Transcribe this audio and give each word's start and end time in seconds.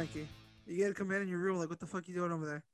Frankie. 0.00 0.28
You 0.66 0.82
gotta 0.82 0.94
come 0.94 1.10
in 1.12 1.20
in 1.20 1.28
your 1.28 1.40
room. 1.40 1.58
Like, 1.58 1.68
what 1.68 1.78
the 1.78 1.86
fuck 1.86 2.08
you 2.08 2.14
doing 2.14 2.32
over 2.32 2.46
there? 2.46 2.64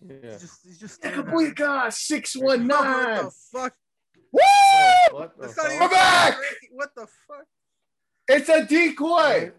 Yeah. 0.00 0.32
He's 0.32 0.40
just, 0.40 0.58
he's 0.64 0.80
just. 0.80 0.94
staring 0.96 1.20
at 1.20 1.26
me. 1.28 1.32
Ekabuika 1.32 1.92
six 1.92 2.34
one 2.34 2.68
Oh, 2.72 2.76
what 2.76 3.22
the 3.22 3.30
fuck? 3.52 3.74
Woo! 4.32 4.40
What 5.12 5.36
the 5.36 5.42
That's 5.42 5.54
fuck? 5.54 5.80
We're 5.80 5.88
back! 5.90 6.34
What 6.72 6.88
the 6.96 7.06
fuck? 7.28 7.46
It's 8.26 8.48
a 8.48 8.64
decoy, 8.64 9.52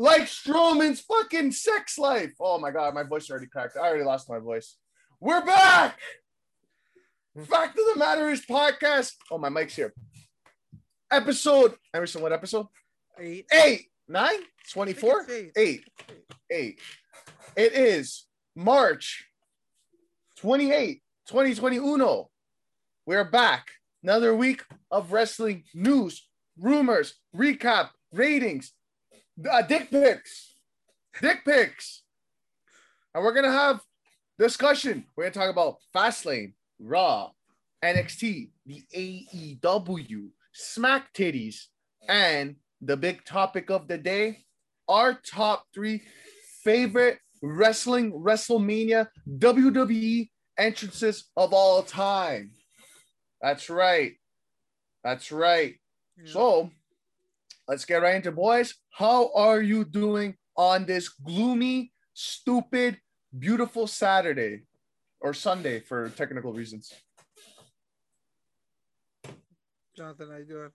like 0.00 0.22
Strowman's 0.22 1.00
fucking 1.02 1.52
sex 1.52 1.96
life. 1.96 2.32
Oh 2.40 2.58
my 2.58 2.72
god, 2.72 2.92
my 2.92 3.04
voice 3.04 3.30
already 3.30 3.46
cracked. 3.46 3.76
I 3.76 3.86
already 3.86 4.02
lost 4.02 4.28
my 4.28 4.40
voice. 4.40 4.78
We're 5.20 5.46
back. 5.46 5.96
Fact 7.46 7.78
of 7.78 7.84
the 7.94 7.98
matter 8.00 8.30
is 8.30 8.44
podcast. 8.44 9.12
Oh, 9.30 9.38
my 9.38 9.48
mic's 9.48 9.76
here. 9.76 9.94
Episode. 11.08 11.76
Emerson, 11.94 12.20
what 12.20 12.32
episode? 12.32 12.66
Eight. 13.20 13.46
Eight, 13.52 13.91
nine, 14.08 14.24
I 14.26 14.30
think 14.32 14.46
24? 14.72 15.26
it's 15.28 15.30
eight. 15.30 15.52
Eight. 15.56 15.84
Eight. 16.50 16.80
It 17.56 17.72
is 17.74 18.26
March 18.56 19.26
28, 20.38 21.02
2021. 21.28 22.24
We're 23.06 23.24
back. 23.24 23.68
Another 24.02 24.34
week 24.34 24.64
of 24.90 25.12
wrestling 25.12 25.64
news, 25.74 26.26
rumors, 26.58 27.14
recap, 27.36 27.90
ratings, 28.12 28.72
uh, 29.50 29.62
dick 29.62 29.90
pics, 29.90 30.56
dick 31.20 31.44
pics. 31.44 32.02
And 33.14 33.22
we're 33.22 33.32
to 33.44 33.50
have 33.52 33.80
discussion. 34.38 35.04
We're 35.16 35.30
to 35.30 35.38
talk 35.38 35.50
about 35.50 35.76
Fastlane, 35.94 36.54
Raw, 36.80 37.30
NXT, 37.84 38.50
the 38.66 38.82
AEW, 38.94 40.28
Smack 40.52 41.12
Titties, 41.12 41.66
and 42.08 42.56
the 42.82 42.96
big 42.96 43.24
topic 43.24 43.70
of 43.70 43.88
the 43.88 43.96
day 43.96 44.44
our 44.88 45.14
top 45.14 45.64
three 45.72 46.02
favorite 46.64 47.18
wrestling 47.42 48.12
WrestleMania 48.12 49.08
WWE 49.38 50.28
entrances 50.58 51.30
of 51.36 51.52
all 51.52 51.82
time. 51.82 52.50
That's 53.40 53.70
right. 53.70 54.12
That's 55.02 55.32
right. 55.32 55.74
Yeah. 56.16 56.32
So 56.32 56.70
let's 57.66 57.84
get 57.84 58.02
right 58.02 58.16
into 58.16 58.32
boys. 58.32 58.74
How 58.90 59.32
are 59.34 59.60
you 59.60 59.84
doing 59.84 60.36
on 60.56 60.84
this 60.84 61.08
gloomy, 61.08 61.92
stupid, 62.14 62.98
beautiful 63.36 63.86
Saturday 63.86 64.62
or 65.20 65.34
Sunday 65.34 65.80
for 65.80 66.10
technical 66.10 66.52
reasons? 66.52 66.92
Jonathan, 69.96 70.28
how 70.30 70.36
you 70.36 70.44
doing? 70.44 70.70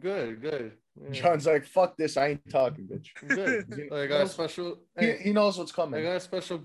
Good, 0.00 0.42
good. 0.42 0.72
Yeah. 1.00 1.10
John's 1.10 1.46
like, 1.46 1.64
fuck 1.64 1.96
this. 1.96 2.16
I 2.16 2.28
ain't 2.28 2.50
talking, 2.50 2.86
bitch. 2.88 3.08
Good. 3.28 3.92
I 3.92 4.06
got 4.06 4.22
a 4.22 4.28
special. 4.28 4.78
He, 4.98 5.06
Hey, 5.06 5.18
he 5.22 5.32
knows 5.32 5.58
what's 5.58 5.72
coming. 5.72 6.00
I 6.00 6.02
got 6.02 6.16
a 6.16 6.20
special. 6.20 6.60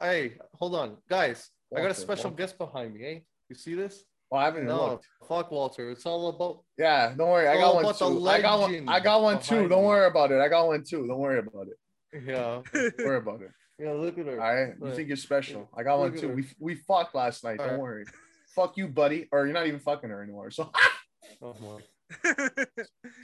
Hey, 0.00 0.34
hold 0.54 0.74
on, 0.74 0.96
guys. 1.08 1.50
I 1.76 1.80
got 1.80 1.90
a 1.90 1.94
special 1.94 2.30
Walter. 2.30 2.36
guest 2.42 2.58
behind 2.58 2.94
me. 2.94 3.00
Hey, 3.00 3.24
you 3.48 3.54
see 3.56 3.74
this? 3.74 4.04
Oh, 4.32 4.36
I 4.36 4.46
haven't 4.46 4.66
No, 4.66 4.86
looked. 4.86 5.06
fuck 5.28 5.50
Walter. 5.52 5.90
It's 5.90 6.06
all 6.06 6.28
about. 6.30 6.64
Yeah, 6.78 7.14
don't 7.16 7.28
worry. 7.30 7.46
I 7.46 7.54
got 7.54 7.62
all 7.64 7.74
one 7.76 7.84
about 7.84 7.98
too. 7.98 8.28
I 8.28 8.40
got 8.40 8.60
one. 8.60 8.88
I 8.88 9.00
got 9.00 9.22
one 9.22 9.38
too. 9.40 9.54
behind 9.54 9.70
Don't 9.70 9.84
worry 9.84 10.06
about 10.06 10.32
it. 10.32 10.40
I 10.40 10.48
got 10.48 10.66
one 10.66 10.82
too. 10.82 11.06
Don't 11.06 11.18
worry 11.18 11.38
about 11.38 11.68
it. 11.68 12.22
Yeah, 12.26 12.62
Don't 12.72 12.98
worry 13.06 13.18
about 13.18 13.42
it. 13.42 13.50
yeah. 13.78 13.92
Look 13.92 14.18
at 14.18 14.26
her. 14.26 14.40
All 14.40 14.54
right. 14.54 14.74
You 14.82 14.94
think 14.94 15.08
you're 15.08 15.16
special? 15.16 15.68
I 15.76 15.82
got 15.84 15.98
one 15.98 16.08
Look 16.08 16.16
at 16.16 16.20
too. 16.22 16.28
her. 16.28 16.34
We 16.34 16.44
we 16.58 16.74
fucked 16.74 17.14
last 17.14 17.44
night. 17.44 17.60
All 17.60 17.66
Don't 17.66 17.74
right. 17.74 17.82
worry. 17.82 18.04
Fuck 18.54 18.76
you, 18.76 18.88
buddy. 18.88 19.28
Or 19.30 19.44
you're 19.44 19.54
not 19.54 19.66
even 19.66 19.80
fucking 19.80 20.10
her 20.10 20.22
anymore. 20.22 20.50
So 20.50 20.70
Oh, 21.42 21.54
my. 21.60 21.78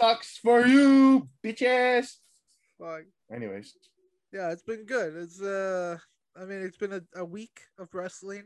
sucks 0.01 0.39
for 0.39 0.67
you, 0.67 1.29
bitches. 1.45 2.17
Fuck. 2.79 3.03
Anyways, 3.33 3.75
Yeah, 4.33 4.51
it's 4.53 4.63
been 4.63 4.85
good. 4.85 5.15
It's 5.17 5.41
uh, 5.41 5.97
I 6.37 6.45
mean, 6.45 6.63
it's 6.63 6.77
been 6.77 6.93
a, 6.93 7.03
a 7.17 7.25
week 7.25 7.61
of 7.79 7.93
wrestling, 7.95 8.45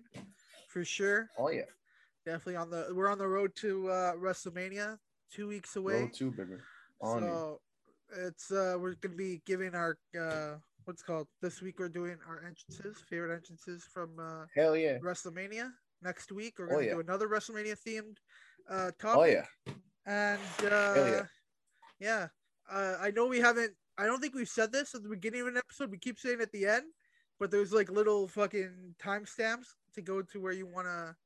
for 0.69 0.85
sure. 0.85 1.29
oh 1.39 1.51
yeah, 1.51 1.63
Definitely 2.27 2.57
on 2.57 2.71
the 2.71 2.89
we're 2.93 3.09
on 3.11 3.19
the 3.19 3.29
road 3.29 3.53
to 3.57 3.89
uh 3.91 4.13
WrestleMania, 4.15 4.99
two 5.33 5.49
weeks 5.49 5.77
away. 5.77 6.11
two 6.13 6.31
bigger. 6.31 6.65
On 7.01 7.23
you. 7.23 7.29
so 7.29 7.61
it's 8.27 8.51
uh 8.51 8.77
we're 8.81 8.95
gonna 8.95 9.15
be 9.17 9.43
giving 9.47 9.75
our 9.75 9.97
uh 10.19 10.57
what's 10.85 11.03
called 11.03 11.27
this 11.43 11.61
week 11.63 11.79
we're 11.79 11.89
doing 11.89 12.17
our 12.29 12.39
entrances, 12.47 13.03
favorite 13.09 13.35
entrances 13.35 13.85
from 13.93 14.11
uh 14.19 14.45
Hell 14.55 14.77
yeah. 14.77 14.99
WrestleMania. 14.99 15.71
Next 16.03 16.33
week 16.33 16.55
we're 16.59 16.67
Oh, 16.67 16.75
gonna 16.77 16.87
yeah. 16.87 16.93
do 16.95 17.01
another 17.01 17.29
WrestleMania 17.29 17.77
themed 17.87 18.17
uh 18.71 18.91
topic. 18.99 19.19
Oh 19.21 19.25
yeah. 19.25 19.47
And 20.07 20.41
uh 20.65 20.95
yeah. 20.97 21.23
yeah. 22.01 22.27
Uh 22.71 22.97
I 23.01 23.11
know 23.11 23.27
we 23.27 23.41
haven't 23.41 23.73
I 23.97 24.07
don't 24.07 24.21
think 24.21 24.35
we've 24.35 24.49
said 24.49 24.73
this 24.73 24.95
at 24.95 25.03
the 25.03 25.09
beginning 25.09 25.43
of 25.43 25.47
an 25.49 25.57
episode. 25.57 25.91
We 25.91 25.99
keep 25.99 26.19
saying 26.19 26.41
at 26.41 26.53
the 26.53 26.67
end, 26.67 26.85
but 27.39 27.51
there's 27.51 27.73
like 27.73 27.91
little 27.91 28.29
fucking 28.29 28.95
timestamps 29.03 29.67
to 29.95 30.03
go 30.03 30.23
to 30.23 30.41
where 30.41 30.53
you 30.53 30.67
wanna 30.67 31.17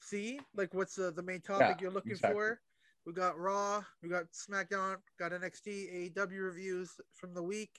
see 0.00 0.40
like 0.56 0.74
what's 0.74 0.98
uh, 0.98 1.10
the 1.14 1.22
main 1.22 1.40
topic 1.40 1.66
Yeah, 1.68 1.76
you're 1.80 1.90
looking 1.90 2.12
exactly. 2.12 2.34
for. 2.34 2.60
We 3.06 3.12
got 3.14 3.38
Raw, 3.38 3.82
we 4.02 4.10
got 4.10 4.24
SmackDown, 4.32 4.96
got 5.18 5.32
NXT, 5.32 6.14
AEW 6.14 6.42
reviews 6.44 6.90
from 7.14 7.32
the 7.32 7.42
week. 7.42 7.70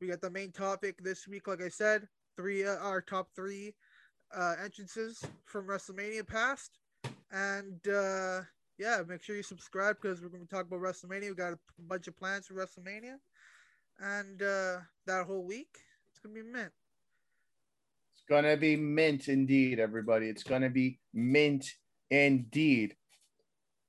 We 0.00 0.08
got 0.08 0.20
the 0.20 0.30
main 0.30 0.50
topic 0.50 0.96
this 1.04 1.28
week, 1.28 1.46
like 1.46 1.62
I 1.62 1.68
said, 1.68 2.08
three 2.36 2.66
uh, 2.66 2.78
our 2.78 3.00
top 3.00 3.28
three 3.36 3.74
uh, 4.34 4.56
entrances 4.62 5.22
from 5.44 5.68
WrestleMania 5.68 6.26
past, 6.26 6.80
and 7.30 7.86
uh, 7.86 8.40
yeah, 8.78 9.02
make 9.06 9.22
sure 9.22 9.36
you 9.36 9.42
subscribe 9.42 9.96
because 10.00 10.20
we're 10.20 10.28
going 10.28 10.46
to 10.46 10.48
talk 10.48 10.66
about 10.66 10.80
WrestleMania. 10.80 11.28
We 11.28 11.34
got 11.34 11.52
a 11.52 11.58
bunch 11.78 12.08
of 12.08 12.16
plans 12.16 12.46
for 12.46 12.54
WrestleMania, 12.54 13.16
and 14.00 14.42
uh, 14.42 14.78
that 15.06 15.26
whole 15.26 15.44
week 15.44 15.68
it's 16.10 16.20
gonna 16.20 16.34
be 16.34 16.42
mint. 16.42 16.72
It's 18.14 18.24
gonna 18.28 18.56
be 18.56 18.76
mint 18.76 19.28
indeed, 19.28 19.78
everybody. 19.78 20.28
It's 20.28 20.42
gonna 20.42 20.70
be 20.70 21.00
mint 21.12 21.66
indeed. 22.10 22.96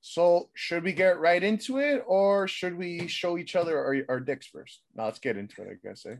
So, 0.01 0.49
should 0.53 0.83
we 0.83 0.91
get 0.91 1.19
right 1.19 1.41
into 1.41 1.79
it, 1.79 2.03
or 2.05 2.47
should 2.47 2.77
we 2.77 3.07
show 3.07 3.38
each 3.38 3.55
other 3.55 3.77
our, 3.77 3.97
our 4.09 4.19
dicks 4.19 4.47
first? 4.47 4.81
Now, 4.94 5.05
let's 5.05 5.19
get 5.19 5.38
into 5.38 5.61
it. 5.61 5.67
I 5.71 5.88
guess. 5.88 6.05
Eh? 6.05 6.15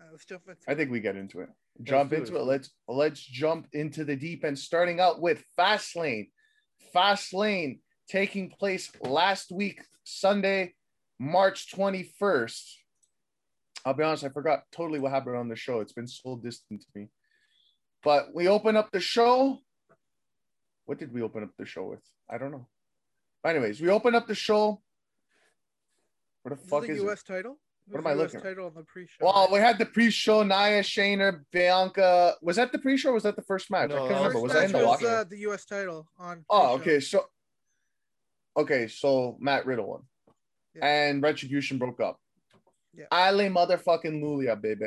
Uh, 0.00 0.04
let's 0.12 0.24
jump 0.24 0.42
into. 0.48 0.62
I 0.66 0.74
think 0.74 0.90
we 0.90 1.00
get 1.00 1.16
into 1.16 1.40
it. 1.40 1.50
Jump 1.82 2.10
do 2.10 2.16
into 2.16 2.36
it. 2.36 2.40
it. 2.40 2.44
Let's 2.44 2.70
let's 2.88 3.20
jump 3.20 3.68
into 3.74 4.04
the 4.04 4.16
deep 4.16 4.44
end. 4.44 4.58
Starting 4.58 4.98
out 4.98 5.20
with 5.20 5.44
Fastlane. 5.58 6.28
Fastlane 6.94 7.80
taking 8.08 8.50
place 8.50 8.90
last 9.00 9.52
week, 9.52 9.82
Sunday, 10.04 10.74
March 11.18 11.70
21st. 11.72 12.74
I'll 13.84 13.94
be 13.94 14.02
honest, 14.02 14.24
I 14.24 14.28
forgot 14.28 14.64
totally 14.72 14.98
what 15.00 15.12
happened 15.12 15.36
on 15.36 15.48
the 15.48 15.56
show. 15.56 15.80
It's 15.80 15.92
been 15.92 16.08
so 16.08 16.36
distant 16.36 16.82
to 16.82 16.86
me. 16.94 17.08
But 18.02 18.34
we 18.34 18.48
open 18.48 18.76
up 18.76 18.90
the 18.90 19.00
show. 19.00 19.58
What 20.86 20.98
did 20.98 21.12
we 21.12 21.22
open 21.22 21.42
up 21.42 21.50
the 21.56 21.66
show 21.66 21.84
with? 21.84 22.02
I 22.28 22.38
don't 22.38 22.50
know. 22.50 22.66
Anyways, 23.44 23.80
we 23.80 23.88
open 23.88 24.14
up 24.14 24.26
the 24.26 24.34
show. 24.34 24.82
Where 26.42 26.54
the 26.56 26.60
This 26.60 26.70
fuck 26.70 26.84
is 26.84 26.90
is 26.90 26.96
the 26.96 27.02
it? 27.02 27.06
U.S. 27.06 27.22
title. 27.22 27.58
What 27.86 27.96
This 28.02 28.06
am 28.06 28.06
I 28.06 28.14
looking 28.14 28.36
at? 28.36 28.42
Title 28.44 28.66
on 28.66 28.74
the 28.74 28.84
pre-show. 28.84 29.24
Well, 29.24 29.48
we 29.52 29.58
had 29.58 29.78
the 29.78 29.86
pre-show, 29.86 30.42
Nia, 30.44 30.80
Shayna, 30.82 31.40
Bianca. 31.52 32.34
Was 32.42 32.56
that 32.56 32.70
the 32.72 32.78
pre-show? 32.78 33.10
or 33.10 33.14
Was 33.14 33.24
that 33.24 33.36
the 33.36 33.42
first 33.42 33.70
match? 33.70 33.90
No, 33.90 33.96
I 33.96 33.98
can't 33.98 34.08
that 34.10 34.14
remember. 34.16 34.32
First 34.32 34.42
Was 34.42 34.52
that 34.52 34.64
in 34.66 34.72
the 34.72 34.78
was, 34.78 35.02
locker? 35.02 35.08
uh, 35.16 35.24
the 35.24 35.38
U.S. 35.38 35.64
title 35.64 36.08
on. 36.18 36.44
oh, 36.48 36.78
pre-show. 36.78 36.92
okay. 36.92 37.00
So, 37.00 37.24
okay, 38.56 38.86
so 38.88 39.36
Matt 39.40 39.66
Riddle 39.66 39.86
won, 39.88 40.02
Yeah. 40.76 40.86
and 40.86 41.22
Retribution 41.22 41.78
broke 41.78 42.00
up. 42.00 42.20
Yeah. 42.94 43.06
Ali 43.10 43.48
motherfucking 43.48 44.22
Lulia, 44.22 44.60
baby. 44.60 44.86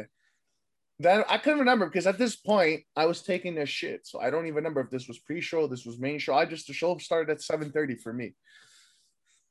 Then 0.99 1.23
I 1.27 1.37
couldn't 1.39 1.59
remember 1.59 1.87
because 1.87 2.05
at 2.07 2.17
this 2.17 2.35
point 2.35 2.83
I 2.95 3.05
was 3.05 3.21
taking 3.21 3.57
a 3.57 3.65
shit, 3.65 4.05
so 4.07 4.19
I 4.21 4.29
don't 4.29 4.43
even 4.45 4.55
remember 4.55 4.79
if 4.81 4.89
this 4.89 5.07
was 5.07 5.19
pre-show, 5.19 5.67
this 5.67 5.85
was 5.85 5.97
main 5.99 6.19
show. 6.19 6.35
I 6.35 6.45
just 6.45 6.67
the 6.67 6.73
show 6.73 6.97
started 6.99 7.31
at 7.31 7.41
seven 7.41 7.71
thirty 7.71 7.95
for 7.95 8.13
me, 8.13 8.35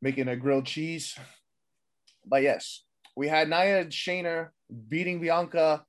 making 0.01 0.29
a 0.29 0.37
grilled 0.37 0.67
cheese. 0.67 1.19
But 2.25 2.43
yes, 2.43 2.85
we 3.15 3.29
had 3.29 3.49
Nia 3.49 3.85
Shayna 3.87 4.49
beating 4.89 5.21
Bianca. 5.21 5.85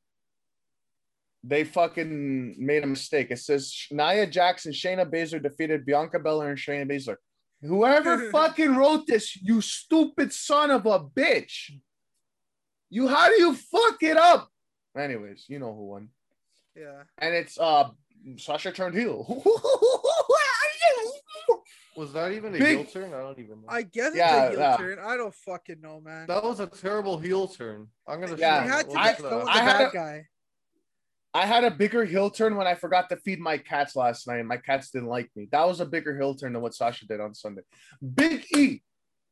They 1.44 1.64
fucking 1.64 2.56
made 2.58 2.84
a 2.84 2.88
mistake. 2.88 3.28
It 3.32 3.40
says 3.40 3.88
Nia 3.92 4.28
Jackson, 4.28 4.72
Shayna 4.72 5.10
Baszler 5.10 5.42
defeated 5.42 5.86
Bianca 5.86 6.20
Belair 6.20 6.50
and 6.50 6.58
Shayna 6.58 6.90
Baszler. 6.90 7.18
Whoever 7.62 8.30
fucking 8.32 8.76
wrote 8.76 9.08
this, 9.08 9.36
you 9.42 9.62
stupid 9.62 10.34
son 10.34 10.72
of 10.72 10.86
a 10.86 11.00
bitch. 11.00 11.72
You 12.90 13.08
how 13.08 13.30
do 13.30 13.36
you 13.42 13.56
fuck 13.56 14.02
it 14.04 14.18
up? 14.18 14.50
Anyways, 14.98 15.46
you 15.48 15.60
know 15.60 15.74
who 15.74 15.88
won. 15.88 16.10
Yeah. 16.76 17.04
And 17.18 17.34
it's 17.34 17.58
uh 17.60 17.90
Sasha 18.38 18.72
turned 18.72 18.96
heel. 18.96 19.26
Was 21.96 22.14
that 22.14 22.32
even 22.32 22.56
a 22.56 22.58
Big- 22.58 22.78
heel 22.78 22.86
turn? 22.86 23.14
I 23.14 23.20
don't 23.20 23.38
even 23.40 23.62
know. 23.62 23.68
I 23.68 23.84
guess 23.84 24.14
Yeah, 24.16 24.46
it's 24.46 24.48
a 24.48 24.50
heel 24.52 24.60
yeah. 24.60 24.78
turn. 24.78 25.00
I 25.00 25.18
don't 25.18 25.36
fucking 25.36 25.82
know, 25.82 26.02
man. 26.02 26.28
That 26.28 26.44
was 26.44 26.60
a 26.60 26.68
terrible 26.68 27.18
heel 27.20 27.48
turn. 27.48 27.88
I'm 28.08 28.20
gonna. 28.20 28.36
Yeah, 28.36 28.64
we 28.64 28.70
show 28.70 28.76
had 28.76 28.90
to 28.90 28.98
I- 29.00 29.12
get 29.12 29.22
go 29.22 29.30
that. 29.30 29.46
the 29.46 29.52
I 29.52 29.58
had 29.60 29.82
a- 29.82 29.92
guy. 29.94 30.28
I 31.36 31.46
had 31.48 31.64
a 31.64 31.72
bigger 31.72 32.06
heel 32.06 32.30
turn 32.30 32.56
when 32.56 32.68
I 32.68 32.76
forgot 32.76 33.10
to 33.10 33.18
feed 33.18 33.40
my 33.40 33.58
cats 33.58 33.96
last 33.96 34.28
night. 34.28 34.46
My 34.46 34.58
cats 34.58 34.92
didn't 34.92 35.08
like 35.08 35.32
me. 35.36 35.48
That 35.52 35.66
was 35.68 35.80
a 35.80 35.86
bigger 35.86 36.16
heel 36.16 36.36
turn 36.36 36.54
than 36.54 36.62
what 36.62 36.76
Sasha 36.76 37.08
did 37.08 37.20
on 37.20 37.34
Sunday. 37.34 37.64
Big 38.16 38.46
E 38.56 38.84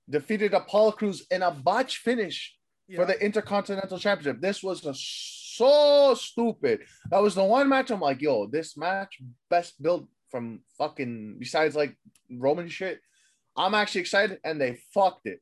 defeated 0.09 0.53
Apollo 0.55 0.93
Crews 0.93 1.25
in 1.29 1.43
a 1.43 1.51
botch 1.51 1.97
finish 1.97 2.55
for 2.95 3.05
the 3.05 3.23
Intercontinental 3.23 3.99
Championship. 3.99 4.41
This 4.41 4.63
was 4.63 4.83
a, 4.85 4.93
so 4.95 6.15
stupid. 6.15 6.81
That 7.11 7.21
was 7.21 7.35
the 7.35 7.43
one 7.43 7.69
match 7.69 7.91
I'm 7.91 8.01
like, 8.01 8.19
yo, 8.21 8.47
this 8.47 8.75
match 8.75 9.19
best 9.49 9.79
built 9.81 10.07
from 10.31 10.61
fucking 10.77 11.35
besides 11.39 11.75
like 11.75 11.95
Roman 12.31 12.69
shit. 12.69 12.99
I'm 13.57 13.75
actually 13.75 14.01
excited, 14.01 14.39
and 14.45 14.59
they 14.59 14.79
fucked 14.93 15.27
it. 15.27 15.41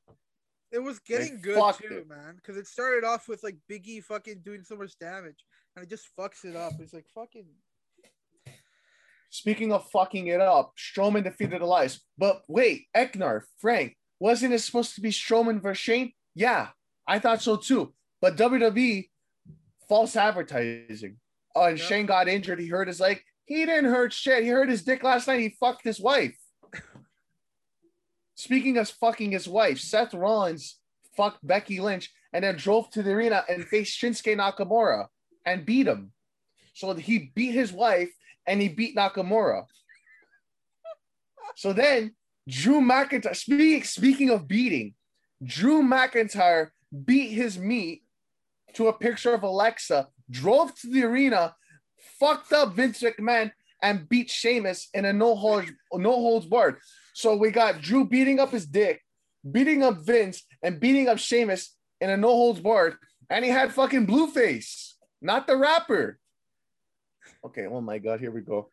It 0.71 0.80
was 0.80 1.00
getting 1.00 1.36
They 1.36 1.41
good 1.41 1.74
too, 1.75 1.97
it. 2.00 2.09
man. 2.09 2.36
Because 2.36 2.57
it 2.57 2.68
started 2.68 3.06
off 3.06 3.27
with 3.27 3.44
like 3.44 3.57
Biggie 3.71 4.03
fucking 4.03 4.41
doing 4.44 4.63
so 4.63 4.75
much 4.75 4.97
damage, 5.00 5.45
and 5.75 5.83
it 5.83 5.89
just 5.89 6.07
fucks 6.19 6.44
it 6.44 6.56
up. 6.56 6.74
It's 6.80 6.94
like 6.94 7.06
fucking. 7.13 7.45
Speaking 9.31 9.71
of 9.71 9.88
fucking 9.91 10.27
it 10.27 10.41
up, 10.41 10.74
Strowman 10.77 11.24
defeated 11.24 11.62
Elias. 11.62 12.01
But 12.18 12.41
wait, 12.47 12.88
Eknar, 12.97 13.41
Frank, 13.59 13.95
wasn't 14.19 14.53
it 14.53 14.59
supposed 14.59 14.95
to 14.95 15.01
be 15.01 15.12
Strowman 15.12 15.62
versus 15.62 15.77
Shane? 15.83 16.13
Yeah, 16.33 16.69
I 17.07 17.19
thought 17.19 17.41
so 17.41 17.56
too. 17.56 17.94
But 18.21 18.38
WWE, 18.38 19.09
false 19.88 20.15
advertising. 20.15 21.18
Uh, 21.56 21.65
and 21.65 21.77
Yeah. 21.80 21.86
Shane 21.86 22.06
got 22.07 22.27
injured. 22.27 22.59
He 22.59 22.68
hurt 22.68 22.88
his 22.88 23.00
leg. 23.00 23.21
He 23.50 23.66
didn't 23.66 23.90
hurt 23.90 24.13
shit. 24.13 24.44
He 24.44 24.50
hurt 24.50 24.69
his 24.69 24.84
dick 24.84 25.01
last 25.01 25.28
night. 25.28 25.40
He 25.40 25.50
fucked 25.60 25.84
his 25.84 26.00
wife. 26.00 26.38
Speaking 28.36 28.78
of 28.78 28.88
fucking 28.88 29.31
his 29.31 29.48
wife, 29.48 29.80
Seth 29.80 30.13
Rollins 30.13 30.78
fucked 31.18 31.46
Becky 31.46 31.80
Lynch 31.80 32.12
and 32.31 32.44
then 32.44 32.57
drove 32.57 32.92
to 32.92 33.01
the 33.01 33.10
arena 33.12 33.44
and 33.50 33.66
faced 33.66 34.00
Shinsuke 34.00 34.38
Nakamura 34.38 35.07
and 35.48 35.66
beat 35.66 35.88
him. 35.88 36.12
So 36.75 36.94
he 36.94 37.31
beat 37.34 37.54
his 37.54 37.74
wife 37.74 38.12
and 38.46 38.62
he 38.62 38.69
beat 38.69 38.96
Nakamura. 38.96 39.63
So 41.56 41.74
then 41.74 42.13
Drew 42.48 42.81
McIntyre, 42.81 43.36
speaking, 43.36 43.84
speaking 43.84 44.30
of 44.30 44.48
beating, 44.48 44.94
Drew 45.44 45.81
McIntyre 45.81 46.69
beat 47.04 47.30
his 47.30 47.57
meat 47.57 48.04
to 48.74 48.90
a 48.90 48.94
picture 48.94 49.34
of 49.34 49.42
Alexa, 49.42 50.07
drove 50.30 50.75
to 50.81 50.88
the 50.88 51.04
arena, 51.04 51.56
fucked 52.19 52.54
up 52.54 52.74
Vince 52.74 53.01
McMahon, 53.01 53.51
and 53.81 54.10
beat 54.10 54.30
Sheamus 54.30 54.90
in 54.94 55.06
a 55.06 55.13
no 55.13 55.36
holds 55.36 55.72
no 55.94 56.12
holds 56.12 56.46
barred. 56.46 56.78
So 57.13 57.36
we 57.36 57.51
got 57.51 57.81
Drew 57.81 58.06
beating 58.06 58.40
up 58.40 58.51
his 58.51 58.66
dick, 58.66 59.01
beating 59.50 59.84
up 59.84 60.06
Vince, 60.06 60.44
and 60.62 60.80
beating 60.80 61.07
up 61.07 61.18
Sheamus 61.18 61.75
in 62.01 62.10
a 62.10 62.18
no 62.18 62.30
holds 62.30 62.60
barred, 62.60 62.96
and 63.30 63.44
he 63.44 63.51
had 63.51 63.74
fucking 63.74 64.07
Blueface, 64.07 64.94
not 65.22 65.48
the 65.48 65.57
rapper. 65.57 66.19
Okay, 67.46 67.66
oh 67.68 67.81
my 67.81 67.98
god, 68.00 68.19
here 68.19 68.31
we 68.31 68.42
go. 68.42 68.69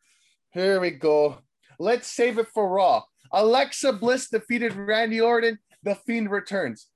Here 0.53 0.81
we 0.81 0.91
go. 0.91 1.39
Let's 1.79 2.09
save 2.09 2.39
it 2.39 2.49
for 2.49 2.69
Raw. 2.69 3.03
Alexa 3.33 3.93
Bliss 3.93 4.29
defeated 4.29 4.75
Randy 4.75 5.21
Orton. 5.21 5.59
The 5.83 5.95
Fiend 5.95 6.31
returns. 6.31 6.89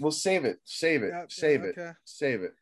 We'll 0.00 0.12
save 0.12 0.44
it. 0.44 0.58
Save 0.64 1.02
it. 1.02 1.12
Yep, 1.14 1.32
save 1.32 1.62
it. 1.64 1.78
okay. 1.78 1.92
Save 2.04 2.42
it. 2.42 2.54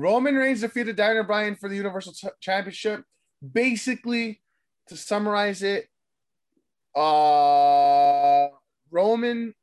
Roman 0.00 0.34
Reigns 0.34 0.62
defeated 0.62 0.96
Daniel 0.96 1.24
Bryan 1.24 1.54
for 1.54 1.68
the 1.68 1.76
Universal 1.76 2.14
Ch- 2.14 2.40
Championship. 2.40 3.04
Basically, 3.52 4.40
to 4.88 4.96
summarize 4.96 5.62
it, 5.62 5.88
uh 6.94 8.48
Roman 8.90 9.54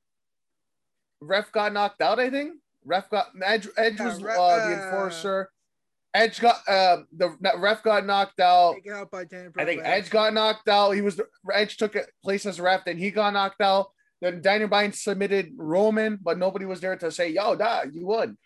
ref 1.19 1.51
got 1.51 1.74
knocked 1.74 2.01
out, 2.01 2.19
I 2.19 2.30
think. 2.30 2.54
Ref 2.86 3.10
got 3.10 3.28
Edge, 3.44 3.68
Edge 3.78 4.00
was 4.00 4.16
uh, 4.16 4.19
the 4.22 4.75
uh, 4.78 4.86
enforcer. 4.86 5.50
Edge 6.13 6.39
got 6.39 6.57
uh 6.69 6.98
the 7.16 7.36
ref 7.57 7.81
got 7.81 8.06
knocked 8.06 8.39
out. 8.39 8.75
Out 8.94 9.10
I 9.57 9.66
think 9.66 9.81
Bryan 9.81 10.00
Edge 10.00 10.10
got 10.12 10.34
knocked 10.34 10.69
out. 10.69 10.92
He 10.92 11.01
was 11.01 11.16
the 11.16 11.28
Edge 11.51 11.78
took 11.78 11.95
a 11.95 12.04
place 12.24 12.45
as 12.45 12.62
ref, 12.62 12.86
then 12.86 12.98
he 12.98 13.10
got 13.10 13.34
knocked 13.34 13.62
out. 13.62 13.88
Then 14.22 14.42
Daniel 14.42 14.69
Bryan 14.69 14.94
submitted 14.94 15.51
Roman, 15.57 16.19
but 16.22 16.38
nobody 16.38 16.66
was 16.66 16.80
there 16.80 16.95
to 16.95 17.12
say, 17.12 17.30
"Yo, 17.30 17.56
da, 17.56 17.84
you 17.92 18.06
won." 18.06 18.38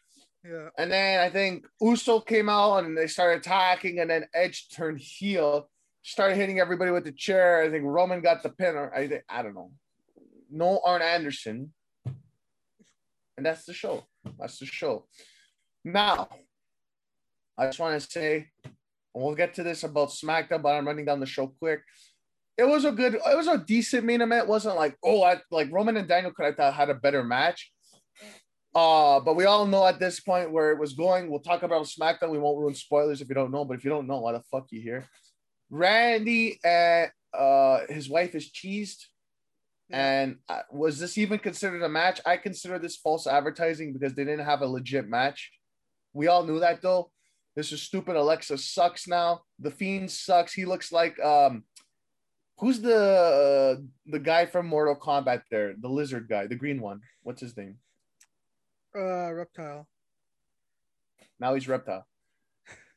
Yeah. 0.44 0.70
And 0.78 0.92
then 0.92 1.20
I 1.20 1.30
think 1.30 1.66
Uso 1.80 2.20
came 2.20 2.50
out 2.50 2.84
and 2.84 2.98
they 2.98 3.08
started 3.08 3.40
attacking, 3.40 4.00
and 4.00 4.10
then 4.10 4.26
Edge 4.34 4.70
turned 4.70 5.00
heel, 5.00 5.70
started 6.02 6.36
hitting 6.36 6.60
everybody 6.60 6.92
with 6.92 7.04
the 7.04 7.12
chair. 7.12 7.62
I 7.62 7.70
think 7.70 7.84
Roman 7.86 8.22
got 8.22 8.42
the 8.42 8.50
pin, 8.50 8.76
or 8.76 8.94
I 8.94 9.08
think 9.08 9.24
I 9.30 9.44
don't 9.44 9.54
know. 9.54 9.72
No 10.50 10.82
Arn 10.84 11.02
Anderson, 11.02 11.74
and 12.06 13.46
that's 13.46 13.66
the 13.66 13.74
show. 13.74 14.04
That's 14.40 14.58
the 14.58 14.66
show. 14.66 15.06
Now, 15.84 16.28
I 17.58 17.68
just 17.68 17.80
want 17.80 18.02
to 18.02 18.10
say, 18.10 18.50
we'll 19.14 19.36
get 19.36 19.54
to 19.56 19.64
this 19.64 19.84
about 19.84 20.10
SmackDown, 20.10 20.62
but 20.62 20.76
I'm 20.76 20.88
running 20.88 21.06
down 21.06 21.20
the 21.20 21.26
show 21.26 21.48
quick. 21.60 21.82
It 22.58 22.68
was 22.68 22.86
a 22.86 22.92
good, 22.92 23.16
it 23.16 23.38
was 23.38 23.48
a 23.48 23.58
decent 23.58 24.06
main 24.06 24.22
event. 24.22 24.44
It 24.44 24.50
wasn't 24.50 24.76
like, 24.76 24.98
oh, 25.04 25.24
I, 25.24 25.38
like 25.52 25.72
Roman 25.72 25.98
and 25.98 26.08
Daniel 26.08 26.34
could 26.34 26.54
have 26.58 26.74
had 26.74 26.90
a 26.90 26.96
better 26.96 27.24
match. 27.24 27.72
Uh, 28.74 29.20
but 29.20 29.36
we 29.36 29.46
all 29.46 29.66
know 29.66 29.86
at 29.86 30.00
this 30.00 30.20
point 30.20 30.52
where 30.52 30.72
it 30.72 30.80
was 30.80 30.94
going. 30.94 31.30
We'll 31.30 31.40
talk 31.40 31.64
about 31.64 31.86
SmackDown. 31.86 32.30
We 32.30 32.40
won't 32.40 32.60
ruin 32.60 32.74
spoilers 32.74 33.22
if 33.22 33.28
you 33.28 33.36
don't 33.36 33.52
know. 33.52 33.66
But 33.66 33.78
if 33.78 33.84
you 33.84 33.90
don't 33.90 34.08
know, 34.08 34.20
why 34.20 34.32
the 34.32 34.42
fuck 34.52 34.68
you 34.72 34.82
here? 34.82 35.06
Randy 35.70 36.60
and 36.64 37.10
uh 37.38 37.82
his 37.90 38.10
wife 38.10 38.36
is 38.36 38.52
cheesed. 38.52 39.06
And 39.90 40.38
uh, 40.48 40.62
was 40.72 41.00
this 41.00 41.18
even 41.18 41.40
considered 41.40 41.84
a 41.84 41.90
match? 41.90 42.22
I 42.26 42.38
consider 42.38 42.80
this 42.80 42.96
false 42.96 43.28
advertising 43.28 43.92
because 43.92 44.14
they 44.14 44.24
didn't 44.24 44.46
have 44.46 44.62
a 44.62 44.68
legit 44.68 45.08
match. 45.08 45.52
We 46.14 46.28
all 46.28 46.44
knew 46.44 46.60
that 46.62 46.82
though. 46.82 47.12
This 47.56 47.74
is 47.74 47.82
stupid. 47.82 48.16
Alexa 48.16 48.58
sucks 48.58 49.08
now. 49.08 49.42
The 49.60 49.72
Fiend 49.72 50.10
sucks. 50.10 50.54
He 50.54 50.64
looks 50.64 50.94
like 50.94 51.20
um, 51.20 51.66
who's 52.58 52.80
the 52.80 52.96
uh, 52.98 53.82
the 54.06 54.20
guy 54.20 54.46
from 54.46 54.68
Mortal 54.68 54.96
Kombat 54.96 55.42
there? 55.52 55.74
The 55.78 55.90
lizard 55.90 56.30
guy, 56.30 56.48
the 56.48 56.56
green 56.56 56.82
one. 56.82 57.02
What's 57.24 57.42
his 57.42 57.58
name? 57.58 57.78
Uh, 58.96 59.32
reptile. 59.34 59.88
Now 61.40 61.54
he's 61.56 61.68
Reptile. 61.68 62.06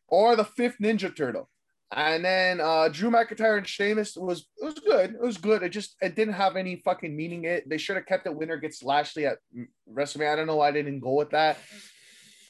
Or 0.08 0.37
the 0.37 0.44
fifth 0.44 0.76
Ninja 0.81 1.14
Turtle. 1.14 1.49
And 1.96 2.25
then 2.25 2.61
uh 2.61 2.88
Drew 2.88 3.11
McIntyre 3.11 3.56
and 3.56 3.67
Sheamus 3.67 4.17
was 4.17 4.46
it 4.56 4.64
was 4.64 4.75
good. 4.75 5.11
It 5.12 5.20
was 5.20 5.38
good. 5.38 5.62
It 5.62 5.69
just 5.70 5.96
it 6.02 6.17
didn't 6.17 6.35
have 6.35 6.56
any 6.56 6.76
fucking 6.85 7.14
meaning. 7.17 7.44
It 7.44 7.69
they 7.69 7.79
should 7.79 7.96
have 7.96 8.06
kept 8.06 8.26
it 8.26 8.35
winner 8.35 8.56
gets 8.56 8.82
Lashley 8.82 9.26
at 9.26 9.38
WrestleMania. 9.91 10.32
I 10.32 10.37
don't 10.37 10.46
know 10.46 10.56
why 10.56 10.73
they 10.73 10.82
didn't 10.82 11.00
go 11.00 11.12
with 11.14 11.31
that. 11.31 11.58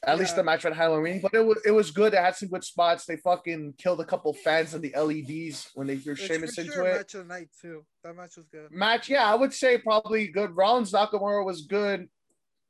At 0.03 0.19
least 0.19 0.35
the 0.35 0.43
match 0.43 0.63
had 0.63 0.73
Halloween, 0.73 1.19
but 1.21 1.33
it 1.33 1.45
was 1.45 1.59
it 1.65 1.71
was 1.71 1.91
good. 1.91 2.13
It 2.13 2.19
had 2.19 2.35
some 2.35 2.49
good 2.49 2.63
spots. 2.63 3.05
They 3.05 3.17
fucking 3.17 3.75
killed 3.77 3.99
a 4.01 4.05
couple 4.05 4.33
fans 4.33 4.73
on 4.75 4.81
the 4.81 4.93
LEDs 4.95 5.69
when 5.75 5.87
they 5.87 5.97
threw 5.97 6.13
It's 6.13 6.21
Sheamus 6.21 6.57
into 6.57 6.71
sure 6.71 6.85
it. 6.87 6.95
match 6.97 7.13
of 7.15 7.27
the 7.27 7.33
night 7.33 7.49
too. 7.61 7.85
That 8.03 8.15
match 8.15 8.37
was 8.37 8.47
good. 8.47 8.71
Match, 8.71 9.09
yeah, 9.09 9.25
I 9.31 9.35
would 9.35 9.53
say 9.53 9.77
probably 9.77 10.27
good. 10.27 10.55
Rollins 10.55 10.91
Nakamura 10.91 11.45
was 11.45 11.63
good. 11.63 12.07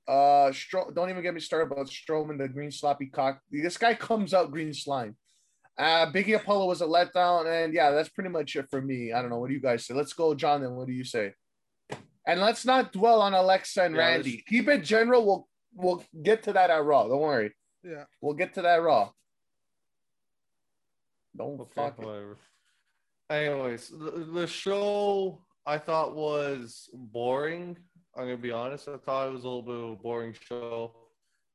Uh, 0.07 0.51
Stro- 0.51 0.93
don't 0.93 1.09
even 1.09 1.23
get 1.23 1.33
me 1.33 1.39
started 1.39 1.71
about 1.71 1.87
Strowman, 1.87 2.37
the 2.37 2.47
green 2.47 2.71
sloppy 2.71 3.07
cock. 3.07 3.39
This 3.51 3.77
guy 3.77 3.95
comes 3.95 4.33
out 4.33 4.51
green 4.51 4.73
slime. 4.73 5.15
Uh, 5.77 6.09
Biggie 6.11 6.35
Apollo 6.35 6.67
was 6.67 6.81
a 6.81 6.85
letdown, 6.85 7.47
and 7.47 7.73
yeah, 7.73 7.91
that's 7.91 8.09
pretty 8.09 8.29
much 8.29 8.55
it 8.55 8.67
for 8.69 8.81
me. 8.81 9.11
I 9.11 9.21
don't 9.21 9.29
know. 9.31 9.39
What 9.39 9.47
do 9.49 9.53
you 9.55 9.59
guys 9.61 9.85
say? 9.85 9.93
Let's 9.93 10.13
go, 10.13 10.33
John. 10.35 10.61
Then 10.61 10.75
what 10.75 10.87
do 10.87 10.93
you 10.93 11.03
say? 11.03 11.33
And 12.27 12.39
let's 12.39 12.65
not 12.65 12.93
dwell 12.93 13.21
on 13.21 13.33
Alexa 13.33 13.83
and 13.83 13.95
Yeah, 13.95 14.01
Randy. 14.01 14.31
let's- 14.31 14.43
Keep 14.47 14.67
it 14.69 14.83
general. 14.83 15.25
We'll 15.25 15.47
we'll 15.73 16.03
get 16.23 16.43
to 16.43 16.53
that 16.53 16.69
at 16.69 16.83
Raw. 16.85 17.07
Don't 17.07 17.19
worry. 17.19 17.53
Yeah. 17.83 18.05
We'll 18.21 18.35
get 18.35 18.53
to 18.55 18.61
that 18.61 18.81
Raw. 18.81 19.11
Don't 21.37 21.59
Okay, 21.59 21.71
fuck 21.75 21.99
it. 21.99 22.05
whatever. 22.05 22.37
Anyways, 23.29 23.89
the, 23.89 24.27
the 24.33 24.47
show 24.47 25.41
I 25.65 25.77
thought 25.77 26.15
was 26.15 26.89
boring. 26.93 27.77
I'm 28.17 28.23
gonna 28.25 28.37
be 28.37 28.51
honest. 28.51 28.87
I 28.87 28.97
thought 28.97 29.27
it 29.27 29.33
was 29.33 29.43
a 29.43 29.47
little 29.47 29.61
bit 29.61 29.75
of 29.75 29.83
a 29.91 29.95
boring 29.95 30.33
show. 30.47 30.91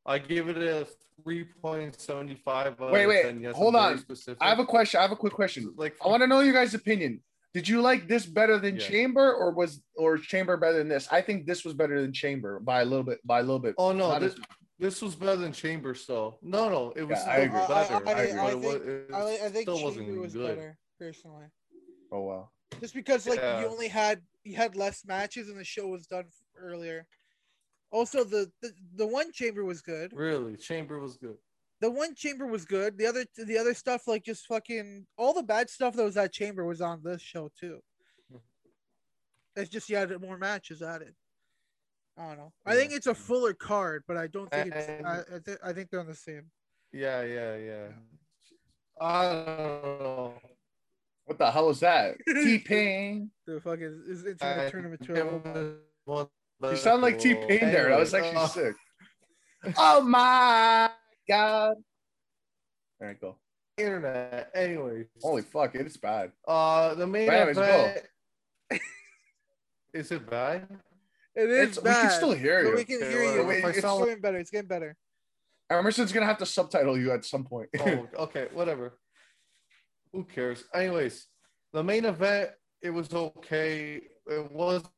I 0.06 0.18
give 0.18 0.48
it 0.48 0.56
a 0.58 0.86
3.75 1.26 2.90
Wait, 2.92 3.06
wait, 3.06 3.36
Yes, 3.40 3.54
hold 3.54 3.76
on. 3.76 3.98
Specific. 3.98 4.38
I 4.40 4.48
have 4.48 4.58
a 4.58 4.64
question. 4.66 4.98
I 4.98 5.02
have 5.02 5.12
a 5.12 5.16
quick 5.16 5.32
question. 5.32 5.72
like 5.76 5.96
I 6.04 6.08
want 6.08 6.22
to 6.22 6.26
know 6.26 6.40
your 6.40 6.52
guys' 6.54 6.74
opinion. 6.74 7.20
Did 7.52 7.68
you 7.68 7.80
like 7.80 8.06
this 8.08 8.26
better 8.26 8.58
than 8.58 8.76
Yeah. 8.76 8.86
Chamber, 8.86 9.32
or 9.34 9.50
was 9.52 9.82
or 9.96 10.18
Chamber 10.18 10.56
better 10.56 10.78
than 10.78 10.88
this? 10.88 11.08
I 11.10 11.20
think 11.20 11.46
this 11.46 11.64
was 11.64 11.74
better 11.74 12.00
than 12.00 12.12
Chamber 12.12 12.60
by 12.60 12.82
a 12.82 12.84
little 12.84 13.02
bit. 13.02 13.18
By 13.26 13.40
a 13.40 13.42
little 13.42 13.58
bit. 13.58 13.74
Oh 13.76 13.92
no, 13.92 14.08
Not 14.10 14.20
this, 14.20 14.34
as- 14.34 14.40
this 14.78 15.02
was 15.02 15.14
better 15.16 15.36
than 15.36 15.52
Chamber 15.52 15.94
still. 15.94 16.38
No, 16.42 16.68
no, 16.68 16.92
it 16.96 17.02
was 17.02 17.16
Yeah, 17.18 17.20
still 17.22 17.32
I 17.32 17.36
agree. 17.38 17.58
I- 17.58 17.64
I- 17.64 17.66
better. 17.68 17.94
I- 17.94 17.98
but 18.00 18.16
I 18.16 18.22
it 18.22 18.50
think- 18.50 18.64
wa- 18.64 18.70
it 18.70 19.06
I, 19.12 19.46
I 19.46 19.48
think 19.50 19.62
still 19.62 19.82
wasn't 19.82 20.06
Chamber 20.06 20.20
was 20.22 20.32
good. 20.32 20.56
better 20.56 20.78
personally. 20.98 21.46
Oh 22.12 22.20
wow. 22.20 22.50
Just 22.80 22.94
because 22.94 23.26
like 23.26 23.40
Yeah. 23.40 23.60
you 23.60 23.66
only 23.66 23.88
had 23.88 24.22
you 24.44 24.54
had 24.56 24.74
less 24.76 25.04
matches 25.04 25.48
and 25.50 25.58
the 25.58 25.64
show 25.64 25.86
was 25.88 26.06
done 26.06 26.24
earlier. 26.62 27.06
Also, 27.92 28.22
the, 28.24 28.50
the 28.62 28.72
the 28.96 29.06
one 29.06 29.32
chamber 29.32 29.64
was 29.64 29.82
good. 29.82 30.12
Really, 30.14 30.56
Chamber 30.56 31.00
was 31.00 31.16
good. 31.16 31.36
The 31.80 31.90
one 31.90 32.14
chamber 32.14 32.46
was 32.46 32.64
good. 32.64 32.98
The 32.98 33.06
other 33.06 33.24
the 33.36 33.58
other 33.58 33.74
stuff 33.74 34.06
like 34.06 34.24
just 34.24 34.46
fucking 34.46 35.06
all 35.16 35.32
the 35.32 35.42
bad 35.42 35.70
stuff 35.70 35.96
that 35.96 36.04
was 36.04 36.16
at 36.16 36.32
chamber 36.32 36.64
was 36.64 36.80
on 36.80 37.00
this 37.02 37.22
show 37.22 37.50
too. 37.58 37.80
Hmm. 38.30 38.38
It's 39.56 39.70
just 39.70 39.88
you 39.88 39.96
had 39.96 40.20
more 40.20 40.38
matches 40.38 40.82
added. 40.82 41.14
I 42.18 42.28
don't 42.28 42.38
know. 42.38 42.52
I 42.66 42.74
think 42.76 42.92
it's 42.92 43.06
a 43.06 43.14
fuller 43.14 43.54
card, 43.54 44.04
but 44.06 44.16
I 44.16 44.26
don't 44.26 44.50
think 44.50 44.74
it's. 44.74 44.88
And- 44.88 45.06
I 45.06 45.20
I, 45.20 45.38
th- 45.44 45.58
I 45.64 45.72
think 45.72 45.90
they're 45.90 46.00
on 46.00 46.06
the 46.06 46.14
same. 46.14 46.50
Yeah, 46.92 47.22
yeah, 47.22 47.56
yeah. 47.56 47.86
I 49.00 49.22
don't 49.24 49.46
know. 50.02 50.34
What 51.24 51.38
the 51.38 51.50
hell 51.50 51.70
is 51.70 51.80
that? 51.80 52.16
T 52.26 52.58
Pain. 52.58 53.30
The 53.46 53.60
fucking 53.60 54.04
is 54.06 54.24
into 54.26 54.44
I 54.44 54.68
tournament 54.68 55.00
give 56.60 56.62
to 56.62 56.66
it 56.66 56.68
one 56.68 56.70
You 56.76 56.76
sound 56.82 57.02
like 57.02 57.18
T 57.18 57.34
Pain 57.34 57.60
there. 57.72 57.88
That 57.90 57.98
was 57.98 58.14
Anyways, 58.14 58.36
actually 58.36 58.62
sick. 58.64 58.74
Oh 59.76 60.00
my 60.02 60.90
god. 61.28 61.74
All 63.00 63.06
right, 63.06 63.20
go. 63.20 63.36
Internet. 63.76 64.50
Anyways, 64.54 65.06
Holy 65.22 65.42
fuck, 65.42 65.74
it's 65.74 65.96
bad. 65.96 66.32
uh, 66.46 66.94
the 66.94 67.06
main 67.06 67.30
Anyways, 67.30 67.56
go. 67.56 67.62
event. 67.62 68.02
Is 69.94 70.10
it 70.12 70.28
bad? 70.28 70.66
It 71.34 71.48
is 71.48 71.68
It's, 71.68 71.78
we 71.82 71.90
can 71.90 72.10
still 72.10 72.32
hear 72.32 72.62
but 72.64 72.70
you. 72.70 72.76
we 72.76 72.84
can 72.84 73.00
hear 73.00 73.22
you. 73.36 73.42
well, 73.46 73.50
if 73.50 73.64
I 73.64 73.68
It's 73.70 73.80
sound- 73.80 74.04
getting 74.04 74.20
better. 74.20 74.38
It's 74.38 74.50
getting 74.50 74.68
better. 74.68 74.96
Emerson's 75.70 76.12
gonna 76.12 76.26
have 76.26 76.38
to 76.38 76.46
subtitle 76.46 76.98
you 76.98 77.12
at 77.12 77.24
some 77.24 77.44
point. 77.44 77.68
oh, 77.78 78.06
okay, 78.24 78.48
whatever. 78.52 78.98
Who 80.12 80.24
cares? 80.24 80.64
Anyways, 80.74 81.26
the 81.72 81.82
main 81.84 82.04
event, 82.04 82.50
it 82.82 82.90
was 82.90 83.12
okay. 83.14 84.00
It 84.26 84.50
wasn't 84.52 84.90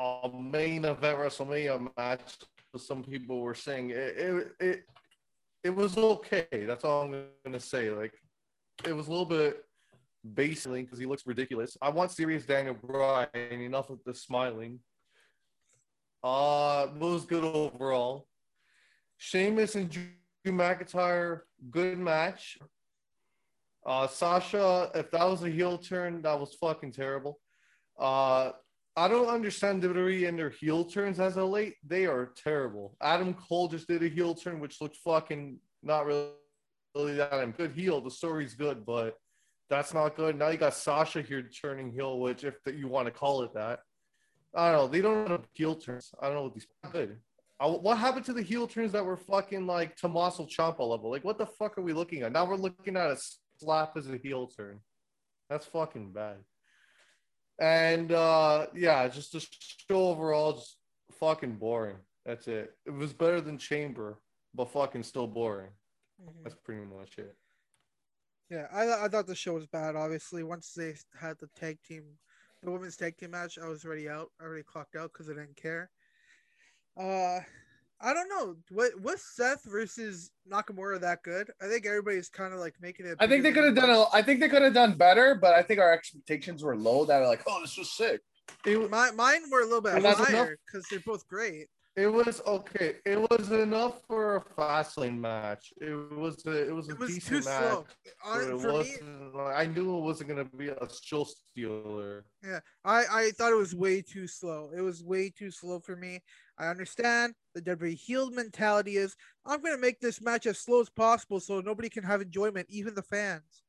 a 0.00 0.30
main 0.32 0.84
event 0.84 1.18
WrestleMania 1.18 1.90
match. 1.96 2.38
Some 2.76 3.02
people 3.02 3.40
were 3.40 3.54
saying 3.54 3.90
it. 3.90 3.96
It 3.96 4.52
it, 4.60 4.82
it 5.64 5.70
was 5.70 5.96
okay. 5.96 6.46
That's 6.52 6.84
all 6.84 7.02
I'm 7.02 7.24
gonna 7.44 7.60
say. 7.60 7.90
Like, 7.90 8.14
it 8.84 8.92
was 8.92 9.08
a 9.08 9.10
little 9.10 9.26
bit 9.26 9.64
basically 10.34 10.82
because 10.82 10.98
he 10.98 11.06
looks 11.06 11.26
ridiculous. 11.26 11.76
I 11.82 11.90
want 11.90 12.10
serious 12.10 12.46
Daniel 12.46 12.74
Bryan. 12.74 13.28
Enough 13.34 13.90
of 13.90 13.98
the 14.04 14.14
smiling. 14.14 14.80
Uh, 16.22 16.88
was 16.98 17.24
good 17.24 17.44
overall. 17.44 18.26
Sheamus 19.16 19.74
and 19.74 19.90
Drew 19.90 20.04
McIntyre, 20.46 21.42
good 21.70 21.98
match. 21.98 22.58
Uh, 23.84 24.06
Sasha, 24.06 24.90
if 24.94 25.10
that 25.10 25.24
was 25.24 25.42
a 25.42 25.48
heel 25.48 25.78
turn, 25.78 26.22
that 26.22 26.38
was 26.38 26.54
fucking 26.54 26.92
terrible. 26.92 27.38
Uh, 27.98 28.52
I 29.00 29.08
don't 29.08 29.28
understand 29.28 29.82
WWE 29.82 30.28
and 30.28 30.38
their 30.38 30.50
heel 30.50 30.84
turns 30.84 31.20
as 31.20 31.38
of 31.38 31.48
late. 31.48 31.76
They 31.86 32.04
are 32.04 32.34
terrible. 32.36 32.98
Adam 33.00 33.32
Cole 33.32 33.66
just 33.66 33.88
did 33.88 34.02
a 34.02 34.08
heel 34.08 34.34
turn, 34.34 34.60
which 34.60 34.82
looked 34.82 34.98
fucking 34.98 35.58
not 35.82 36.04
really, 36.04 37.14
that 37.14 37.32
I'm 37.32 37.52
good 37.52 37.72
heel. 37.72 38.02
The 38.02 38.10
story's 38.10 38.54
good, 38.54 38.84
but 38.84 39.16
that's 39.70 39.94
not 39.94 40.16
good. 40.16 40.36
Now 40.36 40.50
you 40.50 40.58
got 40.58 40.74
Sasha 40.74 41.22
here 41.22 41.40
turning 41.62 41.90
heel, 41.90 42.20
which 42.20 42.44
if 42.44 42.56
you 42.66 42.88
want 42.88 43.06
to 43.06 43.10
call 43.10 43.42
it 43.42 43.54
that, 43.54 43.80
I 44.54 44.70
don't 44.70 44.82
know. 44.82 44.88
They 44.88 45.00
don't 45.00 45.30
have 45.30 45.46
heel 45.54 45.76
turns. 45.76 46.12
I 46.20 46.26
don't 46.26 46.34
know 46.34 46.42
what 46.42 46.52
these 46.52 46.66
good. 46.92 47.16
I, 47.58 47.68
what 47.68 47.96
happened 47.96 48.26
to 48.26 48.34
the 48.34 48.42
heel 48.42 48.66
turns 48.66 48.92
that 48.92 49.06
were 49.06 49.16
fucking 49.16 49.66
like 49.66 49.96
Tommaso 49.96 50.44
Ciampa 50.44 50.86
level? 50.86 51.10
Like, 51.10 51.24
what 51.24 51.38
the 51.38 51.46
fuck 51.46 51.78
are 51.78 51.82
we 51.82 51.94
looking 51.94 52.20
at? 52.20 52.32
Now 52.32 52.44
we're 52.44 52.56
looking 52.56 52.98
at 52.98 53.10
a 53.10 53.16
slap 53.58 53.96
as 53.96 54.10
a 54.10 54.18
heel 54.18 54.46
turn. 54.46 54.78
That's 55.48 55.64
fucking 55.64 56.12
bad. 56.12 56.36
And 57.60 58.10
uh 58.10 58.66
yeah, 58.74 59.06
just 59.08 59.32
the 59.32 59.40
show 59.40 60.08
overall, 60.08 60.54
just 60.54 60.78
fucking 61.12 61.56
boring. 61.56 61.96
That's 62.24 62.48
it. 62.48 62.74
It 62.86 62.90
was 62.90 63.12
better 63.12 63.40
than 63.40 63.58
Chamber, 63.58 64.18
but 64.54 64.70
fucking 64.70 65.02
still 65.02 65.26
boring. 65.26 65.70
Mhm. 66.20 66.42
That's 66.42 66.56
pretty 66.64 66.84
much 66.86 67.18
it. 67.18 67.36
Yeah, 68.48 68.66
I 68.72 69.04
I 69.04 69.08
thought 69.08 69.26
the 69.26 69.34
show 69.34 69.54
was 69.54 69.66
bad. 69.66 69.94
Obviously, 69.94 70.42
once 70.42 70.72
they 70.72 70.94
had 71.14 71.38
the 71.38 71.48
tag 71.48 71.78
team, 71.82 72.18
the 72.62 72.70
women's 72.70 72.96
tag 72.96 73.16
team 73.16 73.30
match, 73.30 73.58
I 73.58 73.68
was 73.68 73.84
already 73.84 74.08
out. 74.08 74.32
I 74.40 74.44
already 74.44 74.64
clocked 74.64 74.96
out 74.96 75.12
because 75.12 75.28
I 75.28 75.34
didn't 75.34 75.56
care. 75.56 75.90
Uh, 76.96 77.40
I 78.02 78.14
don't 78.14 78.28
know. 78.28 78.56
What 78.70 78.98
was 79.00 79.22
Seth 79.22 79.62
versus 79.64 80.30
Nakamura 80.50 81.00
that 81.00 81.22
good? 81.22 81.50
I 81.60 81.68
think 81.68 81.84
everybody's 81.84 82.28
kind 82.28 82.54
of 82.54 82.60
like 82.60 82.74
making 82.80 83.06
it. 83.06 83.16
I 83.20 83.26
think 83.26 83.42
they 83.42 83.52
could 83.52 83.64
have 83.64 83.74
done 83.74 83.90
a, 83.90 84.04
I 84.12 84.22
think 84.22 84.40
they 84.40 84.48
could 84.48 84.62
have 84.62 84.72
done 84.72 84.94
better, 84.94 85.34
but 85.34 85.52
I 85.52 85.62
think 85.62 85.80
our 85.80 85.92
expectations 85.92 86.62
were 86.62 86.76
low 86.76 87.04
that 87.04 87.20
are 87.20 87.26
like, 87.26 87.42
oh, 87.46 87.60
this 87.60 87.76
was 87.76 87.92
sick. 87.92 88.22
It. 88.64 88.90
My, 88.90 89.10
mine 89.10 89.42
were 89.50 89.60
a 89.60 89.64
little 89.64 89.82
bit 89.82 90.02
higher 90.02 90.58
because 90.66 90.86
they're 90.90 91.00
both 91.00 91.28
great. 91.28 91.66
It 91.96 92.06
was 92.06 92.40
okay. 92.46 92.96
It 93.04 93.18
was 93.18 93.50
enough 93.50 94.02
for 94.06 94.36
a 94.36 94.40
fast 94.40 94.96
lane 94.96 95.20
match. 95.20 95.72
It 95.80 95.94
was 96.12 96.44
a, 96.46 96.68
it 96.68 96.74
was 96.74 96.88
a 96.88 96.92
It 96.92 96.98
was 96.98 97.10
decent 97.14 97.44
too 97.44 97.50
match. 97.50 97.84
it 98.06 98.60
for 98.60 98.66
me, 98.68 98.72
wasn't, 98.72 99.36
I 99.36 99.66
knew 99.66 99.98
it 99.98 100.00
wasn't 100.00 100.28
gonna 100.30 100.44
be 100.44 100.68
a 100.68 100.88
show 101.02 101.24
stealer. 101.24 102.24
Yeah, 102.44 102.60
I, 102.84 103.04
I 103.10 103.30
thought 103.32 103.52
it 103.52 103.56
was 103.56 103.74
way 103.74 104.02
too 104.02 104.26
slow. 104.26 104.70
It 104.76 104.80
was 104.80 105.02
way 105.02 105.30
too 105.30 105.50
slow 105.50 105.80
for 105.80 105.96
me. 105.96 106.22
I 106.58 106.68
understand 106.68 107.34
the 107.54 107.62
WWE 107.62 107.94
healed 107.94 108.34
mentality 108.34 108.96
is 108.96 109.16
I'm 109.44 109.60
gonna 109.60 109.78
make 109.78 110.00
this 110.00 110.20
match 110.20 110.46
as 110.46 110.58
slow 110.60 110.80
as 110.80 110.90
possible 110.90 111.40
so 111.40 111.60
nobody 111.60 111.88
can 111.88 112.04
have 112.04 112.20
enjoyment, 112.22 112.66
even 112.70 112.94
the 112.94 113.02
fans. 113.02 113.62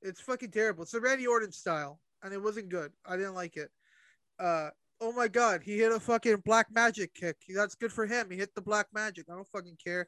It's 0.00 0.20
fucking 0.20 0.52
terrible. 0.52 0.82
It's 0.82 0.92
the 0.92 1.00
Randy 1.00 1.26
Orton 1.26 1.52
style, 1.52 2.00
and 2.22 2.32
it 2.32 2.42
wasn't 2.42 2.70
good. 2.70 2.92
I 3.04 3.16
didn't 3.16 3.34
like 3.34 3.56
it. 3.56 3.70
Uh 4.38 4.70
oh 5.00 5.12
my 5.12 5.28
god, 5.28 5.62
he 5.62 5.78
hit 5.78 5.92
a 5.92 6.00
fucking 6.00 6.42
black 6.44 6.66
magic 6.72 7.14
kick. 7.14 7.36
That's 7.48 7.74
good 7.74 7.92
for 7.92 8.06
him. 8.06 8.30
He 8.30 8.36
hit 8.36 8.54
the 8.54 8.62
black 8.62 8.86
magic. 8.92 9.26
I 9.30 9.34
don't 9.34 9.48
fucking 9.48 9.76
care. 9.82 10.06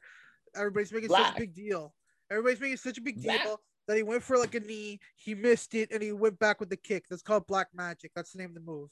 Everybody's 0.55 0.91
making 0.91 1.09
such 1.09 1.35
a 1.35 1.39
big 1.39 1.53
deal. 1.53 1.93
Everybody's 2.31 2.59
making 2.59 2.77
such 2.77 2.97
a 2.97 3.01
big 3.01 3.21
Black. 3.23 3.43
deal 3.43 3.59
that 3.87 3.97
he 3.97 4.03
went 4.03 4.21
for 4.21 4.37
like 4.37 4.53
a 4.53 4.59
knee, 4.59 4.99
he 5.15 5.33
missed 5.33 5.73
it, 5.73 5.89
and 5.91 6.01
he 6.01 6.11
went 6.11 6.37
back 6.37 6.59
with 6.59 6.69
the 6.69 6.77
kick. 6.77 7.05
That's 7.09 7.23
called 7.23 7.47
black 7.47 7.67
magic. 7.73 8.11
That's 8.15 8.31
the 8.31 8.37
name 8.39 8.49
of 8.49 8.53
the 8.55 8.61
move. 8.61 8.89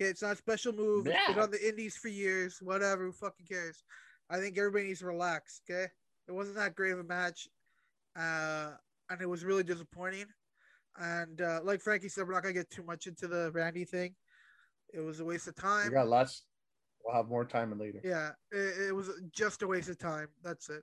Okay, 0.00 0.10
it's 0.10 0.22
not 0.22 0.32
a 0.32 0.36
special 0.36 0.72
move. 0.72 1.06
It's 1.06 1.16
been 1.28 1.38
on 1.38 1.50
the 1.50 1.68
indies 1.68 1.96
for 1.96 2.08
years. 2.08 2.58
Whatever, 2.60 3.04
who 3.04 3.12
fucking 3.12 3.46
cares? 3.46 3.84
I 4.28 4.38
think 4.38 4.58
everybody 4.58 4.86
needs 4.86 5.00
to 5.00 5.06
relax. 5.06 5.60
Okay, 5.68 5.86
it 6.26 6.32
wasn't 6.32 6.56
that 6.56 6.74
great 6.74 6.92
of 6.92 6.98
a 7.00 7.04
match, 7.04 7.48
uh, 8.18 8.70
and 9.08 9.20
it 9.20 9.28
was 9.28 9.44
really 9.44 9.62
disappointing. 9.62 10.26
And 10.98 11.40
uh, 11.40 11.60
like 11.62 11.80
Frankie 11.80 12.08
said, 12.08 12.26
we're 12.26 12.34
not 12.34 12.42
gonna 12.42 12.54
get 12.54 12.70
too 12.70 12.82
much 12.82 13.06
into 13.06 13.28
the 13.28 13.50
Randy 13.52 13.84
thing. 13.84 14.14
It 14.92 15.00
was 15.00 15.20
a 15.20 15.24
waste 15.24 15.48
of 15.48 15.56
time. 15.56 15.88
We 15.88 15.94
got 15.94 16.08
lots. 16.08 16.42
We'll 17.04 17.14
have 17.14 17.28
more 17.28 17.44
time 17.44 17.76
later. 17.78 18.00
Yeah, 18.04 18.30
it, 18.52 18.88
it 18.88 18.94
was 18.94 19.10
just 19.32 19.62
a 19.62 19.66
waste 19.66 19.88
of 19.88 19.98
time. 19.98 20.28
That's 20.42 20.68
it. 20.68 20.82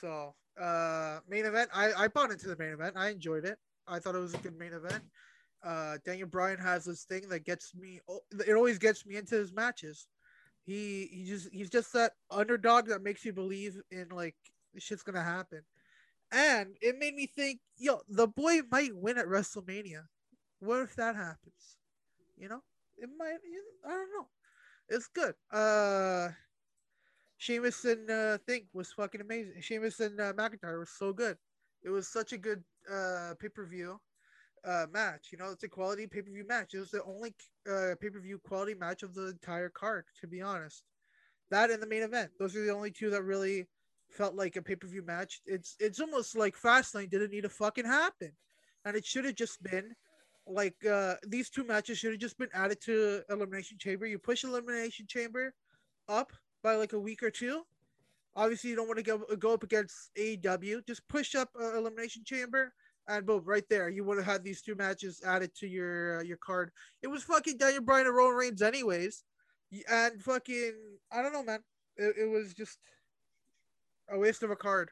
So, 0.00 0.34
uh, 0.60 1.20
main 1.28 1.44
event. 1.44 1.70
I 1.74 1.92
I 1.92 2.08
bought 2.08 2.30
into 2.30 2.48
the 2.48 2.56
main 2.56 2.72
event. 2.72 2.96
I 2.96 3.10
enjoyed 3.10 3.44
it. 3.44 3.58
I 3.86 3.98
thought 3.98 4.14
it 4.14 4.18
was 4.18 4.34
a 4.34 4.38
good 4.38 4.58
main 4.58 4.72
event. 4.72 5.02
Uh, 5.62 5.98
Daniel 6.04 6.28
Bryan 6.28 6.58
has 6.58 6.84
this 6.84 7.04
thing 7.04 7.28
that 7.28 7.44
gets 7.44 7.74
me. 7.74 8.00
It 8.46 8.54
always 8.54 8.78
gets 8.78 9.04
me 9.04 9.16
into 9.16 9.34
his 9.36 9.52
matches. 9.52 10.06
He 10.64 11.08
he 11.12 11.24
just 11.24 11.48
he's 11.52 11.70
just 11.70 11.92
that 11.92 12.12
underdog 12.30 12.86
that 12.86 13.02
makes 13.02 13.24
you 13.24 13.32
believe 13.32 13.80
in 13.90 14.08
like 14.10 14.36
shit's 14.78 15.02
gonna 15.02 15.22
happen. 15.22 15.62
And 16.32 16.76
it 16.80 16.96
made 16.98 17.14
me 17.14 17.26
think, 17.26 17.60
yo, 17.76 18.00
the 18.08 18.28
boy 18.28 18.60
might 18.70 18.94
win 18.94 19.18
at 19.18 19.26
WrestleMania. 19.26 20.04
What 20.60 20.80
if 20.80 20.94
that 20.96 21.16
happens? 21.16 21.78
You 22.36 22.48
know, 22.48 22.62
it 23.00 23.10
might. 23.18 23.38
I 23.86 23.90
don't 23.90 24.10
know. 24.16 24.26
It's 24.88 25.08
good. 25.08 25.34
Uh, 25.52 26.30
Sheamus 27.38 27.84
and 27.84 28.10
uh, 28.10 28.38
thing 28.46 28.66
was 28.74 28.92
fucking 28.92 29.20
amazing. 29.20 29.54
Sheamus 29.60 30.00
and 30.00 30.20
uh, 30.20 30.32
McIntyre 30.34 30.78
was 30.78 30.90
so 30.90 31.12
good. 31.12 31.36
It 31.82 31.90
was 31.90 32.08
such 32.08 32.32
a 32.32 32.38
good 32.38 32.62
uh 32.90 33.34
pay 33.38 33.48
per 33.48 33.66
view 33.66 34.00
uh 34.64 34.86
match. 34.92 35.28
You 35.32 35.38
know, 35.38 35.50
it's 35.50 35.62
a 35.64 35.68
quality 35.68 36.06
pay 36.06 36.22
per 36.22 36.30
view 36.30 36.46
match. 36.46 36.74
It 36.74 36.80
was 36.80 36.90
the 36.90 37.02
only 37.04 37.34
uh 37.66 37.94
pay 38.00 38.10
per 38.10 38.20
view 38.20 38.38
quality 38.38 38.74
match 38.74 39.02
of 39.02 39.14
the 39.14 39.28
entire 39.28 39.70
card. 39.70 40.04
To 40.20 40.26
be 40.26 40.42
honest, 40.42 40.82
that 41.50 41.70
and 41.70 41.82
the 41.82 41.86
main 41.86 42.02
event. 42.02 42.32
Those 42.38 42.54
are 42.56 42.64
the 42.64 42.74
only 42.74 42.90
two 42.90 43.10
that 43.10 43.22
really 43.22 43.68
felt 44.10 44.34
like 44.34 44.56
a 44.56 44.62
pay 44.62 44.76
per 44.76 44.86
view 44.86 45.02
match. 45.02 45.40
It's 45.46 45.76
it's 45.80 46.00
almost 46.00 46.36
like 46.36 46.56
Fastlane 46.56 47.10
didn't 47.10 47.30
need 47.30 47.42
to 47.42 47.48
fucking 47.48 47.86
happen, 47.86 48.32
and 48.84 48.96
it 48.96 49.06
should 49.06 49.24
have 49.24 49.36
just 49.36 49.62
been 49.62 49.94
like 50.46 50.76
uh 50.84 51.14
these 51.26 51.50
two 51.50 51.64
matches 51.64 51.98
should 51.98 52.12
have 52.12 52.20
just 52.20 52.38
been 52.38 52.48
added 52.54 52.80
to 52.82 53.22
Elimination 53.30 53.78
Chamber. 53.78 54.06
You 54.06 54.18
push 54.18 54.44
Elimination 54.44 55.06
Chamber 55.06 55.54
up 56.08 56.32
by 56.62 56.74
like 56.74 56.92
a 56.92 57.00
week 57.00 57.22
or 57.22 57.30
two. 57.30 57.62
Obviously, 58.36 58.70
you 58.70 58.76
don't 58.76 58.86
want 58.86 58.98
to 58.98 59.02
go 59.04 59.18
go 59.36 59.52
up 59.54 59.62
against 59.62 60.10
AEW. 60.16 60.86
Just 60.86 61.06
push 61.08 61.34
up 61.34 61.50
uh, 61.60 61.76
Elimination 61.76 62.22
Chamber, 62.24 62.72
and 63.08 63.26
boom, 63.26 63.42
right 63.44 63.68
there, 63.68 63.88
you 63.88 64.04
would 64.04 64.18
have 64.18 64.26
had 64.26 64.44
these 64.44 64.62
two 64.62 64.74
matches 64.76 65.20
added 65.26 65.54
to 65.56 65.66
your 65.66 66.20
uh, 66.20 66.22
your 66.22 66.36
card. 66.36 66.70
It 67.02 67.08
was 67.08 67.22
fucking 67.24 67.58
Daniel 67.58 67.82
Bryan 67.82 68.06
and 68.06 68.16
Roman 68.16 68.36
Reigns, 68.36 68.62
anyways, 68.62 69.24
and 69.90 70.22
fucking 70.22 70.74
I 71.12 71.22
don't 71.22 71.32
know, 71.32 71.42
man. 71.42 71.60
It, 71.96 72.14
it 72.18 72.30
was 72.30 72.54
just 72.54 72.78
a 74.08 74.18
waste 74.18 74.42
of 74.42 74.50
a 74.50 74.56
card, 74.56 74.90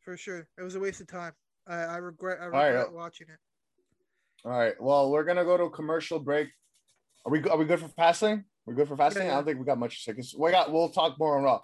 for 0.00 0.16
sure. 0.16 0.48
It 0.58 0.62
was 0.62 0.74
a 0.74 0.80
waste 0.80 1.00
of 1.00 1.06
time. 1.06 1.32
I, 1.66 1.76
I 1.76 1.96
regret 1.98 2.38
I 2.40 2.46
regret 2.46 2.88
uh, 2.88 2.92
watching 2.92 3.28
it. 3.28 3.38
All 4.44 4.52
right. 4.52 4.74
Well, 4.80 5.10
we're 5.10 5.24
gonna 5.24 5.44
go 5.44 5.56
to 5.56 5.64
a 5.64 5.70
commercial 5.70 6.18
break. 6.18 6.48
Are 7.26 7.32
we 7.32 7.42
are 7.44 7.56
we 7.58 7.64
good 7.66 7.80
for 7.80 7.88
fasting? 7.88 8.44
We're 8.64 8.74
good 8.74 8.88
for 8.88 8.96
fasting. 8.96 9.24
Yeah, 9.26 9.32
I 9.32 9.34
don't 9.36 9.44
think 9.46 9.58
we 9.58 9.64
got 9.66 9.78
much 9.78 9.96
to 9.96 10.02
say. 10.02 10.14
'cause 10.14 10.34
We 10.38 10.50
got. 10.50 10.72
We'll 10.72 10.88
talk 10.90 11.18
more 11.18 11.36
on 11.36 11.44
Raw. 11.44 11.60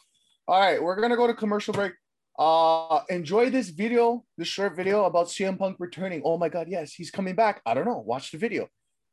All 0.49 0.61
right. 0.61 0.83
We're 0.83 1.01
gonna 1.01 1.17
go 1.17 1.27
to 1.27 1.35
commercial 1.35 1.73
break. 1.73 1.93
Uh, 2.39 3.01
enjoy 3.09 3.49
this 3.49 3.71
video, 3.71 4.23
this 4.37 4.49
short 4.49 4.77
video 4.77 5.05
about 5.05 5.29
CM 5.31 5.57
Punk 5.59 5.77
returning. 5.79 6.21
Oh 6.23 6.37
my 6.37 6.51
God, 6.51 6.69
yes, 6.69 6.93
he's 6.93 7.11
coming 7.11 7.35
back. 7.35 7.63
I 7.65 7.73
don't 7.73 7.87
know. 7.87 7.99
Watch 7.99 8.31
the 8.31 8.37
video. 8.37 8.69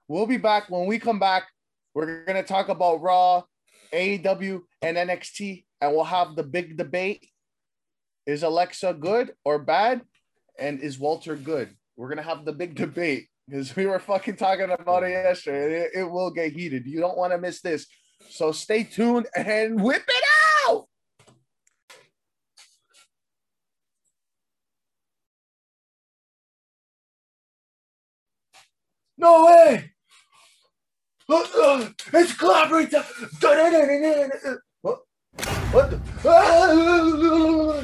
We'll 0.10 0.28
be 0.28 0.36
back. 0.38 0.70
When 0.70 0.88
we 0.88 1.00
come 1.00 1.20
back, 1.20 1.48
we're 1.94 2.26
gonna 2.26 2.44
talk 2.44 2.68
about 2.68 3.02
Raw, 3.02 3.44
AEW, 3.94 4.64
and 4.82 4.98
NXT, 4.98 5.66
and 5.80 5.94
we'll 5.94 6.04
have 6.04 6.36
the 6.36 6.44
big 6.44 6.76
debate: 6.76 7.26
Is 8.26 8.44
Alexa 8.44 8.96
good 8.96 9.34
or 9.46 9.60
bad? 9.60 10.02
And 10.60 10.82
is 10.82 11.00
Walter 11.00 11.38
good? 11.38 11.76
We're 11.96 12.10
gonna 12.10 12.24
have 12.24 12.44
the 12.44 12.54
big 12.54 12.76
debate 12.76 13.30
because 13.48 13.76
we 13.76 13.86
were 13.86 14.00
fucking 14.00 14.38
talking 14.38 14.72
about 14.72 15.04
it 15.04 15.12
yesterday. 15.12 15.82
It, 15.82 15.92
it 15.96 16.04
will 16.04 16.32
get 16.32 16.54
heated. 16.54 16.86
You 16.86 17.00
don't 17.00 17.18
want 17.18 17.34
to 17.34 17.38
miss 17.38 17.62
this. 17.62 17.88
So 18.30 18.52
stay 18.52 18.84
tuned 18.84 19.28
and 19.36 19.82
whip 19.82 20.04
it 20.08 20.24
out. 20.68 20.88
No 29.18 29.46
way. 29.46 29.92
Uh, 31.30 31.36
uh, 31.36 31.90
it's 32.14 32.34
clobbering 32.34 32.90
time. 32.92 33.04
What? 34.82 35.00
What? 35.72 35.92
The? 35.92 36.00
Ah! 36.26 37.84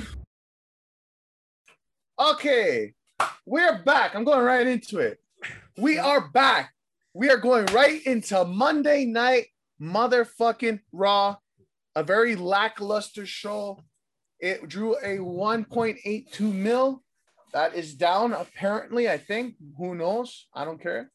Okay, 2.31 2.93
we're 3.45 3.81
back. 3.83 4.13
I'm 4.13 4.25
going 4.25 4.43
right 4.43 4.67
into 4.67 4.99
it. 4.99 5.19
We 5.79 5.97
are 5.97 6.27
back. 6.27 6.73
We 7.13 7.29
are 7.29 7.37
going 7.37 7.65
right 7.67 8.05
into 8.05 8.43
Monday 8.43 9.05
night 9.05 9.45
motherfucking 9.81 10.81
Raw. 10.91 11.37
A 11.95 12.03
very 12.03 12.35
lackluster 12.35 13.25
show. 13.25 13.79
It 14.41 14.67
drew 14.67 14.97
a 14.97 15.19
1.82 15.19 16.53
mil. 16.53 17.01
That 17.53 17.75
is 17.75 17.93
down, 17.93 18.33
apparently, 18.33 19.09
I 19.09 19.17
think. 19.17 19.55
Who 19.77 19.95
knows? 19.95 20.47
I 20.53 20.65
don't 20.65 20.81
care. 20.81 21.11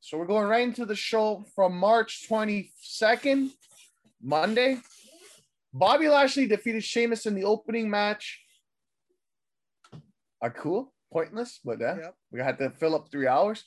So 0.00 0.18
we're 0.18 0.26
going 0.26 0.46
right 0.46 0.62
into 0.62 0.86
the 0.86 0.94
show 0.94 1.44
from 1.56 1.76
March 1.76 2.28
22nd, 2.30 3.50
Monday. 4.22 4.78
Bobby 5.72 6.08
Lashley 6.08 6.46
defeated 6.46 6.84
Sheamus 6.84 7.26
in 7.26 7.34
the 7.34 7.42
opening 7.42 7.90
match. 7.90 8.40
Are 10.40 10.50
cool, 10.50 10.93
pointless, 11.18 11.60
but 11.64 11.80
uh, 11.80 11.96
Yep. 12.02 12.14
we 12.32 12.40
had 12.40 12.58
to 12.58 12.70
fill 12.70 12.94
up 12.96 13.04
three 13.10 13.28
hours. 13.28 13.64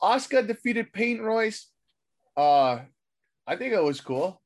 Asuka 0.00 0.46
defeated 0.46 0.92
Peyton 0.92 1.24
Royce. 1.24 1.60
Uh, 2.36 2.74
I 3.46 3.56
think 3.56 3.72
it 3.72 3.82
was 3.82 4.00
cool, 4.00 4.40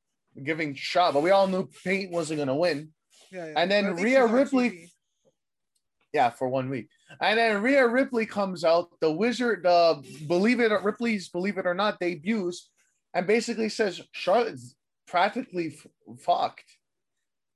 giving 0.50 0.75
shot, 0.75 1.12
but 1.14 1.23
we 1.23 1.30
all 1.30 1.47
knew 1.47 1.68
Peyton 1.85 2.12
wasn't 2.12 2.38
gonna 2.40 2.56
win. 2.56 2.78
Yeah, 3.30 3.47
yeah. 3.47 3.54
And 3.59 3.70
then 3.70 3.94
Rhea 3.97 4.26
Ripley-. 4.26 4.88
Yeah, 6.12 6.30
for 6.30 6.49
one 6.49 6.68
week. 6.70 6.88
And 7.20 7.38
then 7.38 7.62
Rhea 7.62 7.87
Ripley 7.87 8.26
comes 8.26 8.64
out, 8.64 8.88
the 9.00 9.12
wizard, 9.12 9.64
uh, 9.66 9.94
believe 10.26 10.59
it 10.61 10.73
or 10.73 10.80
Ripley's 10.82 11.28
believe 11.28 11.56
it 11.59 11.66
or 11.66 11.75
not, 11.75 12.00
debuts 12.00 12.70
and 13.14 13.26
basically 13.26 13.68
says 13.68 14.00
Charlotte's 14.12 14.75
practically 15.06 15.68
f- 15.76 15.87
fucked. 16.26 16.64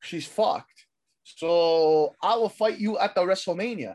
She's 0.03 0.27
fucked. 0.27 0.79
So 1.25 2.15
I 2.23 2.37
will 2.37 2.49
fight 2.63 2.79
you 2.79 2.99
at 2.99 3.15
the 3.15 3.23
WrestleMania. 3.23 3.95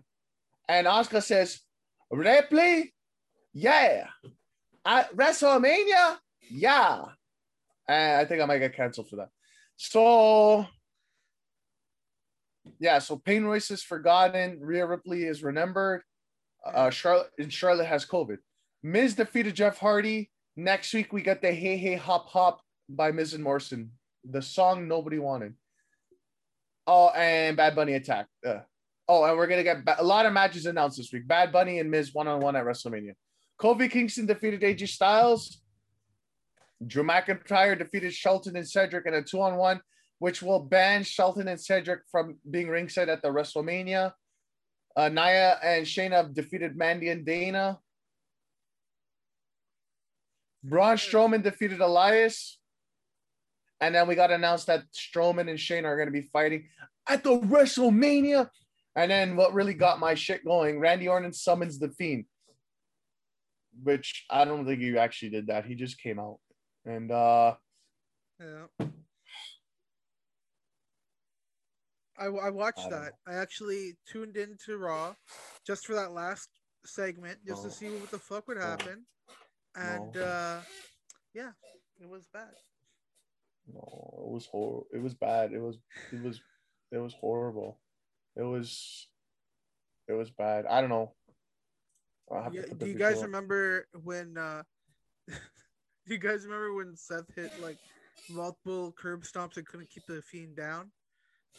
And 0.69 0.87
Asuka 0.87 1.21
says, 1.21 1.59
Ripley, 2.11 2.93
yeah. 3.53 4.05
WrestleMania, 4.87 6.17
yeah. 6.49 7.05
And 7.87 8.21
I 8.21 8.25
think 8.25 8.41
I 8.41 8.45
might 8.45 8.59
get 8.59 8.75
canceled 8.75 9.09
for 9.09 9.17
that. 9.17 9.29
So 9.75 10.67
yeah, 12.79 12.99
so 12.99 13.17
Payne 13.17 13.45
Royce 13.45 13.71
is 13.71 13.81
forgotten. 13.81 14.59
Rhea 14.61 14.85
Ripley 14.85 15.23
is 15.23 15.43
remembered. 15.43 16.03
Uh, 16.65 16.89
Charlotte 16.89 17.31
and 17.39 17.51
Charlotte 17.51 17.87
has 17.87 18.05
COVID. 18.05 18.37
Miz 18.83 19.15
defeated 19.15 19.55
Jeff 19.55 19.79
Hardy. 19.79 20.29
Next 20.55 20.93
week 20.93 21.11
we 21.11 21.21
got 21.21 21.41
the 21.41 21.51
Hey 21.51 21.77
Hey 21.77 21.95
Hop 21.95 22.29
Hop 22.29 22.61
by 22.87 23.11
Miz 23.11 23.33
and 23.33 23.43
Morrison, 23.43 23.91
the 24.23 24.41
song 24.41 24.87
nobody 24.87 25.19
wanted. 25.19 25.55
Oh, 26.85 27.09
and 27.09 27.55
Bad 27.55 27.75
Bunny 27.75 27.93
attack. 27.93 28.27
Uh, 28.45 28.59
oh, 29.09 29.25
and 29.25 29.37
we're 29.37 29.47
gonna 29.47 29.63
get 29.63 29.83
ba- 29.83 29.97
a 29.99 30.03
lot 30.03 30.25
of 30.25 30.31
matches 30.31 30.65
announced 30.65 30.97
this 30.97 31.11
week. 31.11 31.27
Bad 31.27 31.51
Bunny 31.51 31.79
and 31.79 31.91
Miz 31.91 32.13
one 32.13 32.29
on 32.29 32.39
one 32.39 32.55
at 32.55 32.63
WrestleMania. 32.63 33.15
Kofi 33.59 33.91
Kingston 33.91 34.25
defeated 34.25 34.61
AJ 34.61 34.87
Styles. 34.87 35.61
Drew 36.87 37.03
McIntyre 37.03 37.77
defeated 37.77 38.13
Shelton 38.13 38.55
and 38.55 38.65
Cedric 38.65 39.05
in 39.05 39.13
a 39.13 39.21
two 39.21 39.41
on 39.41 39.57
one 39.57 39.81
which 40.19 40.41
will 40.41 40.59
ban 40.59 41.03
Shelton 41.03 41.47
and 41.47 41.59
Cedric 41.59 42.01
from 42.11 42.37
being 42.49 42.67
ringside 42.67 43.09
at 43.09 43.21
the 43.21 43.29
WrestleMania. 43.29 44.13
Uh, 44.95 45.09
Nia 45.09 45.57
and 45.63 45.85
Shayna 45.85 46.33
defeated 46.33 46.75
Mandy 46.75 47.09
and 47.09 47.25
Dana. 47.25 47.79
Braun 50.61 50.97
Strowman 50.97 51.41
defeated 51.41 51.79
Elias. 51.79 52.59
And 53.79 53.95
then 53.95 54.09
we 54.09 54.15
got 54.15 54.29
announced 54.29 54.67
that 54.67 54.83
Strowman 54.93 55.49
and 55.49 55.57
Shayna 55.57 55.85
are 55.85 55.95
going 55.95 56.09
to 56.09 56.11
be 56.11 56.29
fighting 56.33 56.67
at 57.07 57.23
the 57.23 57.39
WrestleMania. 57.39 58.49
And 58.99 59.09
then 59.09 59.37
what 59.37 59.53
really 59.53 59.73
got 59.73 60.01
my 60.01 60.13
shit 60.13 60.43
going, 60.43 60.77
Randy 60.77 61.07
Orton 61.07 61.31
summons 61.31 61.79
the 61.79 61.87
Fiend, 61.89 62.25
which 63.81 64.25
I 64.29 64.43
don't 64.43 64.65
think 64.65 64.81
he 64.81 64.97
actually 64.97 65.29
did 65.29 65.47
that. 65.47 65.65
He 65.65 65.73
just 65.75 66.01
came 66.01 66.19
out. 66.19 66.39
And 66.83 67.09
uh 67.09 67.55
Yeah. 68.41 68.65
I, 72.17 72.25
I 72.25 72.49
watched 72.49 72.79
I 72.79 72.89
that. 72.89 73.13
I 73.25 73.35
actually 73.35 73.93
tuned 74.05 74.35
into 74.35 74.77
Raw 74.77 75.13
just 75.65 75.85
for 75.85 75.95
that 75.95 76.11
last 76.11 76.49
segment, 76.85 77.39
just 77.47 77.63
No. 77.63 77.69
to 77.69 77.73
see 77.73 77.89
what 77.89 78.11
the 78.11 78.19
fuck 78.19 78.49
would 78.49 78.57
No. 78.57 78.63
happen. 78.63 79.05
And 79.75 80.13
No. 80.13 80.21
uh 80.21 80.61
yeah, 81.33 81.51
it 82.01 82.09
was 82.09 82.25
bad. 82.33 82.51
No, 83.65 83.79
it 84.25 84.29
was 84.33 84.45
horrible. 84.47 84.87
It 84.91 85.01
was 85.01 85.13
bad. 85.13 85.53
It 85.53 85.59
was. 85.61 85.77
It 86.11 86.21
was. 86.21 86.41
It 86.91 86.97
was 86.97 87.13
horrible. 87.13 87.79
It 88.39 88.43
was. 88.43 89.07
It 90.07 90.13
was 90.13 90.31
bad. 90.31 90.65
I 90.65 90.79
don't 90.81 90.89
know. 90.89 91.13
I'll 92.31 92.43
have 92.43 92.53
to 92.53 92.59
Yeah, 92.59 92.65
do 92.77 92.85
you 92.87 92.95
guys 92.95 93.17
up. 93.17 93.23
remember 93.23 93.87
when 94.03 94.37
uh 94.37 94.63
do 95.27 95.33
you 96.13 96.17
guys 96.17 96.45
remember 96.45 96.73
when 96.73 96.95
Seth 96.95 97.25
hit 97.35 97.51
like 97.61 97.77
multiple 98.29 98.93
curb 98.97 99.23
stomps 99.23 99.57
and 99.57 99.65
couldn't 99.67 99.89
keep 99.89 100.05
the 100.07 100.21
fiend 100.21 100.55
down? 100.55 100.91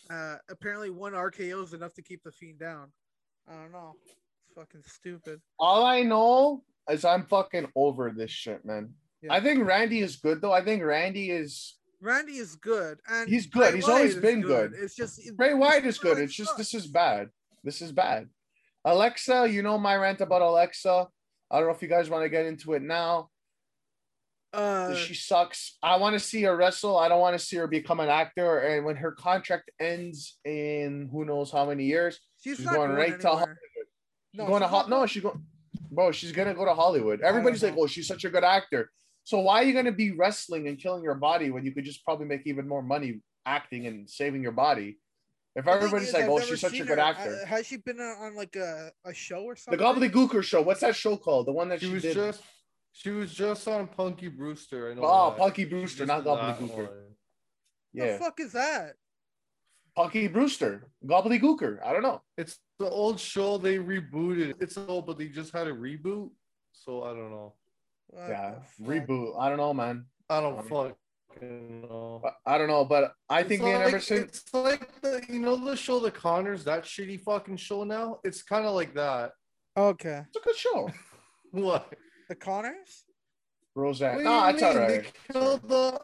Uh 0.09 0.37
apparently 0.49 0.91
one 0.91 1.13
RKO 1.13 1.63
is 1.65 1.75
enough 1.75 1.95
to 1.95 2.03
keep 2.03 2.23
the 2.25 2.33
fiend 2.33 2.59
down. 2.59 2.93
I 3.49 3.55
don't 3.55 3.73
know. 3.73 3.95
It's 4.05 4.55
fucking 4.57 4.83
stupid. 4.87 5.41
All 5.59 5.85
I 5.85 6.03
know 6.03 6.63
is 6.89 7.05
I'm 7.05 7.27
fucking 7.27 7.69
over 7.77 8.11
this 8.11 8.31
shit, 8.31 8.65
man. 8.65 8.95
Yeah. 9.23 9.35
I 9.35 9.41
think 9.41 9.65
Randy 9.67 10.01
is 10.01 10.17
good 10.17 10.41
though. 10.41 10.53
I 10.53 10.65
think 10.65 10.83
Randy 10.83 11.31
is. 11.31 11.77
Randy 12.01 12.39
is 12.39 12.57
good 12.57 12.99
and 13.11 13.29
He's 13.29 13.47
good. 13.47 13.71
Bray 13.71 13.75
He's 13.77 13.89
always 13.89 14.13
Wyatt 14.15 14.23
been 14.23 14.41
good. 14.41 14.73
It's 14.75 14.95
just 14.95 15.21
Bray 15.37 15.55
Wyatt 15.55 15.85
is 15.85 15.99
good. 15.99 16.19
It's 16.19 16.35
just 16.35 16.57
this 16.57 16.75
is 16.75 16.87
bad. 16.87 17.29
This 17.63 17.83
is 17.83 17.93
bad. 17.93 18.29
Alexa, 18.85 19.49
you 19.51 19.63
know 19.63 19.77
my 19.79 19.97
rant 19.97 20.21
about 20.21 20.41
Alexa. 20.41 21.09
I 21.51 21.59
don't 21.59 21.69
know 21.69 21.75
if 21.75 21.83
you 21.83 21.89
guys 21.89 22.09
want 22.09 22.25
to 22.25 22.31
get 22.31 22.47
into 22.47 22.73
it 22.73 22.83
now. 22.83 23.29
uh 24.55 24.95
she 24.95 25.15
sucks. 25.15 25.77
I 25.83 25.97
want 25.97 26.15
to 26.15 26.21
see 26.21 26.43
her 26.43 26.57
wrestle. 26.57 26.97
I 26.99 27.09
don't 27.09 27.21
want 27.21 27.39
to 27.39 27.45
see 27.45 27.57
her 27.57 27.67
become 27.67 28.01
an 28.01 28.09
actor. 28.09 28.61
And 28.61 28.87
when 28.87 28.97
her 28.97 29.13
contract 29.13 29.71
ends 29.79 30.39
in 30.45 31.11
who 31.13 31.25
knows 31.27 31.51
how 31.51 31.67
many 31.67 31.85
years, 31.85 32.19
she's, 32.43 32.57
she's 32.57 32.67
going 32.67 32.77
going, 32.77 32.93
right 32.93 33.21
to 33.21 33.29
anywhere. 33.29 33.59
she's 34.33 34.39
going 34.39 34.63
to 34.63 34.67
she's 34.67 34.71
Ho- 34.71 34.83
no, 34.89 34.97
going- 34.97 35.09
she 35.09 35.21
go, 35.21 35.41
bro. 35.91 36.13
She's 36.13 36.33
gonna 36.33 36.55
go 36.55 36.65
to 36.65 36.75
Hollywood. 36.75 37.21
Everybody's 37.21 37.63
like, 37.63 37.75
oh, 37.77 37.87
she's 37.87 38.07
such 38.09 38.25
a 38.25 38.31
good 38.31 38.45
actor. 38.45 38.91
So 39.25 39.39
why 39.41 39.61
are 39.63 39.65
you 39.65 39.73
gonna 39.75 39.93
be 39.93 40.11
wrestling 40.13 40.67
and 40.69 40.79
killing 40.79 41.03
your 41.03 41.15
body 41.15 41.51
when 41.51 41.65
you 41.65 41.73
could 41.73 41.85
just 41.85 42.05
probably 42.05 42.27
make 42.27 42.43
even 42.47 42.67
more 42.67 42.83
money 42.83 43.21
acting 43.47 43.87
and 43.87 44.09
saving 44.09 44.43
your 44.43 44.53
body? 44.53 44.99
If 45.57 45.65
The 45.65 45.71
everybody's 45.73 46.09
is, 46.09 46.15
like, 46.15 46.25
I've 46.25 46.31
oh, 46.31 46.41
she's 46.41 46.61
such 46.61 46.75
a 46.75 46.85
good 46.85 46.99
her. 46.99 47.01
actor. 47.01 47.41
Uh, 47.43 47.47
has 47.47 47.67
she 47.67 47.77
been 47.77 48.01
on, 48.01 48.17
on 48.23 48.37
like 48.37 48.55
a, 48.57 48.91
a 49.05 49.13
show 49.13 49.43
or 49.43 49.57
something? 49.57 49.79
the 49.79 49.85
something? 49.85 50.11
Gobbledygooker 50.11 50.43
show. 50.45 50.63
What's 50.63 50.81
that 50.81 50.95
show 50.95 51.17
called? 51.17 51.47
The 51.47 51.53
one 51.53 51.69
that 51.71 51.81
She 51.81 51.87
she, 51.87 51.93
was 51.93 52.03
did. 52.03 52.15
just 52.15 52.43
she 52.93 53.11
was 53.11 53.33
just 53.35 53.67
on 53.69 53.87
Punky 53.89 54.29
Brewster. 54.29 54.91
I 54.91 54.95
know. 54.95 55.03
oh, 55.05 55.31
that. 55.31 55.39
Punky 55.39 55.65
Brewster, 55.65 56.07
not 56.07 56.25
did 56.25 56.27
that 56.27 56.59
Gobbledygooker. 56.59 56.77
one. 56.77 56.89
Yeah, 57.93 58.13
The 58.13 58.19
fuck 58.19 58.41
is 58.41 58.53
that? 58.53 58.95
Punky 59.97 60.29
Brewster, 60.29 60.89
Gobbledygooker. 61.05 61.85
I 61.85 61.93
don't 61.93 62.03
know. 62.03 62.23
It's 62.39 62.59
the 62.79 62.89
old 62.89 63.19
show 63.21 63.59
they 63.59 63.77
rebooted. 63.79 64.55
It's 64.61 64.77
old, 64.79 65.07
but 65.07 65.19
they 65.19 65.27
just 65.29 65.53
had 65.53 65.67
a 65.67 65.73
reboot. 65.73 66.31
So 66.73 67.03
I 67.03 67.09
don't 67.09 67.31
know. 67.31 67.55
What 68.13 68.29
yeah, 68.29 68.55
reboot. 68.83 69.39
I 69.39 69.49
don't 69.49 69.59
know, 69.59 69.73
man. 69.75 70.07
I 70.29 70.41
don't 70.41 70.63
fucking. 70.69 70.95
I- 72.25 72.55
I 72.55 72.59
don't 72.59 72.69
know, 72.69 72.85
but 72.85 73.13
I 73.29 73.43
think 73.45 73.63
it's 73.63 73.71
Dean 73.71 73.75
like, 73.79 73.89
Emerson. 73.89 74.19
It's 74.19 74.45
like 74.53 75.01
the 75.01 75.23
you 75.29 75.39
know 75.41 75.57
the 75.57 75.77
show 75.77 76.01
The 76.01 76.11
Conners, 76.11 76.65
that 76.65 76.85
shitty 76.85 77.21
fucking 77.23 77.57
show 77.57 77.85
now. 77.85 78.19
It's 78.25 78.43
kind 78.43 78.67
of 78.67 78.75
like 78.75 78.95
that. 78.95 79.31
Okay. 79.77 80.23
It's 80.27 80.37
a 80.37 80.41
good 80.41 80.57
show. 80.57 80.91
What? 81.53 81.93
The 82.29 82.37
Conners? 82.37 83.05
Roseanne. 83.75 84.17
What 84.17 84.19
do 84.19 84.25
No, 84.25 84.45
you 84.49 84.55
it's 84.55 84.63
all 84.63 84.75
mean? 84.75 84.87
They 84.89 85.05
killed 85.33 85.69
the. 85.69 86.01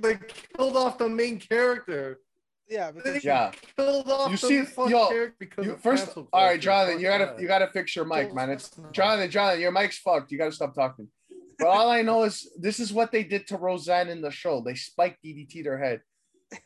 They 0.00 0.18
killed 0.56 0.76
off 0.76 0.98
the 0.98 1.08
main 1.08 1.38
character. 1.40 2.20
Yeah, 2.68 2.92
but 2.92 3.04
They 3.04 3.20
Yeah. 3.20 3.52
killed 3.76 4.10
off 4.10 4.30
You 4.30 4.36
the 4.36 4.64
see- 4.66 4.90
yo, 4.90 5.30
because 5.38 5.66
You, 5.66 5.76
first, 5.76 6.06
cancel 6.06 6.28
all 6.32 6.44
right. 6.46 6.60
Jonathan, 6.60 6.98
you 7.00 7.06
gotta 7.08 7.36
you 7.40 7.46
gotta 7.46 7.68
fix 7.68 7.94
your 7.94 8.04
mic, 8.06 8.34
man. 8.34 8.50
It's 8.50 8.70
Jonathan, 8.92 9.30
Jonathan, 9.30 9.60
your 9.60 9.72
mic's 9.72 9.98
fucked. 9.98 10.32
You 10.32 10.38
gotta 10.38 10.52
stop 10.52 10.74
talking. 10.74 11.08
But 11.58 11.68
all 11.68 11.88
I 11.90 12.02
know 12.02 12.22
is 12.24 12.50
this 12.58 12.80
is 12.80 12.92
what 12.92 13.12
they 13.12 13.22
did 13.22 13.46
to 13.48 13.56
Roseanne 13.58 14.08
in 14.08 14.20
the 14.20 14.30
show. 14.30 14.60
They 14.60 14.74
spiked 14.74 15.22
DDT 15.22 15.62
their 15.62 15.78
head. 15.78 16.00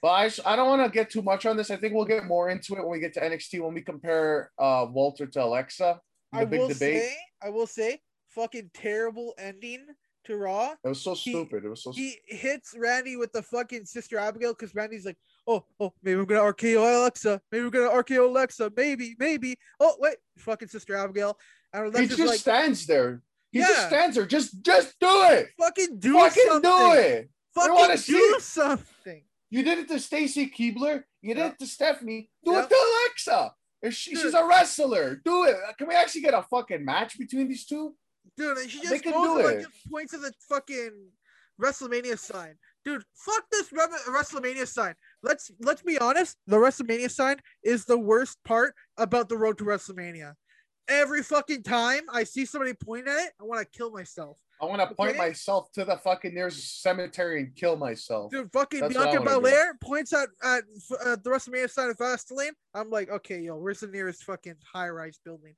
But 0.02 0.08
I, 0.08 0.30
I 0.52 0.56
don't 0.56 0.68
want 0.68 0.84
to 0.84 0.90
get 0.90 1.08
too 1.11 1.22
much 1.22 1.46
on 1.46 1.56
this. 1.56 1.70
I 1.70 1.76
think 1.76 1.94
we'll 1.94 2.04
get 2.04 2.24
more 2.26 2.50
into 2.50 2.74
it 2.74 2.80
when 2.82 2.90
we 2.90 2.98
get 3.00 3.14
to 3.14 3.20
NXT 3.20 3.61
when 3.62 3.74
we 3.74 3.80
compare 3.82 4.50
uh 4.58 4.87
Walter 4.90 5.26
to 5.26 5.44
Alexa. 5.44 6.00
The 6.32 6.38
I 6.38 6.44
big 6.44 6.61
will 6.61 6.68
debate. 6.68 7.02
say, 7.02 7.16
I 7.42 7.48
will 7.50 7.66
say, 7.66 8.00
fucking 8.28 8.70
terrible 8.74 9.34
ending 9.38 9.87
to 10.28 10.36
Raw. 10.36 10.74
It 10.84 10.88
was 10.88 11.02
so 11.02 11.14
he- 11.14 11.32
stupid. 11.32 11.64
It 11.64 11.68
was 11.68 11.82
so. 11.82 11.92
He 11.92 12.16
hits 12.26 12.74
Randy 12.78 13.16
with 13.16 13.32
the 13.32 13.42
fucking 13.42 13.84
sister 13.84 14.18
Abigail 14.18 14.52
because 14.54 14.74
Randy's 14.74 15.04
like, 15.04 15.18
oh, 15.46 15.64
oh, 15.80 15.92
maybe 16.02 16.16
we're 16.16 16.24
gonna 16.26 16.52
RKO 16.52 17.00
Alexa, 17.00 17.40
maybe 17.50 17.64
we're 17.64 17.70
gonna 17.70 17.90
RKO 17.90 18.28
Alexa, 18.28 18.72
maybe, 18.76 19.16
maybe. 19.18 19.56
Oh 19.80 19.96
wait, 19.98 20.16
fucking 20.38 20.68
sister 20.68 20.94
Abigail. 20.96 21.36
And 21.72 21.94
he 21.98 22.06
just 22.06 22.18
like, 22.20 22.38
stands 22.38 22.86
there. 22.86 23.22
He 23.52 23.58
just 23.60 23.88
stands 23.88 24.16
there. 24.16 24.26
Just 24.26 24.62
just 24.62 24.94
do 25.00 25.08
it. 25.24 25.48
Fucking 25.58 25.98
do 25.98 26.18
it. 26.18 26.20
Fucking 26.32 26.44
something. 26.48 26.70
do 26.70 26.92
it. 26.92 27.30
Fucking 27.54 27.90
do 27.90 27.96
see 27.96 28.16
it. 28.16 28.42
something. 28.42 29.24
You 29.50 29.62
did 29.62 29.78
it 29.78 29.88
to 29.88 29.98
Stacy 29.98 30.50
Keibler. 30.50 31.04
You 31.22 31.34
did 31.34 31.40
Yeah. 31.40 31.46
it 31.48 31.58
to 31.58 31.66
Stephanie. 31.66 32.30
Do 32.44 32.52
Yeah. 32.52 32.64
it 32.64 32.68
to 32.68 32.74
Alexa. 32.76 33.54
If 33.80 33.94
she, 33.94 34.14
she's 34.16 34.34
a 34.34 34.44
wrestler, 34.44 35.20
do 35.24 35.44
it. 35.44 35.56
Can 35.78 35.86
we 35.88 35.94
actually 35.94 36.22
get 36.22 36.34
a 36.34 36.42
fucking 36.42 36.84
match 36.84 37.16
between 37.18 37.48
these 37.48 37.64
two? 37.64 37.94
Dude, 38.36 38.58
and 38.58 38.70
she 38.70 38.78
They 38.80 38.88
just 38.90 39.02
can 39.02 39.12
goes 39.12 39.26
do 39.26 39.34
and 39.36 39.44
like 39.44 39.56
it. 39.56 39.62
just 39.62 39.90
points 39.90 40.12
to 40.12 40.18
the 40.18 40.32
fucking 40.48 41.08
WrestleMania 41.60 42.18
sign. 42.18 42.54
Dude, 42.84 43.02
fuck 43.14 43.44
this 43.50 43.72
Re- 43.72 43.86
WrestleMania 44.08 44.66
sign. 44.66 44.94
Let's 45.22 45.50
let's 45.60 45.82
be 45.82 45.98
honest. 45.98 46.36
The 46.46 46.56
WrestleMania 46.56 47.10
sign 47.10 47.38
is 47.62 47.84
the 47.84 47.98
worst 47.98 48.38
part 48.44 48.74
about 48.96 49.28
the 49.28 49.36
road 49.36 49.58
to 49.58 49.64
WrestleMania. 49.64 50.34
Every 50.88 51.22
fucking 51.22 51.64
time 51.64 52.02
I 52.10 52.24
see 52.24 52.46
somebody 52.46 52.72
point 52.72 53.08
at 53.08 53.18
it, 53.26 53.32
I 53.40 53.44
want 53.44 53.60
to 53.60 53.78
kill 53.78 53.90
myself. 53.90 54.38
I 54.60 54.64
want 54.64 54.80
to 54.80 54.92
point 54.94 55.16
myself 55.16 55.70
to 55.72 55.84
the 55.84 55.96
fucking 55.98 56.34
nearest 56.34 56.82
cemetery 56.82 57.42
and 57.42 57.54
kill 57.54 57.76
myself. 57.76 58.32
Dude, 58.32 58.50
fucking 58.52 58.80
That's 58.80 58.94
Bianca 58.94 59.18
wanna 59.20 59.30
do. 59.30 59.40
Belair 59.40 59.74
points 59.80 60.12
at, 60.12 60.28
at 60.42 60.64
uh, 61.04 61.16
the 61.22 61.30
WrestleMania 61.30 61.70
sign 61.70 61.90
of 61.90 61.96
Fastlane. 61.96 62.50
I'm 62.74 62.90
like, 62.90 63.08
okay, 63.10 63.38
yo, 63.40 63.56
where's 63.56 63.80
the 63.80 63.86
nearest 63.86 64.24
fucking 64.24 64.56
high 64.72 64.88
rise 64.88 65.20
building? 65.24 65.54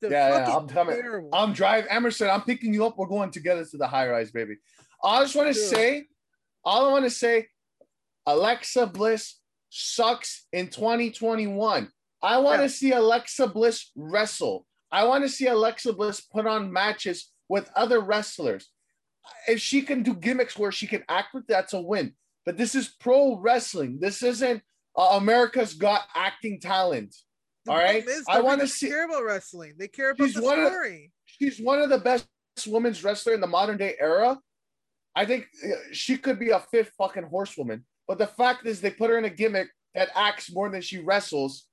Dude, 0.00 0.12
Yeah, 0.12 0.28
yeah, 0.48 0.56
I'm 0.56 0.68
coming. 0.68 0.96
terrible. 1.00 1.30
I'm 1.32 1.52
driving. 1.52 1.90
Emerson, 1.90 2.30
I'm 2.30 2.42
picking 2.42 2.72
you 2.72 2.86
up. 2.86 2.96
We're 2.96 3.06
going 3.08 3.30
together 3.30 3.64
to 3.64 3.76
the 3.76 3.86
high 3.86 4.08
rise, 4.08 4.30
baby. 4.30 4.56
I 5.02 5.22
just 5.22 5.34
want 5.34 5.48
to 5.48 5.54
say, 5.54 6.06
all 6.64 6.88
I 6.88 6.92
want 6.92 7.04
to 7.04 7.10
say, 7.10 7.46
Alexa 8.26 8.86
Bliss 8.88 9.36
sucks 9.70 10.46
in 10.52 10.68
2021. 10.68 11.90
I 12.22 12.38
want 12.38 12.58
to 12.58 12.62
Yeah. 12.64 12.68
see 12.68 12.92
Alexa 12.92 13.46
Bliss 13.48 13.90
wrestle. 13.96 14.66
I 14.90 15.04
want 15.04 15.24
to 15.24 15.28
see 15.28 15.46
Alexa 15.46 15.92
Bliss 15.92 16.20
put 16.20 16.46
on 16.46 16.72
matches 16.72 17.30
with 17.48 17.70
other 17.76 18.00
wrestlers. 18.00 18.70
If 19.46 19.60
she 19.60 19.82
can 19.82 20.02
do 20.02 20.14
gimmicks 20.14 20.56
where 20.58 20.72
she 20.72 20.86
can 20.86 21.04
act 21.08 21.34
with, 21.34 21.46
that's 21.46 21.72
a 21.74 21.80
win. 21.80 22.14
But 22.46 22.56
this 22.56 22.74
is 22.74 22.88
pro 22.88 23.36
wrestling. 23.38 23.98
This 24.00 24.22
isn't 24.22 24.62
uh, 24.96 25.10
America's 25.20 25.74
Got 25.74 26.02
Acting 26.14 26.60
Talent. 26.60 27.14
All 27.68 27.76
right, 27.76 28.06
is, 28.06 28.24
I 28.28 28.40
wanna 28.40 28.62
doesn't 28.62 28.76
see- 28.76 28.88
care 28.88 29.04
about 29.04 29.24
wrestling. 29.24 29.74
They 29.78 29.88
care 29.88 30.10
about 30.10 30.26
She's 30.26 30.34
the 30.34 30.42
one 30.42 30.58
of- 30.60 30.68
story. 30.68 31.12
she's 31.26 31.60
one 31.60 31.80
of 31.80 31.90
the 31.90 31.98
best 31.98 32.26
women's 32.66 33.02
wrestler 33.04 33.34
in 33.34 33.40
the 33.40 33.46
modern 33.46 33.76
day 33.76 33.94
era. 34.00 34.38
I 35.14 35.24
think 35.26 35.46
uh, 35.64 35.68
she 35.92 36.16
could 36.16 36.38
be 36.38 36.50
a 36.50 36.60
fifth 36.60 36.92
fucking 36.98 37.24
horsewoman. 37.24 37.84
But 38.06 38.18
the 38.18 38.26
fact 38.26 38.66
is, 38.66 38.80
they 38.80 38.90
put 38.90 39.10
her 39.10 39.18
in 39.18 39.24
a 39.24 39.30
gimmick 39.30 39.68
that 39.94 40.10
acts 40.14 40.52
more 40.52 40.68
than 40.70 40.80
she 40.80 40.98
wrestles, 41.00 41.66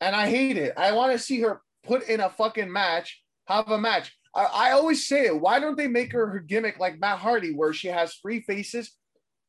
and 0.00 0.14
I 0.14 0.28
hate 0.28 0.56
it. 0.56 0.74
I 0.76 0.92
want 0.92 1.12
to 1.12 1.18
see 1.18 1.40
her 1.40 1.62
put 1.84 2.08
in 2.08 2.20
a 2.20 2.28
fucking 2.30 2.70
match, 2.70 3.22
have 3.46 3.68
a 3.70 3.78
match. 3.78 4.12
I, 4.34 4.44
I 4.44 4.70
always 4.72 5.06
say 5.06 5.26
it. 5.26 5.40
Why 5.40 5.60
don't 5.60 5.76
they 5.76 5.86
make 5.86 6.12
her 6.12 6.26
her 6.28 6.40
gimmick 6.40 6.78
like 6.78 6.98
Matt 6.98 7.18
Hardy, 7.18 7.54
where 7.54 7.72
she 7.72 7.88
has 7.88 8.14
three 8.16 8.40
faces, 8.40 8.90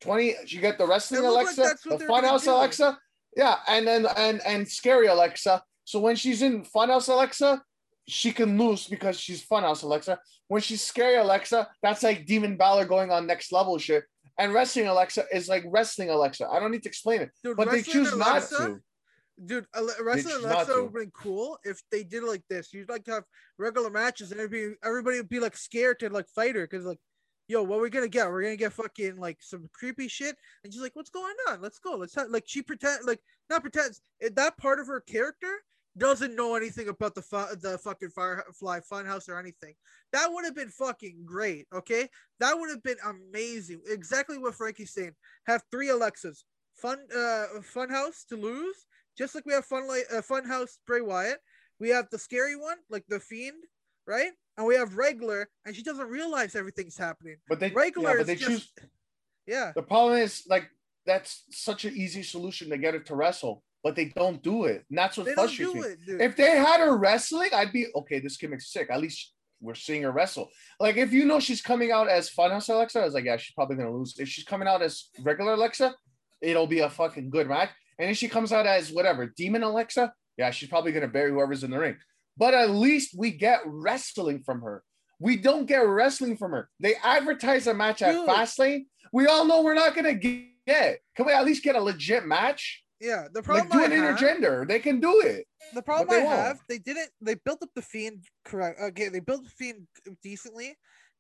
twenty? 0.02 0.36
She 0.46 0.60
got 0.60 0.78
the 0.78 0.86
wrestling 0.88 1.24
looked 1.24 1.46
like 1.48 1.58
Alexa, 1.58 1.90
the 1.90 2.06
Funhouse. 2.06 2.48
Alexa, 2.48 2.98
yeah, 3.36 3.58
and 3.68 3.88
then 3.88 4.08
and 4.18 4.42
and 4.46 4.68
scary 4.68 5.08
Alexa. 5.08 5.62
So 5.84 6.00
when 6.00 6.16
she's 6.16 6.42
in 6.42 6.64
Funhouse 6.64 7.10
Alexa, 7.10 7.62
she 8.08 8.32
can 8.32 8.58
lose 8.58 8.88
because 8.88 9.20
she's 9.20 9.46
Funhouse 9.46 9.84
Alexa. 9.84 10.20
When 10.48 10.62
she's 10.62 10.82
scary 10.82 11.18
Alexa, 11.18 11.68
that's 11.82 12.04
like 12.04 12.26
Demon 12.26 12.56
Balor 12.58 12.86
going 12.86 13.12
on 13.12 13.28
next 13.28 13.52
level 13.52 13.78
shit. 13.78 14.04
And 14.38 14.54
wrestling 14.54 14.88
Alexa 14.88 15.26
is 15.34 15.48
like 15.48 15.64
wrestling 15.68 16.10
Alexa. 16.10 16.48
I 16.48 16.60
don't 16.60 16.72
need 16.72 16.84
to 16.84 16.90
explain 16.90 17.22
it, 17.22 17.32
Dude, 17.44 17.58
but 17.58 17.72
they 17.72 17.82
choose 17.82 18.12
Alexa, 18.12 18.60
not 18.60 18.68
to. 18.68 18.82
Dude, 19.46 19.66
wrestling 20.02 20.36
Alexa 20.44 20.74
would 20.74 20.84
have 20.84 20.94
been 20.94 21.12
cool 21.12 21.58
if 21.64 21.82
they 21.92 22.04
did 22.04 22.24
it 22.24 22.28
like 22.28 22.44
this. 22.50 22.74
You'd 22.74 22.90
like 22.90 23.04
to 23.06 23.12
have 23.12 23.24
regular 23.58 23.90
matches 23.90 24.32
and 24.32 24.40
everybody, 24.40 24.78
everybody 24.84 25.18
would 25.18 25.30
be 25.30 25.40
like 25.40 25.58
scared 25.58 26.00
to 26.00 26.10
like 26.10 26.28
fight 26.30 26.56
her 26.56 26.68
because 26.68 26.86
like, 26.86 27.00
yo, 27.48 27.64
what 27.64 27.80
we're 27.80 27.90
gonna 27.90 28.08
get? 28.08 28.30
We're 28.30 28.44
gonna 28.44 28.56
get 28.56 28.74
fucking 28.74 29.18
like 29.18 29.38
some 29.42 29.70
creepy 29.74 30.08
shit. 30.08 30.36
And 30.64 30.74
she's 30.74 30.82
like, 30.82 30.96
what's 30.96 31.10
going 31.10 31.36
on? 31.50 31.62
Let's 31.62 31.80
go. 31.80 31.96
Let's 31.96 32.16
have 32.16 32.30
like 32.30 32.44
she 32.48 32.62
pretend 32.62 33.06
like 33.06 33.20
not 33.50 33.62
pretends 33.62 34.02
that 34.22 34.58
part 34.58 34.80
of 34.80 34.88
her 34.88 35.02
character 35.02 35.62
doesn't 35.98 36.36
know 36.36 36.56
anything 36.56 36.90
about 36.90 37.16
the 37.16 37.22
fu- 37.22 37.56
the 37.62 37.78
fucking 37.78 38.10
Firefly 38.10 38.80
Funhouse 38.92 39.30
or 39.30 39.40
anything. 39.40 39.74
That 40.12 40.32
would 40.32 40.46
have 40.46 40.56
been 40.56 40.70
fucking 40.70 41.24
great. 41.26 41.68
Okay, 41.74 42.10
that 42.40 42.58
would 42.58 42.70
have 42.70 42.84
been 42.84 42.98
amazing. 43.06 43.82
Exactly 43.88 44.38
what 44.38 44.56
Frankie's 44.56 44.94
saying. 44.94 45.14
Have 45.48 45.64
three 45.72 45.90
Alexas. 45.90 46.46
Fun, 46.76 47.00
uh, 47.16 47.46
Funhouse 47.74 48.26
to 48.28 48.36
lose, 48.36 48.86
just 49.18 49.34
like 49.34 49.46
we 49.46 49.54
have 49.54 49.66
Fun, 49.66 49.88
like 49.88 50.06
uh, 50.14 50.22
Funhouse 50.22 50.78
Bray 50.86 51.00
Wyatt. 51.02 51.40
We 51.80 51.90
have 51.90 52.10
the 52.10 52.20
scary 52.20 52.58
one, 52.58 52.78
like 52.90 53.06
the 53.08 53.20
Fiend, 53.20 53.64
right? 54.06 54.32
And 54.58 54.66
we 54.66 54.76
have 54.76 54.96
regular, 54.96 55.50
and 55.66 55.76
she 55.76 55.84
doesn't 55.84 56.08
realize 56.08 56.56
everything's 56.56 56.98
happening. 56.98 57.36
But 57.50 57.60
they 57.60 57.72
Regular 57.72 58.12
yeah, 58.12 58.16
but 58.16 58.22
is 58.22 58.28
they 58.28 58.36
just, 58.36 58.50
choose. 58.50 58.90
yeah. 59.48 59.72
The 59.76 59.82
problem 59.82 60.18
is 60.18 60.44
like 60.48 60.70
that's 61.06 61.44
such 61.52 61.86
an 61.86 61.94
easy 61.96 62.24
solution 62.24 62.70
to 62.70 62.78
get 62.78 62.94
her 62.94 63.00
to 63.02 63.16
wrestle, 63.16 63.64
but 63.84 63.96
they 63.96 64.06
don't 64.06 64.42
do 64.42 64.66
it. 64.66 64.86
And 64.90 64.98
that's 64.98 65.18
what 65.18 65.26
They 65.26 65.36
don't 65.36 65.46
frustrates 65.48 65.74
do 65.74 65.82
me. 65.82 65.88
it, 65.88 66.06
dude. 66.06 66.22
If 66.22 66.36
they 66.36 66.52
had 66.58 66.80
her 66.80 66.98
wrestling, 66.98 67.50
I'd 67.54 67.74
be 67.74 67.88
okay. 67.96 68.20
This 68.20 68.38
gimmick's 68.38 68.72
sick. 68.72 68.88
At 68.90 69.02
least 69.02 69.34
we're 69.62 69.76
seeing 69.76 70.04
her 70.04 70.12
wrestle. 70.12 70.50
Like 70.80 70.98
if 70.98 71.12
you 71.12 71.26
know 71.26 71.40
she's 71.40 71.62
coming 71.62 71.92
out 71.92 72.08
as 72.08 72.30
Funhouse 72.30 72.70
Alexa, 72.70 73.00
I 73.00 73.06
was 73.06 73.14
like, 73.14 73.26
yeah, 73.26 73.38
she's 73.38 73.54
probably 73.54 73.76
gonna 73.76 73.96
lose. 73.96 74.18
If 74.20 74.30
she's 74.30 74.46
coming 74.46 74.68
out 74.68 74.82
as 74.82 75.10
regular 75.22 75.54
Alexa, 75.54 75.94
it'll 76.42 76.68
be 76.68 76.80
a 76.80 76.90
fucking 76.90 77.30
good 77.30 77.48
match. 77.48 77.70
And 78.00 78.10
if 78.10 78.18
she 78.18 78.28
comes 78.28 78.52
out 78.52 78.66
as 78.66 78.92
whatever 78.92 79.28
Demon 79.28 79.64
Alexa, 79.64 80.14
yeah, 80.38 80.52
she's 80.52 80.70
probably 80.70 80.92
gonna 80.92 81.08
bury 81.08 81.32
whoever's 81.32 81.64
in 81.64 81.72
the 81.72 81.80
ring. 81.80 81.98
But 82.38 82.54
at 82.54 82.70
least 82.72 83.16
we 83.18 83.32
get 83.32 83.62
wrestling 83.66 84.44
from 84.44 84.62
her. 84.62 84.84
We 85.20 85.38
don't 85.38 85.66
get 85.66 85.88
wrestling 85.88 86.38
from 86.38 86.52
her. 86.52 86.70
They 86.80 86.96
advertise 87.02 87.68
a 87.68 87.74
match 87.74 88.02
at 88.02 88.16
Fastlane. 88.28 88.86
We 89.14 89.28
all 89.28 89.46
know 89.46 89.62
we're 89.62 89.74
not 89.74 89.96
gonna 89.96 90.14
get. 90.14 91.00
Can 91.16 91.26
we 91.26 91.32
at 91.32 91.46
least 91.46 91.64
get 91.64 91.76
a 91.76 91.82
legit 91.82 92.26
match? 92.26 92.84
yeah, 93.00 93.28
the 93.32 93.42
problem 93.42 93.70
Like 93.70 93.90
do 93.90 93.96
I 93.96 93.98
intergender. 93.98 94.68
They 94.68 94.80
can 94.80 95.00
do 95.00 95.22
it. 95.22 95.46
the 95.74 95.82
problem 95.82 96.10
I 96.10 96.24
won't. 96.24 96.36
have, 96.38 96.60
they 96.68 96.80
didn't. 96.80 97.10
They 97.22 97.36
built 97.36 97.62
up 97.62 97.70
the 97.76 97.82
fiend 97.82 98.26
correct. 98.46 98.80
Okay, 98.82 99.10
they 99.10 99.20
built 99.20 99.44
the 99.44 99.50
fiend 99.50 99.88
decently 100.24 100.76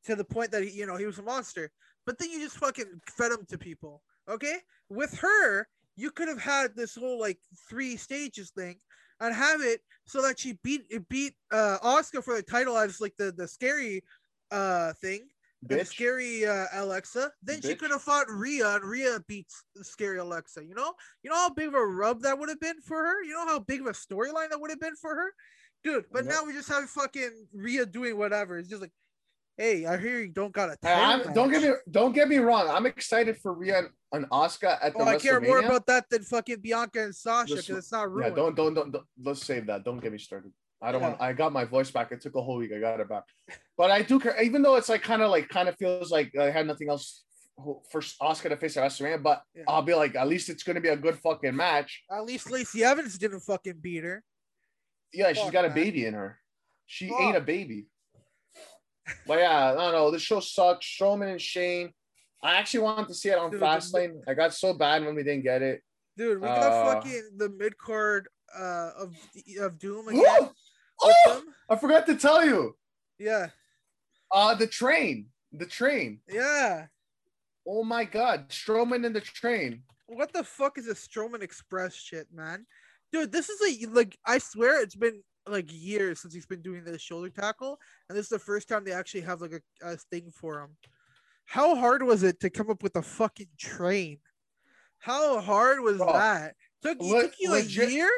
to 0.05 0.15
the 0.15 0.23
point 0.23 0.51
that 0.51 0.63
he, 0.63 0.71
you 0.71 0.85
know 0.85 0.95
he 0.95 1.05
was 1.05 1.19
a 1.19 1.23
monster. 1.23 1.71
But 2.05 2.17
then 2.19 2.29
you 2.29 2.39
just 2.39 2.57
fucking 2.57 3.01
fed 3.07 3.31
him 3.31 3.45
to 3.49 3.57
people. 3.57 4.01
Okay, 4.29 4.57
with 4.89 5.17
her, 5.19 5.67
you 5.95 6.11
could 6.11 6.27
have 6.27 6.41
had 6.41 6.75
this 6.75 6.95
whole 6.95 7.19
like 7.19 7.39
three 7.69 7.97
stages 7.97 8.51
thing, 8.51 8.77
and 9.19 9.33
have 9.35 9.61
it 9.61 9.81
so 10.05 10.21
that 10.21 10.39
she 10.39 10.59
beat 10.63 10.83
it 10.89 11.07
beat 11.09 11.33
uh 11.51 11.77
Asuka 11.83 12.23
for 12.23 12.35
the 12.35 12.43
title 12.43 12.77
as 12.77 13.01
like 13.01 13.15
the 13.17 13.31
the 13.31 13.47
scary 13.47 14.03
uh 14.51 14.93
thing. 14.93 15.27
The 15.67 15.83
scary 15.83 16.45
uh, 16.45 16.65
Alexa. 16.73 17.31
Then 17.41 17.59
she 17.59 17.73
could 17.73 17.89
have 17.89 18.03
fought 18.03 18.27
Rhea, 18.29 18.75
and 18.75 18.83
Rhea 18.85 19.19
beats 19.27 19.63
scary 19.81 20.19
Alexa. 20.19 20.63
You 20.63 20.75
know, 20.75 20.93
you 21.23 21.31
know 21.31 21.35
how 21.37 21.49
big 21.49 21.69
of 21.69 21.73
a 21.73 21.83
rub 21.83 22.21
that 22.21 22.37
would 22.37 22.49
have 22.49 22.59
been 22.59 22.81
for 22.81 22.97
her. 22.97 23.23
You 23.23 23.33
know 23.33 23.47
how 23.47 23.59
big 23.59 23.81
of 23.81 23.87
a 23.87 23.91
storyline 23.91 24.49
that 24.51 24.61
would 24.61 24.69
have 24.69 24.79
been 24.79 24.95
for 24.95 25.15
her, 25.15 25.33
dude. 25.83 26.05
But 26.11 26.25
Yep. 26.25 26.33
now 26.35 26.45
we 26.45 26.53
just 26.53 26.69
have 26.69 26.87
fucking 26.87 27.47
Rhea 27.51 27.87
doing 27.87 28.15
whatever. 28.15 28.59
It's 28.59 28.69
just 28.69 28.81
like, 28.83 28.91
hey, 29.57 29.85
I 29.85 29.97
hear 29.97 30.19
you 30.19 30.27
don't 30.29 30.51
got 30.51 30.69
a 30.71 30.77
title. 30.77 31.33
don't 31.33 31.51
get 31.51 31.63
me 31.63 31.71
don't 31.89 32.13
get 32.13 32.27
me 32.27 32.37
wrong. 32.37 32.69
I'm 32.69 32.85
excited 32.85 33.37
for 33.37 33.53
Rhea 33.53 33.83
and, 34.11 34.25
Asuka 34.29 34.77
at 34.81 34.93
the 34.93 34.99
Oh, 34.99 35.05
I 35.05 35.17
care 35.17 35.39
more 35.41 35.59
about 35.59 35.85
that 35.87 36.09
than 36.09 36.23
fucking 36.23 36.59
Bianca 36.61 37.03
and 37.03 37.15
Sasha 37.15 37.55
because 37.55 37.69
it's 37.69 37.91
not 37.91 38.09
yeah, 38.19 38.29
don't, 38.29 38.55
don't 38.55 38.73
don't 38.73 38.91
don't 38.91 39.05
let's 39.21 39.45
save 39.45 39.65
that. 39.67 39.83
Don't 39.83 39.99
get 39.99 40.11
me 40.11 40.17
started. 40.17 40.51
I 40.81 40.91
don't 40.91 41.01
Yeah. 41.01 41.09
want. 41.09 41.21
I 41.21 41.33
got 41.33 41.51
my 41.53 41.65
voice 41.65 41.89
back. 41.91 42.11
It 42.11 42.21
took 42.21 42.35
a 42.35 42.41
whole 42.41 42.57
week. 42.57 42.71
I 42.73 42.79
got 42.79 42.99
it 42.99 43.09
back, 43.09 43.23
but 43.77 43.91
I 43.91 44.01
do 44.01 44.19
care. 44.19 44.41
Even 44.41 44.61
though 44.61 44.75
it's 44.75 44.89
like 44.89 45.01
kind 45.03 45.21
of 45.21 45.31
like 45.31 45.49
kind 45.49 45.67
of 45.69 45.75
feels 45.77 46.11
like 46.11 46.35
I 46.37 46.49
had 46.51 46.67
nothing 46.67 46.89
else 46.89 47.23
for 47.89 48.01
Asuka 48.01 48.49
to 48.49 48.57
face 48.57 48.75
at 48.75 48.83
WrestleMania, 48.83 49.23
but 49.23 49.41
Yeah. 49.55 49.63
I'll 49.67 49.81
be 49.81 49.93
like, 49.93 50.15
at 50.15 50.27
least 50.27 50.49
it's 50.49 50.63
gonna 50.63 50.81
be 50.81 50.89
a 50.89 50.97
good 50.97 51.17
fucking 51.19 51.55
match. 51.55 52.03
At 52.11 52.25
least 52.25 52.51
Lacey 52.51 52.83
Evans 52.83 53.17
didn't 53.17 53.39
fucking 53.41 53.79
beat 53.81 54.03
her. 54.03 54.23
Yeah, 55.13 55.31
she's 55.31 55.51
got 55.51 55.63
a 55.65 55.69
baby 55.69 56.05
in 56.05 56.13
her. 56.13 56.39
She 56.85 57.07
Fuck. 57.09 57.21
ate 57.21 57.35
a 57.35 57.41
baby. 57.41 57.87
But 59.27 59.39
yeah, 59.39 59.71
I 59.71 59.75
don't 59.75 59.91
know. 59.93 60.11
This 60.11 60.21
show 60.21 60.39
sucks. 60.39 60.85
Strowman 60.85 61.31
and 61.31 61.41
Shane. 61.41 61.93
I 62.43 62.55
actually 62.55 62.81
wanted 62.81 63.07
to 63.07 63.13
see 63.13 63.29
it 63.29 63.37
on 63.37 63.51
Dude, 63.51 63.59
the- 63.59 63.65
Fastlane. 63.65 64.21
I 64.27 64.33
got 64.33 64.53
so 64.53 64.73
bad 64.73 65.03
when 65.05 65.15
we 65.15 65.23
didn't 65.23 65.43
get 65.43 65.61
it. 65.61 65.81
Dude, 66.17 66.39
we 66.41 66.47
got 66.47 66.59
Uh, 66.71 66.93
fucking 66.93 67.31
the 67.37 67.49
mid 67.49 67.77
card 67.77 68.27
uh 68.55 68.91
of 68.97 69.15
of 69.59 69.77
Doom 69.79 70.07
again. 70.09 70.23
Oh, 70.27 70.51
oh. 71.27 71.43
I 71.69 71.75
forgot 71.75 72.05
to 72.07 72.15
tell 72.15 72.45
you. 72.45 72.75
Yeah, 73.19 73.47
Uh, 74.31 74.55
the 74.55 74.67
train. 74.67 75.27
The 75.51 75.65
train. 75.65 76.19
yeah. 76.27 76.87
Oh 77.67 77.83
my 77.83 78.05
God, 78.05 78.49
Strowman 78.49 79.05
in 79.05 79.13
the 79.13 79.21
train. 79.21 79.83
What 80.07 80.31
the 80.33 80.43
fuck 80.43 80.77
is 80.77 80.87
a 80.87 80.93
Strowman 80.93 81.41
Express 81.41 81.95
shit, 81.95 82.27
man? 82.31 82.65
Dude, 83.11 83.31
this 83.31 83.49
is 83.49 83.59
a 83.83 83.87
like 83.87 84.17
I 84.25 84.37
swear 84.37 84.81
it's 84.81 84.95
been 84.95 85.23
like 85.47 85.67
years 85.71 86.21
since 86.21 86.33
he's 86.33 86.45
been 86.45 86.61
doing 86.61 86.83
this 86.83 87.01
shoulder 87.01 87.29
tackle, 87.29 87.79
and 88.09 88.17
this 88.17 88.25
is 88.25 88.29
the 88.29 88.39
first 88.39 88.67
time 88.67 88.83
they 88.83 88.91
actually 88.91 89.21
have 89.21 89.41
like 89.41 89.53
a, 89.53 89.87
a 89.93 89.97
thing 89.97 90.31
for 90.31 90.59
him. 90.61 90.77
How 91.45 91.75
hard 91.75 92.01
was 92.03 92.23
it 92.23 92.39
to 92.39 92.49
come 92.49 92.69
up 92.69 92.81
with 92.81 92.95
a 92.95 93.01
fucking 93.01 93.49
train? 93.57 94.19
How 94.97 95.39
hard 95.39 95.81
was 95.81 95.97
Bro, 95.97 96.13
that? 96.13 96.55
Took, 96.81 96.99
le- 97.01 97.21
took 97.23 97.33
you 97.39 97.51
legit- 97.51 97.89
a 97.89 97.91
year? 97.91 98.09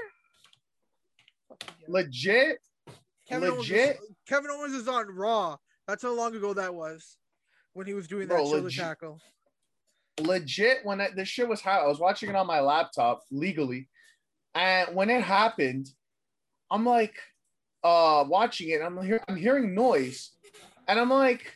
Legit. 1.88 2.60
Kevin 3.28 3.50
Owens, 3.50 3.64
is, 3.66 3.70
legit. 3.72 4.00
Kevin 4.28 4.52
Owens 4.52 4.74
is 4.74 4.88
on 4.88 5.08
Raw 5.08 5.58
That's 5.88 6.04
how 6.04 6.14
long 6.14 6.34
ago 6.36 6.54
that 6.54 6.74
was 6.74 7.18
when 7.74 7.86
he 7.86 7.94
was 7.94 8.08
doing 8.08 8.28
Bro, 8.28 8.38
that 8.38 8.44
shoulder 8.44 8.62
legit- 8.64 8.80
tackle. 8.84 9.20
legit 10.22 10.80
when 10.84 11.02
I, 11.02 11.10
this 11.16 11.28
shit 11.28 11.48
was 11.48 11.60
hot, 11.62 11.82
I 11.84 11.88
was 11.88 12.00
watching 12.00 12.30
it 12.30 12.36
on 12.36 12.48
my 12.48 12.62
laptop 12.62 13.24
legally, 13.32 13.90
and 14.56 14.96
when 14.96 15.10
it 15.10 15.22
happened, 15.24 15.90
I'm 16.70 16.86
like, 16.86 17.16
uh, 17.84 18.26
watching 18.28 18.70
it. 18.70 18.82
I'm 18.82 19.02
hear, 19.04 19.24
I'm 19.28 19.36
hearing 19.36 19.74
noise, 19.74 20.32
and 20.88 21.00
I'm 21.00 21.10
like, 21.10 21.54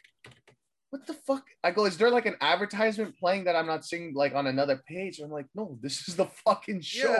what 0.89 1.07
the 1.07 1.13
fuck? 1.13 1.45
I 1.63 1.71
go, 1.71 1.85
is 1.85 1.97
there 1.97 2.09
like 2.09 2.25
an 2.25 2.35
advertisement 2.41 3.17
playing 3.17 3.45
that 3.45 3.55
I'm 3.55 3.67
not 3.67 3.85
seeing 3.85 4.13
like 4.13 4.35
on 4.35 4.47
another 4.47 4.81
page? 4.87 5.19
I'm 5.19 5.31
like, 5.31 5.47
no, 5.55 5.77
this 5.81 6.07
is 6.07 6.15
the 6.15 6.25
fucking 6.45 6.81
show. 6.81 7.11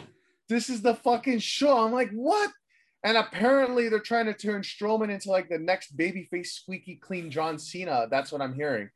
Yeah. 0.00 0.06
This 0.48 0.68
is 0.68 0.82
the 0.82 0.94
fucking 0.94 1.38
show. 1.38 1.78
I'm 1.84 1.92
like, 1.92 2.10
what? 2.10 2.50
And 3.02 3.16
apparently 3.16 3.88
they're 3.88 3.98
trying 4.00 4.26
to 4.26 4.34
turn 4.34 4.62
Strowman 4.62 5.10
into 5.10 5.30
like 5.30 5.48
the 5.48 5.58
next 5.58 5.96
babyface 5.96 6.48
squeaky 6.48 6.96
clean 6.96 7.30
John 7.30 7.58
Cena. 7.58 8.08
That's 8.10 8.32
what 8.32 8.40
I'm 8.42 8.54
hearing. 8.54 8.88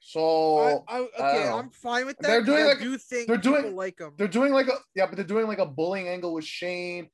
So 0.00 0.82
I, 0.88 0.98
I, 0.98 0.98
I 0.98 1.00
okay, 1.00 1.44
know. 1.48 1.58
I'm 1.58 1.70
fine 1.70 2.06
with 2.06 2.16
that. 2.18 2.28
They're 2.28 2.42
doing 2.42 2.62
I 2.62 2.68
like- 2.68 2.78
do 2.78 2.96
think 2.96 3.26
they're 3.28 3.36
doing- 3.36 3.74
like 3.74 3.96
them. 3.96 4.12
they're 4.16 4.28
doing 4.28 4.52
like 4.52 4.68
a 4.68 4.74
yeah, 4.94 5.06
but 5.06 5.16
they're 5.16 5.24
doing 5.24 5.46
like 5.48 5.58
a 5.58 5.66
bullying 5.66 6.08
angle 6.08 6.32
with 6.32 6.44
Shane 6.44 7.08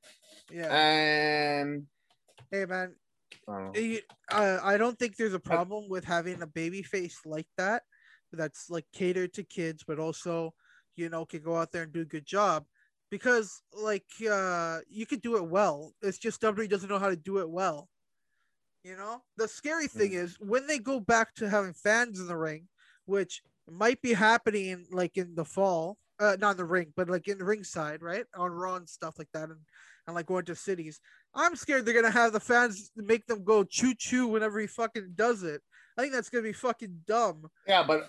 Yeah. 0.50 0.74
and 0.74 1.86
hey 2.50 2.64
man, 2.66 2.94
I 3.48 3.58
don't. 3.60 3.76
Eh, 3.76 3.98
uh, 4.30 4.58
I 4.62 4.76
don't 4.76 4.98
think 4.98 5.16
there's 5.16 5.34
a 5.34 5.40
problem 5.40 5.88
with 5.88 6.04
having 6.04 6.42
a 6.42 6.46
baby 6.46 6.82
face 6.82 7.20
like 7.24 7.46
that 7.56 7.82
that's 8.32 8.70
like 8.70 8.86
catered 8.92 9.34
to 9.34 9.44
kids 9.44 9.84
but 9.86 9.98
also 9.98 10.54
you 10.96 11.10
know 11.10 11.26
can 11.26 11.42
go 11.42 11.56
out 11.56 11.70
there 11.70 11.82
and 11.82 11.92
do 11.92 12.00
a 12.00 12.06
good 12.06 12.26
job 12.26 12.64
because 13.10 13.62
like 13.74 14.06
uh 14.30 14.78
you 14.88 15.06
could 15.06 15.22
do 15.22 15.36
it 15.36 15.46
well. 15.46 15.92
It's 16.02 16.18
just 16.18 16.40
WWE 16.40 16.68
doesn't 16.68 16.88
know 16.88 16.98
how 16.98 17.10
to 17.10 17.16
do 17.16 17.38
it 17.38 17.48
well 17.48 17.88
you 18.84 18.96
know? 18.96 19.22
The 19.36 19.48
scary 19.48 19.86
thing 19.86 20.12
is 20.12 20.36
when 20.40 20.66
they 20.66 20.78
go 20.78 21.00
back 21.00 21.34
to 21.36 21.48
having 21.48 21.72
fans 21.72 22.20
in 22.20 22.26
the 22.26 22.36
ring 22.36 22.68
which 23.06 23.42
might 23.70 24.00
be 24.02 24.12
happening 24.12 24.86
like 24.90 25.16
in 25.16 25.34
the 25.34 25.44
fall 25.44 25.98
uh 26.20 26.36
not 26.38 26.52
in 26.52 26.56
the 26.56 26.64
ring 26.64 26.92
but 26.96 27.08
like 27.08 27.28
in 27.28 27.38
the 27.38 27.44
ringside 27.44 28.02
right? 28.02 28.24
On 28.36 28.50
raw 28.50 28.76
and 28.76 28.88
stuff 28.88 29.18
like 29.18 29.28
that 29.34 29.50
and, 29.50 29.60
and 30.06 30.16
like 30.16 30.26
going 30.26 30.44
to 30.44 30.54
cities 30.54 31.00
I'm 31.34 31.56
scared 31.56 31.86
they're 31.86 31.94
gonna 31.94 32.10
have 32.10 32.32
the 32.32 32.40
fans 32.40 32.90
make 32.96 33.26
them 33.26 33.44
go 33.44 33.64
choo 33.64 33.94
choo 33.96 34.26
whenever 34.26 34.60
he 34.60 34.66
fucking 34.66 35.12
does 35.14 35.42
it. 35.42 35.62
I 35.96 36.02
think 36.02 36.12
that's 36.12 36.28
gonna 36.28 36.42
be 36.42 36.52
fucking 36.52 37.02
dumb. 37.06 37.46
Yeah, 37.66 37.84
but 37.86 38.08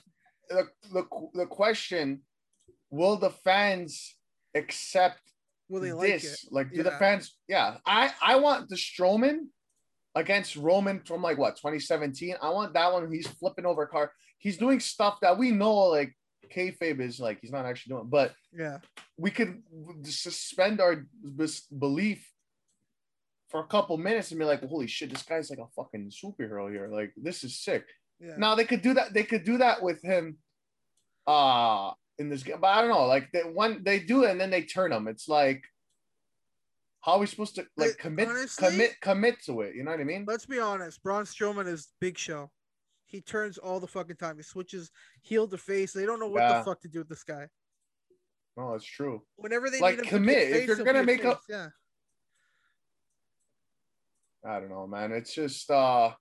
the, 0.49 0.67
the 0.91 1.03
the 1.33 1.45
question 1.45 2.21
will 2.89 3.17
the 3.17 3.29
fans 3.29 4.15
accept 4.53 5.21
Will 5.69 5.81
they 5.81 5.93
like 5.93 6.21
this? 6.21 6.43
it? 6.43 6.49
Like, 6.51 6.71
do 6.71 6.83
the 6.83 6.91
fans? 6.91 7.35
Yeah, 7.47 7.77
I 7.85 8.11
I 8.21 8.35
want 8.35 8.69
the 8.69 8.75
Strowman 8.75 9.47
against 10.15 10.55
Roman 10.55 10.99
from 10.99 11.21
like 11.21 11.37
what 11.37 11.55
2017. 11.55 12.35
I 12.41 12.49
want 12.49 12.73
that 12.73 12.91
one. 12.91 13.11
He's 13.11 13.27
flipping 13.27 13.65
over 13.65 13.83
a 13.83 13.87
car. 13.87 14.11
He's 14.37 14.57
doing 14.57 14.79
stuff 14.79 15.19
that 15.21 15.37
we 15.37 15.51
know 15.51 15.73
like 15.73 16.13
kayfabe 16.55 16.99
is 17.01 17.19
like 17.19 17.39
he's 17.41 17.51
not 17.51 17.65
actually 17.65 17.95
doing, 17.95 18.07
but 18.09 18.33
Yeah, 18.57 18.77
we 19.17 19.31
could 19.31 19.61
suspend 20.05 20.79
our 20.81 21.05
belief 21.77 22.29
for 23.49 23.59
a 23.61 23.67
couple 23.67 23.97
minutes 23.97 24.31
and 24.31 24.39
be 24.39 24.45
like, 24.45 24.63
holy 24.67 24.87
shit, 24.87 25.09
this 25.11 25.23
guy's 25.23 25.49
like 25.49 25.59
a 25.59 25.67
fucking 25.75 26.11
superhero 26.11 26.71
here. 26.71 26.87
Like, 26.91 27.13
this 27.15 27.43
is 27.43 27.59
sick. 27.59 27.85
yeah. 28.19 28.35
Now 28.37 28.55
they 28.55 28.65
could 28.65 28.81
do 28.81 28.93
that. 28.95 29.13
They 29.13 29.23
could 29.23 29.43
do 29.43 29.57
that 29.59 29.81
with 29.83 30.01
him, 30.01 30.37
uh, 31.27 31.91
in 32.17 32.29
this 32.29 32.43
game. 32.43 32.57
But 32.61 32.67
I 32.67 32.81
don't 32.81 32.89
know. 32.91 33.05
Like 33.05 33.31
they 33.31 33.41
one 33.41 33.83
they 33.83 33.99
do 33.99 34.23
it 34.23 34.31
and 34.31 34.39
then 34.41 34.49
they 34.49 34.63
turn 34.63 34.91
him. 34.91 35.07
It's 35.07 35.27
like, 35.27 35.63
how 37.01 37.13
are 37.13 37.19
we 37.19 37.27
supposed 37.27 37.55
to 37.55 37.61
like 37.77 37.89
Like, 37.89 37.97
commit, 37.97 38.27
honestly- 38.29 38.67
commit, 38.69 38.91
commit 39.01 39.35
to 39.45 39.61
it? 39.61 39.75
You 39.75 39.83
know 39.83 39.91
what 39.91 39.99
I 39.99 40.03
mean? 40.05 40.25
Let's 40.27 40.45
be 40.45 40.59
honest. 40.59 41.01
Braun 41.03 41.25
Strowman 41.25 41.67
is 41.67 41.89
Big 41.99 42.17
Show. 42.17 42.49
He 43.13 43.21
turns 43.21 43.59
all 43.59 43.79
the 43.79 43.85
fucking 43.85 44.15
time. 44.15 44.37
He 44.37 44.41
switches 44.43 44.89
heel 45.21 45.47
to 45.47 45.55
face. 45.55 45.93
They 45.93 46.03
don't 46.07 46.19
know 46.19 46.27
what 46.27 46.41
Yeah. 46.41 46.57
the 46.57 46.65
fuck 46.65 46.81
to 46.81 46.87
do 46.87 46.97
with 46.99 47.09
this 47.09 47.23
guy. 47.23 47.47
No, 48.57 48.73
it's 48.73 48.83
true. 48.85 49.23
Whenever 49.35 49.69
they 49.69 49.79
Like, 49.79 50.01
commit. 50.01 50.49
If 50.49 50.65
you're 50.67 50.77
gonna 50.83 51.03
make 51.03 51.23
a- 51.23 51.39
yeah. 51.47 51.69
I 54.43 54.59
don't 54.59 54.69
know, 54.69 54.87
man. 54.87 55.11
It's 55.11 55.31
just 55.33 55.69
uh 55.69 56.15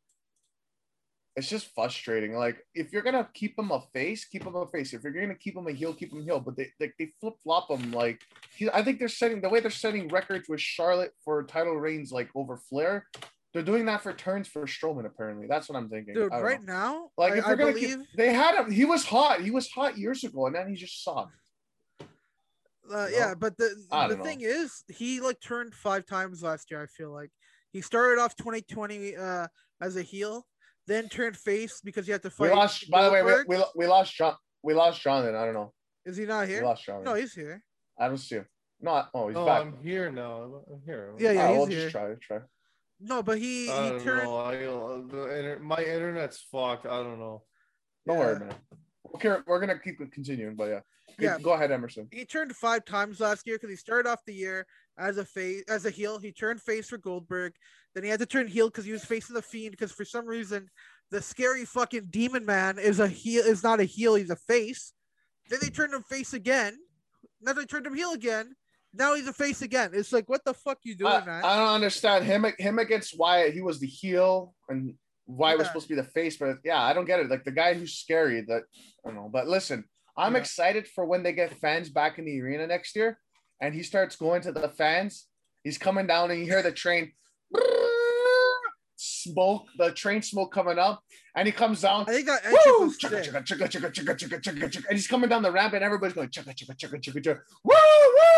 it's 1.35 1.49
just 1.49 1.75
frustrating. 1.75 2.35
Like 2.35 2.63
if 2.75 2.93
you're 2.93 3.01
gonna 3.03 3.27
keep 3.33 3.59
him 3.59 3.71
a 3.71 3.81
face, 3.95 4.27
keep 4.27 4.45
him 4.45 4.55
a 4.55 4.67
face. 4.71 4.93
If 4.93 5.03
you're 5.03 5.13
gonna 5.15 5.35
keep 5.35 5.57
him 5.57 5.67
a 5.67 5.73
heel, 5.73 5.95
keep 5.95 6.13
him 6.13 6.23
heel. 6.23 6.41
But 6.41 6.57
they 6.59 6.71
they, 6.79 6.93
they 6.99 7.15
flip 7.23 7.37
flop 7.43 7.71
him. 7.71 7.91
Like 7.91 8.21
he, 8.55 8.69
I 8.69 8.85
think 8.85 8.99
they're 8.99 9.09
setting 9.09 9.41
the 9.41 9.49
way 9.49 9.61
they're 9.61 9.71
setting 9.71 10.09
records 10.09 10.47
with 10.47 10.61
Charlotte 10.61 11.15
for 11.25 11.43
title 11.45 11.77
reigns, 11.77 12.13
like 12.13 12.29
over 12.35 12.59
Flair. 12.59 13.09
They're 13.53 13.63
doing 13.63 13.85
that 13.87 14.01
for 14.03 14.13
turns 14.15 14.49
for 14.49 14.63
Strowman. 14.67 15.05
Apparently, 15.05 15.47
that's 15.47 15.69
what 15.69 15.77
I'm 15.77 15.89
thinking. 15.91 16.15
Dude, 16.15 16.33
right 16.33 16.63
know. 16.63 16.73
now, 16.73 17.11
like 17.19 17.35
I, 17.35 17.39
if 17.39 17.45
I 17.45 17.51
we're 17.51 17.57
gonna 17.57 17.73
believe 17.73 17.99
keep, 17.99 18.17
they 18.17 18.33
had 18.33 18.55
him. 18.55 18.71
He 18.71 18.85
was 18.87 19.05
hot. 19.05 19.43
He 19.43 19.51
was 19.51 19.71
hot 19.71 19.99
years 19.99 20.25
ago, 20.25 20.47
and 20.47 20.55
then 20.57 20.69
he 20.71 20.75
just 20.75 21.05
sucked. 21.05 21.33
Uh, 22.01 22.05
No? 22.91 23.07
yeah, 23.09 23.35
but 23.35 23.57
the 23.59 23.75
the 23.91 24.15
don't 24.15 24.23
thing 24.23 24.41
is, 24.41 24.85
he 24.89 25.21
like 25.21 25.41
turned 25.41 25.75
five 25.75 26.07
times 26.07 26.43
last 26.43 26.71
year. 26.71 26.83
I 26.83 26.87
feel 26.87 27.13
like 27.13 27.31
he 27.73 27.81
started 27.81 28.21
off 28.21 28.35
2020 28.37 29.17
uh, 29.17 29.47
as 29.81 29.97
a 29.97 30.03
heel, 30.03 30.47
then 30.87 31.09
turned 31.09 31.37
face 31.37 31.81
because 31.85 32.07
he 32.07 32.13
had 32.13 32.23
to 32.23 32.33
We 32.39 32.49
fight. 32.49 32.57
lost. 32.57 32.91
By 32.91 33.05
the 33.05 33.11
way, 33.13 33.23
we, 33.23 33.31
Goldberg. 33.33 33.49
we, 33.49 33.65
we 33.77 33.87
lost 33.87 34.15
John. 34.15 34.35
We 34.63 34.75
lost 34.75 35.01
Jonathan. 35.03 35.35
I 35.37 35.45
don't 35.45 35.55
know. 35.55 35.73
is 36.07 36.17
he 36.17 36.25
not 36.25 36.47
We 36.47 36.55
here? 36.55 36.65
lost 36.65 36.85
John. 36.85 37.05
No, 37.05 37.15
he's 37.15 37.35
here. 37.35 37.63
I 37.99 38.09
don't 38.09 38.17
see 38.19 38.37
him. 38.37 38.47
No, 38.81 39.05
oh, 39.15 39.29
he's 39.29 39.37
Oh, 39.37 39.47
back. 39.47 39.61
I'm 39.61 39.77
here 39.83 40.11
now. 40.11 40.63
I'm 40.73 40.81
here. 40.85 41.15
Yeah, 41.19 41.33
yeah, 41.33 41.45
oh, 41.45 41.49
he's 41.51 41.57
we'll 41.59 41.67
here. 41.67 41.81
just 41.83 41.93
try. 41.93 42.15
Try. 42.21 42.39
No, 43.03 43.23
but 43.23 43.39
he 43.39 43.69
I 43.69 43.95
he 43.95 44.05
turned. 44.05 44.25
know. 44.25 44.37
I, 44.37 44.57
the 44.57 45.39
inter- 45.39 45.59
my 45.61 45.79
internet's 45.79 46.45
fucked. 46.51 46.87
I 46.87 47.03
don't 47.03 47.19
know. 47.19 47.43
Don't 48.07 48.19
yeah, 48.19 48.25
worry, 48.25 48.39
man. 48.41 48.55
Okay, 49.17 49.37
we're 49.47 49.61
gonna 49.61 49.79
keep 49.79 49.99
continuing, 50.13 50.55
but 50.55 50.69
yeah. 50.69 50.81
Good- 51.19 51.25
Yeah. 51.25 51.39
Go 51.39 51.53
ahead, 51.53 51.73
Emerson. 51.73 52.09
He 52.13 52.25
turned 52.25 52.55
five 52.55 52.85
times 52.85 53.21
last 53.21 53.47
year 53.47 53.57
because 53.57 53.71
he 53.71 53.77
started 53.77 54.09
off 54.09 54.25
the 54.25 54.35
year 54.35 54.67
as 54.99 55.19
a 55.19 55.25
face 55.25 55.65
as 55.69 55.85
a 55.85 55.91
heel. 55.91 56.19
He 56.19 56.33
turned 56.33 56.63
face 56.63 56.89
for 56.89 56.99
Goldberg. 56.99 57.55
Then 57.95 58.05
he 58.05 58.11
had 58.11 58.21
to 58.21 58.27
turn 58.27 58.47
heel 58.47 58.69
because 58.69 58.85
he 58.85 58.93
was 58.93 59.05
facing 59.05 59.35
the 59.35 59.43
Fiend 59.43 59.73
because 59.73 59.93
for 59.93 60.05
some 60.05 60.27
reason 60.27 60.71
the 61.11 61.21
scary 61.21 61.65
fucking 61.65 62.07
Demon 62.09 62.47
Man 62.47 62.79
is 62.79 63.01
a 63.01 63.09
heel 63.09 63.45
is 63.45 63.63
not 63.63 63.81
a 63.81 63.85
heel. 63.85 64.15
He's 64.15 64.31
a 64.31 64.37
face. 64.37 64.93
Then 65.51 65.59
they 65.61 65.69
turned 65.69 65.93
him 65.93 66.03
face 66.03 66.33
again. 66.33 66.79
Now 67.41 67.53
they 67.53 67.67
turned 67.67 67.87
him 67.87 67.95
heel 67.95 68.13
again. 68.13 68.55
Now 68.95 69.15
he's 69.15 69.27
a 69.27 69.33
face 69.33 69.63
again. 69.63 69.91
It's 69.95 70.13
like 70.13 70.29
what 70.29 70.45
the 70.45 70.55
fuck 70.55 70.79
you 70.85 70.95
doing, 70.95 71.13
I, 71.13 71.25
man? 71.25 71.45
I 71.45 71.57
don't 71.57 71.75
understand 71.75 72.25
him. 72.25 72.45
Him 72.59 72.79
against 72.79 73.19
Wyatt. 73.19 73.55
He 73.55 73.63
was 73.63 73.81
the 73.81 73.87
heel, 73.87 74.55
and 74.69 74.95
Wyatt 75.27 75.59
was 75.59 75.67
supposed 75.69 75.89
to 75.89 75.95
be 75.95 76.01
the 76.01 76.07
face. 76.09 76.37
But 76.37 76.59
yeah, 76.65 76.83
I 76.83 76.93
don't 76.93 77.07
get 77.07 77.21
it. 77.21 77.31
Like 77.31 77.45
the 77.45 77.53
guy 77.53 77.75
who's 77.75 77.95
scary. 77.95 78.43
That 78.43 78.63
I 79.05 79.09
don't 79.09 79.15
know. 79.17 79.31
But 79.33 79.49
listen, 79.49 79.85
I'm 80.17 80.35
Yeah. 80.35 80.41
excited 80.41 80.87
for 80.89 81.07
when 81.07 81.23
they 81.23 81.33
get 81.33 81.55
fans 81.59 81.89
back 81.89 82.19
in 82.19 82.25
the 82.27 82.41
arena 82.41 82.67
next 82.67 82.95
year, 82.95 83.19
and 83.61 83.75
he 83.75 83.83
starts 83.83 84.17
going 84.17 84.43
to 84.43 84.53
the 84.53 84.69
fans. 84.69 85.27
He's 85.65 85.79
coming 85.79 86.07
down, 86.07 86.31
and 86.31 86.41
you 86.41 86.47
hear 86.47 86.63
the 86.63 86.73
train 86.73 87.13
smoke, 88.97 89.67
the 89.79 89.91
train 89.93 90.23
smoke 90.23 90.53
coming 90.53 90.79
up, 90.79 91.03
and 91.37 91.47
he 91.47 91.53
comes 91.53 91.81
down. 91.81 92.05
I 92.09 92.13
think 92.13 92.27
that 92.27 92.43
Woo! 92.45 92.87
was 92.87 92.99
Chugga, 92.99 93.25
sick. 93.25 93.33
chugga, 93.33 93.43
chugga, 93.45 93.69
chugga, 93.69 93.91
chugga, 93.93 94.17
chugga, 94.17 94.41
chugga, 94.43 94.71
chugga. 94.71 94.85
And 94.89 94.97
he's 94.99 95.07
coming 95.09 95.29
down 95.29 95.43
the 95.43 95.51
ramp, 95.53 95.75
and 95.75 95.83
everybody's 95.83 96.15
going 96.15 96.29
chugga, 96.29 96.55
chugga, 96.55 96.77
chugga, 96.77 97.01
chugga, 97.01 97.23
chugga. 97.23 97.39
Woo, 97.65 97.75
woo! 97.75 98.32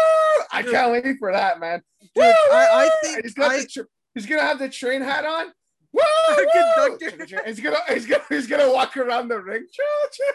I 0.55 0.63
can't 0.63 0.93
wait 0.93 1.17
for 1.19 1.33
that, 1.33 1.59
man. 1.61 1.83
Dude, 2.15 2.25
I- 2.25 2.69
I 2.73 2.91
think 3.03 3.23
he's 3.25 3.35
I- 3.39 3.61
the 3.61 3.67
tr- 3.67 3.81
he's 4.15 4.27
gonna 4.27 4.43
have 4.43 4.59
the 4.59 4.69
train 4.69 5.03
hat 5.03 5.25
on. 5.25 5.47
Woo, 5.93 6.03
woo! 6.29 6.47
Conductor. 6.53 7.11
Chugga, 7.17 7.27
chugga. 7.29 7.47
He's 7.47 7.61
gonna 7.61 7.79
he's 7.89 8.07
gonna 8.07 8.25
he's 8.29 8.47
gonna 8.49 8.73
walk 8.73 8.97
around 8.97 9.29
the 9.29 9.41
ring. 9.41 9.65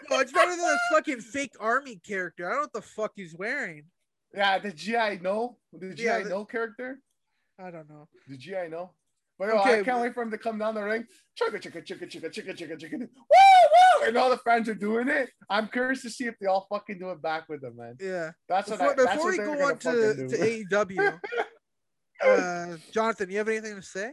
No, 0.09 0.19
it's 0.19 0.31
better 0.31 0.49
than 0.51 0.57
this 0.59 0.79
fucking 0.93 1.19
fake 1.21 1.53
army 1.59 1.97
character. 1.97 2.45
I 2.47 2.49
don't 2.51 2.57
know 2.57 2.61
what 2.63 2.73
the 2.73 2.81
fuck 2.81 3.11
he's 3.15 3.35
wearing. 3.35 3.85
Yeah, 4.33 4.59
the 4.59 4.71
GI 4.71 5.19
no, 5.21 5.57
the 5.73 5.93
GI 5.93 6.03
Yeah, 6.03 6.19
the- 6.19 6.29
no 6.29 6.45
character, 6.45 6.99
I 7.59 7.71
don't 7.71 7.89
know. 7.89 8.07
the 8.27 8.37
GI 8.37 8.67
no. 8.69 8.91
But 9.37 9.49
yo, 9.49 9.59
Okay, 9.61 9.79
I 9.79 9.83
can't 9.83 10.01
wait 10.01 10.13
for 10.13 10.21
him 10.23 10.31
to 10.31 10.37
come 10.37 10.57
down 10.59 10.75
the 10.75 10.83
ring. 10.83 11.05
Chugga, 11.39 11.61
chugga, 11.61 11.85
chugga, 11.85 12.09
chugga, 12.09 12.29
chugga, 12.29 12.77
chugga. 12.77 12.99
Woo, 12.99 13.07
woo! 13.07 13.58
and 14.05 14.17
all 14.17 14.29
the 14.29 14.37
fans 14.37 14.69
are 14.69 14.75
doing 14.75 15.07
it. 15.09 15.29
I'm 15.49 15.67
curious 15.67 16.01
to 16.03 16.09
see 16.09 16.25
if 16.25 16.35
they 16.39 16.47
all 16.47 16.67
fucking 16.69 16.99
do 16.99 17.09
it 17.11 17.21
back 17.21 17.49
with 17.49 17.61
them, 17.61 17.75
man. 17.77 17.95
Yeah, 17.99 18.31
that's 18.47 18.69
before, 18.69 18.87
what. 18.87 18.99
I, 18.99 19.15
before 19.15 19.31
we 19.31 19.37
go 19.37 19.65
on 19.65 19.77
to, 19.79 20.27
to 20.27 20.65
AEW, 20.71 21.19
uh, 22.25 22.77
Jonathan, 22.91 23.29
you 23.29 23.37
have 23.37 23.47
anything 23.47 23.75
to 23.75 23.81
say 23.81 24.11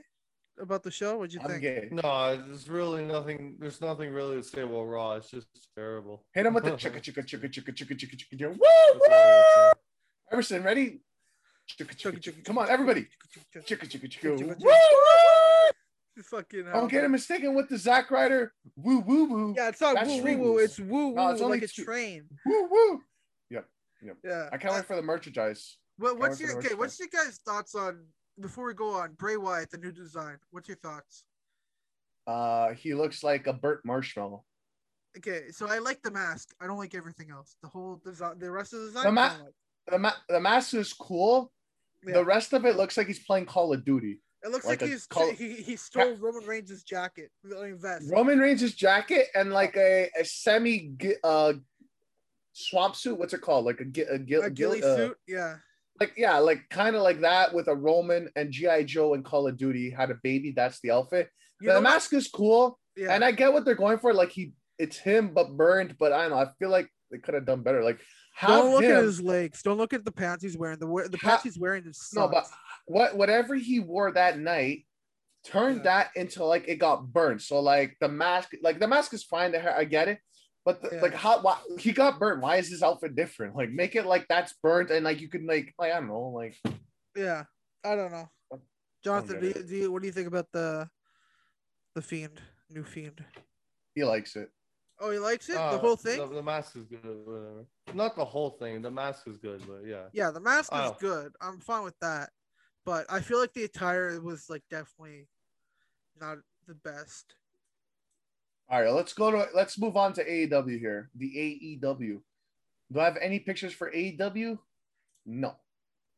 about 0.61 0.83
the 0.83 0.91
show? 0.91 1.19
What'd 1.19 1.35
you 1.35 1.41
I'm 1.43 1.49
think? 1.49 1.63
Gay. 1.63 1.89
No, 1.93 2.37
there's 2.37 2.69
really 2.69 3.05
nothing. 3.05 3.57
There's 3.59 3.81
nothing 3.81 4.13
really 4.13 4.37
to 4.37 4.43
say. 4.43 4.63
about 4.63 4.83
Raw, 4.83 5.13
it's 5.15 5.31
just 5.31 5.47
terrible. 5.77 6.25
Hit 6.33 6.47
him 6.47 6.55
with 6.55 6.65
the 6.65 6.73
chicka 6.73 7.01
chicka 7.03 7.25
chicka 7.25 7.51
chicka 7.51 7.75
chicka 7.75 7.97
chicka 7.97 8.17
chicka. 8.17 8.49
Woo 8.49 9.01
woo! 9.09 9.71
Emerson, 10.33 10.63
ready? 10.63 11.01
Chicka 11.69 11.97
chicka 11.97 12.21
chicka. 12.21 12.45
Come 12.45 12.59
on, 12.59 12.69
everybody! 12.71 13.07
Chicka 13.67 13.89
chicka 13.89 14.09
chicka. 14.11 14.59
Woo! 14.61 15.06
Fucking. 16.25 16.65
Don't 16.73 16.91
get 16.91 17.05
it 17.05 17.09
mistaken 17.09 17.55
with 17.55 17.69
the 17.69 17.77
Zack 17.77 18.11
Ryder. 18.11 18.53
Woo 18.77 19.01
woo 19.01 19.25
woo. 19.27 19.55
Yeah, 19.57 19.69
it's 19.69 19.81
not 19.81 19.95
That's 19.97 20.09
woo 20.09 20.23
woo 20.23 20.39
woo. 20.39 20.59
It's 20.59 20.79
woo 20.79 21.09
woo 21.09 21.15
No, 21.15 21.29
it's 21.31 21.43
only 21.43 21.61
like 21.61 21.71
a 21.71 21.73
train. 21.73 22.25
Woo 22.47 22.69
woo. 22.71 23.03
Yeah. 23.51 23.61
Yeah. 24.25 24.49
I 24.53 24.57
can't 24.57 24.75
wait 24.75 24.87
for 24.87 24.97
the 24.97 25.03
merchandise. 25.03 25.77
What, 25.99 26.19
what's 26.19 26.41
your 26.41 26.57
okay? 26.59 26.75
What's 26.75 26.99
your 26.99 27.09
guys' 27.09 27.41
thoughts 27.45 27.75
on 27.75 28.05
before 28.41 28.67
we 28.67 28.75
go 28.75 28.95
on 28.95 29.13
Bray 29.15 29.37
Wyatt, 29.37 29.71
the 29.71 29.79
new 29.79 29.93
design? 29.93 30.39
What's 30.51 30.69
your 30.69 30.77
thoughts? 30.79 31.25
Uh, 32.27 32.73
he 32.73 32.95
looks 32.95 33.23
like 33.23 33.47
a 33.47 33.53
burnt 33.53 33.81
marshmallow. 33.85 34.45
Okay, 35.17 35.45
so 35.51 35.69
I 35.69 35.79
like 35.79 36.03
the 36.03 36.11
mask. 36.11 36.55
I 36.61 36.67
don't 36.67 36.77
like 36.77 36.95
everything 36.95 37.31
else. 37.31 37.57
The 37.63 37.69
whole 37.69 38.01
design, 38.05 38.39
the 38.39 38.51
rest 38.51 38.75
of 38.75 38.81
the 38.81 38.87
design. 38.87 39.05
The 39.05 39.13
ma- 39.13 39.23
like. 39.23 39.55
The 39.89 39.99
ma- 39.99 40.13
the 40.29 40.41
mask 40.41 40.75
is 40.75 40.93
cool. 40.93 41.53
Yeah. 42.07 42.15
The 42.15 42.25
rest 42.25 42.53
of 42.53 42.65
it 42.67 42.77
looks 42.77 42.97
like 42.97 43.07
he's 43.07 43.25
playing 43.25 43.47
Call 43.47 43.73
of 43.73 43.85
Duty. 43.85 44.21
It 44.43 44.51
looks 44.51 44.67
like 44.67 44.81
like, 44.81 44.91
he's 44.91 45.07
col- 45.07 45.33
he, 45.33 45.55
he 45.55 45.77
stole 45.77 46.15
Roman 46.17 46.45
Reigns' 46.47 46.83
jacket, 46.85 47.31
I 47.45 47.65
mean, 47.65 47.79
vest. 47.79 48.11
Roman 48.11 48.39
Reigns' 48.39 48.75
jacket 48.75 49.27
and 49.35 49.51
like 49.53 49.77
a, 49.77 50.09
a 50.19 50.25
semi 50.25 50.95
uh 51.25 51.55
swamp 52.53 52.97
suit. 52.97 53.19
What's 53.19 53.35
it 53.35 53.41
called? 53.41 53.65
Like 53.65 53.81
a, 53.81 53.85
a, 54.13 54.15
a 54.15 54.19
gil- 54.19 54.51
ghillie 54.51 54.83
uh, 54.83 54.97
suit, 54.97 55.17
yeah. 55.27 55.57
like 56.01 56.13
yeah, 56.17 56.39
like 56.39 56.69
kind 56.71 56.97
of 56.97 57.03
like 57.03 57.21
that 57.21 57.55
with 57.55 57.69
a 57.69 57.75
Roman 57.75 58.29
and 58.37 58.53
GI 58.53 58.85
Joe 58.85 59.15
and 59.15 59.25
Call 59.25 59.49
of 59.49 59.57
Duty 59.57 59.91
had 59.91 60.11
a 60.11 60.19
baby. 60.23 60.53
That's 60.55 60.81
the 60.81 60.91
outfit. 60.93 61.31
You 61.61 61.73
the 61.73 61.81
mask 61.81 62.13
is 62.13 62.29
cool, 62.29 62.79
yeah. 62.97 63.15
and 63.15 63.25
I 63.25 63.33
get 63.33 63.53
what 63.53 63.65
they're 63.65 63.75
going 63.75 63.99
for. 63.99 64.13
Like 64.13 64.31
he, 64.31 64.53
it's 64.79 64.99
him 64.99 65.33
but 65.35 65.57
burned. 65.57 65.97
But 65.99 66.13
I 66.13 66.23
don't 66.23 66.31
know. 66.31 66.39
I 66.39 66.49
feel 66.59 66.71
like 66.71 66.89
they 67.11 67.19
could 67.19 67.35
have 67.35 67.47
done 67.47 67.63
better. 67.63 67.83
Like 67.83 68.01
have 68.37 68.51
Don't 68.51 68.71
look 68.73 68.85
him, 68.85 68.97
at 68.97 69.03
his 69.03 69.23
legs. 69.23 69.63
Don't 69.63 69.79
look 69.79 69.95
at 69.95 70.05
the 70.05 70.13
pants 70.13 70.45
he's 70.45 70.59
wearing. 70.59 70.79
The 70.79 70.87
the 71.11 71.17
Ha- 71.17 71.29
pants 71.31 71.45
he's 71.45 71.59
wearing 71.59 71.87
is 71.87 72.11
no, 72.15 72.29
but 72.29 72.47
what 72.85 73.17
whatever 73.17 73.55
he 73.55 73.81
wore 73.81 74.13
that 74.13 74.39
night. 74.39 74.87
Turned 75.45 75.79
Yeah. 75.79 75.83
that 75.85 76.11
into 76.17 76.45
like 76.45 76.67
it 76.69 76.77
got 76.77 77.07
burned. 77.13 77.41
So 77.41 77.61
like 77.61 77.97
the 78.01 78.09
mask, 78.09 78.51
like 78.63 78.79
the 78.81 78.89
mask 78.89 79.15
is 79.15 79.23
fine. 79.25 79.55
I 79.57 79.85
get 79.85 80.09
it. 80.09 80.19
But 80.65 80.83
the, 80.83 80.91
Yeah. 80.97 81.01
like 81.01 81.15
how 81.15 81.41
why, 81.41 81.57
he 81.79 81.93
got 81.93 82.19
burnt? 82.19 82.43
Why 82.43 82.57
is 82.57 82.69
his 82.69 82.83
outfit 82.83 83.15
different? 83.15 83.55
Like 83.57 83.71
make 83.71 83.95
it 83.95 84.05
like 84.05 84.27
that's 84.29 84.53
burnt 84.63 84.91
and 84.91 85.05
like 85.05 85.21
you 85.21 85.29
can 85.29 85.47
like 85.47 85.73
like 85.79 85.93
I 85.93 86.01
don't 86.01 86.09
know 86.09 86.33
like 86.35 86.57
yeah. 87.17 87.45
I 87.85 87.95
don't 87.95 88.11
know. 88.11 88.29
Jonathan, 89.05 89.41
do 89.41 89.47
you, 89.47 89.55
do 89.55 89.77
you, 89.77 89.93
what 89.93 90.03
do 90.03 90.09
you 90.09 90.13
think 90.13 90.27
about 90.27 90.49
the 90.53 90.89
the 91.95 92.03
fiend, 92.03 92.43
new 92.69 92.83
fiend? 92.85 93.25
he 93.95 94.03
likes 94.05 94.35
it. 94.37 94.51
Oh, 94.99 95.11
he 95.11 95.19
likes 95.19 95.49
it. 95.49 95.55
the 95.55 95.61
Uh, 95.61 95.79
whole 95.79 95.97
thing. 95.97 96.19
The, 96.19 96.27
the 96.37 96.43
mask 96.43 96.75
is 96.77 96.85
good. 96.87 97.03
Whatever. 97.05 97.67
Not 97.95 98.17
the 98.17 98.25
whole 98.25 98.51
thing. 98.51 98.81
The 98.83 98.91
mask 98.91 99.27
is 99.29 99.37
good, 99.37 99.63
but 99.67 99.85
yeah. 99.87 100.05
Yeah, 100.13 100.31
the 100.31 100.41
mask 100.41 100.73
is 100.73 100.79
Oh. 100.81 100.97
good. 100.99 101.35
I'm 101.41 101.61
fine 101.61 101.85
with 101.85 101.99
that. 102.01 102.31
But 102.85 103.05
I 103.11 103.21
feel 103.21 103.39
like 103.39 103.53
the 103.53 103.65
attire 103.65 104.19
was 104.21 104.49
like 104.49 104.63
definitely 104.71 105.29
not 106.19 106.39
the 106.67 106.75
best. 106.75 107.35
All 108.69 108.81
right, 108.83 108.91
let's 108.93 109.13
go 109.13 109.31
to 109.31 109.49
let's 109.55 109.79
move 109.79 109.97
on 109.97 110.13
to 110.15 110.25
AEW 110.25 110.79
here. 110.79 111.11
The 111.15 111.79
AEW. 111.81 112.21
Do 112.93 113.01
I 113.01 113.05
have 113.05 113.17
any 113.21 113.39
pictures 113.41 113.73
for 113.73 113.91
AEW? 113.91 114.59
No. 115.27 115.57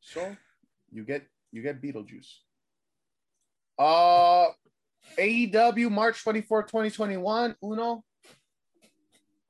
So 0.01 0.37
you 0.93 1.05
get 1.05 1.27
you 1.51 1.63
get 1.63 1.83
Beetlejuice. 1.83 2.29
Uh 3.79 4.49
AEW 5.17 5.91
March 5.91 6.23
24, 6.23 6.65
2021. 6.65 7.57
Uno. 7.65 8.05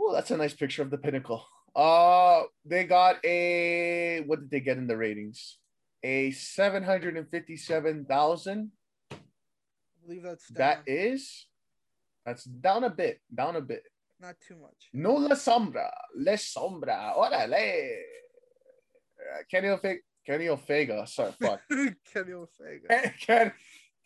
Oh, 0.09 0.13
that's 0.15 0.31
a 0.31 0.37
nice 0.39 0.55
picture 0.55 0.81
of 0.81 0.89
the 0.91 0.97
pinnacle. 0.97 1.45
Uh 1.77 2.45
they 2.65 2.85
got 2.85 3.23
a 3.25 4.23
what 4.25 4.41
did 4.41 4.51
they 4.51 4.61
get 4.61 4.79
in 4.79 4.87
the 4.87 4.97
ratings? 4.97 5.59
A 6.03 6.31
757,000. 6.31 8.73
I 9.13 9.17
believe 10.03 10.23
that's 10.23 10.49
down. 10.49 10.57
That 10.57 10.83
is 10.87 11.47
that's 12.25 12.45
down 12.45 12.85
a 12.85 12.91
bit, 12.91 13.21
down 13.35 13.57
a 13.57 13.61
bit. 13.61 13.83
not 14.19 14.37
too 14.41 14.57
much. 14.57 14.89
No 14.95 15.13
la 15.15 15.35
sombra, 15.37 15.91
le 16.17 16.39
sombra, 16.39 17.15
órale. 17.15 17.99
Uh, 19.21 19.43
Kenny 19.51 19.69
Omega, 19.69 20.01
Kenny 20.27 20.49
Omega, 20.49 21.07
sorry, 21.07 21.33
fuck. 21.39 21.61
Kenny 22.13 22.33
Omega. 22.33 23.13
Ken, 23.21 23.53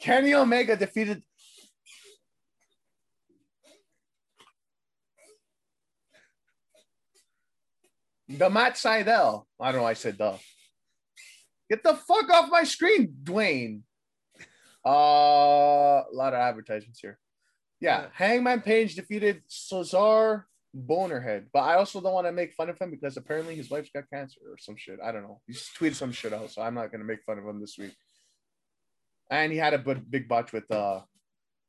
Kenny 0.01 0.35
Omega 0.35 0.75
defeated. 0.77 1.23
The 8.29 8.49
Matt 8.51 8.75
Sydal. 8.75 9.45
I 9.61 9.73
don't 9.73 9.83
know. 9.83 9.87
I 9.87 9.95
said 9.95 10.19
the. 10.19 10.39
Get 11.71 11.83
the 11.83 11.95
fuck 11.95 12.29
off 12.31 12.51
my 12.51 12.65
screen, 12.65 13.15
Dwayne. 13.23 13.83
Uh, 14.85 14.91
a 14.91 16.13
lot 16.13 16.33
of 16.35 16.41
advertisements 16.41 17.01
here. 17.01 17.19
Yeah, 17.81 18.03
Yeah. 18.03 18.07
Hangman 18.15 18.61
Page 18.61 18.95
defeated 18.95 19.43
Cesar 19.49 20.47
Bonerhead, 20.77 21.47
but 21.53 21.61
I 21.61 21.75
also 21.75 22.01
don't 22.01 22.15
want 22.15 22.27
to 22.27 22.33
make 22.33 22.55
fun 22.55 22.69
of 22.69 22.79
him 22.79 22.91
because 22.91 23.17
apparently 23.17 23.55
his 23.55 23.71
wife's 23.71 23.91
got 23.95 24.09
cancer 24.13 24.41
or 24.51 24.57
some 24.59 24.77
shit. 24.77 24.99
I 25.03 25.13
don't 25.13 25.23
know. 25.23 25.41
He 25.47 25.53
just 25.53 25.77
tweeted 25.79 25.95
some 25.95 26.13
shit 26.13 26.33
out, 26.33 26.51
so 26.51 26.63
I'm 26.63 26.75
not 26.75 26.91
gonna 26.91 27.05
make 27.05 27.23
fun 27.25 27.39
of 27.39 27.45
him 27.47 27.61
this 27.61 27.77
week. 27.79 27.95
And 29.31 29.53
he 29.53 29.59
had 29.59 29.75
a 29.75 29.79
big, 29.79 30.11
big 30.11 30.29
botch 30.29 30.53
with 30.53 30.71
uh 30.71 31.01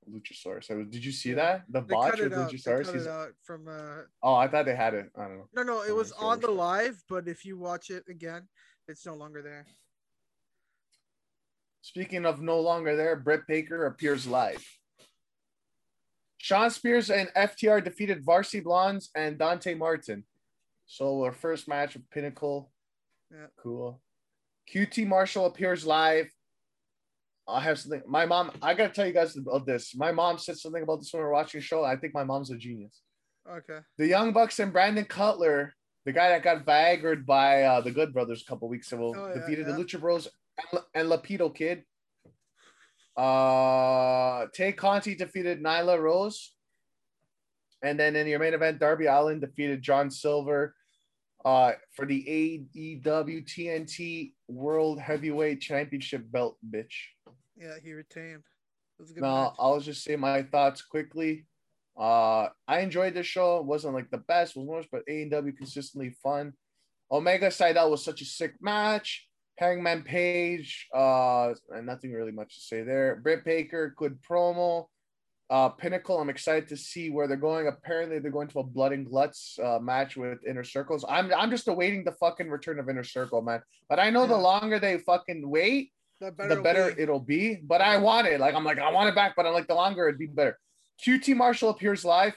Luchasaurus. 0.09 0.65
So 0.65 0.83
did 0.83 1.03
you 1.03 1.11
see 1.11 1.33
that? 1.33 1.63
The 1.69 1.81
They 1.81 1.93
botch 1.93 2.19
with 2.19 2.33
out. 2.33 2.51
Luchasaurus. 2.51 2.91
He's- 2.93 3.07
out 3.07 3.31
from 3.43 3.67
uh 3.67 4.03
Oh, 4.21 4.35
I 4.35 4.47
thought 4.47 4.65
they 4.65 4.75
had 4.75 4.93
it. 4.93 5.09
I 5.15 5.27
don't 5.27 5.37
know. 5.37 5.49
no 5.53 5.63
no 5.63 5.83
it 5.83 5.95
was 5.95 6.11
on 6.13 6.39
the 6.39 6.51
live, 6.51 7.01
but 7.09 7.27
if 7.27 7.45
you 7.45 7.57
watch 7.57 7.89
it 7.89 8.03
again, 8.09 8.47
it's 8.87 9.05
no 9.05 9.15
longer 9.15 9.41
there. 9.41 9.65
Speaking 11.81 12.25
of 12.25 12.41
no 12.41 12.59
longer 12.61 12.95
there, 12.95 13.15
Britt 13.15 13.45
Baker 13.47 13.85
appears 13.85 14.25
live. 14.25 14.65
Shawn 16.37 16.69
Spears 16.71 17.09
and 17.09 17.29
FTR 17.35 17.83
defeated 17.83 18.23
Varsity 18.23 18.61
Blondes 18.61 19.09
and 19.15 19.37
Dante 19.37 19.73
Martin. 19.73 20.25
So 20.85 21.23
our 21.23 21.31
first 21.31 21.67
match 21.67 21.95
of 21.95 22.09
Pinnacle. 22.09 22.71
Yeah. 23.31 23.47
Cool. 23.61 24.01
QT 24.73 25.07
Marshall 25.07 25.45
appears 25.45 25.85
live. 25.85 26.27
I 27.47 27.59
have 27.61 27.77
something. 27.79 28.01
My 28.07 28.25
mom, 28.25 28.51
I 28.61 28.73
gotta 28.73 28.93
tell 28.93 29.05
you 29.05 29.13
guys 29.13 29.35
about 29.35 29.65
this. 29.65 29.95
My 29.95 30.11
mom 30.11 30.37
said 30.37 30.57
something 30.57 30.81
about 30.83 30.99
this 30.99 31.11
when 31.11 31.21
we 31.21 31.25
were 31.25 31.33
watching 31.33 31.59
the 31.59 31.65
show. 31.65 31.83
I 31.83 31.95
think 31.97 32.13
my 32.13 32.23
mom's 32.23 32.51
a 32.51 32.57
genius. 32.57 33.01
Okay. 33.49 33.79
The 33.97 34.07
Young 34.07 34.31
Bucks 34.31 34.59
and 34.59 34.71
Brandon 34.71 35.03
Cutler, 35.03 35.73
the 36.05 36.13
guy 36.13 36.29
that 36.29 36.43
got 36.43 36.65
Viagraed 36.65 37.25
by 37.25 37.63
uh, 37.63 37.81
the 37.81 37.91
Good 37.91 38.13
Brothers 38.13 38.41
a 38.41 38.45
couple 38.45 38.69
weeks 38.69 38.91
ago, 38.93 39.13
Oh, 39.15 39.27
yeah, 39.27 39.33
defeated 39.41 39.67
yeah. 39.67 39.75
the 39.75 39.83
Lucha 39.83 39.99
Bros 39.99 40.29
and, 40.71 40.81
and 40.93 41.09
Laredo 41.09 41.49
Kid. 41.49 41.83
Uh, 43.17 44.47
Tay 44.53 44.71
Conti 44.71 45.15
defeated 45.15 45.61
Nyla 45.61 45.99
Rose. 46.01 46.53
And 47.83 47.99
then 47.99 48.15
in 48.15 48.27
your 48.27 48.39
main 48.39 48.53
event, 48.53 48.79
Darby 48.79 49.05
Allin 49.07 49.39
defeated 49.41 49.81
John 49.81 50.09
Silver 50.09 50.73
uh, 51.45 51.73
for 51.95 52.05
the 52.05 52.23
AEW 52.75 53.45
TNT 53.45 54.33
World 54.47 54.99
Heavyweight 54.99 55.61
Championship 55.61 56.31
belt, 56.31 56.57
bitch. 56.69 56.93
Yeah, 57.57 57.75
he 57.83 57.93
retained. 57.93 58.43
It 58.99 59.01
was 59.01 59.11
a 59.11 59.13
good 59.13 59.23
No, 59.23 59.43
match. 59.45 59.53
I'll 59.59 59.79
just 59.79 60.03
say 60.03 60.15
my 60.15 60.43
thoughts 60.43 60.81
quickly. 60.81 61.45
Uh, 61.99 62.47
I 62.67 62.79
enjoyed 62.79 63.13
the 63.13 63.23
show. 63.23 63.57
It 63.57 63.65
wasn't 63.65 63.93
like 63.93 64.09
the 64.09 64.17
best, 64.17 64.55
was 64.55 64.65
worse, 64.65 64.87
but 64.91 65.05
AEW 65.07 65.55
consistently 65.57 66.15
fun. 66.23 66.53
Omega 67.11 67.47
Sydal 67.47 67.91
was 67.91 68.03
such 68.03 68.21
a 68.21 68.25
sick 68.25 68.55
match. 68.61 69.27
Hangman 69.59 70.01
Page, 70.01 70.87
uh, 70.95 71.53
and 71.69 71.85
nothing 71.85 72.11
really 72.11 72.31
much 72.31 72.55
to 72.55 72.61
say 72.61 72.81
there. 72.81 73.17
Britt 73.21 73.45
Baker, 73.45 73.93
good 73.95 74.17
promo. 74.27 74.87
Uh, 75.53 75.69
Pinnacle, 75.69 76.19
I'm 76.19 76.31
excited 76.31 76.67
to 76.69 76.75
see 76.75 77.11
where 77.11 77.27
they're 77.27 77.37
going. 77.37 77.67
Apparently, 77.67 78.17
they're 78.17 78.31
going 78.31 78.47
to 78.47 78.59
a 78.61 78.63
Blood 78.63 78.91
and 78.91 79.07
Guts 79.07 79.59
uh, 79.63 79.77
match 79.77 80.17
with 80.17 80.39
Inner 80.47 80.63
Circles. 80.63 81.05
I'm 81.07 81.31
I'm 81.31 81.51
just 81.51 81.67
awaiting 81.67 82.03
the 82.03 82.13
fucking 82.13 82.49
return 82.49 82.79
of 82.79 82.89
Inner 82.89 83.03
Circle, 83.03 83.43
man. 83.43 83.61
But 83.87 83.99
I 83.99 84.09
know 84.09 84.25
the 84.25 84.35
longer 84.35 84.79
they 84.79 84.97
fucking 84.97 85.47
wait, 85.47 85.91
the 86.19 86.31
better, 86.31 86.55
the 86.55 86.63
it'll 86.63 86.95
be. 86.95 87.01
it'll 87.03 87.19
be. 87.19 87.55
But 87.57 87.81
I 87.81 87.97
want 87.97 88.25
it. 88.25 88.39
Like 88.39 88.55
I'm 88.55 88.63
like 88.63 88.79
I 88.79 88.91
want 88.91 89.09
it 89.09 89.15
back, 89.15 89.35
but 89.35 89.45
I'm 89.45 89.53
like 89.53 89.67
the 89.67 89.75
longer 89.75 90.07
it'd 90.07 90.17
be 90.17 90.25
better. 90.25 90.57
QT 91.05 91.35
Marshall 91.35 91.69
appears 91.69 92.03
live. 92.03 92.33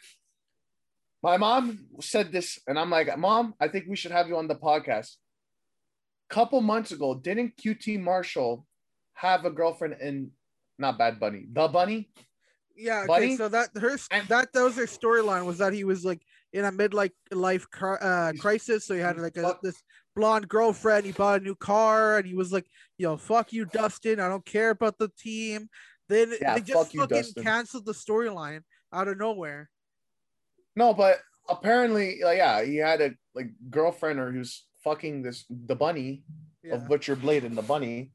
My 1.22 1.38
mom 1.38 1.86
said 2.03 2.32
this, 2.32 2.61
and 2.66 2.78
I'm 2.78 2.90
like, 2.90 3.16
Mom, 3.16 3.55
I 3.59 3.68
think 3.68 3.86
we 3.88 3.97
should 3.97 4.12
have 4.12 4.28
you 4.28 4.36
on 4.36 4.47
the 4.47 4.57
podcast. 4.57 5.14
Couple 6.28 6.61
months 6.61 6.93
ago, 6.93 7.14
didn't 7.14 7.57
QT 7.57 7.99
Marshall 7.99 8.66
have 9.14 9.47
a 9.47 9.51
girlfriend 9.51 9.97
in 10.03 10.32
not 10.78 10.99
Bad 10.99 11.18
Bunny, 11.18 11.47
the 11.51 11.66
Bunny? 11.66 12.11
Yeah, 12.77 12.99
okay, 13.01 13.07
Buddy? 13.07 13.37
so 13.37 13.49
that 13.49 13.70
her 13.77 13.97
And- 14.11 14.29
that 14.29 14.53
that 14.53 14.62
was 14.62 14.77
their 14.77 14.87
storyline 14.87 15.45
was 15.47 15.59
that 15.59 15.72
he 15.72 15.85
was 15.85 16.05
like 16.05 16.22
in 16.53 16.64
a 16.64 16.72
midlife 16.72 17.12
life 17.31 17.66
uh, 17.83 18.33
crisis, 18.39 18.87
so 18.87 18.95
he 18.95 19.01
had 19.01 19.18
like 19.18 19.37
a, 19.37 19.59
this 19.62 19.83
blonde 20.14 20.49
girlfriend. 20.49 21.05
He 21.07 21.12
bought 21.12 21.41
a 21.41 21.45
new 21.45 21.55
car, 21.55 22.18
and 22.18 22.27
he 22.27 22.35
was 22.35 22.53
like, 22.53 22.66
"Yo, 22.99 23.16
fuck 23.16 23.53
you, 23.53 23.64
Dustin. 23.66 24.20
I 24.20 24.29
don't 24.29 24.45
care 24.45 24.70
about 24.70 24.99
the 24.99 25.11
team." 25.18 25.68
Then 26.09 26.33
Yeah, 26.41 26.55
they 26.55 26.61
just 26.61 26.72
fuck 26.87 26.95
you, 26.95 27.01
fucking 27.01 27.16
Dustin. 27.16 27.43
canceled 27.43 27.87
the 27.87 27.93
storyline 27.93 28.61
out 28.93 29.09
of 29.09 29.18
nowhere. 29.18 29.68
No, 30.77 30.95
but 30.95 31.20
apparently, 31.49 32.20
like, 32.22 32.39
yeah, 32.39 32.62
he 32.64 32.77
had 32.77 33.01
a 33.01 33.14
like 33.35 33.51
girlfriend, 33.70 34.20
or 34.20 34.31
was 34.33 34.66
fucking 34.85 35.22
this 35.22 35.45
the 35.51 35.74
Bunny. 35.74 36.22
Yeah, 36.62 36.74
of 36.74 36.89
Butcher 36.89 37.16
Blade 37.16 37.45
and 37.45 37.57
the 37.57 37.62
bunny. 37.62 38.11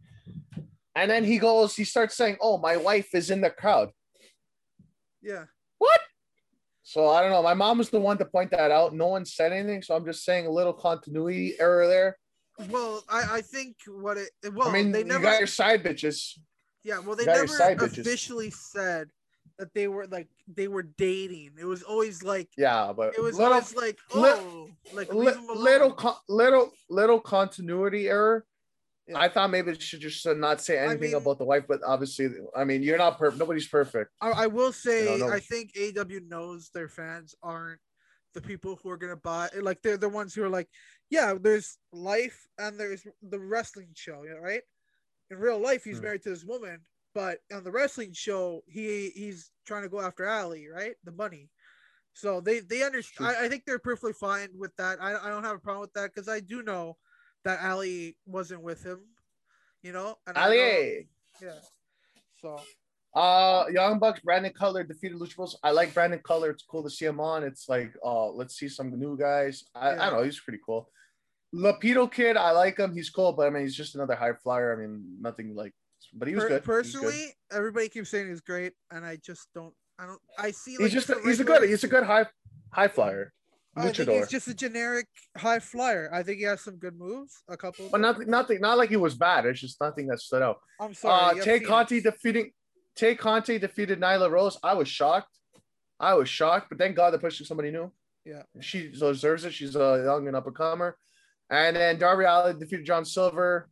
And 0.93 1.09
then 1.09 1.23
he 1.23 1.37
goes, 1.37 1.73
he 1.75 1.85
starts 1.85 2.15
saying, 2.17 2.35
Oh, 2.41 2.57
my 2.57 2.75
wife 2.75 3.15
is 3.15 3.29
in 3.31 3.39
the 3.39 3.49
crowd. 3.49 3.91
Yeah. 5.21 5.45
What? 5.77 5.99
So 6.83 7.09
I 7.09 7.21
don't 7.21 7.31
know. 7.31 7.41
My 7.43 7.53
mom 7.53 7.77
was 7.77 7.89
the 7.89 7.99
one 7.99 8.17
to 8.17 8.25
point 8.25 8.51
that 8.51 8.71
out. 8.71 8.93
No 8.93 9.07
one 9.07 9.25
said 9.25 9.51
anything. 9.53 9.81
So 9.81 9.95
I'm 9.95 10.05
just 10.05 10.25
saying 10.25 10.45
a 10.45 10.51
little 10.51 10.73
continuity 10.73 11.55
error 11.59 11.87
there. 11.87 12.17
Well, 12.69 13.03
I 13.09 13.37
I 13.37 13.41
think 13.41 13.77
what 13.87 14.17
it 14.17 14.29
well 14.53 14.69
I 14.69 14.73
mean, 14.73 14.91
they 14.91 14.99
you 14.99 15.05
never 15.05 15.23
got 15.23 15.39
your 15.39 15.47
side 15.47 15.83
bitches. 15.83 16.37
yeah 16.83 16.99
well 16.99 17.15
they 17.15 17.25
never 17.25 17.47
side 17.47 17.77
bitches. 17.77 17.99
officially 17.99 18.49
said 18.51 19.09
that 19.57 19.73
they 19.73 19.87
were 19.87 20.05
like 20.07 20.27
they 20.53 20.67
were 20.67 20.83
dating. 20.83 21.51
It 21.59 21.65
was 21.65 21.81
always 21.83 22.23
like 22.23 22.49
Yeah, 22.57 22.91
but 22.93 23.15
it 23.15 23.21
was 23.21 23.37
little, 23.37 23.53
always 23.53 23.75
like 23.75 23.99
li- 24.13 24.21
oh 24.35 24.69
like 24.93 25.11
li- 25.13 25.25
leave 25.27 25.35
him 25.37 25.49
alone. 25.49 25.63
little, 25.63 25.91
con- 25.93 26.15
little, 26.27 26.71
little 26.89 27.19
continuity 27.19 28.09
error. 28.09 28.45
Yeah. 29.11 29.19
I 29.19 29.29
thought 29.29 29.49
maybe 29.51 29.71
it 29.71 29.81
should 29.81 30.01
just 30.01 30.25
not 30.25 30.61
say 30.61 30.79
I 30.79 30.85
anything 30.91 31.11
mean- 31.11 31.15
about 31.21 31.37
the 31.37 31.45
wife, 31.45 31.65
but 31.67 31.81
obviously, 31.85 32.29
I 32.55 32.63
mean, 32.63 32.83
you're 32.83 32.97
not 32.97 33.17
perfect. 33.17 33.39
Nobody's 33.39 33.67
perfect. 33.67 34.11
I, 34.21 34.31
I 34.31 34.47
will 34.47 34.71
say 34.71 35.17
no. 35.19 35.29
I 35.29 35.39
think 35.39 35.71
AW 35.77 36.19
knows 36.27 36.69
their 36.73 36.89
fans 36.89 37.35
aren't 37.43 37.79
the 38.33 38.41
people 38.41 38.79
who 38.81 38.89
are 38.89 38.95
gonna 38.97 39.17
buy 39.17 39.49
like 39.59 39.81
they're 39.81 39.97
the 39.97 40.07
ones 40.07 40.33
who 40.33 40.41
are 40.41 40.47
like 40.49 40.69
yeah 41.09 41.33
there's 41.37 41.77
life 41.91 42.47
and 42.57 42.79
there's 42.79 43.05
the 43.21 43.37
wrestling 43.37 43.89
show 43.93 44.23
right 44.41 44.61
in 45.29 45.37
real 45.37 45.59
life 45.59 45.83
he's 45.83 45.97
Hmm. 45.97 46.05
married 46.05 46.21
to 46.21 46.29
this 46.29 46.45
woman 46.45 46.79
but 47.13 47.39
on 47.53 47.65
the 47.65 47.71
wrestling 47.73 48.13
show 48.13 48.61
he 48.69 49.09
he's 49.15 49.51
trying 49.67 49.83
to 49.83 49.89
go 49.89 49.99
after 49.99 50.23
Allie 50.25 50.69
right 50.73 50.95
the 51.03 51.11
money 51.11 51.49
so 52.13 52.39
they 52.39 52.61
they 52.61 52.83
understand 52.83 53.35
I, 53.35 53.45
I 53.45 53.49
think 53.49 53.63
they're 53.67 53.79
perfectly 53.79 54.13
fine 54.13 54.47
with 54.57 54.73
that 54.77 55.01
I, 55.01 55.17
I 55.17 55.27
don't 55.27 55.43
have 55.43 55.57
a 55.57 55.59
problem 55.59 55.81
with 55.81 55.93
that 55.95 56.13
because 56.15 56.29
I 56.29 56.39
do 56.39 56.63
know 56.63 56.95
that 57.45 57.61
Allie 57.61 58.17
wasn't 58.25 58.61
with 58.61 58.83
him 58.83 58.99
you 59.81 59.91
know 59.91 60.17
and 60.27 60.37
I 60.37 60.41
know- 60.41 60.45
Allie, 60.47 61.07
yeah 61.41 61.51
so 62.41 62.59
uh, 63.13 63.65
Young 63.71 63.99
Bucks, 63.99 64.21
Brandon 64.21 64.53
Cutler 64.53 64.83
defeated 64.83 65.17
Lucha 65.19 65.35
Bros. 65.35 65.57
I 65.63 65.71
like 65.71 65.93
Brandon 65.93 66.21
Cutler. 66.25 66.49
It's 66.49 66.63
cool 66.63 66.81
to 66.83 66.89
see 66.89 67.03
him 67.05 67.19
on. 67.19 67.43
It's 67.43 67.67
like, 67.67 67.93
uh, 68.05 68.29
let's 68.29 68.55
see 68.55 68.69
some 68.69 68.97
new 68.97 69.17
guys. 69.17 69.65
I, 69.75 69.91
I 69.91 69.95
don't 70.09 70.19
know. 70.19 70.23
He's 70.23 70.39
pretty 70.39 70.59
cool. 70.65 70.89
Laredo 71.51 72.07
Kid, 72.07 72.37
I 72.37 72.51
like 72.51 72.79
him. 72.79 72.93
He's 72.93 73.09
cool, 73.09 73.33
but 73.33 73.47
I 73.47 73.49
mean, 73.49 73.63
he's 73.63 73.75
just 73.75 73.95
another 73.95 74.15
high 74.15 74.31
flyer. 74.41 74.73
I 74.73 74.81
mean, 74.81 75.17
nothing 75.19 75.53
like, 75.55 75.73
but 76.13 76.29
he 76.29 76.35
was 76.35 76.45
Per- 76.45 76.49
good. 76.49 76.63
He 76.63 76.69
was 76.69 76.83
good. 76.93 77.01
Personally, 77.01 77.33
everybody 77.51 77.89
keeps 77.89 78.09
saying 78.09 78.29
he's 78.29 78.39
great, 78.39 78.73
and 78.91 79.05
I 79.05 79.17
just 79.17 79.49
don't. 79.53 79.73
I 79.99 80.05
don't. 80.05 80.21
I 80.39 80.51
see. 80.51 80.77
he's 80.77 80.93
just 80.93 81.09
a 81.09 81.19
he's 81.25 81.41
a 81.41 81.43
good 81.43 81.67
he's 81.67 81.83
a 81.83 81.89
good 81.89 82.05
high 82.05 82.25
high 82.71 82.87
flyer 82.87 83.33
I 83.75 83.89
think 83.91 84.09
he's 84.09 84.27
just 84.27 84.47
a 84.49 84.53
generic 84.53 85.07
high 85.37 85.59
flyer. 85.59 86.09
I 86.13 86.23
think 86.23 86.39
he 86.39 86.43
has 86.43 86.61
some 86.61 86.75
good 86.75 86.97
moves. 86.97 87.41
A 87.47 87.55
couple. 87.55 87.87
but 87.91 88.01
nothing 88.01 88.29
nothing 88.29 88.59
not 88.59 88.77
like 88.77 88.89
he 88.89 88.97
was 88.97 89.15
bad 89.15 89.45
it's 89.45 89.61
just 89.61 89.79
nothing 89.79 90.07
that 90.07 90.19
stood 90.19 90.41
out 90.41 90.57
I'm 90.79 90.93
sorry. 90.93 91.39
uh 91.39 91.43
tay 91.43 91.59
conti 91.61 92.01
defeating 92.01 92.51
tay 92.95 93.15
conti 93.15 93.57
defeated 93.59 93.99
nyla 94.01 94.29
rose 94.29 94.57
i 94.63 94.73
was 94.73 94.87
shocked 94.89 95.29
i 95.99 96.13
was 96.13 96.27
shocked 96.27 96.67
but 96.69 96.77
thank 96.77 96.95
god 96.97 97.11
they're 97.11 97.19
pushing 97.19 97.45
somebody 97.45 97.71
new 97.71 97.89
Yeah. 98.25 98.43
she 98.59 98.89
deserves 98.89 99.45
it 99.45 99.53
she's 99.53 99.75
a 99.77 100.01
young 100.05 100.27
and 100.27 100.35
up 100.35 100.47
and 100.47 100.55
comer 100.55 100.97
and 101.49 101.75
then 101.77 101.97
darby 101.97 102.25
allin 102.25 102.59
defeated 102.59 102.85
john 102.85 103.05
silver 103.05 103.69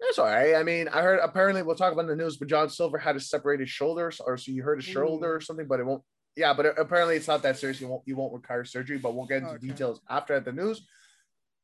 that's 0.00 0.16
all 0.20 0.26
right. 0.26 0.54
I 0.54 0.62
mean, 0.62 0.86
I 0.86 1.02
heard 1.02 1.18
apparently 1.20 1.60
we'll 1.64 1.74
talk 1.74 1.92
about 1.92 2.02
in 2.02 2.06
the 2.06 2.14
news, 2.14 2.36
but 2.36 2.46
John 2.46 2.70
Silver 2.70 2.98
had 2.98 3.16
a 3.16 3.20
separated 3.20 3.68
shoulders, 3.68 4.20
or 4.24 4.36
so 4.36 4.52
you 4.52 4.62
heard 4.62 4.78
his 4.80 4.88
Ooh. 4.90 4.92
shoulder 4.92 5.34
or 5.34 5.40
something, 5.40 5.66
but 5.66 5.80
it 5.80 5.86
won't. 5.86 6.04
Yeah, 6.36 6.54
but 6.54 6.78
apparently 6.78 7.16
it's 7.16 7.28
not 7.28 7.42
that 7.42 7.58
serious. 7.58 7.78
He 7.78 7.84
won't. 7.84 8.02
He 8.06 8.12
won't 8.12 8.32
require 8.32 8.64
surgery, 8.64 8.98
but 8.98 9.14
we'll 9.14 9.26
get 9.26 9.38
into 9.42 9.54
Okay. 9.54 9.68
details 9.68 10.00
after 10.08 10.38
the 10.40 10.52
news. 10.52 10.86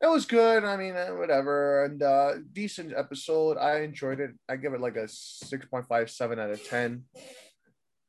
It 0.00 0.08
was 0.08 0.26
good. 0.26 0.64
I 0.64 0.76
mean, 0.76 0.96
eh, 0.96 1.10
whatever, 1.10 1.84
and 1.84 2.02
uh 2.02 2.34
decent 2.52 2.92
episode. 2.92 3.56
I 3.56 3.80
enjoyed 3.82 4.20
it. 4.20 4.32
I 4.48 4.56
give 4.56 4.74
it 4.74 4.80
like 4.80 4.96
a 4.96 5.06
six 5.08 5.64
point 5.66 5.86
five 5.86 6.10
seven 6.10 6.38
out 6.38 6.50
of 6.50 6.62
ten. 6.64 7.04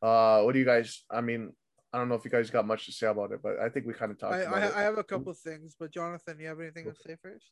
Uh, 0.01 0.41
what 0.41 0.53
do 0.53 0.60
you 0.60 0.66
guys? 0.66 1.03
I 1.10 1.22
mean, 1.22 1.53
I 1.93 1.97
don't 1.97 2.10
know 2.10 2.16
if 2.16 2.26
you 2.26 2.32
guys 2.32 2.49
got 2.49 2.68
much 2.68 2.86
to 2.88 2.91
say 2.91 3.08
about 3.08 3.32
it, 3.32 3.41
but 3.41 3.60
I 3.60 3.70
think 3.70 3.86
we 3.86 3.93
kind 3.93 4.12
of 4.12 4.20
talked 4.20 4.34
I, 4.34 4.39
about 4.39 4.64
I, 4.64 4.66
it. 4.66 4.76
I 4.76 4.82
have 4.82 4.97
a 4.97 5.03
couple 5.03 5.34
things, 5.34 5.76
but 5.80 5.91
Jonathan, 5.91 6.38
you 6.39 6.47
have 6.47 6.60
anything 6.60 6.86
to 6.86 6.95
say 6.95 7.16
first? 7.22 7.45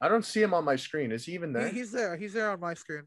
I 0.00 0.08
don't 0.08 0.24
see 0.24 0.42
him 0.42 0.54
on 0.54 0.64
my 0.64 0.76
screen. 0.76 1.10
Is 1.10 1.24
he 1.24 1.32
even 1.32 1.52
there? 1.52 1.68
He, 1.68 1.78
he's 1.78 1.92
there. 1.92 2.16
He's 2.16 2.32
there 2.34 2.50
on 2.50 2.60
my 2.60 2.74
screen. 2.74 3.04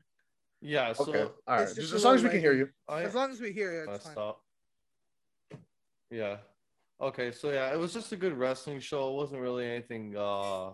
Yeah, 0.62 0.94
so 0.94 1.04
okay, 1.04 1.22
all 1.48 1.58
right. 1.58 1.68
Just 1.68 1.80
just 1.80 1.94
as 1.94 2.04
long 2.04 2.16
as 2.16 2.22
we 2.22 2.30
little 2.30 2.42
can 2.42 2.42
hear 2.42 2.54
you. 2.54 2.70
I, 2.88 3.04
As 3.04 3.14
long 3.14 3.32
as 3.32 3.40
we 3.40 3.52
hear 3.52 3.84
it, 3.84 3.90
I 3.90 3.96
it's 3.96 4.04
fine. 4.04 4.14
stop. 4.14 4.42
Yeah. 6.10 6.38
Okay, 7.01 7.32
so 7.32 7.51
yeah, 7.51 7.74
it 7.74 7.78
was 7.78 7.93
just 7.93 8.12
a 8.14 8.16
good 8.16 8.34
wrestling 8.38 8.80
show. 8.80 9.10
It 9.10 9.16
wasn't 9.16 9.41
really 9.41 9.66
anything 9.66 10.16
uh 10.18 10.72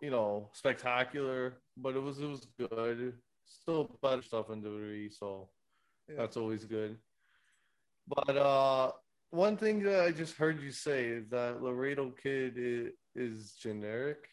you 0.00 0.10
know, 0.10 0.50
spectacular, 0.54 1.62
but 1.76 1.94
it 1.96 2.00
was 2.00 2.18
it 2.20 2.26
was 2.26 2.46
good. 2.58 3.14
Still 3.46 3.98
better 4.02 4.22
stuff 4.22 4.50
in 4.50 4.62
WWE, 4.62 5.12
so 5.12 5.50
Yeah. 6.08 6.16
that's 6.18 6.36
always 6.36 6.64
good. 6.64 6.98
But 8.06 8.36
uh 8.36 8.92
one 9.30 9.56
thing 9.56 9.82
that 9.82 10.04
I 10.04 10.10
just 10.12 10.36
heard 10.36 10.62
you 10.62 10.70
say 10.70 11.06
is 11.06 11.28
that 11.28 11.62
Laredo 11.62 12.10
Kid 12.10 12.54
is, 12.56 12.92
is 13.14 13.52
generic. 13.54 14.28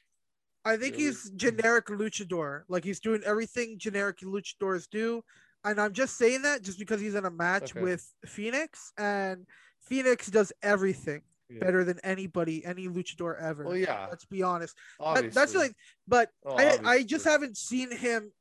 I 0.64 0.78
think 0.78 0.94
Really? 0.94 1.06
he's 1.06 1.30
generic 1.32 1.88
luchador. 1.88 2.64
Like 2.70 2.84
he's 2.84 3.00
doing 3.00 3.22
everything 3.26 3.78
generic 3.78 4.20
luchadors 4.20 4.88
do. 4.90 5.24
And 5.66 5.82
I'm 5.82 5.94
just 5.94 6.18
saying 6.18 6.44
that 6.44 6.62
just 6.62 6.80
because 6.80 7.02
he's 7.02 7.16
in 7.16 7.26
a 7.26 7.32
match 7.32 7.72
Okay. 7.72 7.82
with 7.82 8.08
Fenix 8.26 8.94
and 8.98 9.46
Fenix 9.86 10.28
does 10.28 10.52
everything 10.62 11.22
Yeah. 11.50 11.60
better 11.60 11.84
than 11.84 12.00
anybody, 12.04 12.66
any 12.66 12.88
luchador 12.88 13.40
ever. 13.40 13.64
Well, 13.66 13.78
yeah, 13.78 14.08
Let's 14.10 14.26
be 14.26 14.42
honest. 14.44 14.76
That- 15.00 15.32
that's 15.32 15.54
thing. 15.54 15.76
But 16.08 16.32
Oh, 16.44 16.56
I, 16.58 16.80
I 16.84 17.04
just 17.04 17.26
haven't 17.26 17.58
seen 17.58 17.92
him 17.92 18.32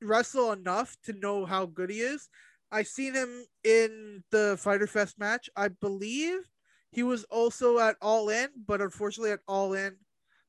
wrestle 0.00 0.52
enough 0.52 0.96
to 1.04 1.12
know 1.12 1.44
how 1.44 1.66
good 1.66 1.90
he 1.90 2.00
is. 2.00 2.28
I 2.70 2.82
seen 2.84 3.14
him 3.14 3.44
in 3.64 4.24
the 4.30 4.56
Fyter 4.58 4.86
Fest 4.86 5.18
match. 5.18 5.50
I 5.56 5.68
believe 5.68 6.48
he 6.90 7.02
was 7.02 7.24
also 7.24 7.78
at 7.78 7.96
All 8.00 8.28
In, 8.30 8.48
but 8.66 8.80
unfortunately 8.80 9.32
at 9.32 9.40
All 9.46 9.74
In, 9.74 9.96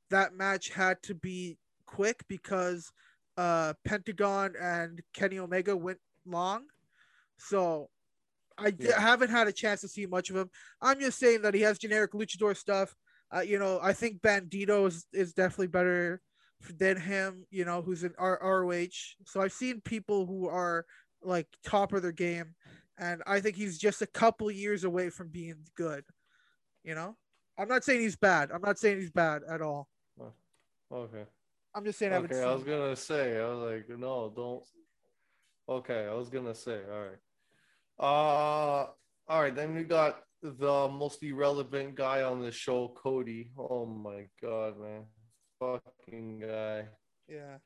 that 0.10 0.34
match 0.34 0.70
had 0.70 1.02
to 1.04 1.16
be 1.16 1.58
quick 1.86 2.24
because 2.28 2.92
uh 3.38 3.74
Pentagon 3.84 4.54
and 4.60 5.02
Kenny 5.14 5.40
Omega 5.40 5.76
went 5.76 6.00
long. 6.26 6.68
So 7.38 7.90
I 8.58 8.74
Yeah. 8.78 9.00
haven't 9.00 9.30
had 9.30 9.48
a 9.48 9.52
chance 9.52 9.82
to 9.82 9.88
see 9.88 10.06
much 10.06 10.30
of 10.30 10.36
him. 10.36 10.50
I'm 10.82 11.00
just 11.00 11.20
saying 11.20 11.42
that 11.42 11.54
he 11.54 11.62
has 11.62 11.78
generic 11.80 12.12
luchador 12.14 12.56
stuff. 12.56 12.96
Uh, 13.36 13.42
you 13.42 13.58
know, 13.58 13.80
I 13.82 13.94
think 13.94 14.22
Bandito 14.22 14.88
is, 14.88 15.08
is 15.12 15.34
definitely 15.34 15.68
better 15.68 16.22
than 16.78 16.98
him, 16.98 17.46
you 17.50 17.66
know, 17.66 17.82
who's 17.82 18.04
in 18.04 18.14
R- 18.18 18.40
ROH. 18.42 19.16
So 19.26 19.42
I've 19.42 19.54
seen 19.54 19.82
people 19.82 20.26
who 20.26 20.48
are 20.48 20.86
like 21.22 21.48
top 21.64 21.94
of 21.94 22.02
their 22.02 22.12
game, 22.12 22.56
and 22.98 23.24
I 23.26 23.40
think 23.40 23.56
he's 23.56 23.78
just 23.78 24.02
a 24.02 24.08
couple 24.08 24.52
years 24.52 24.84
away 24.84 25.10
from 25.10 25.30
being 25.30 25.66
good. 25.76 26.04
You 26.84 26.96
know, 26.96 27.18
I'm 27.58 27.68
not 27.68 27.84
saying 27.84 28.02
he's 28.02 28.16
bad. 28.16 28.52
I'm 28.52 28.62
not 28.62 28.78
saying 28.78 29.00
he's 29.00 29.12
bad 29.12 29.42
at 29.50 29.62
all. 29.62 29.88
Okay. 30.92 31.26
I'm 31.74 31.84
just 31.86 31.98
saying 31.98 32.14
I 32.14 32.18
Okay, 32.18 32.42
I 32.44 32.54
was 32.54 32.64
gonna 32.64 32.96
say, 32.96 33.40
I 33.40 33.48
was 33.48 33.72
like, 33.72 33.98
no, 33.98 34.32
don't. 34.36 34.64
Okay, 35.68 36.06
I 36.06 36.14
was 36.14 36.30
gonna 36.30 36.54
say, 36.54 36.82
all 36.92 37.00
right. 37.00 37.18
Uh, 38.04 38.88
all 39.30 39.42
right. 39.42 39.56
Then 39.56 39.74
we 39.74 39.84
got 39.84 40.20
the 40.42 40.90
most 40.92 41.24
irrelevant 41.24 41.96
guy 41.96 42.24
on 42.24 42.42
the 42.42 42.52
show, 42.52 42.94
Cody. 43.02 43.52
Oh 43.58 43.86
my 43.86 44.28
god, 44.42 44.74
man, 44.78 45.06
fucking 45.58 46.40
guy. 46.40 46.88
Yeah, 47.30 47.60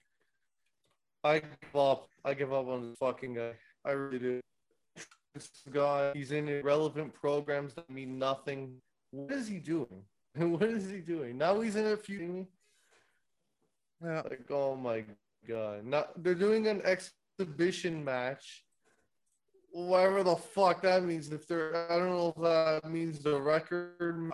I 1.24 1.40
give 1.40 1.76
up. 1.76 2.08
I 2.24 2.36
give 2.36 2.54
up 2.54 2.68
on 2.68 2.90
this 2.90 2.98
fucking 3.00 3.34
guy. 3.34 3.54
I 3.84 3.92
really 3.92 4.20
do. 4.20 4.42
This 5.34 5.50
guy, 5.72 6.12
he's 6.14 6.32
in 6.32 6.48
irrelevant 6.48 7.16
programs 7.16 7.74
that 7.74 7.90
mean 7.90 8.20
nothing. 8.20 8.76
What 9.10 9.32
is 9.32 9.48
he 9.48 9.58
doing? 9.60 10.04
What 10.36 10.70
is 10.70 10.88
he 10.88 11.00
doing? 11.00 11.36
Now 11.40 11.62
he's 11.62 11.76
in 11.76 11.88
a 11.88 11.98
feud. 11.98 12.46
yeah. 14.06 14.22
Like, 14.22 14.46
oh 14.52 14.76
my 14.76 15.04
god. 15.48 15.84
Not 15.84 16.24
they're 16.24 16.36
doing 16.36 16.68
an 16.68 16.84
exhibition 16.84 18.06
match. 18.06 18.67
Whatever 19.86 20.24
the 20.24 20.36
fuck 20.36 20.82
that 20.82 21.04
means. 21.04 21.30
If 21.32 21.46
they're 21.48 21.76
I 21.92 21.98
don't 21.98 22.10
know 22.10 22.34
if 22.36 22.42
that 22.82 22.90
means 22.90 23.20
the 23.20 23.40
record. 23.40 24.32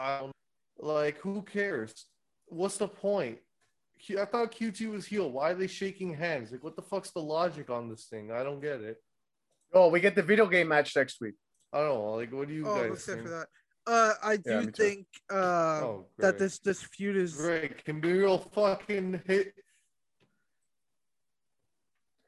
Like, 0.79 1.17
who 1.17 1.41
cares? 1.41 2.05
What's 2.47 2.77
the 2.77 2.87
point? 2.87 3.39
Q- 3.99 4.21
I 4.21 4.25
thought 4.25 4.53
QT 4.53 4.89
was 4.89 5.05
heel. 5.05 5.29
Why 5.29 5.51
are 5.51 5.55
they 5.55 5.67
shaking 5.67 6.13
hands? 6.13 6.51
Like, 6.53 6.63
what 6.63 6.77
the 6.77 6.81
fuck's 6.81 7.11
the 7.11 7.19
logic 7.19 7.69
on 7.69 7.89
this 7.89 8.05
thing? 8.05 8.31
I 8.31 8.43
don't 8.43 8.61
get 8.61 8.79
it. 8.79 8.97
Oh, 9.73 9.89
we 9.89 9.99
get 9.99 10.15
the 10.15 10.21
video 10.23 10.45
game 10.47 10.69
match 10.69 10.95
next 10.95 11.19
week. 11.19 11.35
I 11.73 11.79
don't 11.79 11.89
know. 11.89 12.11
Like, 12.13 12.31
what 12.31 12.47
do 12.47 12.53
you 12.53 12.65
Oh, 12.65 12.75
I'm 12.75 12.89
guys 12.89 12.99
excited 12.99 13.15
think? 13.17 13.27
for 13.27 13.33
that. 13.33 13.47
Uh, 13.85 14.13
I 14.23 14.37
do 14.37 14.49
Yeah, 14.49 14.65
think 14.73 15.07
uh 15.29 15.35
Oh, 15.83 16.05
that 16.19 16.39
this 16.39 16.59
this 16.59 16.81
feud 16.83 17.17
is 17.17 17.35
Great. 17.35 17.83
Can 17.83 17.99
be 17.99 18.13
real 18.13 18.37
fucking 18.37 19.21
hit. 19.27 19.53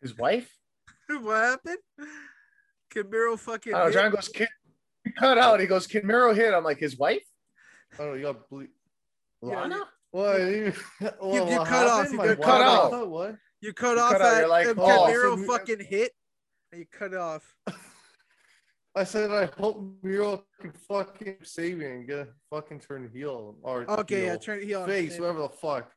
His 0.02 0.18
wife? 0.18 0.54
what 1.08 1.36
happened. 1.38 1.78
Camaro 2.96 3.38
fucking. 3.38 3.74
I 3.74 3.86
know. 3.86 3.92
John 3.92 4.12
goes, 4.12 4.28
Kid, 4.30 4.48
he 5.04 5.12
cut 5.12 5.38
out. 5.38 5.60
He 5.60 5.68
goes, 5.68 5.88
Kid 5.88 6.06
Miro 6.06 6.34
hit. 6.34 6.54
I'm 6.54 6.64
like, 6.64 6.80
his 6.80 6.98
wife? 6.98 7.24
Oh. 8.00 8.14
You 8.14 8.24
got 8.24 8.50
ble- 8.50 8.68
Yeah, 9.44 9.62
Lana? 9.62 9.82
What? 10.12 10.40
You, 10.40 10.74
what, 11.00 11.50
you 11.50 11.58
what 11.58 11.68
cut 11.68 11.88
off, 11.88 12.12
you 12.12 12.18
My 12.18 12.36
cut 12.36 12.62
off. 12.62 12.88
I 12.94 12.98
thought, 12.98 13.10
What? 13.10 13.36
You 13.62 13.74
cut 13.74 13.96
You 13.98 14.04
off 14.04 14.12
cut 14.14 14.22
out, 14.22 14.34
at 14.34 14.40
you're 14.40 14.50
like, 14.50 14.68
um, 14.68 14.80
oh. 14.80 14.84
Camaro 14.84 15.38
Said- 15.38 15.48
fucking 15.48 15.86
hit, 15.88 16.12
and 16.72 16.80
you 16.80 16.86
cut 16.92 17.14
off. 17.14 17.56
I 18.98 19.04
said 19.04 19.30
I 19.30 19.50
hope 19.60 19.84
Miro 20.04 20.46
can 20.62 20.72
fucking 20.72 21.38
save 21.44 21.78
me 21.80 21.86
and 21.86 22.08
get 22.08 22.20
a 22.20 22.28
fucking 22.50 22.80
turn 22.80 23.10
heel 23.14 23.56
or 23.62 23.84
Okay, 24.00 24.26
yeah, 24.28 24.38
turn 24.38 24.62
heel. 24.62 24.86
face, 24.86 25.14
Shane. 25.14 25.22
whatever 25.22 25.42
the 25.42 25.50
fuck. 25.50 25.92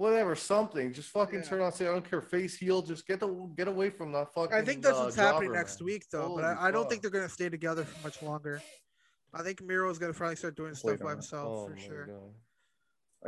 Whatever, 0.00 0.34
something. 0.34 0.92
Just 0.92 1.10
fucking 1.10 1.40
Yeah. 1.40 1.44
turn 1.48 1.60
on. 1.60 1.72
Say 1.72 1.86
I 1.86 1.92
don't 1.92 2.08
care. 2.08 2.22
Face 2.22 2.56
heel. 2.56 2.80
Just 2.82 3.06
get 3.06 3.20
the 3.20 3.28
get 3.56 3.68
away 3.68 3.90
from 3.90 4.12
that 4.12 4.32
fucking. 4.34 4.54
I 4.56 4.62
think 4.62 4.82
that's 4.82 4.98
uh, 4.98 5.02
what's 5.02 5.16
happening 5.16 5.52
next 5.52 5.80
man. 5.80 5.86
week, 5.86 6.04
though. 6.10 6.34
but 6.34 6.44
I, 6.44 6.68
I 6.68 6.70
don't 6.70 6.88
think 6.88 7.02
they're 7.02 7.10
gonna 7.10 7.28
stay 7.28 7.48
together 7.48 7.84
for 7.84 8.02
much 8.06 8.22
longer. 8.22 8.62
I 9.32 9.42
think 9.42 9.62
Miro 9.62 9.88
is 9.90 9.98
gonna 9.98 10.12
finally 10.14 10.36
start 10.36 10.56
doing 10.56 10.74
stuff 10.74 10.98
by 11.00 11.10
himself 11.10 11.46
Oh 11.48 11.68
for 11.68 11.76
sure. 11.76 12.06
God. 12.06 12.34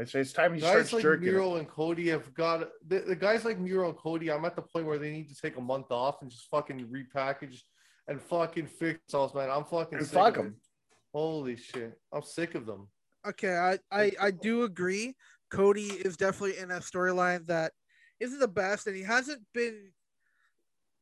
I 0.00 0.04
say 0.04 0.20
it's 0.20 0.32
time 0.32 0.54
he 0.54 0.60
Guys 0.60 0.70
starts 0.70 0.92
like 0.94 1.02
jerking. 1.02 1.26
Miro 1.28 1.56
and 1.56 1.68
Cody 1.68 2.08
have 2.08 2.32
got 2.32 2.70
the, 2.88 3.00
the 3.00 3.14
guys 3.14 3.44
like 3.44 3.58
Miro 3.58 3.90
and 3.90 3.96
Cody. 3.98 4.30
I'm 4.30 4.44
at 4.46 4.56
the 4.56 4.62
point 4.62 4.86
where 4.86 4.98
they 4.98 5.12
need 5.12 5.28
to 5.28 5.34
take 5.34 5.58
a 5.58 5.60
month 5.60 5.90
off 5.90 6.22
and 6.22 6.30
just 6.30 6.48
fucking 6.50 6.88
repackage 6.88 7.58
and 8.08 8.20
fucking 8.20 8.66
fix 8.68 8.98
themselves, 9.06 9.34
man. 9.34 9.50
I'm 9.50 9.64
fucking 9.64 9.98
And 9.98 10.06
sick 10.06 10.14
fuck 10.14 10.38
of 10.38 10.44
it. 10.46 10.48
'em. 10.48 10.56
Holy 11.12 11.56
shit, 11.56 11.92
I'm 12.10 12.22
sick 12.22 12.54
of 12.54 12.64
them. 12.64 12.88
Okay, 13.28 13.54
I, 13.54 13.78
I 13.92 14.12
I 14.18 14.30
do 14.30 14.62
agree. 14.64 15.14
Cody 15.52 15.82
is 15.82 16.16
definitely 16.16 16.58
in 16.58 16.70
a 16.70 16.80
storyline 16.80 17.46
that 17.46 17.72
isn't 18.20 18.38
the 18.40 18.48
best, 18.48 18.86
and 18.86 18.96
he 18.96 19.02
hasn't 19.02 19.42
been 19.52 19.92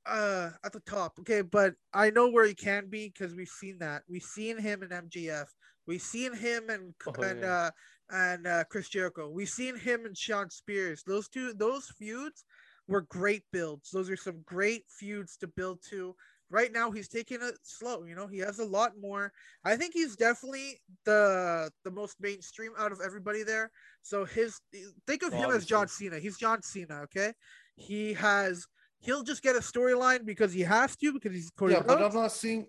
uh 0.06 0.50
at 0.64 0.72
the 0.72 0.80
top. 0.80 1.18
Okay, 1.20 1.42
but 1.42 1.74
I 1.92 2.10
know 2.10 2.28
where 2.28 2.46
he 2.46 2.54
can 2.54 2.88
be 2.88 3.08
because 3.08 3.34
we've 3.34 3.48
seen 3.48 3.78
that. 3.78 4.02
We've 4.08 4.22
seen 4.22 4.58
him 4.58 4.82
in 4.82 4.88
MJF. 4.88 5.46
We've 5.86 6.02
seen 6.02 6.34
him 6.34 6.68
and 6.68 6.94
Oh, 7.06 7.22
and 7.22 7.40
yeah. 7.40 7.52
uh 7.52 7.70
and 8.10 8.46
uh 8.46 8.64
Chris 8.70 8.88
Jericho. 8.88 9.28
We've 9.30 9.48
seen 9.48 9.76
him 9.76 10.04
and 10.04 10.16
Shawn 10.16 10.50
Spears. 10.50 11.02
Those 11.06 11.28
two 11.28 11.52
those 11.52 11.86
feuds 11.98 12.44
were 12.88 13.02
great 13.02 13.44
builds. 13.52 13.90
Those 13.90 14.10
are 14.10 14.16
some 14.16 14.42
great 14.44 14.84
feuds 14.88 15.36
to 15.38 15.46
build 15.46 15.78
to. 15.90 16.16
Right 16.50 16.72
now 16.72 16.90
he's 16.90 17.08
taking 17.08 17.38
it 17.42 17.54
slow, 17.62 18.04
you 18.04 18.16
know. 18.16 18.26
He 18.26 18.38
has 18.38 18.58
a 18.58 18.64
lot 18.64 18.92
more. 19.00 19.32
I 19.64 19.76
think 19.76 19.94
he's 19.94 20.16
definitely 20.16 20.80
the 21.04 21.70
the 21.84 21.90
most 21.90 22.16
mainstream 22.20 22.72
out 22.78 22.90
of 22.90 23.00
everybody 23.04 23.44
there. 23.44 23.70
So 24.02 24.24
his 24.24 24.60
think 25.06 25.22
of 25.22 25.32
him 25.32 25.50
as 25.50 25.64
John 25.64 25.86
Cena. 25.86 26.18
He's 26.18 26.38
John 26.38 26.62
Cena, 26.62 27.02
okay? 27.02 27.32
He 27.76 28.14
has 28.14 28.66
he'll 28.98 29.22
just 29.22 29.42
get 29.42 29.56
a 29.56 29.60
storyline 29.60 30.24
because 30.24 30.52
he 30.52 30.62
has 30.62 30.96
to 30.96 31.12
because 31.12 31.32
he's 31.32 31.50
Cody 31.50 31.74
yeah, 31.74 31.82
but 31.86 32.02
I'm 32.02 32.14
not 32.14 32.32
seeing. 32.32 32.66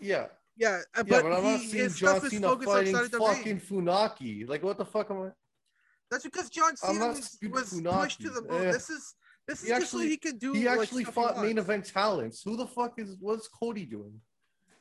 Yeah, 0.00 0.26
yeah, 0.56 0.80
uh, 0.96 1.04
yeah, 1.06 1.22
but, 1.22 1.22
but 1.22 1.32
I'm 1.32 1.44
he, 1.44 1.50
not 1.50 1.60
seeing 1.60 1.88
John 1.88 1.92
stuff 1.92 2.24
is 2.24 2.30
Cena 2.30 2.48
focused 2.48 2.70
fighting 2.70 2.94
outside 2.94 3.14
of 3.14 3.20
WWE. 3.20 3.36
fucking 3.36 3.60
Funaki. 3.60 4.48
Like, 4.48 4.62
what 4.62 4.78
the 4.78 4.84
fuck 4.84 5.10
am 5.10 5.22
I? 5.22 5.28
That's 6.10 6.24
because 6.24 6.50
John 6.50 6.76
Cena 6.76 7.08
was, 7.08 7.38
was 7.50 7.80
pushed 7.82 8.20
to 8.22 8.30
the 8.30 8.42
moon. 8.42 8.66
Eh. 8.66 8.72
This 8.72 8.90
is 8.90 9.14
this 9.46 9.62
is 9.62 9.68
He 9.68 9.74
just 9.74 9.90
so 9.90 9.98
actually- 9.98 10.08
he 10.10 10.16
could 10.16 10.38
do. 10.38 10.52
He 10.52 10.66
like, 10.68 10.78
actually 10.80 11.04
stuff 11.04 11.14
he 11.14 11.20
fought 11.22 11.40
main 11.42 11.58
event 11.58 11.84
talents. 11.86 12.42
Who 12.42 12.56
the 12.56 12.66
fuck 12.66 12.98
is 12.98 13.16
what's 13.20 13.48
Cody 13.48 13.84
doing? 13.84 14.20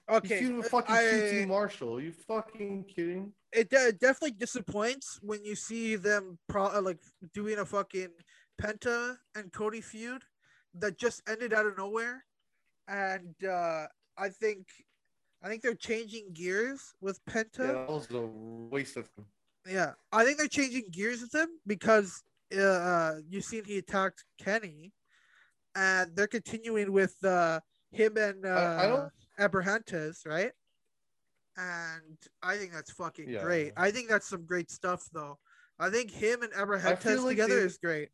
Okay, 0.07 0.45
with 0.51 0.66
uh, 0.68 0.70
fucking 0.70 0.95
I- 0.95 1.01
QT 1.03 1.47
Marshall. 1.47 1.97
Are 1.97 2.01
you 2.01 2.11
fucking 2.11 2.86
kidding? 2.95 3.34
it 3.51 3.70
de- 3.70 3.93
definitely 3.93 4.32
disappoints 4.32 5.18
when 5.22 5.43
you 5.45 5.55
see 5.55 5.95
them 5.95 6.38
pro- 6.49 6.76
uh, 6.76 6.82
like 6.82 6.99
doing 7.34 7.57
a 7.57 7.66
fucking 7.66 8.09
Penta 8.61 9.16
and 9.34 9.51
Cody 9.53 9.82
feud 9.82 10.22
that 10.76 10.97
just 10.97 11.22
ended 11.28 11.53
out 11.53 11.66
of 11.66 11.78
nowhere, 11.78 12.26
and 12.88 13.34
uh, 13.43 13.88
I 14.18 14.30
think 14.30 14.68
I 15.41 15.47
think 15.47 15.61
they're 15.61 15.74
changing 15.74 16.34
gears 16.34 16.93
with 17.01 17.20
Yeah, 17.28 17.34
Penta. 17.34 17.57
that 17.74 17.89
was 17.89 18.07
a 18.11 18.22
waste 18.22 18.97
of 18.97 19.09
time. 19.16 19.26
Yeah, 19.68 19.93
I 20.11 20.24
think 20.24 20.38
they're 20.38 20.47
changing 20.47 20.86
gears 20.91 21.22
with 21.22 21.34
him 21.34 21.49
because 21.66 22.22
uh, 22.53 22.61
uh, 22.61 23.15
you 23.27 23.41
seen 23.41 23.63
he 23.65 23.77
attacked 23.77 24.23
Kenny, 24.39 24.91
and 25.75 26.15
they're 26.15 26.27
continuing 26.27 26.91
with 26.91 27.15
uh, 27.23 27.59
him 27.91 28.17
and 28.17 28.45
uh, 28.45 28.49
I- 28.49 28.83
I 28.83 28.87
don't- 28.87 29.11
Abrahantes, 29.39 30.25
right? 30.25 30.51
And 31.57 32.17
I 32.43 32.57
think 32.57 32.73
that's 32.73 32.91
fucking 32.91 33.29
Yeah. 33.29 33.43
great. 33.43 33.73
I 33.77 33.91
think 33.91 34.09
that's 34.09 34.27
some 34.27 34.45
great 34.45 34.69
stuff, 34.69 35.07
though. 35.13 35.39
I 35.79 35.89
think 35.89 36.11
him 36.11 36.41
and 36.43 36.51
Abrahantes 36.53 37.19
like 37.23 37.29
together 37.31 37.59
they- 37.59 37.65
is 37.65 37.77
great. 37.77 38.09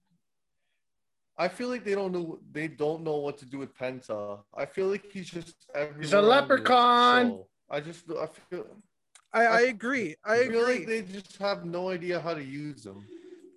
I 1.38 1.48
feel 1.48 1.70
like 1.70 1.84
they 1.84 1.96
don't 1.96 2.12
know 2.12 2.40
they 2.52 2.68
don't 2.68 3.04
know 3.04 3.16
what 3.18 3.38
to 3.40 3.46
do 3.46 3.58
with 3.58 3.74
Penta. 3.74 4.44
I 4.56 4.66
feel 4.66 4.88
like 4.88 5.06
he's 5.12 5.30
just 5.30 5.56
He's 5.74 5.76
a 5.76 5.78
everywhere 5.78 6.18
on 6.18 6.24
the 6.24 6.30
leprechaun. 6.30 7.44
I 7.70 7.80
just 7.80 8.04
I 8.12 8.28
feel 8.50 8.68
I, 9.34 9.46
I 9.46 9.58
I- 9.58 9.62
agree. 9.62 10.16
I 10.24 10.34
I 10.36 10.48
feel 10.50 10.62
agree. 10.64 10.78
like 10.80 10.88
they 10.88 11.02
just 11.02 11.38
have 11.38 11.66
no 11.66 11.90
idea 11.90 12.20
how 12.20 12.34
to 12.36 12.44
use 12.44 12.86
him. 12.86 13.04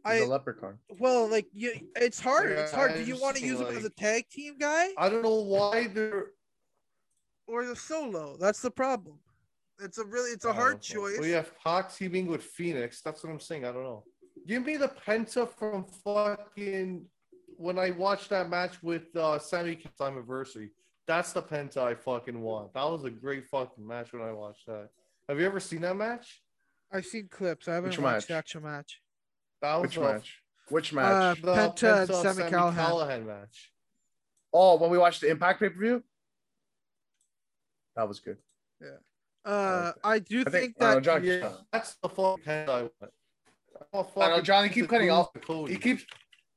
He's 0.07 0.21
a 0.21 0.25
I 0.25 0.27
leprechaun. 0.27 0.79
well, 0.99 1.29
like 1.29 1.47
you, 1.53 1.73
it's 1.97 2.21
hard. 2.21 2.53
it's 2.53 2.73
hard. 2.73 2.93
I 2.93 2.97
Do 2.99 3.05
you 3.05 3.19
want 3.19 3.37
to 3.37 3.43
feel 3.43 3.59
use 3.59 3.61
him 3.61 3.77
as 3.79 3.85
a 3.85 3.91
tag 3.91 4.29
team 4.31 4.57
guy 4.59 4.89
I 4.99 5.09
don't 5.09 5.23
know 5.23 5.41
why 5.41 5.87
they're 5.87 6.27
or 7.47 7.65
the 7.65 7.77
solo? 7.77 8.37
That's 8.39 8.61
the 8.61 8.71
problem. 8.71 9.19
It's 9.81 9.99
a 9.99 10.05
really, 10.05 10.31
it's 10.31 10.45
a 10.45 10.53
hard 10.53 10.75
know. 10.75 10.79
choice. 10.81 11.19
We 11.21 11.31
have 11.31 11.53
Pac 11.59 11.95
teaming 11.95 12.27
with 12.27 12.43
Fenix. 12.43 13.01
That's 13.03 13.25
what 13.25 13.31
I'm 13.31 13.41
saying. 13.41 13.65
I 13.65 13.73
don't 13.73 13.83
know. 13.83 14.05
Give 14.47 14.65
me 14.65 14.77
the 14.77 14.89
Penta 14.89 15.49
from 15.49 15.85
fucking 16.05 17.07
when 17.57 17.79
I 17.79 17.91
watched 17.91 18.31
that 18.31 18.51
match 18.51 18.83
with 18.83 19.15
uh 19.17 19.39
Sammy 19.39 19.77
Kid's 19.77 20.01
anniversary. 20.01 20.71
That's 21.07 21.33
the 21.33 21.43
Penta 21.43 21.79
I 21.79 21.95
fucking 21.95 22.41
want. 22.41 22.75
That 22.75 22.85
was 22.85 23.05
a 23.05 23.11
great 23.11 23.47
fucking 23.47 23.87
match 23.87 24.13
when 24.13 24.23
I 24.23 24.33
watched 24.33 24.67
that. 24.67 24.91
Have 25.29 25.41
you 25.41 25.47
ever 25.47 25.61
seen 25.61 25.81
that 25.83 25.97
match? 25.97 26.43
I've 26.93 27.07
seen 27.07 27.29
clips. 27.29 27.69
I 27.69 27.75
haven't 27.75 27.91
Which 27.91 27.99
watched 27.99 28.29
the 28.29 28.35
actual 28.35 28.63
match. 28.63 29.01
That 29.65 29.81
was 29.81 29.83
Which 29.89 29.95
the, 29.95 30.01
match? 30.03 30.43
Which 30.69 30.93
match? 30.93 31.43
Uh, 31.43 31.47
Penta 31.57 31.99
and 32.01 32.09
Sami 32.11 32.35
Sami 32.35 32.51
Callihan. 32.51 32.75
Callihan 32.77 33.27
match. 33.27 33.73
oh, 34.53 34.77
when 34.77 34.91
we 34.91 34.99
watched 34.99 35.23
the 35.23 35.29
Impact 35.31 35.59
pay 35.59 35.71
per 35.71 35.79
view. 35.81 36.05
That 37.97 38.07
was 38.07 38.21
good. 38.21 38.37
Yeah. 38.83 38.89
Uh, 39.51 39.93
I 40.03 40.19
do 40.19 40.41
I 40.47 40.51
think, 40.51 40.77
think 40.77 40.83
I 40.83 40.95
don't 40.95 41.07
know, 41.07 41.15
that 41.15 41.23
John. 41.23 41.25
Yeah, 41.25 41.53
that's 41.73 41.95
the 42.03 42.09
fucking 42.11 42.45
Penta 42.45 42.69
I 42.69 42.83
want. 42.83 42.93
I 43.01 43.97
want 43.97 44.11
I 44.19 44.37
know, 44.37 44.43
Johnny, 44.43 44.69
keep 44.69 44.87
cutting 44.89 45.09
to 45.09 45.15
off. 45.15 45.31
lose 45.35 45.41
to 45.43 45.47
Cody. 45.47 45.73
He 45.73 45.79
keeps 45.79 46.05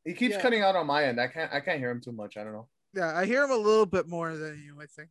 he 0.03 0.13
keeps 0.13 0.35
Yeah. 0.35 0.41
cutting 0.41 0.61
out 0.63 0.75
on 0.75 0.85
my 0.85 1.05
end. 1.05 1.21
I 1.21 1.27
can't 1.27 1.51
I 1.53 1.61
can't 1.61 1.79
hear 1.79 1.91
him 1.91 2.01
too 2.01 2.11
much. 2.11 2.35
I 2.35 2.43
don't 2.43 2.51
know. 2.53 2.67
yeah, 2.93 3.15
I 3.17 3.25
hear 3.25 3.43
him 3.45 3.51
a 3.51 3.55
little 3.55 3.85
bit 3.85 4.07
more 4.09 4.35
than 4.35 4.61
you. 4.61 4.81
I 4.81 4.85
think. 4.85 5.09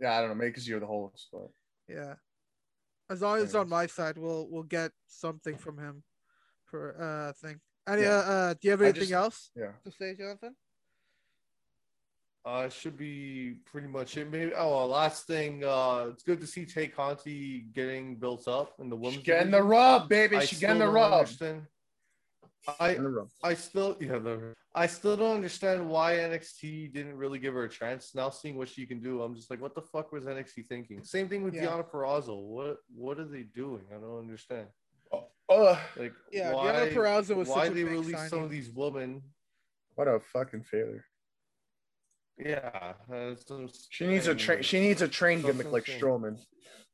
Yeah, 0.00 0.16
I 0.16 0.20
don't 0.20 0.30
know. 0.30 0.34
Maybe 0.34 0.48
because 0.50 0.66
you're 0.66 0.80
the 0.80 0.86
host. 0.86 1.28
But 1.30 1.50
Yeah. 1.88 2.14
As 3.10 3.20
long 3.20 3.36
as 3.36 3.44
it's 3.44 3.54
on 3.54 3.68
my 3.68 3.86
side, 3.86 4.16
we'll 4.16 4.48
we'll 4.48 4.62
get 4.62 4.92
something 5.08 5.58
from 5.58 5.76
him 5.76 6.02
for 6.74 7.00
uh 7.00 7.32
thing. 7.42 7.60
Any 7.86 8.02
Yeah. 8.02 8.08
uh, 8.18 8.32
uh 8.32 8.54
do 8.54 8.58
you 8.62 8.70
have 8.72 8.82
anything 8.82 9.02
just- 9.02 9.12
else 9.12 9.50
yeah. 9.54 9.72
to 9.84 9.90
say, 9.90 10.14
Jonathan? 10.16 10.54
Uh, 12.46 12.68
should 12.68 12.98
be 12.98 13.54
pretty 13.64 13.86
much 13.88 14.18
it. 14.18 14.30
Maybe. 14.30 14.52
Oh, 14.54 14.86
last 14.86 15.26
thing. 15.26 15.64
Uh, 15.64 16.08
it's 16.12 16.22
good 16.22 16.40
to 16.42 16.46
see 16.46 16.66
Tay 16.66 16.88
Conti 16.88 17.60
getting 17.72 18.16
built 18.16 18.46
up 18.48 18.74
in 18.80 18.90
the 18.90 18.96
She 18.96 19.00
women's. 19.02 19.22
getting 19.24 19.50
the 19.50 19.58
division. 19.58 19.70
rub, 19.70 20.08
baby. 20.10 20.36
I 20.36 20.44
She 20.44 20.56
getting 20.56 20.78
the 20.80 20.84
don't 20.84 20.94
rub. 20.94 21.12
understand- 21.12 21.66
I 22.78 22.94
Getting. 22.94 23.28
I 23.42 23.54
still 23.54 23.96
yeah 24.00 24.18
the, 24.18 24.54
I 24.74 24.86
still 24.86 25.16
don't 25.16 25.36
understand 25.36 25.88
why 25.88 26.16
NXT 26.16 26.92
didn't 26.92 27.16
really 27.16 27.38
give 27.38 27.54
her 27.54 27.64
a 27.64 27.68
chance. 27.68 28.14
Now 28.14 28.28
seeing 28.30 28.56
what 28.56 28.68
she 28.68 28.84
can 28.86 29.00
do, 29.00 29.22
I'm 29.22 29.34
just 29.34 29.48
like, 29.50 29.60
what 29.60 29.74
the 29.74 29.82
fuck 29.82 30.12
was 30.12 30.24
NXT 30.24 30.66
thinking? 30.66 31.02
Same 31.04 31.28
thing 31.30 31.42
with 31.44 31.54
Yeah. 31.54 31.66
Deonna 31.66 31.86
Purrazzo. 31.90 32.36
What 32.42 32.78
what 32.94 33.18
are 33.18 33.26
they 33.36 33.42
doing? 33.44 33.84
I 33.90 33.94
don't 33.94 34.18
understand. 34.18 34.68
Ugh, 35.50 35.78
Like 35.96 36.12
Yeah, 36.32 36.52
why, 36.52 36.72
Deonna 36.72 36.94
Purrazzo 36.94 37.36
was 37.36 37.48
why 37.48 37.64
such 37.64 37.72
a 37.72 37.74
they 37.74 37.82
big 37.84 37.92
release 37.92 38.30
some 38.30 38.42
of 38.42 38.50
these 38.50 38.70
women? 38.70 39.22
what 39.94 40.08
a 40.08 40.18
fucking 40.20 40.64
failure. 40.64 41.04
Yeah, 42.36 42.94
uh, 43.12 43.34
She 43.90 44.06
needs 44.06 44.26
a 44.26 44.34
train. 44.34 44.62
She 44.62 44.80
needs 44.80 45.02
a 45.02 45.08
train 45.08 45.38
That's 45.42 45.52
gimmick 45.52 45.66
what 45.66 45.72
like 45.74 45.86
saying. 45.86 46.00
Strowman. 46.00 46.38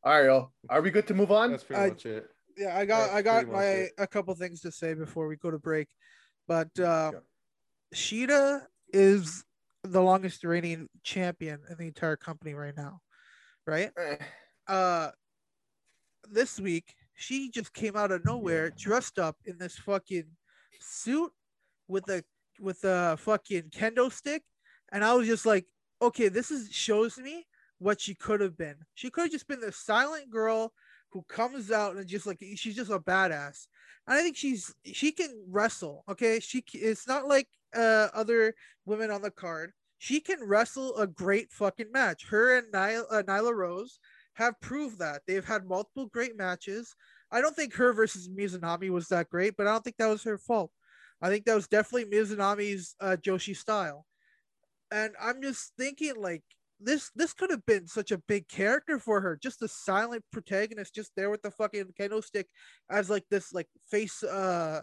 All 0.02 0.12
right, 0.12 0.24
yo. 0.26 0.52
Are 0.68 0.82
we 0.82 0.90
good 0.90 1.06
to 1.06 1.14
move 1.14 1.32
on? 1.32 1.50
That's 1.52 1.64
pretty 1.64 1.80
I- 1.82 1.88
much 1.88 2.04
it. 2.06 2.26
Yeah, 2.56 2.76
I 2.76 2.84
got 2.84 3.06
That's 3.06 3.12
I 3.14 3.22
got 3.22 3.46
my 3.48 3.64
it. 3.64 3.92
a 3.96 4.06
couple 4.06 4.34
things 4.34 4.60
to 4.62 4.72
say 4.72 4.92
before 4.92 5.28
we 5.28 5.36
go 5.36 5.50
to 5.50 5.58
break. 5.58 5.88
But 6.46 6.68
uh 6.78 7.12
Yeah. 7.14 7.20
Shida 7.94 8.66
is 8.92 9.44
the 9.82 10.02
longest 10.02 10.44
reigning 10.44 10.88
champion 11.02 11.60
in 11.70 11.76
the 11.78 11.86
entire 11.86 12.16
company 12.16 12.52
right 12.54 12.76
now. 12.76 13.00
Right? 13.66 13.92
Eh, 13.96 14.16
uh 14.66 15.12
this 16.28 16.60
week 16.60 16.94
she 17.20 17.50
just 17.50 17.74
came 17.74 17.96
out 17.96 18.10
of 18.10 18.24
nowhere 18.24 18.70
dressed 18.70 19.18
up 19.18 19.36
in 19.44 19.58
this 19.58 19.76
fucking 19.76 20.24
suit 20.80 21.30
with 21.86 22.08
a 22.08 22.24
with 22.58 22.82
a 22.84 23.16
fucking 23.18 23.64
kendo 23.70 24.10
stick. 24.10 24.42
And 24.92 25.04
i 25.04 25.14
was 25.14 25.26
just 25.26 25.46
like 25.46 25.66
okay 26.00 26.28
this 26.28 26.50
is 26.50 26.72
shows 26.72 27.18
me 27.18 27.46
what 27.78 28.00
she 28.00 28.14
could 28.14 28.40
have 28.40 28.56
been. 28.56 28.76
She 28.94 29.10
could 29.10 29.22
have 29.22 29.30
just 29.30 29.48
been 29.48 29.60
the 29.60 29.72
silent 29.72 30.30
girl 30.30 30.72
who 31.10 31.22
comes 31.28 31.70
out 31.70 31.96
and 31.96 32.06
just 32.06 32.26
like 32.26 32.42
she's 32.56 32.76
just 32.76 32.90
a 32.90 32.98
badass. 32.98 33.66
And 34.06 34.18
i 34.18 34.22
think 34.22 34.36
she's 34.36 34.74
she 34.84 35.12
can 35.12 35.44
wrestle 35.46 36.04
okay? 36.08 36.40
She 36.40 36.64
it's 36.72 37.06
not 37.06 37.28
like 37.28 37.48
uh 37.76 38.08
other 38.14 38.54
women 38.86 39.10
on 39.10 39.20
the 39.20 39.30
card. 39.30 39.72
She 39.98 40.20
can 40.20 40.42
wrestle 40.42 40.96
a 40.96 41.06
great 41.06 41.52
fucking 41.52 41.92
match. 41.92 42.24
Her 42.28 42.56
and 42.56 42.72
nyla, 42.72 43.04
uh, 43.10 43.22
nyla 43.24 43.54
rose 43.54 43.98
have 44.40 44.60
proved 44.60 44.98
that 44.98 45.22
they've 45.26 45.44
had 45.44 45.66
multiple 45.66 46.06
great 46.06 46.36
matches. 46.36 46.94
I 47.30 47.40
don't 47.40 47.54
think 47.54 47.74
her 47.74 47.92
versus 47.92 48.28
Mizunami 48.28 48.90
was 48.90 49.08
that 49.08 49.30
great, 49.30 49.54
but 49.56 49.66
I 49.66 49.72
don't 49.72 49.84
think 49.84 49.96
that 49.98 50.08
was 50.08 50.24
her 50.24 50.38
fault. 50.38 50.72
I 51.22 51.28
think 51.28 51.44
that 51.44 51.54
was 51.54 51.68
definitely 51.68 52.10
Mizunami's 52.10 52.96
uh, 53.00 53.16
Joshi 53.20 53.56
style. 53.56 54.06
And 54.90 55.14
I'm 55.20 55.40
just 55.42 55.72
thinking 55.78 56.14
like 56.16 56.42
this 56.80 57.10
this 57.14 57.32
could 57.34 57.50
have 57.50 57.64
been 57.66 57.86
such 57.86 58.10
a 58.10 58.18
big 58.18 58.48
character 58.48 58.98
for 58.98 59.20
her, 59.20 59.38
just 59.40 59.62
a 59.62 59.68
silent 59.68 60.24
protagonist, 60.32 60.94
just 60.94 61.12
there 61.16 61.30
with 61.30 61.42
the 61.42 61.50
fucking 61.50 61.92
kendo 61.98 62.24
stick 62.24 62.48
as 62.90 63.10
like 63.10 63.24
this 63.30 63.52
like 63.52 63.68
face 63.90 64.22
uh 64.22 64.80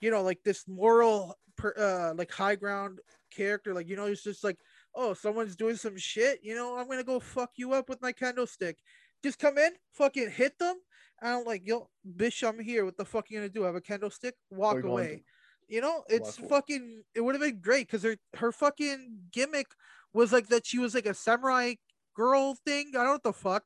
you 0.00 0.10
know, 0.10 0.22
like 0.22 0.40
this 0.44 0.64
moral, 0.68 1.36
per, 1.56 1.74
uh, 1.78 2.14
like 2.16 2.30
high 2.30 2.56
ground 2.56 2.98
character. 3.34 3.74
Like 3.74 3.88
you 3.88 3.96
know, 3.96 4.06
it's 4.06 4.22
just 4.22 4.44
like, 4.44 4.58
oh, 4.96 5.14
someone's 5.14 5.54
doing 5.54 5.76
some 5.76 5.96
shit. 5.96 6.40
You 6.42 6.54
know, 6.54 6.76
I'm 6.76 6.88
gonna 6.88 7.04
go 7.04 7.20
fuck 7.20 7.50
you 7.56 7.72
up 7.74 7.88
with 7.88 8.02
my 8.02 8.12
candlestick. 8.12 8.78
Just 9.22 9.38
come 9.38 9.58
in, 9.58 9.72
fucking 9.92 10.30
hit 10.30 10.58
them. 10.58 10.76
And 11.22 11.32
I'm 11.34 11.44
like, 11.44 11.62
yo, 11.64 11.88
bitch, 12.16 12.46
I'm 12.46 12.58
here. 12.58 12.84
What 12.84 12.96
the 12.96 13.04
fuck 13.04 13.30
you 13.30 13.38
gonna 13.38 13.48
do? 13.48 13.64
I 13.64 13.66
have 13.66 13.76
a 13.76 13.80
candlestick. 13.80 14.34
Walk 14.50 14.82
away. 14.82 15.22
You 15.68 15.80
know, 15.80 16.02
it's 16.08 16.38
Walk 16.38 16.38
away. 16.38 16.48
fucking. 16.48 17.02
It 17.14 17.20
would 17.20 17.34
have 17.34 17.42
been 17.42 17.60
great 17.60 17.86
because 17.86 18.02
her 18.02 18.16
her 18.34 18.52
fucking 18.52 19.18
gimmick 19.32 19.68
was 20.12 20.32
like 20.32 20.48
that. 20.48 20.66
She 20.66 20.78
was 20.78 20.94
like 20.94 21.06
a 21.06 21.14
samurai 21.14 21.74
girl 22.14 22.56
thing. 22.64 22.88
I 22.90 22.98
don't 22.98 23.04
know 23.04 23.12
what 23.12 23.22
the 23.22 23.32
fuck. 23.32 23.64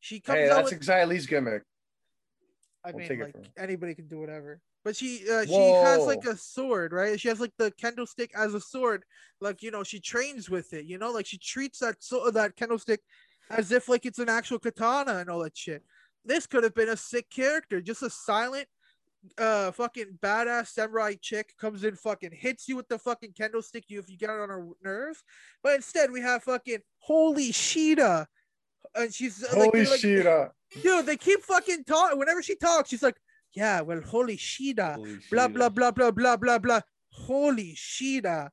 She 0.00 0.20
comes 0.20 0.38
Hey, 0.38 0.50
out 0.50 0.56
that's 0.56 0.64
with. 0.66 0.74
exactly 0.74 1.14
Lee's 1.16 1.26
gimmick. 1.26 1.62
I 2.84 2.92
we'll 2.92 3.08
mean, 3.08 3.20
like 3.20 3.34
anybody 3.56 3.94
can 3.94 4.06
do 4.08 4.18
whatever. 4.20 4.60
But 4.88 4.96
she 4.96 5.30
uh, 5.30 5.44
she 5.44 5.52
has 5.52 6.06
like 6.06 6.24
a 6.24 6.34
sword, 6.34 6.94
right? 6.94 7.20
She 7.20 7.28
has 7.28 7.40
like 7.40 7.52
the 7.58 7.70
candlestick 7.72 8.30
as 8.34 8.54
a 8.54 8.60
sword. 8.60 9.04
Like 9.38 9.62
you 9.62 9.70
know, 9.70 9.82
she 9.82 10.00
trains 10.00 10.48
with 10.48 10.72
it. 10.72 10.86
You 10.86 10.96
know, 10.96 11.10
like 11.10 11.26
she 11.26 11.36
treats 11.36 11.80
that 11.80 11.96
so 11.98 12.30
that 12.30 12.56
candlestick 12.56 13.02
as 13.50 13.70
if 13.70 13.90
like 13.90 14.06
it's 14.06 14.18
an 14.18 14.30
actual 14.30 14.58
katana 14.58 15.18
and 15.18 15.28
all 15.28 15.40
that 15.40 15.54
shit. 15.54 15.84
This 16.24 16.46
could 16.46 16.64
have 16.64 16.74
been 16.74 16.88
a 16.88 16.96
sick 16.96 17.28
character, 17.28 17.82
just 17.82 18.02
a 18.02 18.08
silent, 18.08 18.66
uh, 19.36 19.72
fucking 19.72 20.20
badass 20.22 20.68
samurai 20.68 21.16
chick 21.20 21.52
comes 21.60 21.84
in, 21.84 21.94
fucking 21.94 22.32
hits 22.32 22.66
you 22.66 22.74
with 22.74 22.88
the 22.88 22.98
fucking 22.98 23.34
candlestick 23.36 23.84
you 23.88 23.98
if 23.98 24.08
you 24.08 24.16
get 24.16 24.30
it 24.30 24.40
on 24.40 24.48
her 24.48 24.68
nerves. 24.82 25.22
But 25.62 25.74
instead, 25.74 26.10
we 26.10 26.22
have 26.22 26.44
fucking 26.44 26.78
holy 27.00 27.52
Shida, 27.52 28.24
and 28.94 29.12
she's 29.12 29.44
uh, 29.44 29.48
like, 29.54 29.70
Holy 29.70 29.84
like, 29.84 30.26
uh, 30.26 30.48
dude, 30.82 31.04
they 31.04 31.18
keep 31.18 31.42
fucking 31.42 31.84
talking. 31.84 32.18
Whenever 32.18 32.42
she 32.42 32.56
talks, 32.56 32.88
she's 32.88 33.02
like, 33.02 33.18
yeah, 33.58 33.80
well, 33.80 34.00
holy 34.00 34.38
Holy 34.38 35.18
blah 35.32 35.48
blah 35.48 35.68
blah 35.68 35.90
blah 35.90 36.12
blah 36.12 36.36
blah 36.36 36.58
blah. 36.58 36.80
Holy 37.10 37.74
Shida. 37.74 38.50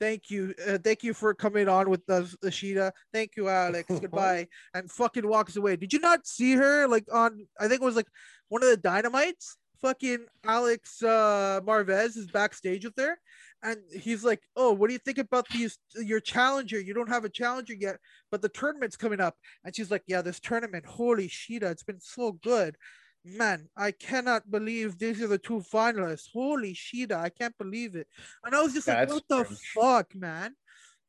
Thank 0.00 0.30
you, 0.30 0.54
uh, 0.68 0.78
thank 0.78 1.02
you 1.02 1.14
for 1.14 1.34
coming 1.34 1.68
on 1.68 1.88
with 1.90 2.08
us, 2.08 2.36
Shida. 2.44 2.92
Thank 3.12 3.32
you, 3.36 3.48
Alex. 3.48 3.88
Goodbye. 4.00 4.46
And 4.74 4.90
fucking 4.90 5.26
walks 5.26 5.56
away. 5.56 5.76
Did 5.76 5.92
you 5.92 5.98
not 5.98 6.26
see 6.26 6.52
her 6.54 6.86
like 6.86 7.06
on? 7.12 7.46
I 7.58 7.66
think 7.68 7.82
it 7.82 7.84
was 7.84 7.96
like 7.96 8.08
one 8.48 8.62
of 8.62 8.70
the 8.70 8.76
Dynamites. 8.76 9.56
Fucking 9.82 10.24
Alex 10.44 11.02
uh, 11.02 11.60
Marvez 11.64 12.16
is 12.16 12.30
backstage 12.30 12.84
with 12.84 12.94
her, 12.96 13.18
and 13.62 13.78
he's 13.92 14.24
like, 14.24 14.40
"Oh, 14.56 14.72
what 14.72 14.86
do 14.88 14.92
you 14.92 15.00
think 15.00 15.18
about 15.18 15.48
these? 15.48 15.78
Your 15.96 16.20
challenger? 16.20 16.80
You 16.80 16.94
don't 16.94 17.08
have 17.08 17.24
a 17.24 17.28
challenger 17.40 17.74
yet, 17.74 17.96
but 18.30 18.40
the 18.40 18.48
tournament's 18.48 18.96
coming 18.96 19.20
up." 19.20 19.34
And 19.64 19.74
she's 19.74 19.90
like, 19.90 20.04
"Yeah, 20.06 20.22
this 20.22 20.40
tournament. 20.40 20.86
Holy 20.86 21.28
Shida, 21.28 21.70
it's 21.72 21.82
been 21.82 22.00
so 22.00 22.32
good." 22.32 22.76
Man, 23.24 23.68
I 23.76 23.92
cannot 23.92 24.50
believe 24.50 24.98
these 24.98 25.22
are 25.22 25.26
the 25.28 25.38
two 25.38 25.60
finalists. 25.72 26.28
Holy 26.32 26.74
shit, 26.74 27.12
I 27.12 27.30
can't 27.30 27.56
believe 27.58 27.96
it. 27.96 28.08
And 28.44 28.54
I 28.54 28.62
was 28.62 28.74
just 28.74 28.86
Yeah, 28.86 28.94
like, 28.94 29.08
what 29.08 29.24
the 29.28 29.44
fuck, 29.74 30.14
man? 30.14 30.54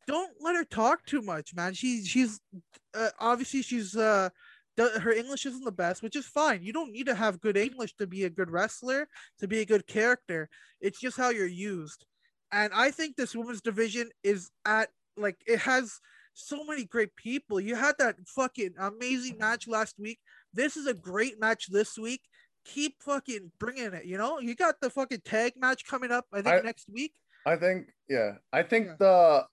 Don't 0.08 0.34
let 0.40 0.56
her 0.56 0.64
talk 0.64 1.06
too 1.06 1.22
much, 1.22 1.56
man. 1.56 1.74
She's 1.74 2.08
she's 2.08 2.40
uh, 2.94 3.10
obviously 3.20 3.62
she's 3.64 3.96
uh 3.96 4.30
her 4.78 5.12
English 5.14 5.46
isn't 5.46 5.64
the 5.64 5.72
best, 5.72 6.04
which 6.04 6.16
is 6.18 6.26
fine. 6.28 6.62
You 6.62 6.74
don't 6.74 6.92
need 6.92 7.06
to 7.08 7.16
have 7.16 7.40
good 7.42 7.58
English 7.58 7.96
to 7.96 8.08
be 8.08 8.26
a 8.26 8.30
good 8.30 8.52
wrestler, 8.52 9.08
to 9.40 9.48
be 9.48 9.62
a 9.62 9.66
good 9.66 9.88
character. 9.88 10.50
It's 10.82 11.00
just 11.00 11.18
how 11.18 11.30
you're 11.30 11.48
used. 11.48 12.06
And 12.52 12.74
I 12.74 12.92
think 12.92 13.16
this 13.16 13.36
women's 13.36 13.62
division 13.62 14.10
is 14.24 14.52
at 14.66 14.90
like 15.18 15.38
it 15.48 15.60
has 15.60 16.00
so 16.34 16.64
many 16.66 16.84
great 16.86 17.16
people. 17.16 17.60
You 17.60 17.76
had 17.76 17.96
that 18.00 18.18
fucking 18.28 18.76
amazing 18.78 19.38
match 19.38 19.68
last 19.68 19.96
week. 19.98 20.20
This 20.56 20.78
is 20.78 20.88
a 20.88 20.94
great 20.94 21.40
match 21.40 21.68
this 21.68 21.98
week. 21.98 22.22
Keep 22.64 23.04
fucking 23.04 23.52
bringing 23.60 23.94
it. 23.94 24.06
You 24.06 24.18
know, 24.18 24.40
you 24.40 24.56
got 24.56 24.80
the 24.82 24.90
fucking 24.90 25.22
tag 25.26 25.54
match 25.58 25.86
coming 25.86 26.12
up. 26.12 26.26
I 26.32 26.38
think 26.42 26.48
I- 26.48 26.60
next 26.62 26.90
week. 26.90 27.14
I 27.46 27.58
think, 27.58 27.90
yeah, 28.10 28.38
I 28.52 28.64
think 28.64 28.88
Yeah. 28.88 28.96
the 29.00 29.48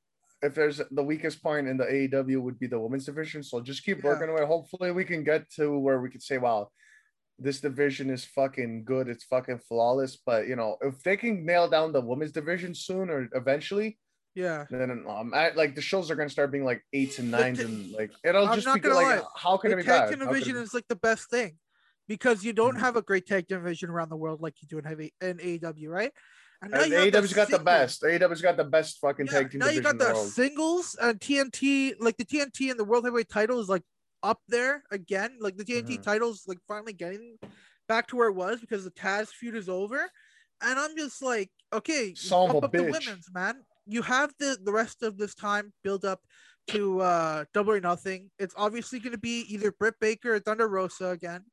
if 0.45 0.57
there's 0.57 0.81
the 0.91 1.05
weakest 1.05 1.41
point 1.41 1.69
in 1.69 1.77
the 1.77 1.85
AEW 1.85 2.41
would 2.43 2.59
be 2.59 2.67
the 2.67 2.81
women's 2.81 3.07
division. 3.07 3.45
So 3.45 3.61
just 3.61 3.85
keep 3.85 3.99
Yeah. 3.99 4.07
working 4.11 4.29
away. 4.29 4.45
Hopefully, 4.45 4.91
we 4.91 5.05
can 5.05 5.23
get 5.23 5.49
to 5.53 5.79
where 5.79 6.01
we 6.01 6.11
can 6.11 6.21
say, 6.21 6.39
"Wow, 6.39 6.73
this 7.39 7.61
division 7.61 8.11
is 8.11 8.25
fucking 8.25 8.83
good. 8.85 9.09
It's 9.09 9.23
fucking 9.25 9.61
flawless." 9.69 10.17
But 10.17 10.49
you 10.49 10.57
know, 10.57 10.79
if 10.81 11.01
they 11.05 11.17
can 11.17 11.45
nail 11.45 11.69
down 11.69 11.93
the 11.93 12.01
women's 12.01 12.33
division 12.33 12.75
soon 12.75 13.09
or 13.11 13.29
eventually, 13.35 13.99
Yeah. 14.35 14.65
then 14.71 15.05
um, 15.09 15.33
I, 15.35 15.51
like 15.51 15.75
the 15.75 15.83
shows 15.83 16.11
are 16.11 16.15
gonna 16.15 16.31
start 16.31 16.51
being 16.51 16.65
like 16.65 16.83
eights 16.93 17.19
and 17.19 17.31
nines 17.31 17.61
and 17.61 17.91
like 17.93 18.11
it'll 18.25 18.49
I'm 18.49 18.61
just 18.61 18.67
be 18.83 18.89
Like, 18.89 19.07
lie. 19.07 19.23
how 19.37 19.57
can 19.59 19.71
the 19.71 19.77
it 19.77 19.81
be 19.81 19.83
tag 19.85 20.09
bad? 20.11 20.19
division 20.19 20.57
is 20.57 20.73
like 20.73 20.89
the 20.89 20.97
best 20.97 21.29
thing 21.29 21.59
because 22.09 22.45
you 22.45 22.53
don't 22.53 22.77
Mhm. 22.77 22.81
have 22.81 22.97
a 22.97 23.03
great 23.03 23.27
tag 23.27 23.47
division 23.47 23.91
around 23.91 24.09
the 24.09 24.17
world 24.17 24.41
like 24.41 24.55
you 24.63 24.69
do 24.69 24.79
in 24.79 24.85
heavy 24.85 25.13
in 25.21 25.39
AEW, 25.39 25.89
right? 25.91 26.13
And 26.63 26.73
And 26.75 26.93
AEW's 26.93 27.33
got 27.33 27.51
the 27.51 27.59
best. 27.59 28.03
AEW's 28.03 28.41
got 28.41 28.57
the 28.57 28.65
best 28.65 28.99
fucking 29.01 29.27
Yeah, 29.27 29.33
tag 29.33 29.51
team 29.51 29.59
now 29.59 29.69
you 29.69 29.81
got 29.83 29.99
the 29.99 30.07
the 30.07 30.15
singles 30.15 30.97
and 31.01 31.21
TNT, 31.21 31.95
like 31.99 32.17
the 32.17 32.25
TNT 32.25 32.71
and 32.71 32.79
the 32.79 32.85
World 32.85 33.05
Heavyweight 33.05 33.29
title 33.29 33.61
is 33.61 33.69
like 33.69 33.83
up 34.23 34.41
there 34.49 34.85
again. 34.91 35.37
Like 35.41 35.57
the 35.57 35.65
TNT 35.65 35.99
Mhm. 35.99 36.03
title's 36.03 36.45
like 36.47 36.59
finally 36.67 36.93
getting 36.93 37.39
back 37.89 38.07
to 38.09 38.17
where 38.17 38.29
it 38.29 38.35
was 38.35 38.61
because 38.61 38.85
the 38.85 38.91
Taz 38.93 39.29
feud 39.29 39.57
is 39.57 39.69
over. 39.69 40.09
And 40.63 40.79
I'm 40.79 40.97
just 40.97 41.21
like, 41.21 41.51
okay, 41.73 42.15
bump 42.31 42.55
a 42.55 42.59
up 42.59 42.73
the 42.73 42.85
women's 42.85 43.29
man. 43.33 43.65
You 43.87 44.03
have 44.03 44.33
the 44.39 44.59
the 44.63 44.73
rest 44.73 45.03
of 45.03 45.19
this 45.19 45.35
time 45.35 45.73
build 45.83 46.05
up 46.05 46.21
to 46.69 47.01
uh 47.01 47.45
double 47.53 47.73
or 47.73 47.81
nothing. 47.81 48.31
It's 48.39 48.55
obviously 48.57 49.01
gonna 49.01 49.19
be 49.19 49.41
either 49.49 49.73
Britt 49.73 49.95
Baker 50.01 50.35
or 50.35 50.41
Thunder 50.41 50.69
Rosa 50.69 51.09
again. 51.09 51.45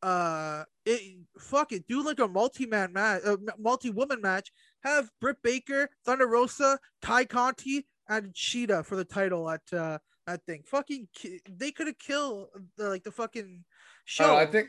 Uh, 0.00 0.62
it 0.86 1.18
fuck 1.38 1.72
it, 1.72 1.86
do 1.88 2.04
like 2.04 2.20
a 2.20 2.28
multi-man 2.28 2.92
match, 2.92 3.22
a 3.24 3.36
multi-woman 3.58 4.20
match. 4.20 4.52
Have 4.84 5.10
Britt 5.20 5.38
Baker, 5.42 5.90
Thunder 6.04 6.28
Rosa, 6.28 6.78
Tay 7.02 7.24
Conti, 7.24 7.86
and 8.08 8.32
Shida 8.32 8.86
for 8.86 8.94
the 8.96 9.04
title 9.04 9.50
at 9.50 9.60
uh 9.72 9.98
that 10.26 10.44
thing. 10.44 10.62
Fucking, 10.66 11.08
ki- 11.14 11.40
they 11.48 11.72
could 11.72 11.88
have 11.88 11.98
killed 11.98 12.48
the 12.76 12.88
like 12.88 13.02
the 13.02 13.10
fucking 13.10 13.64
show. 14.04 14.28
know, 14.28 14.36
I 14.36 14.46
think 14.46 14.68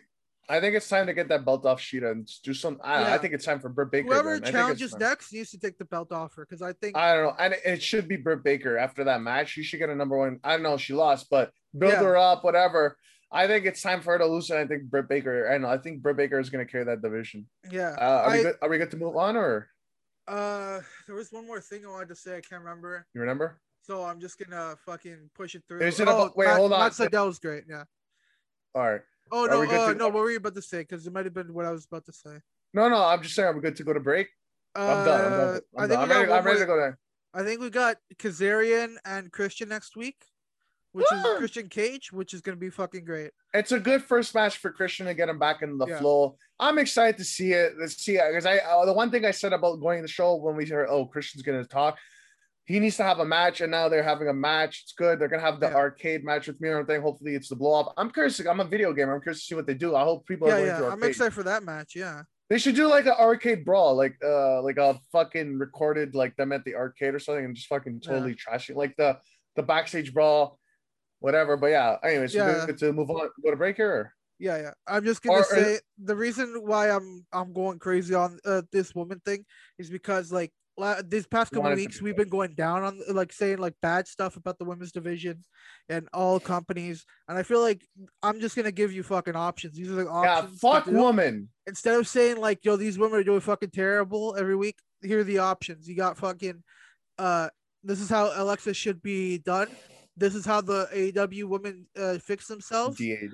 I 0.52 0.60
think 0.60 0.76
it's 0.76 0.90
time 0.90 1.06
to 1.06 1.14
get 1.14 1.30
that 1.30 1.46
belt 1.46 1.64
off 1.66 1.80
Shida 1.80 2.12
and 2.12 2.28
do 2.44 2.56
some. 2.56 2.80
I, 2.84 3.00
don't 3.04 3.10
I 3.12 3.18
think 3.20 3.36
it's 3.36 3.46
time 3.46 3.60
for 3.60 3.70
Britt 3.70 3.92
Baker. 3.92 4.08
whoever 4.08 4.40
then. 4.40 4.48
I 4.50 4.52
challenges 4.52 4.98
next 4.98 5.32
needs 5.32 5.52
to 5.52 5.60
take 5.60 5.78
the 5.78 5.86
belt 5.86 6.12
off 6.12 6.34
her 6.36 6.44
because 6.46 6.64
I 6.64 6.74
think 6.74 6.98
I 6.98 7.14
don't 7.14 7.24
know, 7.26 7.36
and 7.38 7.56
it- 7.64 7.84
should 7.84 8.08
be 8.08 8.18
Britt 8.18 8.44
Baker 8.44 8.76
after 8.78 9.04
that 9.04 9.22
match. 9.22 9.50
She 9.50 9.62
should 9.64 9.78
get 9.80 9.90
a 9.90 9.96
number 9.96 10.18
one. 10.18 10.40
I 10.44 10.54
don't 10.54 10.64
know, 10.64 10.78
she 10.78 10.94
lost, 10.94 11.28
but 11.30 11.52
build 11.78 11.94
Yeah. 11.94 12.00
her 12.04 12.18
up, 12.18 12.44
whatever. 12.44 12.98
I 13.32 13.46
think 13.46 13.68
it's 13.68 13.82
time 13.84 14.02
for 14.02 14.14
her 14.14 14.18
to 14.20 14.26
lose, 14.26 14.50
and 14.50 14.58
I 14.60 14.66
think 14.66 14.86
Britt 14.90 15.08
Baker. 15.08 15.52
I 15.52 15.60
know. 15.60 15.70
I 15.70 15.78
think 15.78 16.02
Britt 16.02 16.18
Baker 16.18 16.40
is 16.40 16.50
going 16.50 16.66
to 16.66 16.72
carry 16.72 16.84
that 16.86 17.04
division. 17.04 17.46
yeah. 17.70 17.92
Uh, 17.92 18.24
are 18.26 18.32
we 18.32 18.42
good? 18.42 18.56
Are 18.64 18.70
we 18.70 18.78
good 18.80 18.90
to 18.92 18.98
move 18.98 19.16
on, 19.16 19.38
or 19.38 19.70
Uh, 20.28 20.82
there 21.06 21.16
was 21.16 21.32
one 21.32 21.46
more 21.46 21.62
thing 21.62 21.86
I 21.86 21.90
wanted 21.90 22.10
to 22.10 22.16
say. 22.16 22.38
I 22.38 22.42
can't 22.42 22.64
remember. 22.64 23.06
you 23.14 23.22
remember? 23.22 23.60
So 23.84 24.04
I'm 24.04 24.20
just 24.20 24.38
gonna 24.40 24.76
fucking 24.86 25.30
push 25.36 25.54
it 25.56 25.64
through. 25.68 25.82
Is 25.82 26.00
it 26.00 26.08
oh, 26.08 26.24
about- 26.24 26.38
wait, 26.38 26.48
Matt, 26.48 26.58
hold 26.58 26.74
on. 26.74 26.80
Matt 26.80 26.94
Sydal's 26.96 27.38
great. 27.40 27.66
Yeah. 27.70 27.84
All 28.76 28.90
right. 28.90 29.02
Oh 29.32 29.46
no, 29.46 29.64
uh, 29.64 29.90
to- 29.90 29.96
no. 29.96 30.06
What 30.08 30.24
were 30.24 30.32
you 30.32 30.38
about 30.38 30.56
to 30.56 30.62
say? 30.62 30.80
Because 30.80 31.06
it 31.06 31.14
might 31.14 31.26
have 31.26 31.34
been 31.34 31.54
what 31.54 31.66
I 31.66 31.72
was 31.72 31.86
about 31.86 32.06
to 32.06 32.14
say. 32.14 32.40
No, 32.74 32.88
no. 32.90 33.04
I'm 33.04 33.22
just 33.22 33.36
saying. 33.36 33.48
Are 33.48 33.54
we 33.54 33.62
good 33.62 33.76
to 33.78 33.84
go 33.84 33.94
to 33.94 34.00
break? 34.00 34.28
I'm 34.76 35.06
done. 35.06 35.26
I'm 35.26 35.32
done. 35.32 35.40
Uh, 35.40 35.60
I'm, 35.78 35.84
I 35.84 35.88
done. 35.88 35.90
think 35.90 36.00
I'm 36.00 36.10
ready. 36.10 36.32
I'm 36.32 36.46
ready 36.46 36.60
to 36.60 36.66
go 36.66 36.78
there. 36.78 36.98
I 37.34 37.44
think 37.44 37.62
we 37.62 37.70
got 37.70 37.98
Kazarian 38.18 38.96
and 39.06 39.32
Christian 39.32 39.70
next 39.70 39.96
week, 39.96 40.18
which 40.94 41.06
is 41.12 41.22
Christian 41.38 41.70
Cage, 41.70 42.12
which 42.12 42.34
is 42.34 42.42
gonna 42.42 42.58
be 42.58 42.70
fucking 42.70 43.06
great. 43.06 43.32
It's 43.54 43.72
a 43.72 43.80
good 43.80 44.04
first 44.04 44.34
match 44.34 44.58
for 44.58 44.72
Christian 44.72 45.06
to 45.06 45.14
get 45.14 45.30
him 45.30 45.38
back 45.40 45.62
in 45.62 45.78
the 45.78 45.86
Yeah. 45.88 46.00
flow. 46.00 46.38
I'm 46.60 46.78
excited 46.80 47.18
to 47.18 47.24
see 47.24 47.54
it. 47.54 47.74
Let's 47.80 47.98
see 47.98 48.18
it 48.18 48.24
because 48.30 48.46
I 48.46 48.58
uh, 48.58 48.86
the 48.86 48.94
one 48.94 49.12
thing 49.12 49.26
I 49.26 49.32
said 49.32 49.54
about 49.54 49.80
going 49.80 50.00
to 50.00 50.02
the 50.04 50.08
show 50.08 50.36
when 50.36 50.56
we 50.56 50.66
heard 50.66 50.88
oh 50.90 51.06
Christian's 51.06 51.44
gonna 51.44 51.66
talk, 51.66 51.98
he 52.70 52.80
needs 52.80 52.98
to 52.98 53.04
have 53.04 53.18
a 53.18 53.26
match, 53.26 53.62
and 53.62 53.72
now 53.72 53.90
they're 53.90 54.04
having 54.04 54.28
a 54.28 54.34
match. 54.34 54.82
It's 54.84 54.94
good. 54.94 55.18
They're 55.18 55.28
gonna 55.28 55.42
have 55.42 55.60
the 55.60 55.70
Yeah. 55.70 55.76
arcade 55.76 56.24
match 56.24 56.46
with 56.48 56.62
me 56.62 56.70
or 56.70 56.78
anything. 56.78 57.02
Hopefully 57.02 57.34
it's 57.34 57.50
the 57.50 57.56
blow 57.56 57.80
up. 57.80 57.94
I'm 57.98 58.12
curious. 58.12 58.40
I'm 58.42 58.60
a 58.60 58.64
video 58.64 58.94
gamer. 58.94 59.16
I'm 59.16 59.22
curious 59.22 59.40
to 59.42 59.46
see 59.48 59.56
what 59.56 59.66
they 59.66 59.74
do. 59.74 59.96
I 59.96 60.04
hope 60.04 60.28
people 60.28 60.48
are 60.48 60.52
Yeah, 60.52 60.56
going 60.58 60.68
yeah. 60.68 60.80
to 60.82 60.92
I'm 60.94 61.04
excited 61.04 61.34
for 61.34 61.42
that 61.44 61.64
match. 61.64 61.94
Yeah. 61.96 62.22
They 62.48 62.60
should 62.60 62.76
do 62.76 62.88
like 62.88 63.08
an 63.08 63.14
arcade 63.20 63.66
brawl, 63.66 63.96
like 63.96 64.18
uh 64.24 64.62
like 64.62 64.78
a 64.78 65.00
fucking 65.12 65.58
recorded 65.58 66.14
like 66.14 66.36
them 66.36 66.52
at 66.52 66.64
the 66.64 66.76
arcade 66.76 67.16
or 67.16 67.20
something, 67.20 67.44
and 67.46 67.56
just 67.56 67.68
fucking 67.70 68.02
Yeah. 68.04 68.10
totally 68.12 68.36
trashing 68.36 68.76
like 68.76 68.96
the 68.98 69.18
the 69.56 69.64
backstage 69.64 70.14
brawl, 70.14 70.60
whatever. 71.22 71.58
But 71.58 71.68
yeah, 71.78 71.98
anyways, 72.04 72.36
Yeah. 72.36 72.66
good 72.68 72.78
to 72.80 72.94
move 72.94 73.10
on. 73.10 73.30
Go 73.44 73.50
to 73.50 73.58
break 73.58 73.78
here. 73.78 73.92
Or? 73.92 74.14
Yeah, 74.38 74.58
yeah. 74.58 74.74
I'm 74.88 75.04
just 75.04 75.24
gonna 75.24 75.40
Or- 75.40 75.42
or- 75.42 75.44
say 75.46 75.80
the 75.98 76.16
reason 76.16 76.48
why 76.66 76.92
I'm 76.92 77.26
I'm 77.34 77.52
going 77.52 77.80
crazy 77.80 78.14
on 78.14 78.40
uh, 78.46 78.62
this 78.72 78.94
woman 78.94 79.20
thing 79.26 79.44
is 79.80 79.90
because 79.90 80.32
like 80.32 80.52
these 81.08 81.28
past 81.28 81.52
couple 81.52 81.70
weeks 81.76 82.02
we've 82.02 82.16
been 82.16 82.30
going 82.30 82.54
down 82.56 82.84
on 82.84 83.00
like 83.12 83.34
saying 83.34 83.58
like 83.58 83.74
bad 83.82 84.08
stuff 84.08 84.38
about 84.38 84.58
the 84.58 84.66
women's 84.66 84.92
division 84.92 85.44
and 85.90 86.08
all 86.14 86.40
companies, 86.40 87.06
and 87.28 87.38
I 87.38 87.44
feel 87.44 87.62
like 87.62 87.86
I'm 88.24 88.40
just 88.40 88.56
gonna 88.56 88.72
give 88.72 88.92
you 88.94 89.04
fucking 89.04 89.36
options. 89.36 89.76
These 89.76 89.92
are 89.92 89.96
the 89.96 90.08
options. 90.08 90.54
to 90.54 90.60
fuck 90.60 90.86
woman. 90.88 91.50
Instead 91.68 92.00
of 92.00 92.08
saying 92.08 92.38
like 92.38 92.64
yo 92.64 92.76
these 92.76 92.98
women 92.98 93.20
are 93.20 93.24
doing 93.24 93.42
fucking 93.42 93.72
terrible 93.72 94.36
every 94.38 94.56
week, 94.56 94.78
here 95.02 95.20
are 95.20 95.24
the 95.24 95.40
options. 95.40 95.88
You 95.88 95.96
got 95.96 96.18
fucking 96.18 96.64
uh 97.18 97.50
this 97.84 98.02
is 98.02 98.10
how 98.10 98.32
Alexa 98.36 98.74
should 98.74 99.02
be 99.02 99.38
done. 99.38 99.68
This 100.18 100.36
is 100.36 100.46
how 100.46 100.62
the 100.62 100.88
AEW 100.94 101.46
women 101.46 101.88
uh, 101.98 102.18
fix 102.18 102.48
themselves 102.48 102.98
DA. 102.98 103.30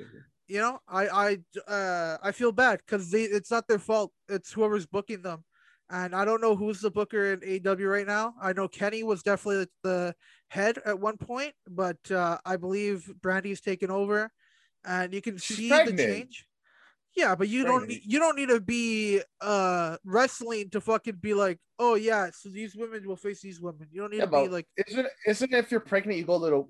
you 0.47 0.59
know 0.59 0.77
i 0.87 1.07
i 1.07 1.37
uh 1.71 2.17
i 2.21 2.31
feel 2.31 2.51
bad 2.51 2.79
because 2.85 3.09
they 3.09 3.23
it's 3.23 3.49
not 3.49 3.67
their 3.67 3.79
fault 3.79 4.11
it's 4.29 4.51
whoever's 4.53 4.85
booking 4.85 5.23
them 5.23 5.43
And 5.89 6.15
I 6.15 6.25
don't 6.25 6.41
know 6.41 6.55
who's 6.55 6.81
the 6.81 6.89
booker 6.89 7.33
in 7.33 7.43
AW 7.67 7.73
right 7.85 8.07
now. 8.07 8.33
I 8.41 8.53
know 8.53 8.67
Kenny 8.67 9.03
was 9.03 9.21
definitely 9.21 9.67
the 9.83 10.15
head 10.47 10.79
at 10.85 10.99
one 10.99 11.17
point, 11.17 11.53
but 11.67 12.09
uh, 12.11 12.39
I 12.45 12.57
believe 12.57 13.11
Brandi's 13.21 13.61
taken 13.61 13.91
over, 13.91 14.31
and 14.83 15.13
you 15.13 15.21
can 15.21 15.37
She's 15.37 15.57
see 15.57 15.69
pregnant. 15.69 15.97
the 15.97 16.03
change. 16.03 16.47
Yeah, 17.15 17.35
but 17.35 17.47
you 17.47 17.63
don't 17.63 17.87
need, 17.87 18.01
you 18.03 18.19
don't 18.19 18.35
need 18.35 18.49
to 18.49 18.59
be 18.59 19.21
uh 19.39 19.97
wrestling 20.03 20.69
to 20.71 20.81
fucking 20.81 21.15
be 21.17 21.33
like, 21.33 21.59
oh 21.79 21.95
yeah, 21.95 22.29
so 22.33 22.49
these 22.49 22.75
women 22.75 23.07
will 23.07 23.15
face 23.15 23.41
these 23.41 23.61
women. 23.61 23.87
You 23.91 24.01
don't 24.01 24.11
need 24.11 24.19
Yeah, 24.19 24.25
to 24.25 24.31
be 24.31 24.47
like, 24.49 24.67
isn't 24.87 25.07
isn't 25.25 25.53
it 25.53 25.57
if 25.57 25.71
you're 25.71 25.79
pregnant 25.79 26.17
you 26.19 26.25
go 26.25 26.35
a 26.35 26.37
little 26.37 26.67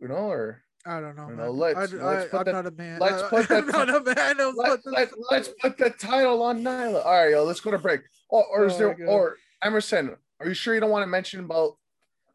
you 0.00 0.08
know 0.08 0.30
or 0.30 0.64
I 0.86 1.00
don't 1.00 1.14
know. 1.16 1.28
You 1.28 1.36
know, 1.36 1.50
let's- 1.50 1.92
I, 1.92 1.96
let's 1.96 2.24
I, 2.24 2.28
put 2.28 2.38
I'm 2.38 2.44
that- 2.46 2.52
not 2.52 2.66
a 2.66 2.70
man. 2.70 2.98
let's 3.00 3.22
uh, 3.22 3.28
put 3.28 3.48
that 3.48 3.58
I'm 3.64 3.66
not 3.66 3.88
a 3.90 4.00
man. 4.14 4.36
Let's 4.38 4.56
let, 4.56 4.82
put 4.84 4.92
let, 4.92 5.10
this- 5.10 5.18
let's 5.30 5.48
put 5.60 5.78
the 5.78 5.90
title 5.90 6.42
on 6.42 6.62
Nyla. 6.62 7.04
All 7.04 7.12
right, 7.22 7.30
yo, 7.30 7.44
let's 7.44 7.60
go 7.60 7.70
to 7.70 7.78
break. 7.78 8.00
Or, 8.28 8.44
or 8.46 8.66
is 8.66 8.74
Oh 8.74 8.78
there 8.78 9.08
or 9.08 9.36
Emerson? 9.62 10.16
Are 10.40 10.46
you 10.48 10.54
sure 10.54 10.74
you 10.74 10.80
don't 10.80 10.90
want 10.90 11.02
to 11.02 11.06
mention 11.08 11.40
about? 11.40 11.76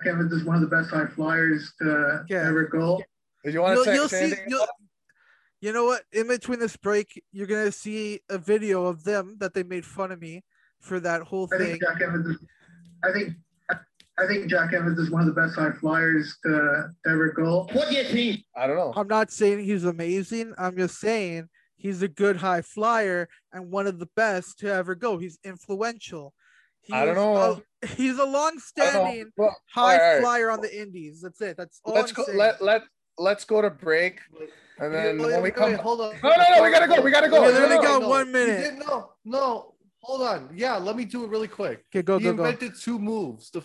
Evans 0.06 0.32
is 0.34 0.43
one 0.43 0.56
of 0.56 0.62
the 0.62 0.68
best 0.76 0.89
high 0.91 1.08
flyers 1.08 1.74
to 1.82 2.24
Yeah. 2.30 2.48
ever 2.48 2.66
go. 2.66 3.02
Do 3.43 3.50
you 3.52 3.62
want 3.62 3.72
to 3.84 3.93
you'll, 3.93 4.10
say, 4.10 4.26
you'll 4.26 4.30
say 4.32 4.36
see. 4.36 4.41
You'll, 4.48 4.68
you 5.62 5.72
know 5.74 5.86
what? 5.86 6.04
In 6.12 6.28
between 6.28 6.60
this 6.60 6.76
break, 6.76 7.24
you're 7.32 7.48
gonna 7.48 7.72
see 7.72 8.20
a 8.30 8.38
video 8.38 8.86
of 8.86 9.04
them 9.06 9.38
that 9.39 9.54
they 9.54 9.64
made 9.64 9.86
fun 9.86 10.12
of 10.12 10.20
me 10.22 10.43
for 10.82 11.00
that 11.00 11.22
whole 11.24 11.48
I 11.54 11.58
thing. 11.58 11.68
think 11.68 11.82
Jack 11.84 12.02
Evans 12.02 12.28
is. 12.28 12.38
I 13.04 13.12
think. 13.14 13.34
I 14.18 14.28
think 14.28 14.49
Jack 14.49 14.74
Evans 14.74 14.97
is 14.97 15.11
one 15.11 15.22
of 15.22 15.28
the 15.28 15.39
best 15.39 15.55
high 15.55 15.72
flyers 15.72 16.38
to, 16.43 16.49
to 16.49 17.09
ever 17.09 17.32
go. 17.32 17.68
What 17.74 17.89
do 17.89 17.95
you 17.95 18.03
think? 18.05 18.41
I 18.55 18.66
don't 18.66 18.78
know. 18.78 18.93
I'm 18.95 19.07
not 19.07 19.32
saying 19.32 19.59
he's 19.59 19.84
amazing. 19.84 20.53
I'm 20.57 20.78
just 20.78 20.99
saying 20.99 21.49
he's 21.76 22.01
a 22.01 22.07
good 22.07 22.38
high 22.38 22.61
flyer 22.61 23.28
and 23.51 23.72
one 23.72 23.88
of 23.88 23.99
the 23.99 24.07
best 24.16 24.59
to 24.59 24.72
ever 24.72 24.95
go. 24.95 25.18
He's 25.18 25.38
influential. 25.43 26.34
He 26.82 26.93
I 26.93 27.05
don't 27.05 27.16
know. 27.16 27.61
a- 27.82 27.88
he's 27.88 28.18
a 28.18 28.24
I 28.24 28.26
long-standing 28.26 29.32
Well, 29.36 29.57
high 29.74 29.93
all 29.93 29.99
right. 29.99 30.22
flyer 30.22 30.49
on 30.49 30.61
the 30.61 30.82
Indies. 30.82 31.22
That's 31.22 31.41
it. 31.41 31.57
That's 31.57 31.82
all 31.84 31.95
let's 31.95 32.11
I'm 32.11 32.16
go. 32.16 32.24
saying. 32.24 32.38
Let 32.38 32.61
let 32.61 32.84
let's 33.18 33.43
go 33.43 33.61
to 33.61 33.70
break, 33.70 34.22
and 34.80 34.93
then 34.93 35.18
Wait, 35.18 35.26
when 35.26 35.36
we 35.36 35.41
wait, 35.41 35.55
come. 35.55 35.72
wait, 35.72 35.80
hold 35.80 36.01
on. 36.01 36.13
No, 36.24 36.30
no, 36.30 36.55
no, 36.55 36.63
we 36.63 36.72
gotta 36.72 36.88
go, 36.88 37.01
we 37.01 37.11
gotta 37.11 37.28
go. 37.30 37.41
We 37.41 37.47
no, 37.47 37.53
literally 37.53 37.76
no, 37.76 37.82
got 37.82 38.01
no, 38.01 38.09
one 38.09 38.32
minute. 38.32 38.76
No, 38.78 39.11
no, 39.26 39.74
hold 39.99 40.22
on. 40.22 40.51
Yeah, 40.55 40.78
let 40.78 40.95
me 40.95 41.03
do 41.05 41.24
it 41.26 41.30
really 41.30 41.47
quick. 41.47 41.84
Okay, 41.93 42.01
go 42.03 42.18
he 42.18 42.26
go 42.26 42.34
go. 42.34 42.45
invented 42.45 42.80
two 42.80 42.99
moves: 42.99 43.49
the 43.49 43.61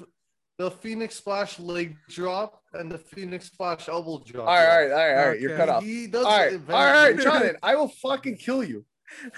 the 0.60 0.70
Phoenix 0.70 1.14
Splash 1.16 1.58
leg 1.58 1.96
drop 2.10 2.60
and 2.74 2.92
the 2.92 2.98
Phoenix 2.98 3.46
Splash 3.46 3.88
elbow 3.88 4.22
drop. 4.26 4.46
All 4.46 4.54
right, 4.54 4.66
all 4.66 4.78
right, 4.78 4.90
all 4.90 4.98
right, 4.98 5.22
all 5.22 5.28
right. 5.30 5.40
You're 5.40 5.56
cut 5.56 5.70
off. 5.70 5.82
He 5.82 6.06
does. 6.06 6.26
All 6.26 6.38
right, 6.38 6.52
invent 6.52 6.70
all 6.70 6.84
right. 6.84 7.18
Jonathan. 7.18 7.56
I 7.62 7.76
will 7.76 7.88
fucking 7.88 8.36
kill 8.36 8.62
you. 8.62 8.84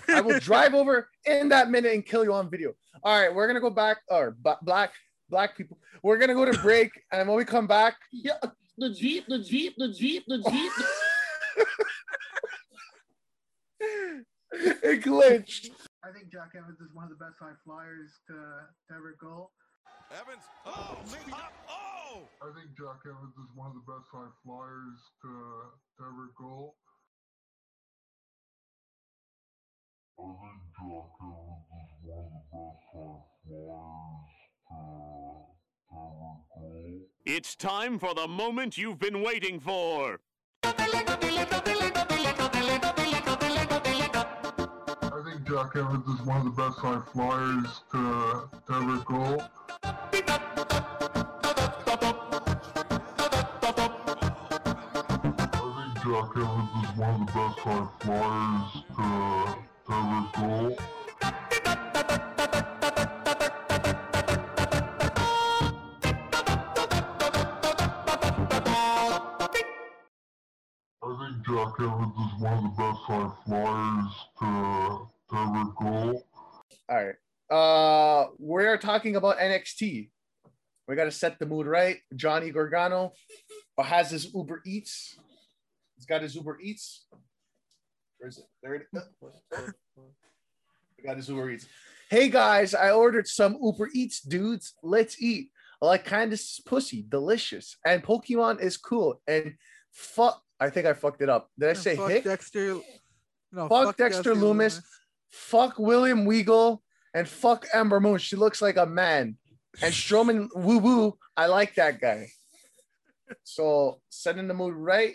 I 0.08 0.20
will 0.20 0.40
drive 0.50 0.74
over 0.74 1.08
in 1.24 1.48
that 1.50 1.70
minute 1.70 1.94
and 1.94 2.04
kill 2.04 2.24
you 2.24 2.32
on 2.32 2.50
video. 2.50 2.72
All 3.04 3.20
right, 3.20 3.32
we're 3.32 3.46
gonna 3.46 3.60
go 3.60 3.70
back. 3.70 3.98
Or 4.08 4.36
ba- 4.36 4.58
black 4.62 4.94
black 5.30 5.56
people. 5.56 5.78
We're 6.02 6.18
gonna 6.18 6.34
go 6.34 6.44
to 6.44 6.58
break, 6.58 6.90
and 7.12 7.28
when 7.28 7.36
we 7.36 7.44
come 7.44 7.68
back, 7.68 7.94
Yeah, 8.10 8.38
the 8.76 8.92
Jeep, 8.92 9.26
the 9.28 9.38
Jeep, 9.38 9.74
the 9.78 9.92
Jeep, 9.92 10.24
the 10.26 10.38
Jeep. 10.50 10.72
it 14.82 15.04
glitched. 15.04 15.70
I 16.04 16.10
think 16.10 16.32
Jack 16.32 16.50
Evans 16.58 16.80
is 16.80 16.92
one 16.92 17.04
of 17.04 17.10
the 17.10 17.24
best 17.24 17.36
high 17.38 17.54
flyers 17.64 18.10
to, 18.26 18.34
to 18.34 18.96
ever 18.96 19.16
go. 19.20 19.50
Evans. 20.12 20.44
Oh, 20.66 20.98
maybe 21.10 21.30
not. 21.30 21.52
Oh! 21.70 22.28
I 22.42 22.52
think 22.52 22.76
Jack 22.76 23.00
Evans 23.06 23.32
is 23.32 23.48
one 23.56 23.68
of 23.68 23.74
the 23.74 23.86
best 23.88 24.04
high 24.12 24.28
flyers 24.44 25.00
to, 25.22 25.28
to 25.96 26.04
ever 26.04 26.28
go. 26.36 26.74
I 30.20 30.22
think 30.22 30.60
Jack 30.76 31.08
Evans 31.22 31.88
is 31.88 32.04
one 32.04 32.20
of 32.20 32.32
the 32.36 32.44
best 32.52 32.84
high 32.92 33.24
flyers 33.40 33.88
to, 34.68 34.84
to 35.88 35.96
ever 35.96 36.28
go. 36.36 37.22
It's 37.24 37.56
time 37.56 37.98
for 37.98 38.14
the 38.14 38.28
moment 38.28 38.76
you've 38.76 38.98
been 38.98 39.22
waiting 39.22 39.60
for. 39.60 40.20
I 40.62 40.72
think 45.24 45.48
Jack 45.48 45.76
Evans 45.76 46.06
is 46.06 46.20
one 46.26 46.46
of 46.46 46.54
the 46.54 46.62
best 46.62 46.78
high 46.78 47.00
flyers 47.12 47.82
to, 47.92 48.50
to 48.66 48.72
ever 48.74 48.98
go. 49.06 49.40
Jack 56.12 56.36
Evans 56.36 56.68
is 56.84 56.98
one 56.98 57.14
of 57.14 57.20
the 57.20 57.32
best 57.32 57.58
high 57.60 57.88
flyers 58.00 58.72
to, 58.96 59.06
to 59.86 59.92
ever 59.96 60.28
go. 60.36 60.76
I 71.02 71.06
think 71.16 71.36
Jack 71.46 71.74
Evans 71.80 72.16
is 72.18 72.32
one 72.42 72.58
of 72.58 72.62
the 72.62 72.68
best 72.76 73.00
high 73.08 73.32
flyers 73.46 74.12
to, 74.38 74.48
to 75.30 75.34
ever 75.34 75.64
go. 75.80 76.22
All 76.90 77.04
right. 77.06 77.16
Uh, 77.50 78.26
we're 78.38 78.76
talking 78.76 79.16
about 79.16 79.38
NXT. 79.38 80.10
We 80.88 80.94
got 80.94 81.04
to 81.04 81.10
set 81.10 81.38
the 81.38 81.46
mood 81.46 81.66
right. 81.66 82.00
Johnny 82.14 82.50
Gargano 82.50 83.14
has 83.82 84.10
his 84.10 84.34
Uber 84.34 84.60
Eats. 84.66 85.16
He's 86.02 86.06
got 86.08 86.22
his 86.22 86.34
Uber 86.34 86.58
Eats. 86.60 87.06
Where 88.18 88.28
is 88.28 88.38
it? 88.38 88.44
There 88.60 88.74
it 88.74 88.86
is. 88.92 89.02
I 89.54 91.06
got 91.06 91.16
his 91.16 91.28
Uber 91.28 91.50
Eats. 91.50 91.66
Hey 92.10 92.28
guys, 92.28 92.74
I 92.74 92.90
ordered 92.90 93.28
some 93.28 93.56
Uber 93.62 93.88
Eats, 93.94 94.20
dudes. 94.20 94.74
Let's 94.82 95.22
eat. 95.22 95.50
I 95.80 95.86
like 95.86 96.04
Candice's 96.04 96.60
pussy, 96.66 97.06
delicious. 97.08 97.76
And 97.86 98.02
Pokemon 98.02 98.60
is 98.60 98.76
cool. 98.78 99.20
And 99.28 99.54
fuck, 99.92 100.42
I 100.58 100.70
think 100.70 100.88
I 100.88 100.92
fucked 100.94 101.22
it 101.22 101.28
up. 101.28 101.50
Did 101.56 101.68
I 101.68 101.74
say 101.74 101.94
fuck 101.94 102.10
Hick? 102.10 102.24
Dexter. 102.24 102.80
No, 103.52 103.68
Fuck 103.68 103.96
Dexter 103.96 104.34
Lumis. 104.34 104.82
fuck 105.30 105.78
William 105.78 106.24
Weagle 106.26 106.80
and 107.14 107.28
fuck 107.28 107.64
Ember 107.72 108.00
Moon. 108.00 108.18
She 108.18 108.34
looks 108.34 108.60
like 108.60 108.76
a 108.76 108.86
man. 108.86 109.36
And 109.80 109.94
Strowman 109.94 110.48
woo 110.56 110.78
woo. 110.78 111.18
I 111.36 111.46
like 111.46 111.76
that 111.76 112.00
guy. 112.00 112.26
So 113.44 114.00
setting 114.10 114.46
the 114.46 114.52
mood 114.52 114.74
right. 114.74 115.14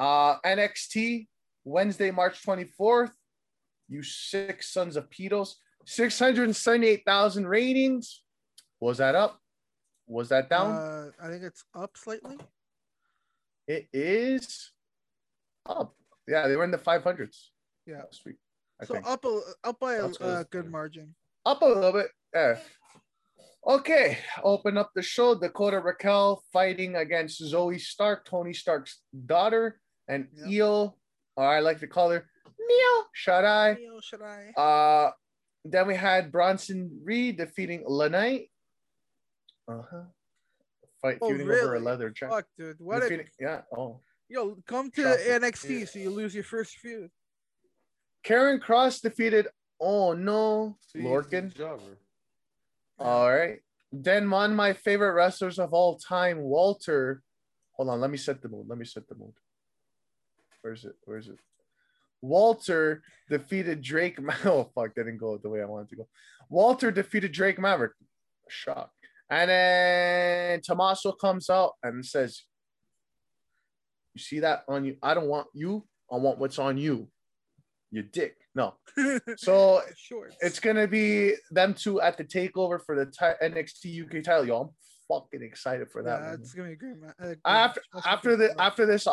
Uh 0.00 0.40
NXT 0.40 1.28
Wednesday, 1.64 2.10
March 2.10 2.42
24th. 2.42 3.10
You 3.88 4.02
six 4.02 4.72
sons 4.72 4.96
of 4.96 5.10
pedos. 5.10 5.54
678,000 5.86 7.46
ratings. 7.46 8.22
Was 8.80 8.98
that 8.98 9.14
up? 9.14 9.38
Was 10.06 10.28
that 10.30 10.48
down? 10.48 10.72
Uh, 10.74 11.10
I 11.22 11.28
think 11.28 11.42
it's 11.42 11.64
up 11.74 11.96
slightly. 11.96 12.38
it 13.68 13.88
is 13.92 14.70
up. 15.66 15.94
Yeah, 16.26 16.48
they 16.48 16.56
were 16.56 16.64
in 16.64 16.70
the 16.70 16.78
500s. 16.78 17.48
Yeah. 17.86 18.02
I 18.80 18.84
So 18.86 18.94
think. 18.94 19.06
up 19.06 19.24
a 19.24 19.40
up 19.64 19.78
by 19.80 19.94
a 19.94 20.06
uh, 20.06 20.44
good 20.50 20.70
margin. 20.70 21.14
up 21.44 21.60
a 21.62 21.66
little 21.66 21.92
bit. 21.92 22.08
Yeah. 22.34 22.58
Okay, 23.66 24.18
open 24.42 24.78
up 24.78 24.90
the 24.94 25.02
show. 25.02 25.34
Dakota 25.38 25.80
Raquel 25.80 26.42
fighting 26.52 26.96
against 26.96 27.42
Zoey 27.42 27.78
Stark, 27.80 28.24
Tony 28.24 28.54
Stark's 28.54 29.02
daughter, 29.26 29.78
and 30.10 30.28
Yep. 30.34 30.46
Io, 30.62 30.94
or 31.36 31.44
I 31.44 31.60
like 31.60 31.78
to 31.80 31.86
call 31.86 32.10
her 32.10 32.26
Mio 32.58 33.04
Shaddai. 33.12 33.76
Yo, 33.80 34.00
should 34.00 34.22
I? 34.22 34.50
Uh, 34.60 35.10
then 35.64 35.86
we 35.86 35.94
had 35.94 36.32
Bronson 36.32 37.00
Reed 37.04 37.36
defeating 37.38 37.84
Lanite. 37.84 38.50
Uh 39.68 39.82
huh. 39.90 40.02
Fight 41.00 41.18
Oh, 41.22 41.28
feuding 41.28 41.48
over 41.50 41.76
a 41.76 41.80
leather 41.80 42.10
jacket. 42.10 42.34
Fuck, 42.34 42.46
dude. 42.58 42.76
What 42.80 43.02
a 43.04 43.24
yeah. 43.40 43.62
Oh. 43.76 44.00
yo 44.28 44.56
come 44.66 44.90
to 44.92 45.02
Shocking. 45.02 45.26
NXT 45.50 45.78
Yeah. 45.80 45.84
so 45.86 45.98
you 45.98 46.10
lose 46.10 46.34
your 46.34 46.44
first 46.44 46.76
feud. 46.76 47.10
Karrion 48.24 48.60
Kross 48.60 49.00
defeated. 49.00 49.46
Oh 49.80 50.12
no, 50.12 50.76
See, 50.92 50.98
Lorcan. 51.00 51.54
jobber. 51.56 51.96
All 52.98 53.30
right. 53.32 53.60
Then 53.92 54.28
one 54.30 54.50
of 54.50 54.56
my 54.56 54.72
favorite 54.74 55.14
wrestlers 55.14 55.58
of 55.58 55.72
all 55.72 55.96
time, 55.96 56.38
Walter. 56.40 57.22
Hold 57.72 57.88
on, 57.88 58.00
let 58.00 58.10
me 58.10 58.18
set 58.18 58.42
the 58.42 58.48
mood. 58.50 58.66
Let 58.68 58.76
me 58.78 58.84
set 58.84 59.08
the 59.08 59.14
mood. 59.14 59.32
Where's 60.62 60.84
it? 60.84 60.94
Where's 61.04 61.28
it? 61.28 61.38
Walter 62.22 63.02
defeated 63.28 63.80
Drake. 63.82 64.18
Oh 64.44 64.70
fuck, 64.74 64.94
that 64.94 65.04
didn't 65.04 65.18
go 65.18 65.38
the 65.38 65.48
way 65.48 65.62
I 65.62 65.64
wanted 65.66 65.88
to 65.90 65.96
go. 65.96 66.08
Walter 66.48 66.90
defeated 66.90 67.32
Drake 67.32 67.58
Maverick. 67.58 67.92
Shock. 68.48 68.90
And 69.30 69.48
then 69.48 70.60
Tommaso 70.60 71.12
comes 71.12 71.48
out 71.48 71.72
and 71.82 72.04
says, 72.04 72.42
"You 74.14 74.20
see 74.20 74.40
that 74.40 74.64
on 74.68 74.84
you? 74.84 74.96
I 75.02 75.14
don't 75.14 75.28
want 75.28 75.46
you. 75.54 75.86
I 76.12 76.16
want 76.16 76.38
what's 76.38 76.58
on 76.58 76.76
you. 76.76 77.08
You 77.90 78.02
dick." 78.02 78.36
No. 78.54 78.74
So 79.36 79.80
Shorts. 79.96 80.36
it's 80.40 80.58
gonna 80.58 80.88
be 80.88 81.34
them 81.52 81.72
two 81.74 82.00
at 82.00 82.18
the 82.18 82.24
takeover 82.24 82.80
for 82.84 82.96
the 82.96 83.06
ti- 83.06 83.46
NXT 83.46 84.04
UK 84.18 84.24
title. 84.24 84.44
Yo, 84.46 84.60
I'm 84.62 84.68
fucking 85.08 85.42
excited 85.42 85.88
for 85.92 86.02
that. 86.02 86.20
yeah, 86.20 86.30
one. 86.32 86.40
it's 86.40 86.52
gonna 86.52 86.68
be 86.68 86.74
a 86.74 86.76
great. 86.76 86.96
ma- 87.00 87.24
uh, 87.24 87.34
After 87.46 87.80
after 88.04 88.36
the 88.36 88.60
after 88.60 88.84
this 88.84 89.06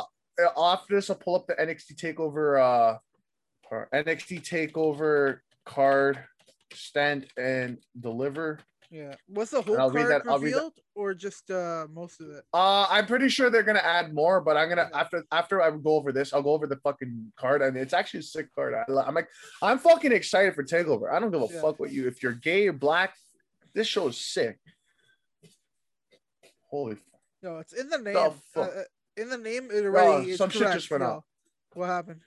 after 0.57 0.95
this, 0.95 1.09
I'll 1.09 1.15
pull 1.15 1.35
up 1.35 1.47
the 1.47 1.55
NXT 1.55 1.95
takeover 1.95 2.59
uh 2.61 2.97
or 3.71 3.89
NXT 3.93 4.41
takeover 4.47 5.39
card 5.65 6.23
stand 6.73 7.27
and 7.37 7.77
deliver. 7.99 8.59
Yeah. 8.89 9.15
Was 9.27 9.49
the 9.49 9.61
whole 9.61 9.75
card 9.75 9.95
that- 10.11 10.25
revealed 10.25 10.73
or 10.95 11.13
just 11.13 11.51
uh 11.51 11.87
most 11.91 12.21
of 12.21 12.29
it? 12.29 12.43
Uh, 12.53 12.87
I'm 12.89 13.05
pretty 13.05 13.27
sure 13.27 13.49
they're 13.49 13.63
gonna 13.63 13.79
add 13.79 14.13
more, 14.13 14.39
but 14.39 14.55
I'm 14.55 14.69
gonna 14.69 14.89
after 14.93 15.23
after 15.31 15.61
I 15.61 15.71
go 15.71 15.95
over 15.95 16.13
this, 16.13 16.33
I'll 16.33 16.41
go 16.41 16.51
over 16.53 16.67
the 16.67 16.77
fucking 16.77 17.33
card, 17.35 17.61
and 17.61 17.75
it's 17.75 17.91
actually 17.93 18.21
a 18.21 18.23
sick 18.23 18.47
card. 18.55 18.73
I, 18.73 18.83
I'm 19.01 19.13
like, 19.13 19.27
I'm 19.61 19.77
fucking 19.79 20.13
excited 20.13 20.55
for 20.55 20.63
Takeover. 20.63 21.11
I 21.11 21.19
don't 21.19 21.31
give 21.31 21.41
a 21.41 21.47
Yeah. 21.53 21.61
fuck 21.61 21.79
what 21.81 21.91
you 21.91 22.07
if 22.07 22.23
you're 22.23 22.31
gay 22.31 22.67
or 22.67 22.73
black. 22.73 23.13
This 23.73 23.87
show 23.87 24.07
is 24.07 24.17
sick. 24.17 24.57
Holy 26.69 26.93
f- 26.93 26.99
No, 27.43 27.57
it's 27.59 27.73
in 27.73 27.89
the 27.89 27.97
name. 27.97 28.13
The 28.13 28.33
fuck? 28.53 28.71
Uh, 28.75 28.81
in 29.17 29.29
the 29.29 29.37
name, 29.37 29.69
it 29.71 29.83
already 29.85 30.31
is 30.31 30.37
some 30.37 30.49
shit 30.49 30.71
just 30.73 30.89
went 30.91 31.01
yo. 31.01 31.07
out. 31.09 31.23
What 31.73 31.87
happened? 31.87 32.21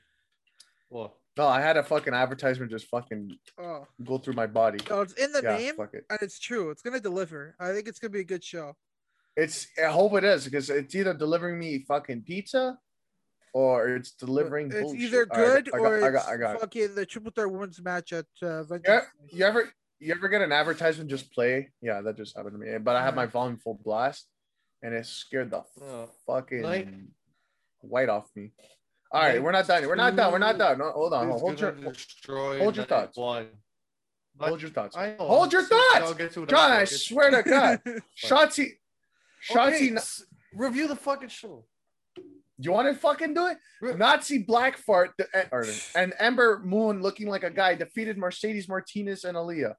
What? 0.88 1.14
no! 1.38 1.47
I 1.47 1.61
had 1.61 1.76
a 1.76 1.82
fucking 1.82 2.12
advertisement 2.12 2.70
just 2.70 2.86
fucking 2.88 3.30
Oh, 3.59 3.86
go 4.05 4.18
through 4.18 4.34
my 4.34 4.47
body. 4.47 4.78
no, 4.91 5.01
it's 5.03 5.14
in 5.14 5.32
the 5.32 5.41
yeah, 5.43 5.57
name, 5.57 5.76
fuck 5.76 5.95
it. 5.95 6.05
and 6.11 6.18
it's 6.20 6.38
true. 6.38 6.70
It's 6.70 6.82
gonna 6.82 7.01
deliver. 7.01 7.55
I 7.61 7.72
think 7.72 7.88
it's 7.88 7.99
gonna 7.99 8.11
be 8.11 8.20
a 8.20 8.24
good 8.24 8.45
show. 8.45 8.74
It's 9.36 9.68
I 9.82 9.86
hope 9.91 10.14
it 10.14 10.24
is 10.24 10.45
because 10.45 10.68
it's 10.68 10.95
either 10.95 11.14
delivering 11.14 11.59
me 11.59 11.84
fucking 11.86 12.22
pizza 12.22 12.76
or 13.55 13.88
it's 13.97 14.11
delivering. 14.12 14.66
It's 14.72 14.80
bullshit. 14.82 15.01
either 15.01 15.26
All 15.30 15.41
right, 15.41 15.64
good 15.64 15.74
I 15.74 15.78
got, 15.78 15.84
or 15.86 15.97
I 16.05 16.11
got, 16.11 16.14
it's 16.16 16.28
I 16.28 16.36
got, 16.36 16.55
it. 16.57 16.61
fucking 16.61 16.95
the 16.97 17.07
triple 17.07 17.32
threat 17.32 17.51
women's 17.51 17.80
match 17.82 18.12
at 18.12 18.26
uh, 18.43 18.64
Yeah, 18.84 19.03
you 19.32 19.45
ever 19.45 19.72
you 20.01 20.12
ever 20.12 20.28
get 20.28 20.43
an 20.43 20.51
advertisement 20.53 21.09
just 21.11 21.32
play? 21.32 21.70
Yeah, 21.80 22.01
that 22.03 22.16
just 22.16 22.36
happened 22.36 22.55
to 22.55 22.59
me. 22.59 22.78
But 22.78 22.97
I 22.97 23.05
have 23.05 23.14
my 23.14 23.26
volume 23.26 23.59
full 23.59 23.80
blast, 23.84 24.26
and 24.83 24.95
it 24.95 25.07
scared 25.07 25.51
the 25.51 25.62
Oh. 25.83 26.11
fucking 26.26 26.62
Like- 26.62 26.89
white 27.81 28.09
off 28.09 28.28
me. 28.35 28.53
All 29.12 29.20
right, 29.22 29.35
Like 29.35 29.43
we're 29.43 29.53
not 29.53 29.66
done. 29.66 29.87
We're 29.87 29.95
not 29.97 30.14
done. 30.16 30.33
We're 30.33 30.39
not 30.39 30.57
done. 30.59 30.78
No, 30.78 30.93
hold 30.93 31.12
on. 31.14 31.31
It's 31.31 31.41
Hold 31.41 31.61
your 31.61 31.72
gonna 31.72 31.93
hold 32.59 32.76
your 32.76 32.85
thoughts. 32.87 33.16
One. 33.16 33.49
hold 34.39 34.62
your 34.62 34.70
thoughts. 34.70 34.97
I 34.97 35.16
know. 35.16 35.26
Hold 35.26 35.53
your 35.53 35.62
thoughts, 35.64 36.14
get 36.14 36.33
to 36.33 36.43
it 36.45 36.49
John. 36.49 36.70
I 36.70 36.74
I'll 36.74 36.81
get 36.81 36.89
to- 36.91 36.99
swear 36.99 37.31
to 37.31 37.43
God, 37.43 37.83
Shotzi, 38.16 38.78
Shotzi. 39.51 39.74
Okay, 39.91 39.97
s- 39.97 40.24
review 40.55 40.87
the 40.87 40.95
fucking 40.97 41.28
show. 41.28 41.66
You 42.62 42.72
want 42.72 42.89
to 42.93 42.95
fucking 42.95 43.35
do 43.35 43.47
it? 43.49 43.59
Re- 43.81 43.95
Nazi 43.95 44.39
black 44.39 44.76
fart 44.76 45.12
the- 45.18 45.28
eh, 45.35 45.47
and 45.97 46.14
Ember 46.18 46.61
Moon 46.61 47.03
looking 47.03 47.26
like 47.26 47.43
a 47.43 47.51
guy 47.51 47.74
defeated 47.74 48.16
Mercedes 48.16 48.68
Martinez 48.68 49.24
and 49.24 49.37
Aaliyah. 49.37 49.74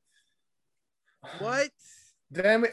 What? 1.39 1.69
Damn 2.31 2.61
we- 2.61 2.69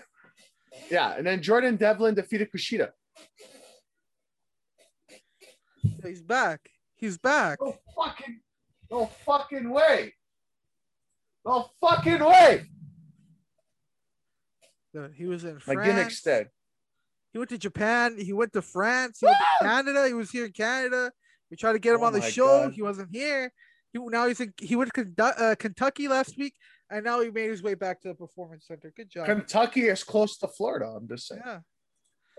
yeah, 0.91 1.15
and 1.17 1.27
then 1.27 1.43
Jordan 1.43 1.77
Devlin 1.77 2.15
defeated 2.15 2.51
Kushida. 2.53 2.91
He's 6.05 6.23
back. 6.23 6.61
He's 6.97 7.19
back. 7.19 7.59
No 7.61 7.77
fucking, 7.97 8.41
no 8.91 9.07
fucking 9.27 9.71
way. 9.71 10.15
No 11.45 11.71
fucking 11.81 12.21
way. 12.25 12.65
Dude, 14.93 15.15
He 15.15 15.27
was 15.27 15.45
in 15.45 15.55
My 15.67 15.75
France. 15.75 16.23
dead. 16.23 16.49
He 17.33 17.39
went 17.39 17.51
to 17.51 17.59
Japan. 17.59 18.17
He 18.19 18.33
went 18.33 18.53
to 18.55 18.63
France. 18.63 19.19
He 19.21 19.27
went 19.27 19.39
to 19.39 19.67
Canada. 19.67 20.07
He 20.07 20.15
was 20.15 20.31
here 20.31 20.47
in 20.47 20.53
Canada. 20.53 21.13
We 21.51 21.57
tried 21.57 21.75
to 21.75 21.79
get 21.79 21.95
him 21.95 22.01
Oh 22.03 22.07
on 22.07 22.13
the 22.13 22.23
show. 22.23 22.65
God. 22.65 22.73
He 22.73 22.83
wasn't 22.83 23.11
here. 23.13 23.53
He 23.93 23.99
now 23.99 24.27
he's 24.27 24.41
in, 24.41 24.53
he 24.61 24.77
went 24.77 24.91
to 24.95 25.07
uh, 25.23 25.55
Kentucky 25.55 26.09
last 26.09 26.37
week, 26.37 26.55
and 26.91 27.05
now 27.05 27.21
he 27.21 27.31
made 27.31 27.51
his 27.51 27.63
way 27.63 27.75
back 27.75 28.01
to 28.03 28.09
the 28.09 28.15
performance 28.15 28.67
center. 28.67 28.93
Good 28.97 29.11
job. 29.11 29.27
Kentucky 29.27 29.83
is 29.83 30.05
close 30.05 30.39
to 30.39 30.49
Florida. 30.49 30.87
I'm 30.87 31.09
just 31.09 31.29
saying. 31.29 31.43
yeah. 31.45 31.61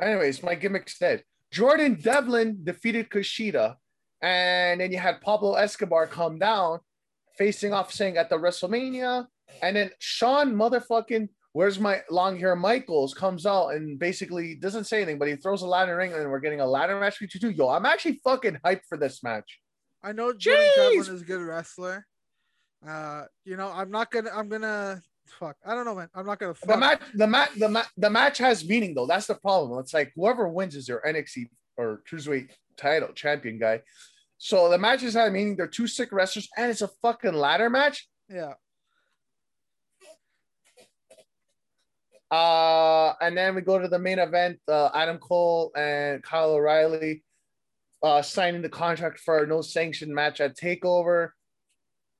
Anyways, 0.01 0.41
my 0.43 0.55
gimmick's 0.55 0.97
dead. 0.97 1.23
Jordan 1.51 1.95
Devlin 1.95 2.59
defeated 2.63 3.09
Kushida, 3.09 3.75
and 4.21 4.79
then 4.79 4.91
you 4.91 4.99
had 4.99 5.21
Pablo 5.21 5.55
Escobar 5.55 6.07
come 6.07 6.39
down, 6.39 6.79
facing 7.37 7.73
off 7.73 7.91
saying 7.91 8.17
at 8.17 8.29
the 8.29 8.37
WrestleMania, 8.37 9.25
and 9.61 9.75
then 9.75 9.91
Shawn 9.99 10.55
motherfucking 10.55 11.29
where's 11.53 11.79
my 11.79 12.01
long 12.09 12.37
hair 12.37 12.55
Michaels 12.55 13.13
comes 13.13 13.45
out 13.45 13.69
and 13.69 13.97
basically 13.97 14.55
doesn't 14.55 14.85
say 14.85 14.97
anything, 14.97 15.17
but 15.17 15.27
he 15.27 15.35
throws 15.35 15.61
a 15.61 15.67
ladder 15.67 15.97
ring, 15.97 16.13
and 16.13 16.29
we're 16.29 16.39
getting 16.39 16.61
a 16.61 16.65
ladder 16.65 16.99
match 16.99 17.19
between 17.19 17.41
two. 17.41 17.49
Yo, 17.57 17.69
I'm 17.69 17.85
actually 17.85 18.19
fucking 18.23 18.59
hyped 18.65 18.85
for 18.87 18.97
this 18.97 19.23
match. 19.23 19.59
I 20.03 20.11
know 20.13 20.31
Jordan 20.33 20.65
Jeez. 20.65 20.75
Devlin 20.75 21.15
is 21.15 21.21
a 21.21 21.25
good 21.25 21.41
wrestler. 21.41 22.05
Uh, 22.87 23.25
you 23.45 23.57
know, 23.57 23.71
I'm 23.73 23.91
not 23.91 24.11
gonna. 24.11 24.29
I'm 24.33 24.49
gonna. 24.49 25.01
Fuck. 25.39 25.57
I 25.65 25.75
don't 25.75 25.85
know, 25.85 25.95
man. 25.95 26.09
I'm 26.15 26.25
not 26.25 26.39
gonna. 26.39 26.55
The 26.65 26.77
match, 26.77 27.01
the 27.13 27.27
match, 27.27 27.49
the 27.57 27.69
match, 27.69 27.87
the 27.97 28.09
match 28.09 28.37
has 28.39 28.67
meaning 28.67 28.93
though. 28.95 29.05
That's 29.05 29.27
the 29.27 29.35
problem. 29.35 29.79
It's 29.79 29.93
like 29.93 30.11
whoever 30.15 30.47
wins 30.47 30.75
is 30.75 30.87
their 30.87 31.01
NXT 31.05 31.49
or 31.77 32.01
cruiserweight 32.09 32.49
title 32.77 33.09
champion 33.13 33.59
guy. 33.59 33.81
So 34.37 34.69
the 34.69 34.77
matches 34.77 35.13
have 35.13 35.31
meaning. 35.31 35.55
They're 35.55 35.67
two 35.67 35.87
sick 35.87 36.11
wrestlers, 36.11 36.47
and 36.57 36.71
it's 36.71 36.81
a 36.81 36.89
fucking 37.01 37.33
ladder 37.33 37.69
match. 37.69 38.07
Yeah. 38.29 38.53
Uh, 42.31 43.13
and 43.21 43.35
then 43.35 43.55
we 43.55 43.61
go 43.61 43.79
to 43.79 43.87
the 43.87 43.99
main 43.99 44.19
event. 44.19 44.59
Uh, 44.67 44.89
Adam 44.93 45.17
Cole 45.17 45.71
and 45.75 46.21
Kyle 46.23 46.51
O'Reilly 46.51 47.23
uh, 48.03 48.21
signing 48.21 48.61
the 48.61 48.69
contract 48.69 49.19
for 49.19 49.43
a 49.43 49.47
no 49.47 49.61
sanction 49.61 50.13
match 50.13 50.39
at 50.39 50.55
Takeover. 50.57 51.31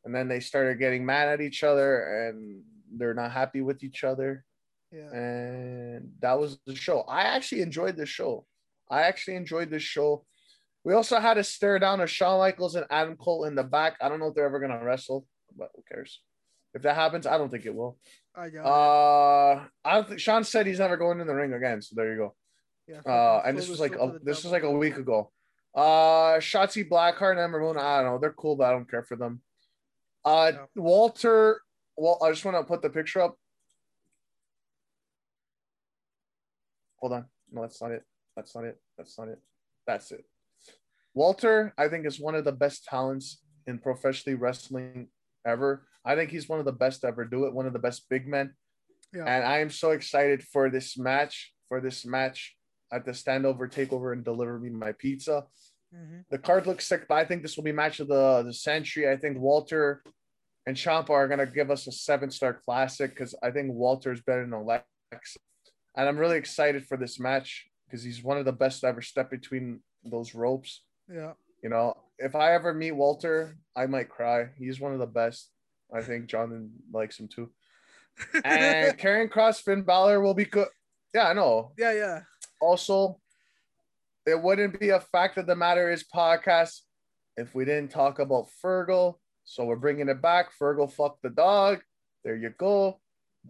And 0.09 0.15
then 0.15 0.27
they 0.27 0.39
started 0.39 0.79
getting 0.79 1.05
mad 1.05 1.29
at 1.29 1.39
each 1.39 1.63
other, 1.63 2.29
and 2.29 2.63
they're 2.97 3.13
not 3.13 3.31
happy 3.31 3.61
with 3.61 3.83
each 3.83 4.03
other. 4.03 4.43
Yeah. 4.91 5.11
and 5.13 6.13
that 6.19 6.39
was 6.39 6.57
the 6.65 6.75
show. 6.75 7.01
I 7.01 7.21
actually 7.35 7.61
enjoyed 7.61 7.95
the 7.95 8.07
show. 8.07 8.47
I 8.89 9.03
actually 9.03 9.35
enjoyed 9.35 9.69
the 9.69 9.77
show. 9.77 10.25
We 10.83 10.95
also 10.95 11.19
had 11.19 11.37
a 11.37 11.43
stare 11.43 11.77
down 11.77 12.01
of 12.01 12.09
Shawn 12.09 12.39
Michaels 12.39 12.73
and 12.73 12.87
Adam 12.89 13.15
Cole 13.17 13.45
in 13.45 13.53
the 13.53 13.63
back. 13.63 13.97
I 14.01 14.09
don't 14.09 14.19
know 14.19 14.29
if 14.29 14.33
they're 14.33 14.47
ever 14.47 14.59
gonna 14.59 14.83
wrestle, 14.83 15.27
but 15.55 15.69
who 15.75 15.83
cares? 15.87 16.21
If 16.73 16.81
that 16.81 16.95
happens, 16.95 17.27
I 17.27 17.37
don't 17.37 17.51
think 17.51 17.67
it 17.67 17.75
will. 17.75 17.99
I 18.35 18.49
got. 18.49 18.65
Uh, 18.65 19.65
I 19.85 19.93
don't 19.93 20.07
think 20.07 20.19
Shawn 20.21 20.43
said 20.43 20.65
he's 20.65 20.79
never 20.79 20.97
going 20.97 21.19
in 21.19 21.27
the 21.27 21.35
ring 21.35 21.53
again. 21.53 21.83
So 21.83 21.93
there 21.95 22.11
you 22.11 22.17
go. 22.17 22.35
yeah. 22.87 23.01
Uh, 23.05 23.43
and 23.45 23.55
this 23.55 23.69
was 23.69 23.79
like 23.79 23.93
a, 23.93 24.17
this 24.23 24.43
was 24.43 24.51
like 24.51 24.63
a 24.63 24.71
week 24.71 24.97
ago. 24.97 25.31
Uh, 25.75 26.39
Shotzi 26.39 26.89
Blackheart 26.89 27.33
and 27.33 27.41
Ember 27.41 27.59
Moon. 27.59 27.77
I 27.77 28.01
don't 28.01 28.11
know. 28.11 28.17
They're 28.17 28.33
cool, 28.33 28.55
but 28.55 28.65
I 28.65 28.71
don't 28.71 28.89
care 28.89 29.03
for 29.03 29.15
them. 29.15 29.43
Uh, 30.25 30.51
No. 30.55 30.67
Walter. 30.75 31.61
Well, 31.97 32.17
I 32.23 32.29
just 32.29 32.45
want 32.45 32.57
to 32.57 32.63
put 32.63 32.81
the 32.81 32.89
picture 32.89 33.21
up. 33.21 33.35
Hold 36.97 37.13
on. 37.13 37.25
No, 37.51 37.61
that's 37.61 37.81
not 37.81 37.91
it. 37.91 38.03
That's 38.35 38.55
not 38.55 38.65
it. 38.65 38.77
That's 38.97 39.17
not 39.17 39.27
it. 39.29 39.39
That's 39.87 40.11
it. 40.11 40.25
Walter, 41.13 41.73
I 41.77 41.87
think, 41.87 42.05
is 42.05 42.19
one 42.19 42.35
of 42.35 42.45
the 42.45 42.51
best 42.51 42.85
talents 42.85 43.41
in 43.67 43.79
professionally 43.79 44.35
wrestling 44.35 45.07
ever. 45.45 45.87
I 46.05 46.15
think 46.15 46.29
he's 46.29 46.47
one 46.47 46.59
of 46.59 46.65
the 46.65 46.71
best 46.71 47.01
to 47.01 47.07
ever 47.07 47.25
do 47.25 47.45
it. 47.45 47.53
One 47.53 47.65
of 47.65 47.73
the 47.73 47.79
best 47.79 48.07
big 48.09 48.27
men. 48.27 48.53
Yeah. 49.13 49.25
And 49.25 49.43
I 49.43 49.59
am 49.59 49.69
so 49.69 49.91
excited 49.91 50.43
for 50.43 50.69
this 50.69 50.97
match. 50.97 51.53
For 51.67 51.81
this 51.81 52.05
match 52.05 52.55
at 52.91 53.05
the 53.05 53.11
standover 53.11 53.71
takeover 53.71 54.13
and 54.13 54.23
deliver 54.23 54.59
me 54.59 54.69
my 54.69 54.91
pizza. 54.93 55.45
Mhm. 55.93 56.25
The 56.29 56.37
card 56.37 56.67
looks 56.67 56.87
sick, 56.87 57.07
but 57.07 57.15
I 57.15 57.25
think 57.25 57.41
this 57.41 57.57
will 57.57 57.63
be 57.63 57.71
match 57.71 57.99
of 57.99 58.07
the 58.07 58.43
the 58.43 58.53
century. 58.53 59.09
I 59.09 59.17
think 59.17 59.37
Walter 59.39 60.03
and 60.65 60.75
Ciampa 60.77 61.09
are 61.09 61.27
gonna 61.27 61.45
give 61.45 61.71
us 61.71 61.87
a 61.87 61.91
seven 61.91 62.29
star 62.31 62.53
classic 62.53 63.11
because 63.11 63.33
I 63.41 63.51
think 63.51 63.73
Walter 63.73 64.11
is 64.11 64.21
better 64.21 64.43
than 64.43 64.53
Alex, 64.53 65.37
and 65.95 66.07
I'm 66.07 66.17
really 66.17 66.37
excited 66.37 66.85
for 66.85 66.97
this 66.97 67.19
match 67.19 67.67
because 67.85 68.03
he's 68.03 68.23
one 68.23 68.37
of 68.37 68.45
the 68.45 68.51
best 68.53 68.81
to 68.81 68.87
ever 68.87 69.01
step 69.01 69.29
between 69.31 69.81
those 70.03 70.35
ropes. 70.35 70.83
Yeah. 71.11 71.33
You 71.63 71.69
know, 71.69 71.97
if 72.19 72.35
I 72.35 72.53
ever 72.53 72.73
meet 72.73 72.91
Walter, 72.91 73.57
I 73.75 73.87
might 73.87 74.09
cry. 74.09 74.49
He's 74.57 74.79
one 74.79 74.93
of 74.93 74.99
the 74.99 75.07
best. 75.07 75.49
I 75.91 76.01
think 76.03 76.27
John 76.27 76.71
likes 76.91 77.19
him 77.19 77.27
too. 77.27 77.51
And 78.45 78.97
Karrion 78.97 79.29
Kross, 79.29 79.61
Finn 79.61 79.81
Balor 79.81 80.21
will 80.21 80.33
be 80.35 80.45
good. 80.45 80.67
Yeah, 81.15 81.29
I 81.29 81.33
know 81.33 81.71
yeah. 81.77 81.93
Yeah. 81.93 82.21
also 82.61 83.19
it 84.25 84.41
wouldn't 84.41 84.79
be 84.79 84.89
a 84.89 84.99
fact 84.99 85.37
of 85.37 85.47
the 85.47 85.55
matter 85.55 85.91
is 85.91 86.03
podcast 86.13 86.81
if 87.37 87.55
we 87.55 87.65
didn't 87.65 87.91
talk 87.91 88.19
about 88.19 88.47
Fergal. 88.63 89.15
So 89.45 89.65
we're 89.65 89.77
bringing 89.77 90.09
it 90.09 90.21
back. 90.21 90.49
Fergal 90.61 90.91
fuck 90.91 91.17
the 91.21 91.29
dog. 91.29 91.79
There 92.23 92.35
you 92.35 92.51
go. 92.57 92.99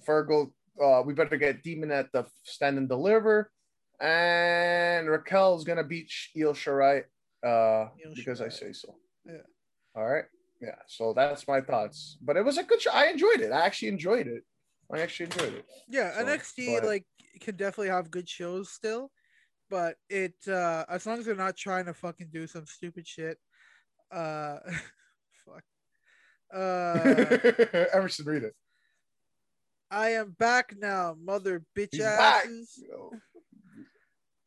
Fergal, 0.08 0.52
uh, 0.82 1.02
we 1.06 1.14
better 1.14 1.38
get 1.38 1.64
Demon 1.64 1.92
at 1.92 2.12
the 2.14 2.26
stand 2.44 2.78
and 2.78 2.88
deliver. 2.88 3.52
And 4.00 5.08
Raquel's 5.08 5.66
gonna 5.66 5.84
beat 5.84 6.12
Io 6.38 6.54
Shirai 6.54 7.04
uh, 7.46 7.90
because 8.16 8.42
I 8.42 8.50
say 8.50 8.72
so. 8.72 8.96
Yeah. 9.26 9.42
All 9.96 10.06
right. 10.06 10.26
Yeah. 10.62 10.76
So 10.88 11.14
that's 11.14 11.48
my 11.48 11.62
thoughts. 11.62 12.18
But 12.22 12.38
it 12.38 12.46
was 12.46 12.58
a 12.58 12.64
good 12.64 12.82
show. 12.82 12.92
I 12.92 13.08
enjoyed 13.08 13.42
it. 13.42 13.52
I 13.52 13.66
actually 13.66 13.90
enjoyed 13.90 14.28
it. 14.28 14.44
I 14.94 15.00
actually 15.00 15.28
enjoyed 15.28 15.54
it. 15.54 15.66
Yeah, 15.88 16.14
So, 16.16 16.26
NXT 16.26 16.84
like 16.84 17.06
can 17.42 17.56
definitely 17.56 17.90
have 17.90 18.10
good 18.10 18.28
shows 18.28 18.72
still, 18.72 19.12
but 19.70 19.96
it 20.10 20.34
uh 20.48 20.86
as 20.90 21.06
long 21.06 21.20
as 21.20 21.26
they're 21.26 21.36
not 21.36 21.58
trying 21.58 21.86
to 21.86 21.94
fucking 21.94 22.30
do 22.32 22.48
some 22.48 22.66
stupid 22.66 23.08
shit. 23.08 23.38
Uh, 24.12 24.58
fuck. 25.46 25.64
Uh, 26.54 27.00
Emerson, 27.94 28.26
read 28.26 28.44
it. 28.44 28.54
I 29.92 30.10
am 30.12 30.36
back 30.38 30.76
now, 30.78 31.16
mother 31.20 31.64
bitch 31.76 31.90
He's 31.94 32.02
asses. 32.02 32.84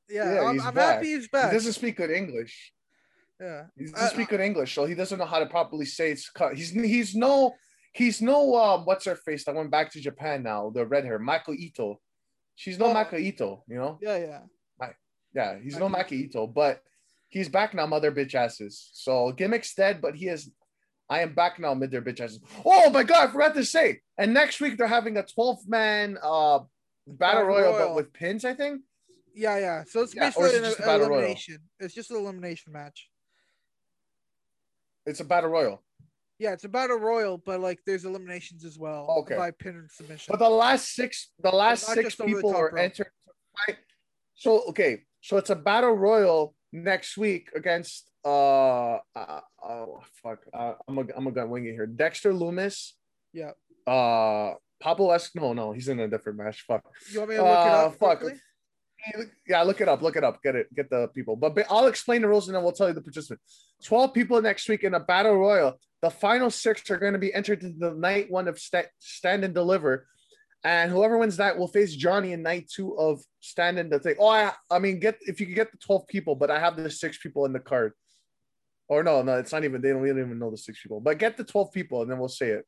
Yeah, 0.09 0.35
Yeah, 0.35 0.43
I'm, 0.43 0.61
I'm 0.61 0.75
happy 0.75 1.07
he's 1.15 1.29
back 1.29 1.51
He 1.51 1.57
doesn't 1.57 1.73
speak 1.73 1.97
good 1.97 2.11
English. 2.11 2.73
Yeah, 3.41 3.65
He 3.77 3.85
doesn't 3.87 3.99
I- 3.99 4.09
speak 4.09 4.29
good 4.29 4.41
English, 4.41 4.75
so 4.75 4.85
he 4.85 4.95
doesn't 4.95 5.19
know 5.19 5.25
how 5.27 5.39
to 5.41 5.47
properly 5.47 5.85
say 5.87 6.11
it's 6.13 6.29
cut. 6.31 6.55
He's 6.57 6.71
he's 6.71 7.15
no 7.15 7.55
He's 7.95 8.23
no 8.23 8.57
um, 8.57 8.85
what's 8.87 9.05
her 9.05 9.17
face 9.17 9.45
that 9.45 9.55
went 9.55 9.71
back 9.71 9.93
to 9.93 10.01
Japan 10.01 10.43
now, 10.43 10.71
the 10.71 10.87
red 10.87 11.05
hair, 11.05 11.19
Mako 11.19 11.53
Ito. 11.53 12.01
She's 12.57 12.79
no 12.79 12.87
Oh. 12.87 12.95
Mako 12.95 13.19
Ito, 13.19 13.65
you 13.69 13.77
know? 13.77 13.99
Yeah, 14.01 14.17
yeah. 14.17 14.41
Yeah, 15.35 15.59
he's 15.59 15.79
no 15.79 15.89
Maki 15.89 16.31
Itoh, 16.31 16.53
but 16.53 16.83
he's 17.29 17.49
back 17.49 17.75
now, 17.75 17.87
mother 17.87 18.13
bitch 18.13 18.35
asses. 18.35 18.91
So 18.93 19.33
gimmicks 19.33 19.75
dead, 19.75 20.01
but 20.01 20.15
he 20.15 20.29
is. 20.29 20.51
I 21.09 21.21
am 21.21 21.35
back 21.35 21.59
now, 21.59 21.75
mid 21.75 21.91
their 21.91 22.03
bitch 22.03 22.21
asses. 22.21 22.41
Oh 22.65 22.91
my 22.91 23.03
god, 23.03 23.29
I 23.29 23.33
forgot 23.33 23.55
to 23.55 23.65
say. 23.65 24.01
And 24.19 24.33
next 24.33 24.61
week 24.61 24.77
they're 24.79 24.87
having 24.87 25.17
a 25.17 25.23
12 25.23 25.69
man 25.69 26.19
uh 26.23 26.61
battle 27.07 27.43
Battle 27.43 27.45
royal, 27.45 27.73
but 27.73 27.95
with 27.95 28.13
pins, 28.13 28.45
I 28.45 28.55
think. 28.55 28.83
Yeah, 29.35 29.59
yeah. 29.59 29.85
So 29.87 30.03
it's 30.03 30.15
Yeah, 30.15 30.27
basically 30.27 30.51
it 30.51 30.57
an 30.59 30.65
just 30.65 30.79
a 30.79 30.83
battle 30.83 31.09
royal? 31.09 31.37
It's 31.81 31.95
just 31.95 32.11
an 32.11 32.19
elimination 32.19 32.73
match. 32.73 33.09
It's 35.07 35.21
a 35.21 35.25
battle 35.25 35.51
royal. 35.51 35.83
Yeah, 36.39 36.53
it's 36.53 36.65
a 36.65 36.69
battle 36.69 36.99
royal, 36.99 37.39
but 37.39 37.61
like 37.61 37.81
there's 37.87 38.05
eliminations 38.05 38.65
as 38.65 38.79
well. 38.79 39.07
Okay. 39.21 39.37
By 39.37 39.51
pin 39.53 39.77
and 39.77 39.91
submission. 39.91 40.33
But 40.33 40.39
the 40.39 40.51
last 40.51 40.95
six, 40.95 41.31
the 41.41 41.51
last 41.51 41.87
six 41.87 42.15
people 42.17 42.55
are 42.55 42.77
entered. 42.77 43.11
So 44.35 44.63
okay, 44.71 45.05
so 45.23 45.37
it's 45.39 45.51
a 45.51 45.57
battle 45.57 45.93
royal 45.95 46.55
next 46.73 47.17
week 47.17 47.49
against 47.55 48.11
uh, 48.25 48.99
uh 49.17 49.41
oh 49.65 50.01
fuck, 50.23 50.41
uh, 50.55 50.75
I'm 50.87 50.99
a 50.99 51.05
I'm 51.17 51.25
gonna 51.33 51.47
wing 51.47 51.65
it 51.67 51.73
here. 51.73 51.87
Dexter 51.87 52.33
Lumis, 52.33 52.93
yeah. 53.33 53.53
uh, 53.87 54.55
Pablo 54.81 55.11
Es. 55.13 55.31
No, 55.35 55.53
no, 55.55 55.73
he's 55.73 55.89
in 55.89 55.99
a 56.01 56.07
different 56.09 56.39
match. 56.39 56.63
Fuck. 56.69 56.85
You 57.11 57.19
want 57.21 57.31
me 57.31 57.37
to 57.37 57.43
look 57.43 57.51
it 57.67 57.73
Uh, 57.73 57.87
up 57.87 57.95
fuck. 57.97 58.21
quickly? 58.21 58.39
Yeah, 59.49 59.63
look 59.63 59.81
it 59.81 59.89
up. 59.89 60.01
Look 60.03 60.15
it 60.15 60.23
up. 60.23 60.41
Get 60.45 60.55
it. 60.55 60.73
Get 60.73 60.89
the 60.89 61.09
people. 61.09 61.35
But, 61.35 61.57
but 61.57 61.67
I'll 61.69 61.89
explain 61.89 62.23
the 62.23 62.29
rules 62.29 62.47
and 62.47 62.55
then 62.55 62.63
we'll 62.63 62.71
tell 62.73 62.87
you 62.87 62.95
the 62.95 63.01
participants. 63.03 63.73
Twelve 63.85 64.15
people 64.15 64.41
next 64.41 64.69
week 64.69 64.85
in 64.85 64.95
a 64.95 65.01
battle 65.01 65.37
royal. 65.37 65.81
The 66.03 66.11
final 66.11 66.51
six 66.51 66.89
are 66.91 66.99
going 66.99 67.15
to 67.15 67.19
be 67.19 67.35
entered 67.35 67.65
into 67.65 67.79
the 67.81 67.95
night 67.95 68.31
one 68.31 68.47
of 68.47 68.61
sta- 68.61 68.91
stand 69.01 69.43
and 69.45 69.53
deliver, 69.55 70.07
and 70.65 70.91
whoever 70.91 71.19
wins 71.19 71.37
that 71.39 71.59
will 71.59 71.69
face 71.69 71.95
Johnny 71.95 72.33
in 72.33 72.43
night 72.43 72.71
two 72.73 72.97
of 72.99 73.23
stand 73.41 73.79
and 73.79 73.91
the 73.91 73.99
thing. 73.99 74.17
Oh, 74.19 74.29
I, 74.29 74.53
I 74.71 74.79
mean, 74.79 75.01
get 75.01 75.19
if 75.23 75.41
you 75.41 75.47
could 75.47 75.55
get 75.55 75.73
the 75.73 75.79
twelve 75.79 76.07
people, 76.07 76.35
but 76.37 76.51
I 76.51 76.59
have 76.59 76.77
the 76.77 76.91
six 76.91 77.19
people 77.19 77.45
in 77.47 77.53
the 77.53 77.61
card. 77.61 77.93
Or 78.89 79.03
no, 79.03 79.23
no, 79.23 79.39
it's 79.39 79.53
not 79.53 79.65
even. 79.65 79.81
They 79.81 79.91
don't, 79.91 80.03
we 80.03 80.09
don't 80.09 80.21
even 80.21 80.39
know 80.39 80.51
the 80.51 80.59
six 80.59 80.83
people. 80.83 81.01
But 81.01 81.19
get 81.19 81.37
the 81.37 81.45
twelve 81.45 81.73
people, 81.73 82.03
and 82.03 82.11
then 82.11 82.19
we'll 82.19 82.29
say 82.29 82.51
it. 82.51 82.67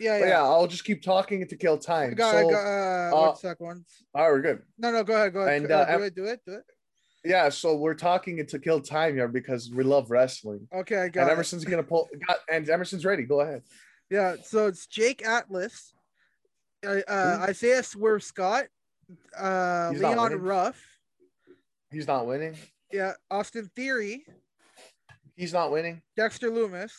Yeah, 0.00 0.18
yeah. 0.18 0.26
yeah, 0.26 0.42
I'll 0.42 0.66
just 0.66 0.84
keep 0.84 1.02
talking 1.02 1.46
to 1.46 1.56
kill 1.56 1.78
time. 1.78 2.14
got, 2.14 2.32
so, 2.32 2.38
I 2.38 2.50
got, 2.50 2.66
uh, 2.66 3.16
uh, 3.16 3.26
one 3.28 3.36
sec, 3.36 3.60
one. 3.60 3.84
all 4.14 4.22
right, 4.22 4.32
we're 4.32 4.40
good. 4.40 4.62
No, 4.78 4.90
no, 4.90 5.04
go 5.04 5.14
ahead, 5.14 5.32
go 5.32 5.40
ahead. 5.40 5.62
and, 5.62 5.70
Uh, 5.70 5.76
uh, 5.76 5.98
do 5.98 6.02
it, 6.04 6.14
do 6.14 6.24
it, 6.24 6.40
do 6.46 6.52
it. 6.54 6.64
Yeah, 7.24 7.50
so 7.50 7.76
we're 7.76 7.94
talking 7.94 8.38
it 8.38 8.48
to 8.48 8.58
kill 8.58 8.80
time 8.80 9.14
here 9.14 9.28
because 9.28 9.70
we 9.72 9.84
love 9.84 10.10
wrestling. 10.10 10.66
Okay, 10.74 10.96
I 10.96 11.08
got 11.08 11.22
And 11.22 11.30
it. 11.30 11.34
Emerson's 11.34 11.64
gonna 11.64 11.84
pull. 11.84 12.08
Got, 12.26 12.38
and 12.50 12.68
Emerson's 12.68 13.04
ready. 13.04 13.22
Go 13.22 13.40
ahead. 13.42 13.62
Yeah, 14.10 14.36
so 14.42 14.66
it's 14.66 14.86
Jake 14.86 15.24
Atlas, 15.24 15.91
uh, 16.86 17.00
uh, 17.08 17.38
Isaiah 17.48 17.82
Swerve 17.82 18.22
Scott, 18.22 18.64
uh, 19.38 19.90
He's 19.92 20.00
Leon. 20.00 20.34
Ruff, 20.40 20.82
He's 21.90 22.06
not 22.06 22.26
winning. 22.26 22.56
yeah, 22.92 23.12
Austin 23.30 23.70
Theory, 23.74 24.24
He's 25.36 25.52
not 25.52 25.70
winning. 25.70 26.02
Dexter 26.16 26.50
Lumis, 26.50 26.92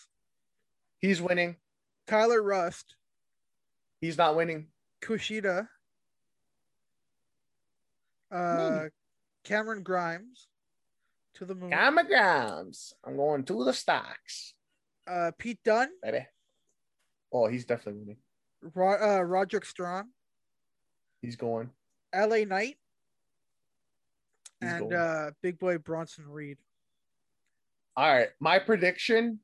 He's 1.00 1.22
winning. 1.22 1.58
Tyler 2.08 2.42
Rust, 2.42 2.96
He's 4.02 4.18
not 4.18 4.36
winning. 4.36 4.68
Kushida, 5.02 5.68
uh, 8.32 8.86
Cameron 9.44 9.84
Grimes, 9.84 10.48
to 11.36 11.46
the 11.46 11.56
moon, 11.56 11.72
Cameron 11.72 12.08
Grimes. 12.08 12.94
I'm 13.06 13.16
going 13.18 13.44
to 13.46 13.64
the 13.66 13.74
stocks, 13.74 14.54
uh, 15.08 15.32
Pete 15.38 15.60
Dunn, 15.64 15.90
baby. 16.02 16.26
Oh, 17.32 17.48
he's 17.48 17.66
definitely 17.66 18.02
winning. 18.02 18.18
Ro- 18.74 19.18
uh, 19.20 19.22
Roderick 19.22 19.66
Strong, 19.66 20.10
He's 21.22 21.36
going. 21.36 21.70
LA 22.16 22.44
Knight, 22.46 22.78
He's 24.62 24.72
and 24.72 24.80
going. 24.90 24.94
uh, 24.94 25.32
Big 25.42 25.58
Boy 25.60 25.78
Bronson 25.78 26.28
Reed. 26.28 26.58
All 27.96 28.08
right. 28.14 28.30
My 28.40 28.60
prediction. 28.60 29.40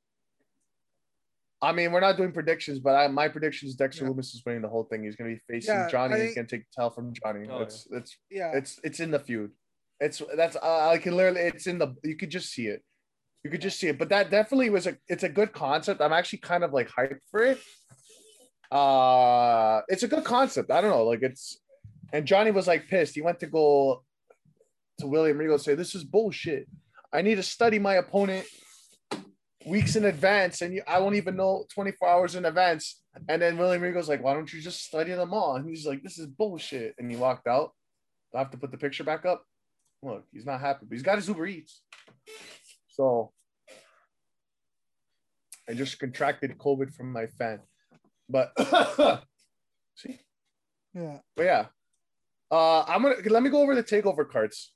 I 1.61 1.73
mean, 1.73 1.91
we're 1.91 1.99
not 1.99 2.15
doing 2.15 2.31
predictions, 2.31 2.79
but 2.79 2.95
I, 2.95 3.07
my 3.09 3.27
prediction 3.27 3.67
is 3.67 3.75
Dexter 3.75 4.05
Yeah. 4.05 4.11
Lumis 4.11 4.33
is 4.33 4.41
winning 4.45 4.61
the 4.61 4.69
whole 4.69 4.85
thing. 4.85 5.03
He's 5.03 5.15
gonna 5.15 5.31
be 5.31 5.41
facing 5.47 5.75
Yeah, 5.75 5.89
Johnny. 5.89 6.15
I 6.15 6.25
He's 6.25 6.35
gonna 6.35 6.47
take 6.47 6.61
the 6.69 6.81
towel 6.81 6.89
from 6.89 7.13
Johnny. 7.13 7.47
Oh, 7.49 7.59
it's 7.63 7.85
it's 7.91 8.17
Yeah, 8.29 8.51
it's 8.55 8.79
it's 8.83 8.99
in 9.01 9.11
the 9.11 9.19
feud. 9.19 9.51
It's 9.99 10.21
that's 10.35 10.55
uh, 10.55 10.89
I 10.89 10.97
can 10.99 11.17
literally 11.17 11.41
it's 11.41 11.67
in 11.67 11.77
the 11.77 11.95
you 12.03 12.15
could 12.15 12.29
just 12.29 12.49
see 12.51 12.67
it. 12.67 12.81
You 13.43 13.51
could 13.51 13.61
just 13.61 13.77
see 13.79 13.87
it. 13.87 13.97
But 13.99 14.09
that 14.09 14.29
definitely 14.29 14.69
was 14.69 14.87
a 14.87 14.97
it's 15.09 15.23
a 15.23 15.29
good 15.29 15.51
concept. 15.51 16.01
I'm 16.01 16.13
actually 16.13 16.39
kind 16.39 16.63
of 16.63 16.71
like 16.73 16.87
hyped 16.89 17.19
for 17.29 17.43
it. 17.43 17.59
Uh 18.71 19.81
it's 19.87 20.03
a 20.03 20.07
good 20.07 20.23
concept. 20.23 20.71
I 20.71 20.81
don't 20.81 20.91
know. 20.91 21.05
Like 21.05 21.23
it's 21.23 21.59
and 22.11 22.25
Johnny 22.25 22.51
was 22.51 22.67
like 22.67 22.87
pissed. 22.87 23.15
He 23.15 23.21
went 23.21 23.39
to 23.39 23.47
go 23.47 24.03
to 24.99 25.07
William 25.07 25.37
Regal 25.37 25.55
and 25.55 25.63
say, 25.63 25.75
This 25.75 25.95
is 25.95 26.03
bullshit. 26.03 26.67
I 27.11 27.21
need 27.21 27.35
to 27.35 27.43
study 27.43 27.79
my 27.79 27.95
opponent 27.95 28.45
weeks 29.65 29.95
in 29.95 30.05
advance, 30.05 30.61
and 30.61 30.73
you, 30.73 30.83
I 30.87 30.99
won't 30.99 31.15
even 31.15 31.35
know 31.35 31.65
24 31.73 32.07
hours 32.07 32.35
in 32.35 32.45
advance. 32.45 33.01
And 33.27 33.41
then 33.41 33.57
William 33.57 33.81
Regal's 33.81 34.09
like, 34.09 34.23
Why 34.23 34.33
don't 34.33 34.51
you 34.51 34.61
just 34.61 34.85
study 34.85 35.13
them 35.13 35.33
all? 35.33 35.55
And 35.55 35.67
he's 35.67 35.85
like, 35.85 36.03
This 36.03 36.17
is 36.17 36.27
bullshit. 36.27 36.95
And 36.97 37.09
he 37.09 37.17
walked 37.17 37.47
out. 37.47 37.71
I 38.33 38.39
have 38.39 38.51
to 38.51 38.57
put 38.57 38.71
the 38.71 38.77
picture 38.77 39.03
back 39.03 39.25
up? 39.25 39.43
Look, 40.03 40.25
he's 40.31 40.45
not 40.45 40.61
happy, 40.61 40.85
but 40.87 40.93
he's 40.93 41.03
got 41.03 41.17
his 41.17 41.27
Uber 41.27 41.47
Eats. 41.47 41.81
So 42.87 43.31
I 45.67 45.73
just 45.73 45.99
contracted 45.99 46.57
COVID 46.57 46.93
from 46.93 47.11
my 47.11 47.27
fan. 47.27 47.59
But 48.29 48.51
see, 49.95 50.19
yeah. 50.93 51.19
but 51.35 51.43
yeah. 51.43 51.65
Uh 52.51 52.83
I'm 52.83 53.03
gonna 53.03 53.15
let 53.29 53.43
me 53.43 53.49
go 53.49 53.61
over 53.61 53.75
the 53.75 53.83
takeover 53.83 54.29
cards. 54.29 54.71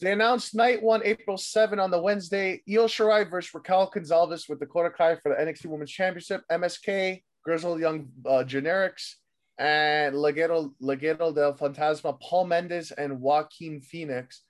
They 0.00 0.12
announced 0.12 0.54
night 0.54 0.80
one, 0.80 1.02
April 1.04 1.36
7 1.36 1.80
on 1.80 1.90
the 1.90 2.00
Wednesday. 2.00 2.62
Io 2.68 2.86
Shirai 2.86 3.28
versus 3.28 3.52
Raquel 3.52 3.90
Gonzalez 3.92 4.46
with 4.48 4.60
Dakota 4.60 4.90
Kai 4.90 5.16
for 5.16 5.30
the 5.30 5.42
NXT 5.42 5.66
Women's 5.66 5.90
Championship. 5.90 6.42
MSK, 6.52 7.22
Grizzle 7.44 7.80
Young 7.80 8.08
uh, 8.24 8.44
Generics, 8.44 9.14
and 9.58 10.14
Legado, 10.14 10.72
Legado 10.80 11.34
del 11.34 11.54
Fantasma, 11.54 12.18
Paul 12.20 12.46
Mendes, 12.46 12.92
and 12.92 13.20
Joaquin 13.20 13.80
Phoenix. 13.80 14.42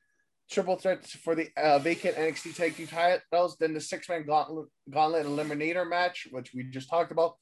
Triple 0.51 0.76
threat 0.76 1.07
for 1.07 1.34
the 1.34 1.49
uh, 1.57 1.78
vacant 1.78 2.16
NXT 2.16 2.55
Tag 2.55 2.76
Team 2.76 2.86
titles. 2.86 3.57
Then 3.59 3.72
the 3.72 3.80
six 3.80 4.09
man 4.09 4.26
gauntlet, 4.26 4.66
gauntlet 4.91 5.26
eliminator 5.26 5.89
match, 5.89 6.28
which 6.30 6.53
we 6.55 6.64
just 6.64 6.91
talked 6.91 7.12
about. 7.12 7.36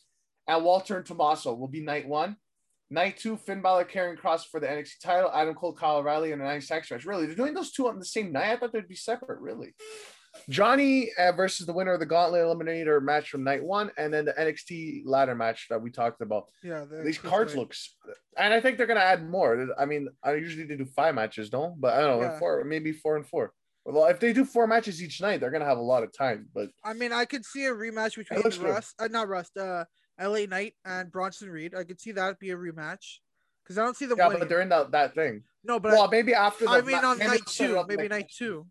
And 0.49 0.65
Walter 0.65 0.97
and 0.97 1.07
Tommaso 1.07 1.55
will 1.55 1.69
be 1.69 1.83
night 1.83 2.07
one. 2.07 2.37
Night 2.89 3.17
two, 3.17 3.37
Finn 3.37 3.63
Balor 3.63 3.87
Karrion 3.87 4.17
Kross 4.17 4.43
for 4.49 4.61
the 4.61 4.67
NXT 4.69 5.01
title. 5.03 5.31
Adam 5.35 5.55
Cole, 5.55 5.73
Kyle 5.73 5.97
O'Reilly, 5.97 6.31
and 6.31 6.41
a 6.41 6.45
nine 6.45 6.61
sex 6.61 6.91
match. 6.91 7.05
Really, 7.05 7.27
they're 7.27 7.35
doing 7.35 7.53
those 7.55 7.73
two 7.73 7.89
on 7.89 7.99
the 7.99 8.05
same 8.05 8.31
night. 8.31 8.53
I 8.53 8.57
thought 8.57 8.73
they'd 8.73 8.87
be 8.87 8.95
separate. 8.95 9.41
Really, 9.41 9.75
Johnny 10.49 11.11
uh, 11.19 11.33
versus 11.33 11.67
the 11.67 11.73
winner 11.73 11.93
of 11.95 12.01
the 12.01 12.07
Gauntlet 12.07 12.43
Eliminator 12.43 13.03
match 13.03 13.31
from 13.31 13.43
night 13.43 13.65
one, 13.65 13.91
and 13.99 14.15
then 14.15 14.25
the 14.27 14.33
NXT 14.35 15.03
ladder 15.05 15.35
match 15.35 15.67
that 15.69 15.83
we 15.83 15.91
talked 15.91 16.21
about. 16.21 16.45
Yeah, 16.63 16.85
These 17.05 17.19
cards 17.19 17.57
looks, 17.57 17.97
and 18.39 18.55
I 18.55 18.61
think 18.61 18.79
they're 18.79 18.87
gonna 18.87 19.01
add 19.01 19.29
more. 19.29 19.67
I 19.77 19.85
mean, 19.85 20.09
I 20.23 20.35
usually 20.35 20.65
they 20.65 20.77
do 20.77 20.85
five 20.87 21.15
matches, 21.17 21.51
don't? 21.51 21.81
But 21.81 21.95
I 21.95 22.01
don't 22.03 22.21
know, 22.21 22.27
Yeah. 22.27 22.39
four, 22.39 22.63
maybe 22.65 22.93
four 22.93 23.17
and 23.17 23.27
four. 23.27 23.53
Well, 23.85 24.07
if 24.07 24.19
they 24.19 24.33
do 24.33 24.45
four 24.45 24.67
matches 24.67 25.03
each 25.03 25.21
night, 25.21 25.41
they're 25.41 25.51
gonna 25.51 25.65
have 25.65 25.79
a 25.79 25.83
lot 25.83 26.03
of 26.05 26.13
time. 26.13 26.49
But 26.55 26.69
I 26.85 26.93
mean, 26.93 27.13
I 27.13 27.25
could 27.25 27.45
see 27.45 27.65
a 27.67 27.73
rematch 27.73 28.17
between. 28.17 28.65
Rust, 28.65 28.95
uh, 29.01 29.09
not 29.09 29.29
Rust, 29.29 29.57
uh, 29.57 29.85
LA 30.21 30.47
Knight 30.47 30.75
and 30.85 31.11
Bronson 31.11 31.51
Reed. 31.51 31.75
I 31.75 31.85
could 31.85 32.01
see 32.01 32.13
that 32.13 32.39
be 32.39 32.51
a 32.51 32.57
rematch 32.57 33.19
because 33.65 33.79
I 33.79 33.83
don't 33.83 33.97
see 33.97 34.07
them 34.07 34.19
yeah, 34.19 34.27
winning. 34.29 34.41
but 34.41 34.49
they're 34.49 34.61
in 34.63 34.69
that, 34.71 34.93
that 34.93 35.15
thing. 35.15 35.43
no, 35.65 35.79
but 35.81 35.93
well, 35.93 36.09
maybe 36.09 36.35
after. 36.35 36.65
The 36.65 36.71
I, 36.71 36.79
I 36.79 36.81
mean 36.83 36.97
on 36.97 37.19
night 37.19 37.29
they'll 37.29 37.45
set 37.47 37.71
it 37.71 37.75
two, 37.75 37.85
maybe 37.89 38.03
like- 38.03 38.11
night 38.11 38.33
two. 38.37 38.67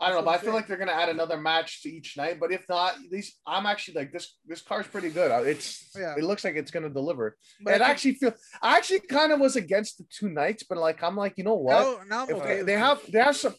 I 0.00 0.08
don't 0.08 0.16
know, 0.18 0.24
but 0.24 0.34
I 0.34 0.38
feel 0.38 0.52
like 0.52 0.66
they're 0.66 0.78
gonna 0.78 0.90
add 0.90 1.10
another 1.10 1.36
match 1.36 1.82
to 1.82 1.88
each 1.88 2.16
night. 2.16 2.40
But 2.40 2.50
if 2.50 2.68
not, 2.68 2.94
these 3.08 3.38
I'm 3.46 3.66
actually 3.66 3.94
like 3.94 4.12
this. 4.12 4.36
This 4.44 4.60
car's 4.60 4.88
pretty 4.88 5.10
good. 5.10 5.30
Uh, 5.30 5.42
It's 5.44 5.90
Yeah. 5.96 6.16
it 6.18 6.24
looks 6.24 6.42
like 6.42 6.56
it's 6.56 6.72
gonna 6.72 6.90
deliver. 6.90 7.36
But 7.62 7.74
it 7.74 7.82
I 7.82 7.90
actually 7.90 8.14
feel. 8.14 8.32
I 8.60 8.78
actually 8.78 9.00
kind 9.00 9.30
of 9.30 9.38
was 9.38 9.54
against 9.54 9.98
the 9.98 10.04
two 10.10 10.28
nights, 10.28 10.64
but 10.68 10.76
like 10.78 11.00
I'm 11.04 11.16
like, 11.16 11.34
you 11.38 11.44
know 11.44 11.54
what? 11.54 12.00
I'm 12.10 12.30
If 12.30 12.36
okay. 12.36 12.56
they, 12.56 12.62
they 12.62 12.72
have 12.72 13.00
they 13.12 13.20
have 13.20 13.36
some. 13.36 13.54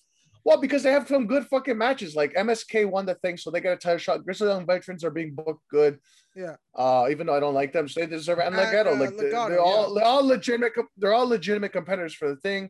Well, 0.45 0.59
because 0.59 0.83
they 0.83 0.91
have 0.91 1.07
some 1.07 1.25
good 1.25 1.45
fucking 1.47 1.77
matches. 1.77 2.15
Like 2.15 2.33
MSK 2.33 2.89
won 2.89 3.05
the 3.05 3.15
thing, 3.15 3.37
so 3.37 3.49
they 3.49 3.61
got 3.61 3.73
a 3.73 3.77
title 3.77 3.97
shot. 3.97 4.25
Grizzled 4.25 4.49
Young 4.49 4.65
Veterans 4.65 5.03
are 5.03 5.09
being 5.09 5.33
booked 5.33 5.67
good. 5.69 5.99
Yeah. 6.35 6.55
Uh, 6.75 7.07
even 7.11 7.27
though 7.27 7.35
I 7.35 7.39
don't 7.39 7.53
like 7.53 7.71
them, 7.71 7.87
so 7.87 8.01
they 8.01 8.07
deserve 8.07 8.39
it. 8.39 8.47
And 8.47 8.55
Legado, 8.55 8.87
uh, 8.87 8.99
like 8.99 9.15
they- 9.15 9.25
Legado, 9.25 9.49
they're 9.49 9.61
all 9.61 9.93
they're 9.93 10.03
all 10.03 10.25
legitimate. 10.25 10.73
They're 10.97 11.13
all 11.13 11.27
legitimate 11.27 11.71
competitors 11.71 12.13
for 12.13 12.27
the 12.27 12.35
thing. 12.37 12.69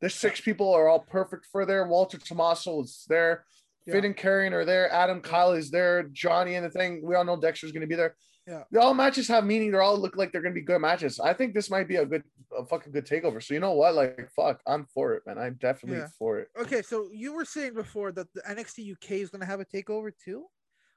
The 0.00 0.10
six 0.10 0.40
people 0.40 0.72
are 0.74 0.88
all 0.88 1.00
perfect 1.00 1.46
for 1.50 1.64
there. 1.64 1.86
Walter 1.86 2.18
Tommaso 2.18 2.82
is 2.82 3.04
there. 3.08 3.44
Yeah. 3.86 3.94
Finn 3.94 4.04
and 4.04 4.16
Karrion 4.16 4.52
are 4.52 4.64
there. 4.64 4.92
Adam 4.92 5.20
Kyle 5.20 5.52
is 5.52 5.70
there. 5.70 6.02
Johnny 6.04 6.56
and 6.56 6.64
the 6.66 6.70
thing. 6.70 7.00
We 7.02 7.14
all 7.14 7.24
know 7.24 7.36
Dexter's 7.40 7.72
going 7.72 7.82
to 7.82 7.86
be 7.86 7.94
there. 7.94 8.16
Yeah. 8.46 8.64
They 8.70 8.78
all 8.78 8.92
matches 8.94 9.26
have 9.28 9.44
meaning. 9.44 9.72
They 9.72 9.78
all 9.78 9.96
look 9.98 10.16
like 10.16 10.30
they're 10.30 10.42
going 10.42 10.54
to 10.54 10.60
be 10.60 10.64
good 10.64 10.80
matches. 10.80 11.18
I 11.18 11.32
think 11.32 11.54
this 11.54 11.70
might 11.70 11.88
be 11.88 11.96
a 11.96 12.04
good, 12.04 12.24
a 12.56 12.64
fucking 12.64 12.92
good 12.92 13.06
takeover. 13.06 13.42
So 13.42 13.54
you 13.54 13.60
know 13.60 13.72
what? 13.72 13.94
Like, 13.94 14.28
fuck, 14.36 14.60
I'm 14.66 14.84
for 14.92 15.14
it, 15.14 15.22
man. 15.26 15.38
I'm 15.38 15.54
definitely 15.54 15.98
Yeah. 15.98 16.08
for 16.18 16.40
it. 16.40 16.48
Okay, 16.60 16.82
so 16.82 17.08
you 17.12 17.34
were 17.34 17.46
saying 17.46 17.74
before 17.74 18.12
that 18.12 18.32
the 18.34 18.42
NXT 18.42 18.92
UK 18.92 19.12
is 19.12 19.30
going 19.30 19.40
to 19.40 19.46
have 19.46 19.60
a 19.60 19.64
takeover 19.64 20.12
too, 20.22 20.44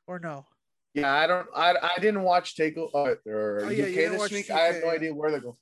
or 0.07 0.19
no? 0.19 0.45
Yeah, 0.93 1.13
I 1.13 1.27
don't. 1.27 1.47
I 1.55 1.75
I 1.95 1.99
didn't 1.99 2.23
watch 2.23 2.55
Take 2.55 2.75
uh, 2.77 2.81
or 2.93 3.61
Oh, 3.63 3.69
yeah, 3.69 3.85
UK 3.85 4.11
this 4.19 4.31
week. 4.31 4.49
I 4.49 4.59
have 4.61 4.75
no 4.81 4.87
yeah. 4.87 4.93
idea 4.93 5.13
where 5.13 5.31
they 5.31 5.39
go. 5.39 5.55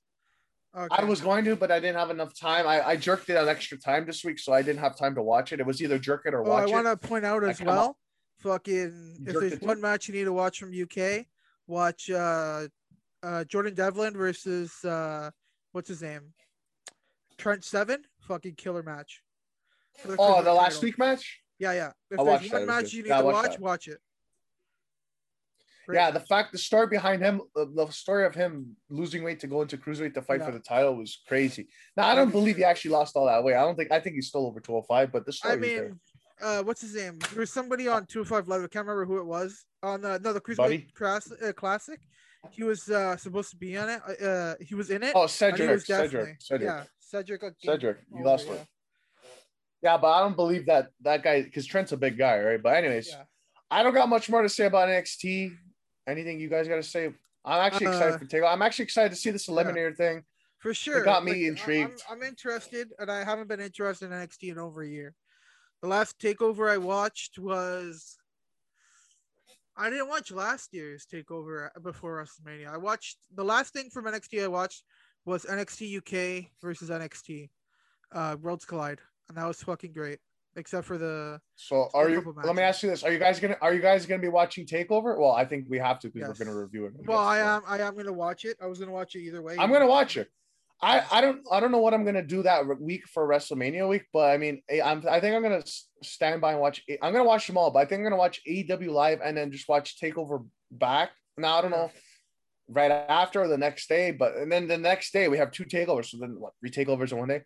Okay. 0.76 0.88
I 0.92 1.04
was 1.04 1.22
going 1.22 1.46
to, 1.46 1.56
but 1.56 1.72
I 1.72 1.80
didn't 1.80 1.98
have 1.98 2.10
enough 2.10 2.38
time. 2.38 2.68
I, 2.68 2.86
I 2.86 2.96
jerked 2.96 3.30
it 3.30 3.38
on 3.38 3.48
extra 3.48 3.78
time 3.78 4.06
this 4.06 4.24
week, 4.24 4.40
so 4.40 4.54
I 4.54 4.62
didn't 4.62 4.80
have 4.80 4.98
time 4.98 5.16
to 5.16 5.22
watch 5.22 5.54
it. 5.54 5.60
It 5.60 5.66
was 5.66 5.82
either 5.82 5.98
jerk 5.98 6.24
it 6.26 6.34
or 6.34 6.42
watch 6.42 6.68
it. 6.68 6.74
Oh, 6.74 6.78
I 6.78 6.84
want 6.84 7.02
to 7.02 7.08
point 7.08 7.26
out 7.26 7.44
as 7.44 7.62
well. 7.62 7.98
Fucking, 8.40 9.24
if 9.26 9.34
there's 9.34 9.62
one 9.62 9.80
match 9.80 10.08
you 10.10 10.14
need 10.14 10.26
to 10.26 10.34
watch 10.34 10.60
from 10.60 10.70
UK, 10.74 11.26
watch 11.68 12.10
uh, 12.10 12.68
uh, 13.24 13.44
Jordan 13.46 13.74
Devlin 13.74 14.14
versus 14.14 14.72
uh, 14.84 15.30
what's 15.72 15.90
his 15.90 16.02
name, 16.02 16.34
Trent 17.38 17.64
Seven. 17.64 18.04
Fucking 18.28 18.56
killer 18.56 18.84
match. 18.84 19.22
The 20.06 20.16
Oh, 20.20 20.42
the 20.42 20.54
last 20.54 20.76
title. 20.76 20.84
week 20.84 20.98
match. 21.00 21.40
Yeah, 21.60 21.74
yeah. 21.74 21.92
If 22.12 22.20
I 22.20 22.24
there's 22.24 22.52
one 22.52 22.62
that, 22.62 22.68
match 22.68 22.94
you 22.94 23.04
need 23.04 23.10
Yeah, 23.10 23.20
to 23.20 23.26
watch, 23.26 23.52
that. 23.52 23.60
watch 23.62 23.88
it. 23.88 24.00
Great 25.88 25.98
Yeah, 25.98 26.12
the 26.12 26.20
fact 26.20 26.52
the 26.52 26.58
story 26.58 26.88
behind 26.88 27.22
him, 27.22 27.42
the 27.54 27.88
story 27.92 28.26
of 28.26 28.34
him 28.34 28.76
losing 28.90 29.24
weight 29.24 29.40
to 29.42 29.48
go 29.48 29.62
into 29.62 29.78
cruiserweight 29.78 30.16
to 30.16 30.22
fight 30.24 30.40
Yeah. 30.40 30.48
for 30.48 30.52
the 30.52 30.60
title 30.60 30.96
was 30.98 31.22
crazy. 31.28 31.68
Now 31.96 32.08
I 32.08 32.16
don't 32.16 32.32
believe 32.32 32.58
he 32.58 32.64
actually 32.64 32.92
lost 32.92 33.16
all 33.16 33.28
that 33.28 33.44
weight. 33.44 33.56
I 33.56 33.62
don't 33.62 33.76
think. 33.76 33.92
I 33.92 34.00
think 34.00 34.16
he's 34.16 34.28
still 34.28 34.48
over 34.48 34.60
205, 34.60 35.12
but 35.12 35.26
the 35.26 35.32
story. 35.34 35.54
I 35.54 35.58
mean, 35.58 36.00
uh, 36.42 36.64
what's 36.64 36.82
his 36.82 36.96
name? 36.96 37.20
There 37.32 37.40
was 37.42 37.54
somebody 37.54 37.88
on 37.88 38.06
205 38.08 38.48
Live. 38.48 38.64
I 38.64 38.68
can't 38.68 38.86
remember 38.88 39.06
who 39.06 39.20
it 39.20 39.26
was. 39.26 39.64
On 39.86 40.02
the 40.02 40.20
no, 40.20 40.34
the 40.34 40.42
Buddy? 40.42 40.80
Cruiserweight 40.80 40.94
Class, 40.96 41.32
uh, 41.32 41.52
Classic. 41.54 42.00
He 42.52 42.64
was 42.64 42.90
uh, 42.90 43.18
supposed 43.18 43.52
to 43.52 43.56
be 43.58 43.78
on 43.78 43.90
it. 43.90 44.02
Uh, 44.08 44.26
Uh, 44.26 44.56
he 44.60 44.74
was 44.76 44.90
in 44.90 45.04
it. 45.04 45.14
oh 45.16 45.28
Cedric, 45.28 45.82
Cedric, 45.82 46.42
Cedric, 46.42 46.68
Yeah, 46.68 46.84
Cedric. 47.00 47.42
Cedric. 47.64 47.98
You 48.12 48.20
over, 48.20 48.26
lost 48.30 48.46
yeah. 48.48 48.52
weight. 48.54 48.62
Yeah, 49.84 49.98
but 49.98 50.08
I 50.12 50.20
don't 50.22 50.36
believe 50.36 50.66
that 50.66 50.90
that 51.02 51.24
guy 51.24 51.44
because 51.44 51.66
Trent's 51.68 51.92
a 51.92 51.98
big 51.98 52.18
guy, 52.18 52.40
right? 52.40 52.62
But 52.62 52.76
anyways, 52.78 53.10
Yeah. 53.10 53.24
I 53.70 53.84
don't 53.84 53.94
got 53.94 54.10
much 54.10 54.30
more 54.30 54.42
to 54.42 54.50
say 54.50 54.66
about 54.66 54.90
NXT. 54.90 55.56
Anything 56.08 56.40
you 56.40 56.50
guys 56.50 56.68
got 56.68 56.76
to 56.78 56.84
say? 56.84 57.14
I'm 57.44 57.62
actually 57.66 57.88
excited 57.88 58.16
Uh, 58.16 58.18
for 58.18 58.26
Takeover. 58.26 58.52
I'm 58.52 58.62
actually 58.64 58.84
excited 58.86 59.10
to 59.12 59.16
see 59.16 59.30
this 59.32 59.48
eliminator 59.48 59.96
thing. 59.96 60.24
For 60.60 60.74
sure. 60.74 61.02
it 61.02 61.06
got 61.06 61.24
me 61.24 61.32
Like, 61.34 61.42
intrigued. 61.52 62.02
I'm, 62.10 62.18
I'm 62.18 62.24
interested, 62.24 62.92
and 62.98 63.12
I 63.12 63.24
haven't 63.24 63.48
been 63.48 63.60
interested 63.60 64.06
in 64.12 64.12
NXT 64.18 64.52
in 64.54 64.58
over 64.58 64.82
a 64.82 64.88
year. 64.88 65.14
The 65.84 65.88
last 65.88 66.18
takeover 66.20 66.72
I 66.72 66.78
watched 66.78 67.38
was. 67.38 68.18
I 69.78 69.90
didn't 69.90 70.08
watch 70.08 70.32
last 70.32 70.74
year's 70.74 71.06
takeover 71.06 71.70
before 71.84 72.24
WrestleMania. 72.24 72.74
I 72.74 72.78
watched 72.78 73.18
the 73.36 73.44
last 73.44 73.74
thing 73.74 73.90
from 73.90 74.06
NXT 74.06 74.44
I 74.44 74.48
watched 74.48 74.84
was 75.26 75.46
NXT 75.46 75.98
UK 75.98 76.46
versus 76.62 76.90
NXT, 76.90 77.50
uh, 78.14 78.38
Worlds 78.42 78.66
Collide, 78.66 79.00
and 79.28 79.38
that 79.38 79.46
was 79.46 79.62
fucking 79.62 79.92
great. 79.92 80.20
Except 80.58 80.88
for 80.88 80.98
the 80.98 81.42
So 81.56 81.90
are 81.94 82.08
you? 82.10 82.22
couple 82.22 82.42
Let 82.42 82.56
me 82.56 82.62
ask 82.62 82.82
you 82.82 82.90
this: 82.90 83.04
Are 83.04 83.12
you 83.12 83.20
guys 83.20 83.42
gonna? 83.42 83.58
Are 83.62 83.74
you 83.74 83.82
guys 83.82 84.06
gonna 84.06 84.22
be 84.22 84.30
watching 84.30 84.66
Takeover? 84.66 85.20
Well, 85.20 85.32
I 85.32 85.44
think 85.44 85.66
we 85.68 85.78
have 85.80 86.00
to 86.00 86.08
because 86.10 86.30
Yes. 86.30 86.40
we're 86.40 86.46
gonna 86.46 86.58
review 86.58 86.86
it. 86.86 86.94
well, 87.06 87.20
I 87.20 87.40
so. 87.40 87.46
am 87.46 87.64
I 87.68 87.80
am 87.80 87.98
gonna 87.98 88.14
watch 88.14 88.46
it. 88.46 88.56
I 88.62 88.68
was 88.68 88.80
gonna 88.80 88.94
watch 88.94 89.16
it 89.16 89.20
either 89.24 89.42
way. 89.42 89.58
I'm 89.60 89.70
gonna 89.70 89.86
watch 89.86 90.16
it. 90.16 90.32
I, 90.82 91.04
I 91.12 91.22
don't 91.22 91.42
I 91.52 91.60
don't 91.60 91.72
know 91.72 91.80
what 91.80 91.94
I'm 91.94 92.04
gonna 92.06 92.22
do 92.22 92.44
that 92.44 92.64
week 92.80 93.08
for 93.08 93.28
WrestleMania 93.28 93.88
week, 93.88 94.04
but 94.14 94.30
I 94.30 94.38
mean 94.38 94.62
I- 94.70 94.82
I'm 94.82 95.04
I 95.10 95.20
think 95.20 95.36
I'm 95.36 95.42
gonna 95.42 95.64
stand 96.04 96.42
by 96.42 96.52
and 96.52 96.62
watch. 96.62 96.84
I'm 97.02 97.14
gonna 97.14 97.24
watch 97.24 97.48
them 97.48 97.58
all, 97.58 97.72
but 97.72 97.80
I 97.80 97.86
think 97.86 98.00
I'm 98.00 98.04
gonna 98.04 98.18
watch 98.18 98.42
AEW 98.48 98.92
live 98.92 99.20
and 99.24 99.36
then 99.38 99.52
just 99.52 99.68
watch 99.70 100.00
Takeover 100.00 100.46
back. 100.72 101.12
Now 101.38 101.58
I 101.58 101.62
don't 101.62 101.72
know 101.72 101.92
right 102.68 102.92
after 102.92 103.42
or 103.42 103.48
the 103.48 103.58
next 103.58 103.88
day, 103.88 104.12
but 104.12 104.36
and 104.36 104.52
then 104.52 104.68
the 104.68 104.78
next 104.78 105.14
day 105.14 105.28
we 105.28 105.38
have 105.38 105.52
two 105.52 105.66
takeovers. 105.66 106.08
So 106.08 106.18
then 106.20 106.36
what 106.40 106.54
three 106.60 106.72
takeovers 106.72 107.12
in 107.12 107.18
one 107.20 107.30
day? 107.30 107.42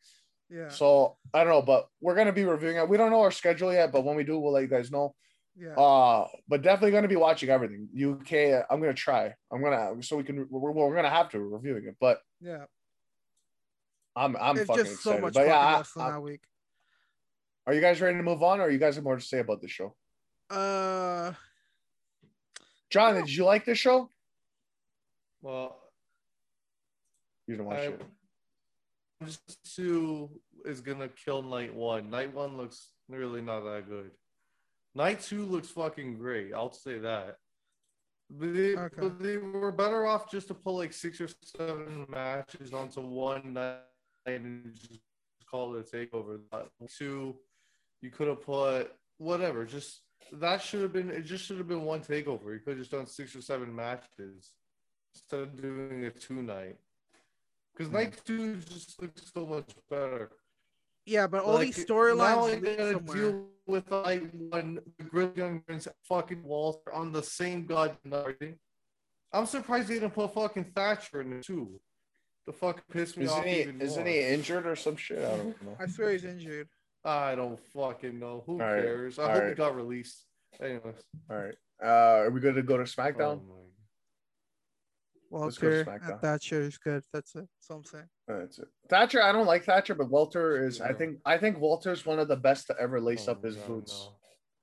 Yeah. 0.50 0.70
So 0.70 1.18
I 1.34 1.44
don't 1.44 1.54
know, 1.54 1.62
but 1.62 1.88
we're 2.02 2.16
gonna 2.16 2.34
be 2.34 2.46
reviewing 2.46 2.78
it. 2.78 2.90
We 2.90 2.98
don't 2.98 3.12
know 3.12 3.22
our 3.22 3.32
schedule 3.32 3.72
yet, 3.72 3.92
but 3.92 4.04
when 4.04 4.16
we 4.16 4.24
do, 4.24 4.40
we'll 4.40 4.54
let 4.54 4.62
you 4.64 4.68
guys 4.68 4.92
know. 4.92 5.14
Yeah. 5.56 5.76
Uh, 5.76 6.28
but 6.48 6.62
definitely 6.62 6.92
gonna 6.92 7.08
be 7.08 7.16
watching 7.16 7.50
everything. 7.50 7.88
UK, 7.96 8.66
I'm 8.70 8.80
gonna 8.80 8.94
try. 8.94 9.34
I'm 9.52 9.62
gonna 9.62 10.02
so 10.02 10.18
we 10.18 10.24
can 10.24 10.48
we're, 10.50 10.72
we're 10.72 10.96
gonna 10.96 11.10
have 11.10 11.30
to 11.30 11.40
reviewing 11.40 11.86
it, 11.86 11.96
but 12.00 12.20
yeah. 12.42 12.66
I'm 14.20 14.36
I'm 14.38 14.58
It's 14.58 14.68
fucking 14.68 14.84
just 14.86 15.02
so 15.02 15.12
excited. 15.12 15.22
much 15.22 15.34
but 15.34 15.40
fucking 15.46 15.52
yeah, 15.54 15.78
wrestling 15.78 16.06
I- 16.06 16.12
that 16.12 16.22
week. 16.22 16.42
are 17.68 17.74
you 17.74 17.82
guys 17.82 18.02
ready 18.02 18.18
to 18.18 18.24
move 18.24 18.44
on, 18.44 18.60
or 18.60 18.70
you 18.70 18.78
guys 18.78 18.96
have 18.96 19.04
more 19.04 19.16
to 19.16 19.22
say 19.22 19.40
about 19.40 19.62
the 19.62 19.68
show? 19.68 19.96
Uh, 20.50 21.32
John, 22.90 23.16
did 23.16 23.30
you 23.34 23.46
like 23.46 23.66
the 23.66 23.76
show? 23.76 24.10
Well, 25.42 25.80
You 27.48 27.56
didn't 27.56 27.68
watch 27.68 27.78
I, 27.80 27.82
it. 27.84 28.02
just 29.26 29.76
two 29.76 30.30
is 30.66 30.82
gonna 30.82 31.08
kill 31.08 31.42
night 31.44 31.74
one. 31.74 32.10
Night 32.10 32.34
one 32.34 32.58
looks 32.58 32.90
really 33.08 33.42
not 33.42 33.62
that 33.62 33.88
good. 33.88 34.12
Night 34.96 35.22
two 35.22 35.46
looks 35.46 35.70
fucking 35.70 36.18
great. 36.18 36.54
I'll 36.54 36.74
say 36.74 37.00
that. 37.00 37.38
But 38.32 38.54
they, 38.54 38.76
Okay. 38.76 38.96
but 39.02 39.20
they 39.20 39.38
were 39.38 39.72
better 39.72 40.06
off 40.06 40.30
just 40.30 40.48
to 40.50 40.54
pull 40.54 40.78
like 40.78 40.94
six 40.94 41.22
or 41.22 41.30
seven 41.44 42.06
matches 42.10 42.74
onto 42.74 43.02
one 43.02 43.54
night 43.54 43.80
and 44.26 44.74
just 44.76 45.00
call 45.50 45.76
it 45.76 45.88
a 45.92 45.96
takeover. 45.96 46.40
Two, 46.98 47.36
you 48.02 48.10
could 48.10 48.28
have 48.28 48.42
put 48.42 48.94
whatever. 49.18 49.66
Just 49.66 50.02
that 50.34 50.62
should 50.62 50.82
have 50.82 50.94
been. 50.94 51.10
It 51.10 51.26
just 51.26 51.46
should 51.46 51.58
have 51.58 51.68
been 51.68 51.84
one 51.84 52.02
takeover. 52.02 52.54
You 52.54 52.60
could 52.60 52.72
have 52.72 52.80
just 52.80 52.92
done 52.92 53.08
six 53.08 53.36
or 53.36 53.42
seven 53.42 53.76
matches 53.76 54.52
instead 55.14 55.40
of 55.42 55.62
doing 55.62 56.06
a 56.06 56.12
two 56.12 56.42
night. 56.42 56.78
Because 57.76 57.92
night 57.92 58.20
two 58.26 58.58
just 58.58 59.02
looks 59.02 59.32
so 59.34 59.46
much 59.46 59.70
better. 59.90 60.32
yeah, 61.06 61.28
but 61.28 61.44
all 61.44 61.58
these 61.58 61.84
storylines 61.86 62.62
lead 62.62 62.78
somewhere. 62.78 63.16
deal 63.16 63.46
with 63.66 63.90
night 63.90 64.36
one, 64.36 64.80
the 64.98 65.04
Grill 65.06 65.32
Young 65.36 65.64
and 65.68 65.88
fucking 66.04 66.44
Walter 66.44 66.94
on 66.94 67.12
the 67.12 67.24
same 67.24 67.66
goddamn 67.66 67.98
night. 68.06 68.56
I'm 69.32 69.46
surprised 69.46 69.88
they 69.88 69.96
didn't 69.96 70.14
put 70.14 70.34
fucking 70.34 70.72
Thatcher 70.76 71.22
in 71.22 71.34
it 71.34 71.46
too. 71.46 71.80
The 72.50 72.54
fuck 72.54 72.82
pissed 72.90 73.16
me 73.16 73.26
Isn't 73.26 73.38
off 73.38 73.46
he 73.46 73.62
even 73.62 73.80
isn't 73.80 74.04
more. 74.04 74.12
he 74.12 74.22
injured 74.22 74.66
or 74.66 74.76
some 74.76 74.96
shit? 74.96 75.20
I 75.20 75.38
don't 75.38 75.62
know. 75.62 75.78
I 75.80 75.86
swear 75.86 76.14
he's 76.14 76.26
injured. 76.26 76.68
I 77.06 77.36
don't 77.36 77.60
fucking 77.76 78.18
know. 78.18 78.42
Who 78.48 78.54
All 78.54 78.58
right, 78.68 78.82
cares? 78.82 79.20
I 79.20 79.24
all 79.26 79.30
hope 79.40 79.50
he 79.50 79.54
got 79.54 79.76
released. 79.76 80.26
Anyways. 80.60 80.96
All 81.30 81.38
right. 81.38 81.54
Uh, 81.80 82.24
are 82.26 82.32
we 82.32 82.40
going 82.42 82.56
to 82.56 82.64
go 82.64 82.78
to 82.78 82.86
SmackDown? 82.86 83.42
Oh 83.42 83.44
my- 85.32 85.40
Let's 85.46 85.60
go 85.60 85.70
to 85.70 85.76
Walter 85.86 85.92
SmackDown. 86.02 86.22
Thatcher 86.22 86.62
is 86.62 86.80
good. 86.80 87.04
That's 87.14 87.36
it. 87.36 87.42
That's 87.60 87.70
all 87.70 87.78
I'm 87.78 87.84
saying. 87.84 88.10
That's 88.28 88.58
it. 88.58 88.68
Thatcher, 88.90 89.22
I 89.22 89.32
don't 89.32 89.46
like 89.46 89.64
Thatcher, 89.66 89.94
but 89.94 90.10
Walter 90.10 90.66
is. 90.66 90.82
I 90.82 90.92
think 90.94 91.20
I 91.28 91.38
think 91.38 91.60
Walter's 91.60 92.04
one 92.04 92.18
of 92.18 92.28
the 92.28 92.36
best 92.36 92.66
to 92.68 92.76
ever 92.82 93.00
lace 93.00 93.26
oh 93.28 93.34
up 93.34 93.44
his 93.44 93.58
God, 93.58 93.68
boots. 93.68 93.92
no. 94.10 94.16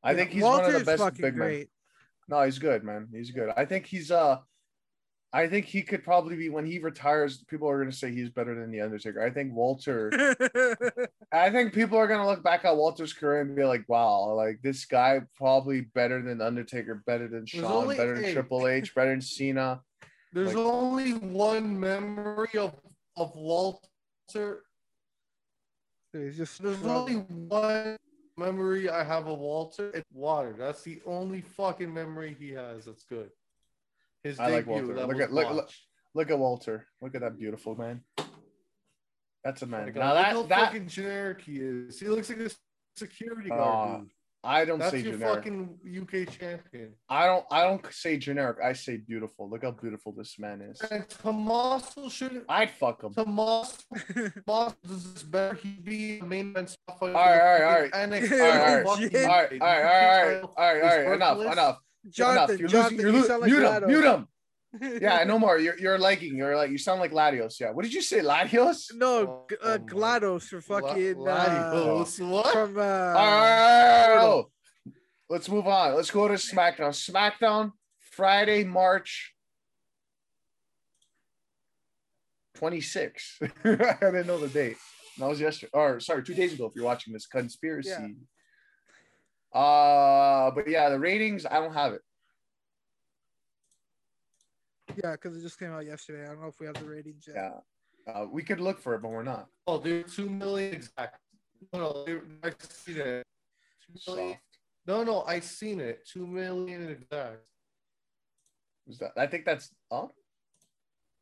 I 0.03 0.11
Yeah, 0.11 0.17
think 0.17 0.31
he's 0.31 0.43
Walter 0.43 0.65
one 0.65 0.75
of 0.75 0.81
the 0.81 0.85
best 0.87 1.03
fucking 1.05 1.23
big 1.23 1.37
men. 1.37 1.67
No, 2.27 2.43
he's 2.43 2.59
good, 2.59 2.83
man. 2.83 3.07
He's 3.13 3.31
good. 3.31 3.51
I 3.57 3.65
think 3.65 3.87
he's 3.87 4.11
uh 4.11 4.39
I 5.33 5.49
think 5.49 5.67
he 5.67 5.83
could 5.83 6.03
probably 6.05 6.37
be 6.37 6.49
when 6.49 6.65
he 6.65 6.79
retires, 6.79 7.45
people 7.49 7.69
are 7.69 7.79
gonna 7.79 7.93
say 7.93 8.11
he's 8.13 8.31
better 8.31 8.55
than 8.55 8.71
the 8.71 8.81
Undertaker. 8.81 9.23
I 9.23 9.31
think 9.31 9.53
Walter 9.53 10.11
I 11.33 11.51
think 11.51 11.75
people 11.75 11.99
are 11.99 12.07
gonna 12.07 12.27
look 12.27 12.43
back 12.43 12.65
at 12.65 12.77
Walter's 12.77 13.13
career 13.13 13.41
and 13.43 13.55
be 13.55 13.65
like, 13.65 13.85
wow, 13.89 14.33
like 14.33 14.63
this 14.63 14.85
guy 14.85 15.21
probably 15.37 15.83
better 15.83 16.23
than 16.23 16.41
Undertaker, 16.41 17.03
better 17.07 17.29
than 17.29 17.45
Shawn, 17.45 17.65
only 17.65 17.97
better 17.97 18.15
than 18.15 18.25
eight. 18.25 18.33
Triple 18.33 18.67
H, 18.69 18.95
better 18.95 19.11
than 19.11 19.21
Cena. 19.21 19.81
There's 20.33 20.55
Like- 20.55 20.57
only 20.57 21.13
one 21.13 21.79
memory 21.79 22.59
of, 22.59 22.75
of 23.17 23.35
Walter. 23.35 24.63
he's 26.13 26.37
just 26.37 26.63
There's 26.63 26.83
only 26.85 27.15
one 27.17 27.97
memory 28.37 28.89
I 28.89 29.03
have 29.03 29.27
of 29.27 29.39
Walter. 29.39 29.91
It's 29.91 30.05
water. 30.13 30.55
That's 30.57 30.83
the 30.83 31.01
only 31.05 31.41
fucking 31.41 31.93
memory 31.93 32.37
he 32.39 32.51
has 32.51 32.85
that's 32.85 33.05
good. 33.05 33.31
His 34.27 34.41
I 34.41 34.49
like. 34.49 34.67
Walter. 34.67 34.87
Look 35.07 35.21
at- 35.21 35.33
look- 35.33 35.51
look- 35.53 35.71
Look 36.15 36.31
at 36.31 36.39
Walter. 36.39 36.87
Look 37.03 37.15
at 37.15 37.21
that 37.21 37.37
beautiful 37.39 37.77
man. 37.77 38.01
That's 39.45 39.61
a 39.63 39.67
man. 39.67 39.93
God, 39.93 40.01
Now 40.01 40.09
look 40.15 40.17
that 40.17 40.33
how 40.33 40.43
that 40.45 40.65
fucking 40.73 40.89
generic 40.89 41.43
he 41.43 41.59
is. 41.59 42.01
He 42.01 42.09
looks 42.09 42.31
like 42.31 42.39
a 42.41 42.51
security 42.97 43.51
Aw, 43.51 43.57
guard. 43.57 44.01
dude. 44.01 44.11
I 44.43 44.65
don't 44.65 44.79
That's 44.79 44.93
say 44.93 45.01
your 45.01 45.13
generic. 45.13 45.35
fucking 45.45 45.79
UK 45.85 46.25
champion. 46.33 46.95
I 47.09 47.27
don't 47.27 47.45
I 47.51 47.63
don't 47.65 47.85
say 47.93 48.17
generic. 48.17 48.59
I 48.65 48.73
say 48.73 48.97
beautiful. 48.97 49.51
Look 49.51 49.63
how 49.65 49.73
beautiful 49.73 50.13
this 50.13 50.39
man 50.39 50.63
is. 50.63 50.81
And 50.91 51.07
Tommaso 51.09 52.09
shouldn't. 52.09 52.45
I'd 52.49 52.71
fuck 52.71 53.03
him. 53.03 53.13
Tommaso, 53.13 53.77
Tommaso 54.47 54.77
does 54.87 55.13
this 55.15 55.23
better. 55.25 55.55
He'd 55.57 55.85
be 55.85 56.21
main 56.23 56.51
event 56.51 56.71
spot 56.71 56.99
fighter. 57.01 57.17
All 57.17 57.27
right, 57.27 57.41
all 57.43 57.49
right, 57.49 57.63
all 57.63 58.09
right, 58.09 58.33
all 58.33 58.39
right, 58.39 58.87
all 58.87 58.97
right, 58.97 59.21
all 59.21 59.29
right, 59.29 59.61
all 59.61 59.61
right, 59.61 59.61
all 59.61 59.69
right, 59.69 60.41
all 60.41 60.41
right, 60.41 60.43
all 60.57 60.65
right, 60.65 60.83
all 60.83 61.07
right. 61.07 61.15
Enough, 61.15 61.41
enough. 61.53 61.79
Jonathan. 62.11 62.59
You're 62.59 62.69
Jonathan, 62.69 62.97
losing. 62.99 63.07
You're 63.07 63.15
you 63.15 63.21
lo- 63.23 63.27
sound 63.29 63.41
like 63.43 63.51
mute 63.51 63.65
him. 63.65 63.87
Mute 63.89 64.05
him. 64.05 64.29
Yeah, 65.01 65.25
no 65.25 65.39
more. 65.39 65.59
You're 65.59 65.79
you're 65.79 65.99
lagging. 65.99 66.37
You're 66.37 66.55
like 66.57 66.71
you 66.71 66.77
sound 66.77 67.01
like 67.01 67.13
Latios. 67.13 67.59
Yeah. 67.59 67.71
What 67.71 67.85
did 67.85 67.95
you 67.95 68.03
say, 68.03 68.21
Latios? 68.21 68.89
no, 68.95 69.47
G- 69.49 69.57
uh, 69.63 69.79
Oh 69.81 69.85
Glados 69.85 70.43
for 70.49 70.61
fucking 70.61 71.17
La- 71.17 71.33
uh, 71.33 72.05
what? 72.19 72.53
from 72.53 72.77
uh, 72.79 74.07
Brutal. 74.07 74.53
Let's 75.31 75.49
move 75.49 75.67
on. 75.67 75.95
Let's 75.95 76.11
go 76.11 76.29
to 76.29 76.35
SmackDown. 76.35 76.93
SmackDown 76.93 77.73
Friday, 78.13 78.65
March 78.65 79.33
26. 82.57 83.39
I 83.65 83.97
didn't 84.01 84.27
know 84.27 84.39
the 84.39 84.49
date. 84.49 84.77
That 85.19 85.29
was 85.29 85.41
yesterday. 85.41 85.71
Or 85.73 86.01
sorry, 86.01 86.23
two 86.23 86.35
days 86.35 86.53
ago. 86.53 86.67
If 86.67 86.73
you're 86.77 86.85
watching 86.85 87.13
this 87.13 87.27
conspiracy. 87.27 88.17
Uh, 89.57 90.51
but 90.51 90.69
yeah, 90.69 90.89
the 90.91 90.99
ratings. 90.99 91.47
I 91.47 91.55
don't 91.61 91.73
have 91.73 91.93
it. 91.95 92.03
Yeah, 95.03 95.13
because 95.13 95.37
it 95.37 95.43
just 95.43 95.59
came 95.59 95.73
out 95.73 95.85
yesterday. 95.85 96.25
I 96.25 96.29
don't 96.29 96.41
know 96.43 96.49
if 96.49 96.61
we 96.61 96.67
have 96.67 96.75
the 96.77 96.85
ratings 96.89 97.25
yet. 97.27 97.37
Yeah. 97.37 98.13
Uh, 98.13 98.27
we 98.31 98.43
could 98.43 98.61
look 98.61 98.79
for 98.81 98.95
it, 98.95 99.03
but 99.03 99.11
we're 99.11 99.23
not. 99.23 99.49
Oh, 99.67 99.79
they're 99.79 100.03
two 100.03 100.29
million 100.31 100.73
exact. 100.75 101.19
No, 101.73 102.05
no, 102.07 102.21
I 102.45 102.51
seen 102.61 102.97
it. 102.99 103.27
Two 104.07 104.13
million. 104.13 104.35
Soft. 104.35 104.41
No, 104.87 105.03
no, 105.03 105.23
I 105.27 105.41
seen 105.41 105.81
it. 105.81 106.07
Two 106.07 106.27
million 106.27 106.89
exact. 106.89 107.39
Is 108.89 108.99
that- 108.99 109.13
I 109.17 109.27
think 109.27 109.45
that's 109.45 109.71
up. 109.91 110.13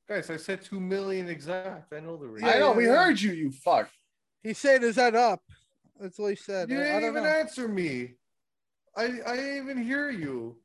Guys, 0.07 0.29
I 0.29 0.37
said 0.37 0.61
two 0.63 0.81
million 0.81 1.29
exact. 1.31 1.93
I 1.95 2.01
know 2.01 2.17
the 2.19 2.27
rate. 2.27 2.43
Yeah, 2.43 2.51
I 2.51 2.59
know. 2.59 2.73
yeah, 2.73 2.77
we 2.77 2.85
heard 2.85 3.19
you. 3.21 3.33
You 3.33 3.51
fuck. 3.51 3.89
He 4.43 4.53
said, 4.53 4.83
"Is 4.85 4.97
that 4.97 5.15
up?" 5.15 5.41
That's 5.99 6.19
what 6.19 6.29
he 6.29 6.37
said. 6.37 6.69
You 6.69 6.77
I, 6.79 6.81
I 6.81 6.85
didn't 6.85 7.01
don't 7.01 7.11
even 7.13 7.23
know. 7.23 7.29
answer 7.31 7.69
me. 7.69 8.15
I 8.97 9.05
I 9.27 9.37
didn't 9.37 9.57
even 9.65 9.83
hear 9.83 10.11
you. 10.11 10.57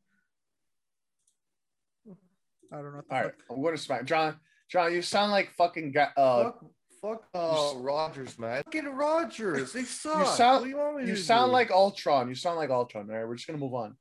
I 2.72 2.76
don't 2.78 2.94
know. 2.94 3.02
What 3.08 3.18
All 3.18 3.24
right, 3.24 3.34
fuck. 3.36 3.44
I'm 3.56 3.62
going 3.62 3.76
to 3.76 3.82
smack 3.82 4.06
John. 4.06 4.36
John, 4.70 4.94
you 4.94 5.02
sound 5.02 5.32
like 5.32 5.52
fucking. 5.58 5.96
Uh, 5.98 6.44
fuck, 6.44 6.66
fuck 7.02 7.24
uh, 7.34 7.72
Rogers, 7.78 8.38
man. 8.38 8.62
Fucking 8.66 8.86
Rogers. 8.86 9.74
They 9.74 9.84
suck. 9.86 10.28
sound- 10.36 10.62
What 10.62 10.70
you 10.70 10.98
me 11.02 11.10
you 11.10 11.16
to 11.16 11.22
sound 11.22 11.52
like 11.52 11.72
Ultron. 11.72 12.30
You 12.30 12.36
sound 12.36 12.58
like 12.58 12.70
Ultron. 12.70 13.10
All 13.10 13.16
right, 13.18 13.28
we're 13.28 13.36
just 13.36 13.48
gonna 13.48 13.58
move 13.60 13.74
on. 13.74 13.96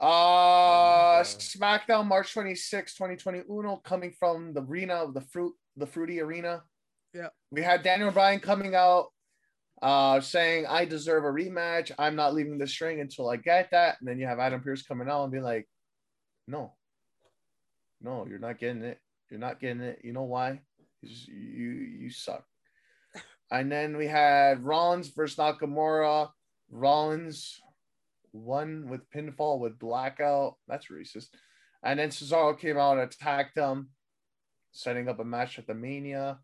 Uh, 0.00 0.04
Oh, 1.20 1.22
SmackDown, 1.24 2.06
March 2.06 2.32
26, 2.32 2.94
2020. 2.94 3.42
Uno 3.50 3.76
coming 3.76 4.12
from 4.12 4.52
the 4.52 4.62
arena 4.62 4.94
of 4.96 5.14
the 5.14 5.22
fruit, 5.22 5.54
the 5.76 5.86
fruity 5.86 6.20
arena. 6.20 6.62
Yeah. 7.14 7.28
We 7.50 7.62
had 7.62 7.82
Daniel 7.82 8.10
Bryan 8.12 8.38
coming 8.38 8.74
out, 8.76 9.06
uh, 9.82 10.20
saying, 10.20 10.66
"I 10.66 10.84
deserve 10.84 11.24
a 11.24 11.28
rematch. 11.28 11.92
I'm 11.98 12.16
not 12.16 12.34
leaving 12.34 12.58
this 12.58 12.80
ring 12.80 13.00
until 13.00 13.28
I 13.28 13.36
get 13.36 13.70
that." 13.70 13.96
And 14.00 14.08
then 14.08 14.18
you 14.18 14.26
have 14.26 14.38
Adam 14.38 14.60
Pearce 14.60 14.82
coming 14.82 15.08
out 15.08 15.24
and 15.24 15.32
be 15.32 15.40
like, 15.40 15.68
"No, 16.46 16.74
no, 18.00 18.26
you're 18.28 18.38
not 18.38 18.58
getting 18.58 18.82
it. 18.82 18.98
You're 19.30 19.40
not 19.40 19.60
getting 19.60 19.82
it. 19.82 20.00
You 20.02 20.12
know 20.12 20.24
why? 20.24 20.60
You 21.02 21.70
you 22.00 22.10
suck." 22.10 22.44
And 23.50 23.72
then 23.72 23.96
we 23.96 24.06
had 24.06 24.64
Rollins 24.64 25.08
versus 25.08 25.38
Nakamura. 25.38 26.30
Rollins 26.70 27.60
won 28.32 28.88
with 28.88 29.10
pinfall 29.10 29.58
with 29.58 29.78
blackout. 29.78 30.56
That's 30.66 30.88
racist. 30.88 31.28
And 31.82 31.98
then 31.98 32.10
Cesaro 32.10 32.58
came 32.58 32.76
out 32.76 32.98
and 32.98 33.02
attacked 33.02 33.56
him, 33.56 33.90
setting 34.72 35.08
up 35.08 35.20
a 35.20 35.24
match 35.24 35.58
at 35.58 35.66
the 35.66 35.74
Mania. 35.74 36.40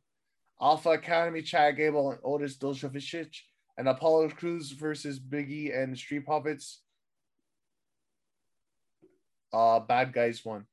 Alpha 0.60 0.90
Academy, 0.90 1.42
Chad 1.42 1.76
Gable 1.76 2.10
and 2.10 2.20
Otis 2.24 2.56
Dozovic, 2.56 3.36
and 3.76 3.88
Apollo 3.88 4.30
Crews 4.30 4.70
versus 4.72 5.18
Biggie 5.18 5.76
and 5.76 5.96
Street 5.98 6.24
Profits. 6.24 6.80
Uh, 9.52 9.80
bad 9.80 10.12
guys 10.12 10.44
won. 10.44 10.66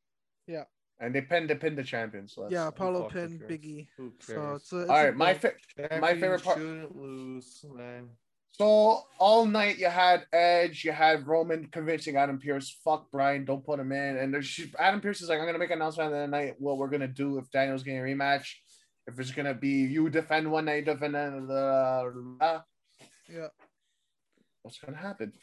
Yeah. 0.48 0.64
And 1.00 1.14
they 1.16 1.22
pinned, 1.22 1.50
they 1.50 1.56
pinned 1.56 1.78
the 1.78 1.84
champions. 1.84 2.34
So 2.34 2.48
Yeah, 2.50 2.68
Apollo 2.68 3.10
pinned? 3.10 3.42
Biggie. 3.42 3.88
Who 3.98 4.14
So 4.20 4.34
cares? 4.36 4.62
it's 4.62 4.74
a, 4.74 4.80
it's 4.82 4.90
All 4.90 5.12
my 5.14 5.34
good- 5.34 5.54
fa- 5.90 6.00
my 6.00 6.14
favorite 6.14 6.44
part- 6.44 6.58
shouldn't 6.58 6.96
lose, 6.96 7.66
man. 7.74 8.10
So 8.54 9.04
all 9.18 9.46
night 9.46 9.78
you 9.80 9.88
had 9.88 10.26
Edge, 10.34 10.84
you 10.84 10.92
had 10.92 11.26
Roman 11.26 11.68
convincing 11.68 12.18
Adam 12.18 12.38
Pearce, 12.38 12.70
fuck 12.84 13.10
Bryan, 13.10 13.46
don't 13.46 13.66
put 13.66 13.80
him 13.80 13.92
in. 13.94 14.18
And 14.18 14.32
there's 14.34 14.60
Adam 14.78 15.00
Pearce 15.00 15.22
is 15.22 15.30
like, 15.30 15.40
I'm 15.40 15.46
gonna 15.46 15.58
make 15.58 15.70
an 15.72 15.78
announcement 15.82 16.08
at 16.08 16.12
the 16.12 16.18
end 16.18 16.26
of 16.26 16.32
the 16.32 16.38
night 16.46 16.56
what 16.60 16.78
we're 16.78 16.90
gonna 16.90 17.08
do 17.08 17.38
if 17.38 17.50
Daniel's 17.50 17.82
getting 17.84 18.00
a 18.02 18.04
rematch. 18.04 18.50
If 19.12 19.20
it's 19.20 19.32
gonna 19.32 19.54
be 19.54 19.70
you 19.70 20.10
defend 20.10 20.50
one 20.50 20.66
night, 20.66 20.86
defend 20.86 21.16
another. 21.16 22.14
yeah. 23.30 23.48
what's 24.62 24.80
gonna 24.80 24.98
happen? 24.98 25.34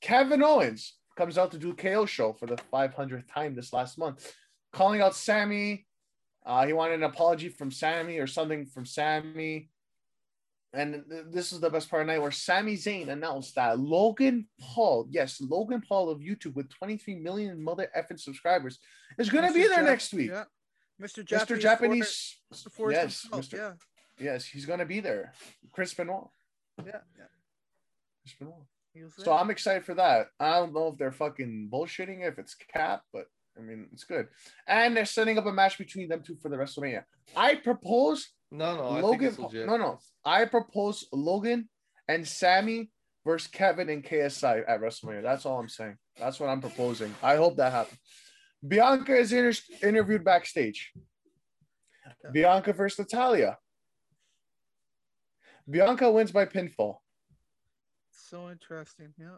Kevin 0.00 0.42
Owens 0.42 0.94
comes 1.16 1.36
out 1.36 1.50
to 1.50 1.58
do 1.58 1.74
KO 1.74 2.06
show 2.06 2.32
for 2.32 2.46
the 2.46 2.56
500th 2.72 3.26
time 3.32 3.56
this 3.56 3.72
last 3.72 3.98
month, 3.98 4.32
calling 4.72 5.00
out 5.00 5.16
Sami. 5.16 5.86
Uh, 6.44 6.66
he 6.66 6.72
wanted 6.72 6.94
an 6.94 7.02
apology 7.02 7.48
from 7.48 7.72
Sami 7.72 8.18
or 8.18 8.28
something 8.28 8.66
from 8.66 8.86
Sami. 8.86 9.70
And 10.72 11.02
this 11.32 11.52
is 11.52 11.60
the 11.60 11.70
best 11.70 11.90
part 11.90 12.02
of 12.02 12.06
the 12.06 12.12
night 12.12 12.22
where 12.22 12.30
Sami 12.30 12.74
Zayn 12.74 13.08
announced 13.08 13.54
that 13.54 13.80
Logan 13.80 14.46
Paul, 14.60 15.08
yes, 15.10 15.40
Logan 15.40 15.80
Paul 15.80 16.10
of 16.10 16.20
YouTube 16.20 16.54
with 16.54 16.68
23 16.70 17.16
million 17.16 17.62
mother 17.62 17.88
effing 17.96 18.20
subscribers, 18.20 18.78
is 19.18 19.30
going 19.30 19.48
to 19.48 19.54
be 19.54 19.66
there 19.66 19.82
next 19.82 20.12
week. 20.12 20.30
Yeah. 20.30 20.44
Mr. 21.00 21.22
Mr. 21.22 21.24
Japanese. 21.26 21.62
Japanese, 21.62 22.36
Forrest- 22.50 22.70
Forrest 22.74 23.00
yes, 23.02 23.22
himself, 23.22 23.44
Mr. 23.46 23.76
Yeah. 24.18 24.32
yes, 24.32 24.44
he's 24.46 24.64
going 24.66 24.78
to 24.78 24.86
be 24.86 25.00
there. 25.00 25.32
Chris 25.72 25.92
Benoit. 25.94 26.28
Yeah. 26.78 26.92
Yeah. 27.18 27.24
Chris 28.22 28.34
Benoit. 28.38 28.54
So. 29.18 29.32
I'm 29.34 29.50
excited 29.50 29.84
for 29.84 29.92
that. 29.94 30.28
I 30.40 30.52
don't 30.54 30.72
know 30.72 30.88
if 30.88 30.96
they're 30.96 31.12
fucking 31.12 31.68
bullshitting 31.70 32.26
if 32.26 32.38
it's 32.38 32.54
cap, 32.54 33.02
but 33.12 33.26
I 33.58 33.60
mean 33.60 33.88
it's 33.92 34.04
good. 34.04 34.28
And 34.66 34.96
they're 34.96 35.04
setting 35.04 35.36
up 35.36 35.44
a 35.44 35.52
match 35.52 35.76
between 35.76 36.08
them 36.08 36.22
two 36.22 36.36
for 36.40 36.48
the 36.48 36.56
WrestleMania. 36.56 37.02
I 37.36 37.56
propose 37.56 38.30
No, 38.50 38.74
no, 38.74 38.82
I 38.84 39.00
Logan. 39.00 39.18
think 39.20 39.22
it's 39.32 39.38
legit. 39.38 39.66
no, 39.66 39.76
no. 39.76 39.98
I 40.24 40.46
propose 40.46 41.06
Logan 41.12 41.68
and 42.08 42.26
Sami 42.26 42.90
versus 43.26 43.48
Kevin 43.50 43.90
and 43.90 44.02
KSI 44.02 44.64
at 44.66 44.80
WrestleMania. 44.80 45.22
That's 45.22 45.44
all 45.44 45.58
I'm 45.58 45.68
saying. 45.68 45.98
That's 46.18 46.40
what 46.40 46.48
I'm 46.48 46.62
proposing. 46.62 47.14
I 47.22 47.36
hope 47.36 47.56
that 47.58 47.72
happens. 47.72 47.98
Bianca 48.66 49.14
is 49.16 49.32
inter- 49.32 49.58
interviewed 49.82 50.24
backstage. 50.24 50.92
Bianca 52.32 52.72
versus 52.72 52.98
Natalya. 52.98 53.58
Bianca 55.68 56.10
wins 56.10 56.32
by 56.32 56.46
pinfall. 56.46 56.96
So 58.10 58.50
interesting. 58.50 59.12
Yeah. 59.18 59.36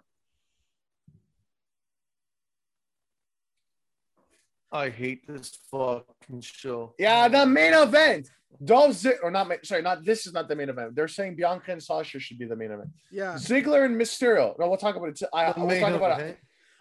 I 4.70 4.90
hate 4.90 5.26
this 5.26 5.58
fucking 5.70 6.40
show. 6.42 6.94
Yeah, 6.98 7.28
the 7.28 7.46
main 7.46 7.72
event. 7.74 8.28
Dolph 8.64 8.92
Ziggler, 8.92 9.22
or 9.22 9.30
not, 9.30 9.48
sorry, 9.64 9.82
not 9.82 10.04
this 10.04 10.26
is 10.26 10.32
not 10.32 10.48
the 10.48 10.56
main 10.56 10.68
event. 10.68 10.94
They're 10.94 11.08
saying 11.08 11.36
Bianca 11.36 11.72
and 11.72 11.82
Sasha 11.82 12.18
should 12.18 12.38
be 12.38 12.44
the 12.46 12.56
main 12.56 12.70
event. 12.72 12.90
Yeah. 13.10 13.34
Ziggler 13.34 13.84
and 13.84 13.98
Mysterio. 13.98 14.58
No, 14.58 14.68
we'll 14.68 14.76
talk 14.78 14.96
about 14.96 15.08
it. 15.10 15.22
I, 15.32 15.52
The 15.52 15.60
we'll 15.60 15.68
main 15.68 15.80
talk 15.80 15.94
about 15.94 16.20
it. 16.20 16.38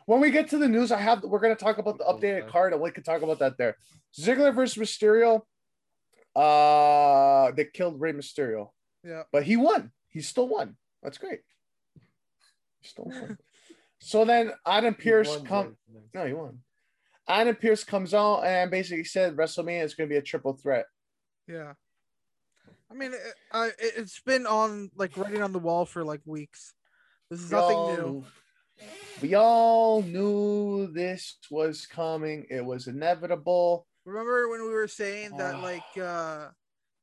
When 0.07 0.21
we 0.21 0.31
get 0.31 0.49
to 0.51 0.57
the 0.57 0.69
news, 0.69 0.91
I 0.93 0.99
have 1.01 1.21
we're 1.23 1.39
gonna 1.39 1.55
talk 1.55 1.77
about 1.79 1.97
the 1.97 2.05
updated 2.05 2.47
card 2.47 2.71
and 2.71 2.81
we 2.81 2.91
can 2.91 3.03
talk 3.03 3.21
about 3.21 3.39
that 3.39 3.57
there. 3.57 3.75
Ziggler 4.17 4.55
versus 4.55 4.77
Mysterio. 4.81 5.41
Uh 6.35 7.51
they 7.51 7.65
killed 7.65 7.99
Rey 7.99 8.13
Mysterio, 8.13 8.69
Yeah. 9.03 9.23
but 9.31 9.43
he 9.43 9.57
won. 9.57 9.91
He 10.07 10.21
still 10.21 10.47
won. 10.47 10.77
That's 11.03 11.17
great. 11.17 11.41
He 12.79 12.87
still 12.87 13.05
won. 13.05 13.37
so 13.99 14.23
then 14.23 14.53
Adam 14.65 14.95
Pearce 14.95 15.29
won 15.37 15.45
come. 15.45 15.77
No, 16.13 16.25
he 16.25 16.33
won. 16.33 16.59
Adam 17.27 17.55
Pearce 17.55 17.83
comes 17.83 18.13
out 18.13 18.43
and 18.45 18.71
basically 18.71 19.03
said 19.03 19.35
WrestleMania 19.35 19.83
is 19.83 19.93
going 19.93 20.07
to 20.09 20.13
be 20.13 20.17
a 20.17 20.21
triple 20.21 20.53
threat. 20.53 20.85
Yeah. 21.45 21.73
I 22.89 22.93
mean, 22.93 23.11
it, 23.13 23.19
I, 23.51 23.65
it- 23.67 23.73
it's 23.97 24.21
been 24.21 24.45
on 24.47 24.89
like 24.95 25.17
writing 25.17 25.41
on 25.43 25.51
the 25.51 25.59
wall 25.59 25.85
for 25.85 26.05
like 26.05 26.21
weeks. 26.25 26.73
This 27.29 27.41
is 27.41 27.51
nothing 27.51 27.77
new. 27.97 28.23
We 29.21 29.33
all 29.35 30.01
knew 30.03 30.87
this 30.93 31.37
was 31.49 31.85
coming. 31.87 32.45
It 32.49 32.63
was 32.63 32.87
inevitable. 32.87 33.87
Remember 34.05 34.47
when 34.49 34.61
we 34.63 34.69
were 34.73 34.87
saying 34.87 35.35
that 35.37 35.55
Ah. 35.55 35.61
like 35.61 35.97
uh 36.01 36.47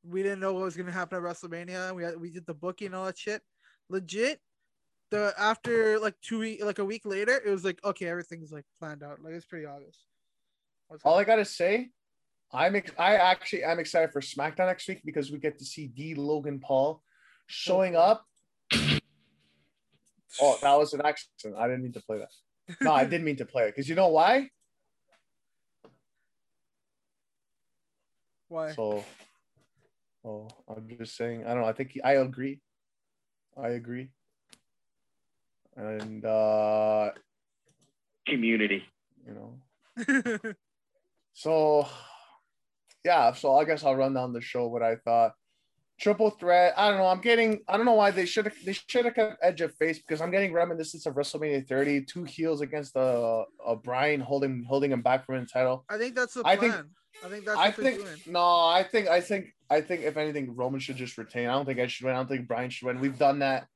we 0.07 0.23
didn't 0.23 0.39
know 0.39 0.53
what 0.53 0.63
was 0.63 0.77
gonna 0.77 0.91
happen 0.91 1.17
at 1.17 1.23
WrestleMania? 1.23 1.93
We 1.95 2.03
had, 2.03 2.19
we 2.19 2.29
did 2.31 2.45
the 2.45 2.53
booking 2.53 2.87
and 2.87 2.95
all 2.95 3.05
that 3.05 3.17
shit. 3.17 3.41
Legit, 3.89 4.39
the 5.11 5.33
after 5.37 5.99
like 5.99 6.15
two 6.21 6.39
week 6.39 6.63
like 6.63 6.79
a 6.79 6.85
week 6.85 7.01
later, 7.05 7.39
it 7.45 7.49
was 7.49 7.63
like 7.65 7.83
okay, 7.83 8.07
everything's 8.07 8.51
like 8.51 8.65
planned 8.79 9.03
out. 9.03 9.21
Like 9.21 9.33
it's 9.33 9.45
pretty 9.45 9.65
obvious. 9.65 9.97
What's 10.87 11.03
All 11.03 11.17
I 11.17 11.23
gotta 11.23 11.45
say, 11.45 11.89
I'm 12.53 12.75
ex- 12.75 12.91
I 12.97 13.15
actually 13.15 13.63
am 13.63 13.79
excited 13.79 14.11
for 14.13 14.21
SmackDown 14.21 14.67
next 14.67 14.87
week 14.87 15.01
because 15.03 15.31
we 15.31 15.39
get 15.39 15.57
to 15.59 15.65
see 15.65 15.87
D 15.87 16.15
Logan 16.15 16.59
Paul 16.59 17.01
showing 17.47 17.95
up. 17.95 18.25
Oh, 20.41 20.57
that 20.61 20.77
was 20.77 20.93
an 20.93 21.01
accident. 21.05 21.55
I 21.57 21.67
didn't 21.67 21.83
mean 21.83 21.93
to 21.93 22.01
play 22.01 22.19
that. 22.19 22.77
No, 22.81 22.91
I 22.93 23.05
didn't 23.05 23.25
mean 23.25 23.37
to 23.37 23.45
play 23.45 23.63
it 23.63 23.75
because 23.75 23.87
you 23.87 23.95
know 23.95 24.09
why? 24.09 24.49
Why? 28.47 28.71
So, 28.71 29.03
oh, 30.23 30.47
I'm 30.67 30.87
just 30.97 31.15
saying. 31.15 31.45
I 31.45 31.53
don't 31.53 31.61
know. 31.61 31.67
I 31.67 31.73
think 31.73 31.97
I 32.03 32.13
agree. 32.13 32.59
I 33.57 33.69
agree. 33.69 34.09
And 35.75 36.23
uh, 36.25 37.11
Community. 38.27 38.83
you 39.27 39.33
know, 39.33 40.39
So, 41.33 41.87
yeah. 43.03 43.33
So 43.33 43.55
I 43.57 43.65
guess 43.65 43.83
I'll 43.83 43.95
run 43.95 44.13
down 44.13 44.33
the 44.33 44.41
show. 44.41 44.67
What 44.67 44.83
I 44.83 44.95
thought. 44.95 45.33
Triple 45.99 46.29
threat. 46.29 46.73
I 46.75 46.89
don't 46.89 46.97
know. 46.97 47.07
I'm 47.07 47.21
getting. 47.21 47.61
I 47.69 47.77
don't 47.77 47.85
know 47.85 47.93
why 47.93 48.11
they 48.11 48.25
should 48.25 48.45
have. 48.45 48.55
They 48.65 48.73
should 48.73 49.05
have 49.05 49.15
kept 49.15 49.37
Edge 49.41 49.61
of 49.61 49.73
face 49.75 49.99
because 49.99 50.19
I'm 50.19 50.29
getting 50.29 50.51
reminiscence 50.51 51.05
of 51.05 51.15
WrestleMania 51.15 51.65
30. 51.67 52.03
Two 52.03 52.25
heels 52.25 52.59
against 52.59 52.97
uh, 52.97 53.43
uh 53.65 53.75
Bryan 53.75 54.19
holding 54.19 54.65
holding 54.67 54.91
him 54.91 55.01
back 55.01 55.25
from 55.25 55.39
the 55.39 55.45
title. 55.45 55.85
I 55.89 55.97
think 55.97 56.15
that's 56.15 56.33
the 56.33 56.41
I 56.45 56.57
plan. 56.57 56.71
think- 56.71 56.85
I 57.23 57.29
think 57.29 57.45
that's 57.45 57.57
I 57.57 57.67
what 57.67 57.75
think 57.77 57.99
doing. 57.99 58.17
no. 58.27 58.43
I 58.43 58.83
think 58.83 59.07
I 59.07 59.21
think 59.21 59.45
I 59.69 59.79
think 59.79 60.01
if 60.01 60.17
anything, 60.17 60.53
Roman 60.53 60.81
should 60.81 60.97
just 60.97 61.17
retain. 61.17 61.47
I 61.47 61.53
don't 61.53 61.65
think 61.65 61.79
Edge 61.79 61.93
should 61.93 62.05
win. 62.05 62.13
I 62.13 62.17
don't 62.17 62.27
think 62.27 62.45
Bryan 62.45 62.69
should 62.69 62.87
win. 62.87 62.99
We've 62.99 63.17
done 63.17 63.39
that. 63.39 63.67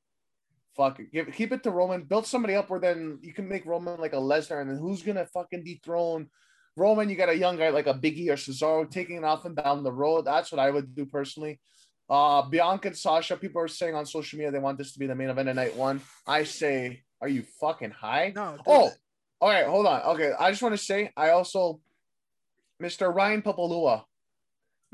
Fuck 0.75 0.99
it. 0.99 1.13
Give 1.13 1.31
keep 1.31 1.53
it 1.53 1.63
to 1.63 1.71
Roman. 1.71 2.03
Build 2.03 2.27
somebody 2.27 2.55
up 2.55 2.69
where 2.69 2.81
then 2.81 3.17
you 3.21 3.33
can 3.33 3.47
make 3.47 3.65
Roman 3.65 3.97
like 3.97 4.11
a 4.11 4.17
Lesnar, 4.17 4.59
and 4.59 4.69
then 4.69 4.77
who's 4.77 5.03
gonna 5.03 5.25
fucking 5.25 5.63
dethrone 5.63 6.27
Roman, 6.75 7.09
you 7.09 7.15
got 7.15 7.29
a 7.29 7.35
young 7.37 7.57
guy 7.57 7.69
like 7.69 7.87
a 7.87 7.93
Biggie 7.93 8.29
or 8.29 8.35
Cesaro 8.35 8.89
taking 8.89 9.17
it 9.17 9.23
off 9.23 9.45
and 9.45 9.55
down 9.55 9.83
the 9.83 9.91
road. 9.91 10.25
That's 10.25 10.51
what 10.51 10.59
I 10.59 10.69
would 10.69 10.95
do 10.95 11.05
personally. 11.05 11.59
Uh, 12.09 12.41
Bianca 12.43 12.87
and 12.87 12.97
Sasha, 12.97 13.37
people 13.37 13.61
are 13.61 13.67
saying 13.67 13.93
on 13.95 14.05
social 14.05 14.37
media 14.37 14.51
they 14.51 14.59
want 14.59 14.77
this 14.77 14.93
to 14.93 14.99
be 14.99 15.05
the 15.07 15.15
main 15.15 15.29
event 15.29 15.47
of 15.49 15.55
night 15.55 15.75
one. 15.75 16.01
I 16.25 16.43
say, 16.43 17.03
are 17.21 17.27
you 17.27 17.43
fucking 17.59 17.91
high? 17.91 18.33
No. 18.35 18.57
Oh, 18.65 18.83
doesn't. 18.85 18.99
all 19.41 19.49
right, 19.49 19.65
hold 19.65 19.85
on. 19.85 20.01
Okay, 20.15 20.31
I 20.39 20.49
just 20.49 20.63
want 20.63 20.73
to 20.73 20.83
say 20.83 21.11
I 21.15 21.29
also, 21.31 21.79
Mr. 22.81 23.13
Ryan 23.13 23.41
Pappolla, 23.41 24.03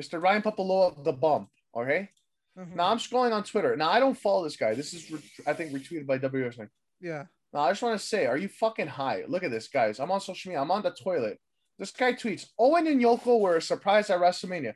Mr. 0.02 0.22
Ryan 0.22 0.42
Pappolla 0.42 1.04
the 1.04 1.14
Bump. 1.14 1.50
Okay, 1.76 2.10
Mhm. 2.58 2.76
now 2.76 2.88
I'm 2.88 2.98
scrolling 2.98 3.32
on 3.34 3.44
Twitter. 3.44 3.76
Now 3.76 3.90
I 3.90 4.00
don't 4.00 4.18
follow 4.18 4.44
this 4.44 4.58
guy. 4.58 4.74
This 4.74 4.94
is 4.94 5.10
re- 5.12 5.32
I 5.48 5.54
think 5.54 5.72
retweeted 5.72 6.06
by 6.08 6.18
WSN. 6.18 6.70
Yeah. 7.00 7.26
Now 7.54 7.62
I 7.62 7.72
just 7.72 7.82
want 7.82 8.00
to 8.00 8.06
say, 8.06 8.26
are 8.26 8.38
you 8.38 8.48
fucking 8.50 8.88
high? 8.88 9.24
Look 9.28 9.44
at 9.44 9.52
this, 9.52 9.68
guys. 9.70 10.00
I'm 10.00 10.12
on 10.12 10.20
social 10.22 10.50
media. 10.50 10.62
I'm 10.62 10.72
on 10.72 10.82
the 10.84 10.92
toilet. 10.92 11.40
This 11.78 11.92
guy 11.92 12.14
tweets: 12.14 12.48
Owen 12.58 12.88
and 12.88 13.02
Yoko 13.02 13.40
were 13.40 13.60
surprised 13.62 14.10
at 14.10 14.20
WrestleMania, 14.20 14.74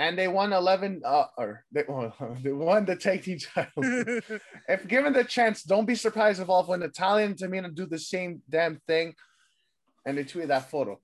and 0.00 0.18
they 0.18 0.28
won 0.28 0.54
11. 0.54 1.02
Uh, 1.04 1.26
or 1.36 1.64
they, 1.70 1.84
they 2.42 2.52
won 2.52 2.86
the 2.86 2.96
tag 2.96 3.22
team 3.22 3.38
title. 3.38 3.70
if 4.68 4.88
given 4.88 5.12
the 5.12 5.24
chance, 5.24 5.62
don't 5.62 5.84
be 5.84 5.94
surprised 5.94 6.40
if 6.40 6.48
all 6.48 6.64
when 6.64 6.80
Natalya 6.80 7.26
and 7.26 7.36
Tamina 7.36 7.72
do 7.72 7.84
the 7.84 7.98
same 7.98 8.40
damn 8.48 8.80
thing. 8.86 9.14
And 10.06 10.16
they 10.16 10.24
tweeted 10.24 10.48
that 10.48 10.70
photo. 10.70 10.98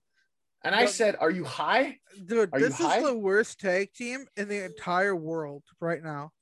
And 0.65 0.75
I 0.75 0.87
said, 0.87 1.17
Are 1.21 1.31
you 1.31 1.45
high? 1.45 1.99
Dude, 2.25 2.49
Are 2.55 2.59
this 2.59 2.81
is 2.81 2.87
high? 2.87 3.03
the 3.03 3.15
worst 3.15 3.61
tag 3.61 3.93
team 3.93 4.25
in 4.35 4.49
the 4.49 4.65
entire 4.65 5.15
world 5.15 5.63
right 5.79 6.03
now. 6.03 6.33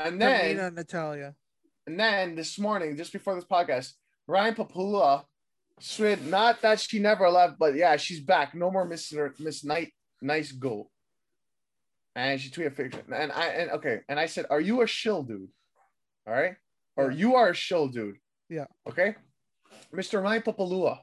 And 0.00 0.20
then 0.20 0.56
Tamina 0.56 0.66
and 0.66 0.76
Natalya. 0.76 1.34
and 1.86 1.98
then 1.98 2.34
this 2.34 2.58
morning, 2.58 2.96
just 2.96 3.12
before 3.12 3.36
this 3.36 3.44
podcast, 3.44 3.92
Ryan 4.26 4.56
Pappolla 4.56 5.24
said 5.78 6.26
not 6.26 6.60
that 6.62 6.80
she 6.80 6.98
never 6.98 7.30
left, 7.30 7.56
but 7.56 7.76
yeah, 7.76 7.96
she's 7.96 8.20
back. 8.20 8.52
No 8.52 8.72
more 8.72 8.84
Miss 8.84 9.12
Miss 9.38 9.64
Night 9.64 9.92
Nice 10.20 10.50
Go. 10.50 10.90
And 12.16 12.40
she 12.40 12.48
tweeted 12.50 12.66
a 12.68 12.70
picture. 12.70 13.02
And 13.12 13.32
I 13.32 13.46
and 13.46 13.70
okay, 13.72 14.00
and 14.08 14.20
I 14.20 14.26
said, 14.26 14.46
Are 14.50 14.60
you 14.60 14.82
a 14.82 14.86
shill 14.86 15.22
dude? 15.22 15.48
All 16.26 16.32
right. 16.34 16.54
Or 16.96 17.10
Yeah. 17.10 17.16
you 17.18 17.34
are 17.34 17.48
a 17.50 17.54
shill 17.54 17.88
dude. 17.88 18.16
Yeah. 18.48 18.66
Okay. 18.88 19.16
Mr. 19.92 20.22
Ryan 20.22 20.42
Pappolla 20.42 20.98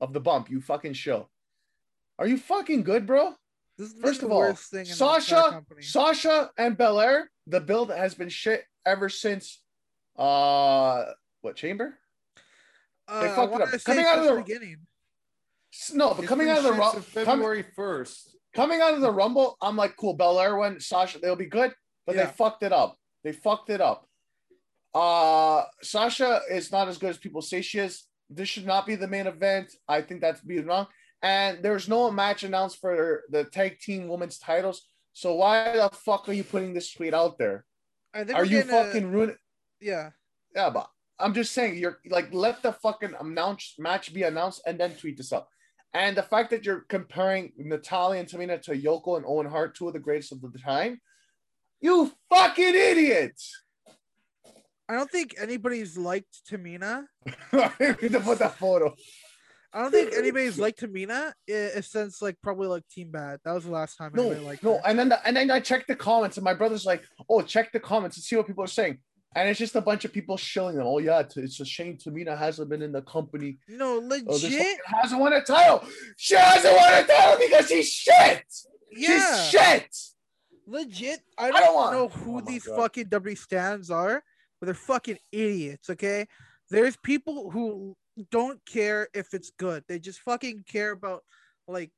of 0.00 0.12
the 0.12 0.20
bump, 0.20 0.50
you 0.50 0.60
fucking 0.60 0.94
shill. 0.94 1.28
Are 2.18 2.26
you 2.26 2.38
fucking 2.38 2.82
good, 2.84 3.06
bro? 3.06 3.34
This 3.76 3.92
is 3.92 4.00
First 4.00 4.22
of 4.22 4.32
all, 4.32 4.40
worst 4.40 4.70
thing 4.70 4.80
in 4.80 4.84
the 4.86 4.92
entire 4.92 5.20
Sasha. 5.20 5.62
Sasha 5.80 6.50
and 6.58 6.76
Belair, 6.76 7.30
the 7.46 7.60
build 7.60 7.90
has 7.90 8.14
been 8.14 8.28
shit 8.28 8.64
ever 8.86 9.08
since 9.08 9.62
uh 10.16 11.04
what 11.42 11.54
chamber? 11.54 11.96
Uh, 13.06 13.20
they 13.22 13.28
fucked 13.28 13.54
it 13.54 13.60
up. 13.62 13.84
Coming 13.84 14.04
out 14.06 14.18
of 14.18 14.24
the- 14.24 14.42
beginning. 14.42 14.76
No, 15.94 16.10
but 16.10 16.20
It's 16.20 16.28
coming 16.28 16.48
out 16.48 16.58
of 16.58 16.64
the 16.64 16.70
shit 16.70 16.78
rum- 16.78 16.92
since 16.94 17.12
com- 17.14 17.24
February 17.24 17.62
first. 17.76 18.36
Coming 18.60 18.80
out 18.84 18.94
of 18.94 19.00
the 19.06 19.10
rumble, 19.22 19.56
I'm 19.66 19.76
like, 19.82 19.94
cool, 19.96 20.14
Belair 20.14 20.56
went, 20.56 20.82
Sasha, 20.82 21.18
they'll 21.18 21.36
be 21.46 21.46
good, 21.60 21.72
but 22.06 22.14
Yeah. 22.16 22.24
they 22.26 22.32
fucked 22.40 22.62
it 22.68 22.72
up. 22.82 22.90
They 23.24 23.32
fucked 23.32 23.70
it 23.76 23.80
up. 23.80 24.00
Uh 24.94 25.62
Sasha 25.82 26.40
is 26.50 26.72
not 26.72 26.88
as 26.88 26.98
good 26.98 27.10
as 27.10 27.18
people 27.18 27.42
say 27.42 27.60
she 27.62 27.78
is. 27.78 27.94
This 28.30 28.48
should 28.48 28.66
not 28.66 28.86
be 28.86 28.94
the 28.96 29.06
main 29.16 29.26
event. 29.26 29.68
I 29.96 29.98
think 30.02 30.20
that's 30.20 30.40
being 30.40 30.66
wrong. 30.66 30.86
And 31.22 31.62
there's 31.64 31.88
no 31.88 32.10
match 32.10 32.42
announced 32.44 32.78
for 32.80 33.22
the 33.34 33.44
tag 33.44 33.78
team 33.80 34.08
women's 34.08 34.38
titles. 34.38 34.78
So 35.12 35.34
why 35.34 35.72
the 35.76 35.90
fuck 36.06 36.28
are 36.28 36.32
you 36.32 36.44
putting 36.44 36.72
this 36.74 36.92
tweet 36.92 37.14
out 37.14 37.38
there? 37.38 37.64
Are 38.14 38.44
you 38.44 38.58
getting 38.62 38.70
a- 38.74 38.84
fucking 38.84 39.10
ruining? 39.12 39.36
yeah. 39.80 40.10
Yeah, 40.54 40.70
but 40.70 40.86
I'm 41.18 41.34
just 41.34 41.52
saying 41.52 41.76
you're 41.76 41.98
like 42.16 42.28
let 42.32 42.62
the 42.62 42.72
fucking 42.72 43.14
announce 43.20 43.74
match 43.78 44.12
be 44.14 44.22
announced 44.22 44.62
and 44.66 44.80
then 44.80 44.96
tweet 44.96 45.16
this 45.18 45.32
up. 45.32 45.48
And 45.94 46.16
the 46.16 46.22
fact 46.22 46.50
that 46.50 46.64
you're 46.64 46.80
comparing 46.88 47.52
Natalya 47.56 48.20
and 48.20 48.28
Tamina 48.28 48.60
to 48.62 48.72
Yoko 48.72 49.16
and 49.16 49.24
Owen 49.26 49.46
Hart, 49.46 49.74
two 49.74 49.86
of 49.88 49.94
the 49.94 49.98
greatest 49.98 50.32
of 50.32 50.40
the 50.40 50.58
time, 50.58 51.00
you 51.80 52.12
fucking 52.28 52.74
idiots! 52.74 53.62
I 54.88 54.94
don't 54.94 55.10
think 55.10 55.34
anybody's 55.38 55.96
liked 55.98 56.46
Tamina. 56.50 57.04
to 57.50 58.20
put 58.22 58.38
that 58.38 58.56
photo. 58.58 58.94
I 59.72 59.82
don't 59.82 59.90
think 59.90 60.14
anybody's 60.16 60.58
liked 60.58 60.80
Tamina 60.80 61.32
since 61.82 62.22
like 62.22 62.36
probably 62.42 62.68
like 62.68 62.88
Team 62.88 63.10
Bad. 63.10 63.40
That 63.44 63.52
was 63.52 63.64
the 63.64 63.70
last 63.70 63.96
time 63.96 64.12
No, 64.14 64.24
anybody 64.24 64.46
liked 64.46 64.62
no, 64.62 64.74
her. 64.74 64.80
and 64.86 64.98
then 64.98 65.10
the, 65.10 65.26
and 65.26 65.36
then 65.36 65.50
I 65.50 65.60
checked 65.60 65.88
the 65.88 65.96
comments, 65.96 66.36
and 66.36 66.44
my 66.44 66.54
brother's 66.54 66.86
like, 66.86 67.04
"Oh, 67.28 67.42
check 67.42 67.72
the 67.72 67.80
comments 67.80 68.16
and 68.16 68.24
see 68.24 68.36
what 68.36 68.46
people 68.46 68.64
are 68.64 68.68
saying." 68.68 68.98
And 69.34 69.48
it's 69.48 69.58
just 69.58 69.76
a 69.76 69.80
bunch 69.80 70.04
of 70.04 70.12
people 70.12 70.36
shilling 70.36 70.76
them. 70.76 70.86
Oh 70.86 70.98
yeah, 70.98 71.20
it's- 71.20 71.36
it's 71.36 71.60
a 71.60 71.64
shame 71.64 71.96
Tamina 71.98 72.36
hasn't 72.36 72.68
been 72.70 72.82
in 72.82 72.92
the 72.92 73.02
company. 73.02 73.58
No, 73.68 73.96
Oh, 73.96 73.98
legit. 73.98 74.52
woman 74.52 74.76
hasn't 74.86 75.20
won 75.20 75.32
a 75.34 75.42
title. 75.42 75.86
She 76.16 76.34
hasn't 76.34 76.74
won 76.74 76.94
a 76.94 77.06
title 77.06 77.38
because 77.38 77.68
she's 77.68 77.92
shit. 77.92 78.44
yeah. 78.90 79.44
She's 79.44 79.50
shit. 79.50 79.96
legit. 80.66 81.20
I 81.36 81.50
don't 81.50 81.60
don't, 81.62 81.92
know 81.92 82.04
Oh 82.04 82.08
who 82.08 82.32
my 82.36 82.40
these 82.42 82.66
God. 82.66 82.76
fucking 82.76 83.08
W 83.08 83.36
stands 83.36 83.90
are, 83.90 84.22
but 84.60 84.64
they're 84.66 84.74
fucking 84.74 85.18
idiots. 85.30 85.90
Okay, 85.90 86.26
there's 86.70 86.96
people 86.96 87.50
who 87.50 87.96
don't 88.30 88.64
care 88.66 89.08
if 89.14 89.34
it's 89.34 89.50
good. 89.58 89.84
They 89.88 89.98
just 89.98 90.20
fucking 90.20 90.64
care 90.66 90.92
about 90.92 91.22
like 91.68 91.90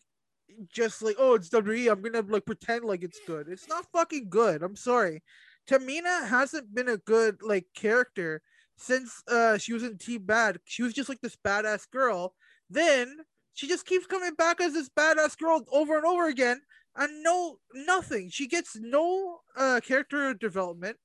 just 0.68 1.00
like 1.00 1.16
oh 1.18 1.34
it's 1.34 1.48
WWE. 1.48 1.90
I'm 1.92 2.02
gonna 2.02 2.22
like 2.28 2.44
pretend 2.44 2.84
like 2.84 3.02
it's 3.04 3.20
good. 3.26 3.48
It's 3.48 3.68
not 3.68 3.86
fucking 3.92 4.28
good. 4.30 4.62
I'm 4.64 4.76
sorry. 4.76 5.22
Tamina 5.70 6.26
hasn't 6.26 6.74
been 6.74 6.88
a 6.88 6.96
good 6.96 7.42
like 7.42 7.66
character 7.74 8.42
since 8.76 9.22
uh 9.28 9.56
she 9.56 9.72
was 9.72 9.82
in 9.84 9.98
Team 9.98 10.24
Bad. 10.24 10.58
She 10.64 10.82
was 10.82 10.92
just 10.92 11.08
like 11.08 11.20
this 11.20 11.36
badass 11.36 11.88
girl. 11.90 12.34
Then 12.68 13.18
she 13.54 13.68
just 13.68 13.86
keeps 13.86 14.06
coming 14.06 14.34
back 14.34 14.60
as 14.60 14.72
this 14.72 14.88
badass 14.88 15.38
girl 15.38 15.64
over 15.70 15.96
and 15.96 16.06
over 16.06 16.26
again 16.26 16.60
and 16.96 17.22
no 17.22 17.58
nothing. 17.72 18.30
She 18.30 18.48
gets 18.48 18.76
no 18.80 19.40
uh 19.56 19.80
character 19.84 20.34
development. 20.34 20.96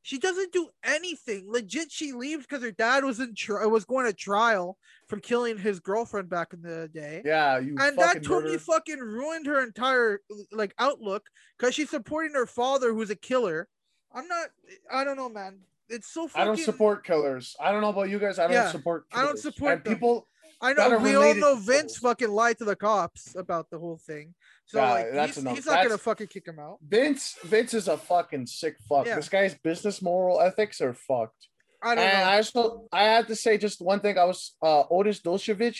She 0.00 0.18
doesn't 0.18 0.52
do 0.52 0.68
anything. 0.84 1.50
Legit, 1.50 1.90
she 1.90 2.12
leaves 2.12 2.46
because 2.46 2.62
her 2.62 2.70
dad 2.70 3.02
was 3.02 3.18
in 3.18 3.34
tri- 3.34 3.66
was 3.66 3.84
going 3.84 4.06
to 4.06 4.12
trial 4.12 4.78
for 5.08 5.18
killing 5.18 5.58
his 5.58 5.80
girlfriend 5.80 6.28
back 6.30 6.52
in 6.52 6.62
the 6.62 6.88
day. 6.94 7.22
Yeah, 7.24 7.58
you 7.58 7.76
and 7.80 7.98
that 7.98 8.22
totally 8.22 8.56
fucking 8.56 9.00
ruined 9.00 9.46
her 9.46 9.60
entire 9.60 10.20
like 10.52 10.74
outlook 10.78 11.26
because 11.58 11.74
she's 11.74 11.90
supporting 11.90 12.34
her 12.34 12.46
father 12.46 12.94
who's 12.94 13.10
a 13.10 13.16
killer. 13.16 13.68
I'm 14.14 14.26
not. 14.28 14.48
I 14.92 15.04
don't 15.04 15.16
know, 15.16 15.28
man. 15.28 15.58
It's 15.88 16.08
so. 16.12 16.26
Fucking, 16.28 16.42
I 16.42 16.44
don't 16.44 16.58
support 16.58 17.04
killers. 17.04 17.54
I 17.60 17.70
don't 17.72 17.80
know 17.80 17.90
about 17.90 18.08
you 18.08 18.18
guys. 18.18 18.38
I 18.38 18.44
don't 18.44 18.52
Yeah, 18.52 18.70
support. 18.70 19.04
I 19.12 19.22
don't 19.24 19.38
support 19.38 19.72
And 19.74 19.84
them. 19.84 19.94
people. 19.94 20.26
I 20.60 20.72
know 20.72 20.98
we 20.98 21.14
all 21.14 21.34
know 21.34 21.56
Vince 21.56 21.98
fucking 21.98 22.30
lied 22.30 22.56
to 22.58 22.64
the 22.64 22.76
cops 22.76 23.36
about 23.36 23.68
the 23.70 23.78
whole 23.78 23.98
thing. 23.98 24.34
So 24.64 24.78
Yeah, 24.80 24.90
like 24.90 25.12
that's 25.12 25.34
he's, 25.34 25.44
enough. 25.44 25.54
he's 25.56 25.66
not 25.66 25.82
gonna 25.84 25.98
fucking 25.98 26.28
kick 26.28 26.46
him 26.48 26.58
out. 26.58 26.78
Vince. 26.88 27.36
Vince 27.44 27.74
is 27.74 27.88
a 27.88 27.98
fucking 27.98 28.46
sick 28.46 28.76
fuck. 28.88 29.06
Yeah. 29.06 29.16
This 29.16 29.28
guy's 29.28 29.54
business 29.54 30.00
moral 30.00 30.40
ethics 30.40 30.80
are 30.80 30.94
fucked. 30.94 31.48
I 31.82 31.94
don't 31.94 32.04
and 32.04 32.18
know. 32.24 32.30
I 32.32 32.36
also 32.38 32.88
I 32.90 33.02
had 33.04 33.28
to 33.28 33.36
say 33.36 33.58
just 33.58 33.82
one 33.82 34.00
thing. 34.00 34.16
I 34.18 34.24
was 34.24 34.56
uh 34.62 34.84
Otis 34.90 35.20
Dozovic. 35.20 35.78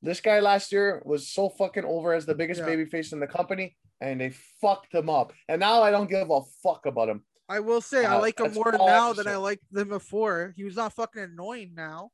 This 0.00 0.20
guy 0.20 0.38
last 0.40 0.70
year 0.72 1.02
was 1.04 1.28
so 1.28 1.48
fucking 1.48 1.84
over 1.84 2.12
as 2.14 2.24
the 2.24 2.34
biggest 2.34 2.60
Yeah. 2.60 2.66
baby 2.66 2.84
face 2.84 3.12
in 3.12 3.18
the 3.18 3.26
company, 3.26 3.76
and 4.00 4.20
they 4.20 4.30
fucked 4.60 4.94
him 4.94 5.10
up. 5.10 5.32
And 5.48 5.58
now 5.60 5.82
I 5.82 5.90
don't 5.90 6.08
give 6.08 6.30
a 6.30 6.40
fuck 6.62 6.86
about 6.86 7.08
him. 7.08 7.24
I 7.52 7.60
will 7.60 7.82
say 7.82 8.06
I 8.06 8.16
Uh, 8.16 8.20
like 8.20 8.40
him 8.40 8.54
more 8.54 8.74
I 8.74 8.78
now 8.78 9.12
than 9.12 9.28
I 9.28 9.36
liked 9.36 9.64
them 9.70 9.88
before. 9.88 10.54
He 10.56 10.64
was 10.64 10.76
not 10.76 10.94
fucking 10.94 11.22
annoying 11.22 11.74
now. 11.74 12.10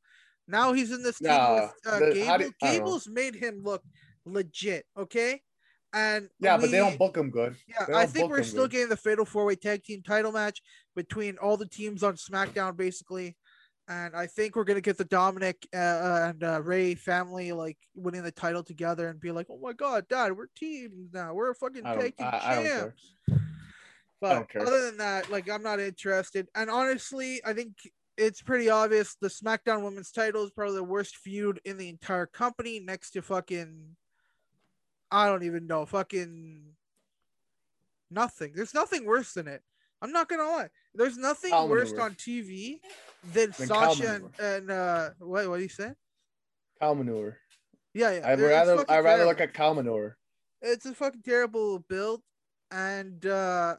Now 0.48 0.72
he's 0.72 0.90
in 0.90 1.02
this 1.04 1.18
team 1.18 1.28
Nah, 1.28 1.54
with 1.54 1.72
uh, 1.86 1.98
the- 2.00 2.14
Gable. 2.14 2.32
I 2.32 2.36
know. 2.38 2.50
Gable's 2.60 3.06
made 3.08 3.34
him 3.36 3.60
look 3.62 3.82
legit, 4.24 4.84
okay? 4.96 5.40
And 5.92 6.28
Yeah, 6.40 6.56
but 6.56 6.70
they 6.72 6.78
don't 6.78 6.98
book 6.98 7.16
him 7.16 7.30
good. 7.30 7.54
Yeah, 7.68 7.86
I 7.94 8.06
think 8.06 8.30
we're 8.30 8.42
still 8.42 8.64
good. 8.64 8.72
getting 8.72 8.88
the 8.88 8.96
fatal 8.96 9.24
four 9.24 9.44
way 9.44 9.54
tag 9.54 9.84
team 9.84 10.02
title 10.02 10.32
match 10.32 10.60
between 10.96 11.38
all 11.38 11.56
the 11.56 11.68
teams 11.68 12.02
on 12.02 12.14
SmackDown, 12.16 12.76
basically. 12.76 13.36
And 13.90 14.14
I 14.16 14.26
think 14.26 14.54
we're 14.56 14.64
gonna 14.64 14.82
get 14.82 14.98
the 14.98 15.04
Dominic 15.06 15.56
uh, 15.74 15.78
uh, 15.78 16.26
and 16.30 16.42
uh, 16.44 16.60
Rey 16.62 16.94
family 16.94 17.52
like 17.52 17.78
winning 17.94 18.22
the 18.22 18.30
title 18.32 18.62
together 18.62 19.08
and 19.08 19.18
be 19.18 19.32
like, 19.32 19.46
"Oh 19.48 19.58
my 19.62 19.72
God, 19.72 20.06
Dad, 20.08 20.36
we're 20.36 20.48
teams 20.54 21.10
now. 21.14 21.32
We're 21.32 21.54
fucking 21.54 21.86
I 21.86 21.94
tag 21.96 22.16
team 22.18 22.26
I- 22.26 22.40
I 22.58 22.62
champs." 22.64 23.14
But 24.20 24.48
other 24.56 24.86
than 24.86 24.96
that, 24.98 25.30
like 25.30 25.48
I'm 25.48 25.62
not 25.62 25.80
interested. 25.80 26.48
And 26.54 26.70
honestly, 26.70 27.40
I 27.44 27.52
think 27.52 27.74
it's 28.16 28.42
pretty 28.42 28.68
obvious 28.68 29.16
the 29.20 29.28
SmackDown 29.28 29.82
Women's 29.84 30.10
title 30.10 30.44
is 30.44 30.50
probably 30.50 30.74
the 30.74 30.84
worst 30.84 31.16
feud 31.16 31.60
in 31.64 31.78
the 31.78 31.88
entire 31.88 32.26
company, 32.26 32.80
next 32.80 33.12
to 33.12 33.22
fucking 33.22 33.96
I 35.10 35.26
don't 35.26 35.44
even 35.44 35.66
know, 35.66 35.86
fucking 35.86 36.62
nothing. 38.10 38.52
There's 38.54 38.74
nothing 38.74 39.06
worse 39.06 39.32
than 39.32 39.48
it. 39.48 39.62
I'm 40.02 40.12
not 40.12 40.28
gonna 40.28 40.44
lie. 40.44 40.68
There's 40.94 41.16
nothing 41.16 41.52
worse 41.68 41.92
on 41.92 42.14
TV 42.14 42.80
than 43.32 43.52
Sasha 43.52 44.14
and, 44.14 44.40
and 44.40 44.70
uh 44.70 45.10
what 45.18 45.48
what 45.48 45.56
do 45.56 45.62
you 45.62 45.68
say? 45.68 45.92
Cow 46.80 46.94
manure. 46.94 47.38
Yeah, 47.94 48.12
yeah. 48.12 48.28
I'd 48.28 48.40
rather 48.40 48.84
I'd 48.88 49.00
rather 49.00 49.02
terrible. 49.02 49.26
look 49.26 49.40
at 49.40 49.54
cow 49.54 49.72
manure. 49.74 50.16
it's 50.60 50.86
a 50.86 50.94
fucking 50.94 51.22
terrible 51.24 51.80
build, 51.88 52.22
and 52.70 53.24
uh 53.26 53.76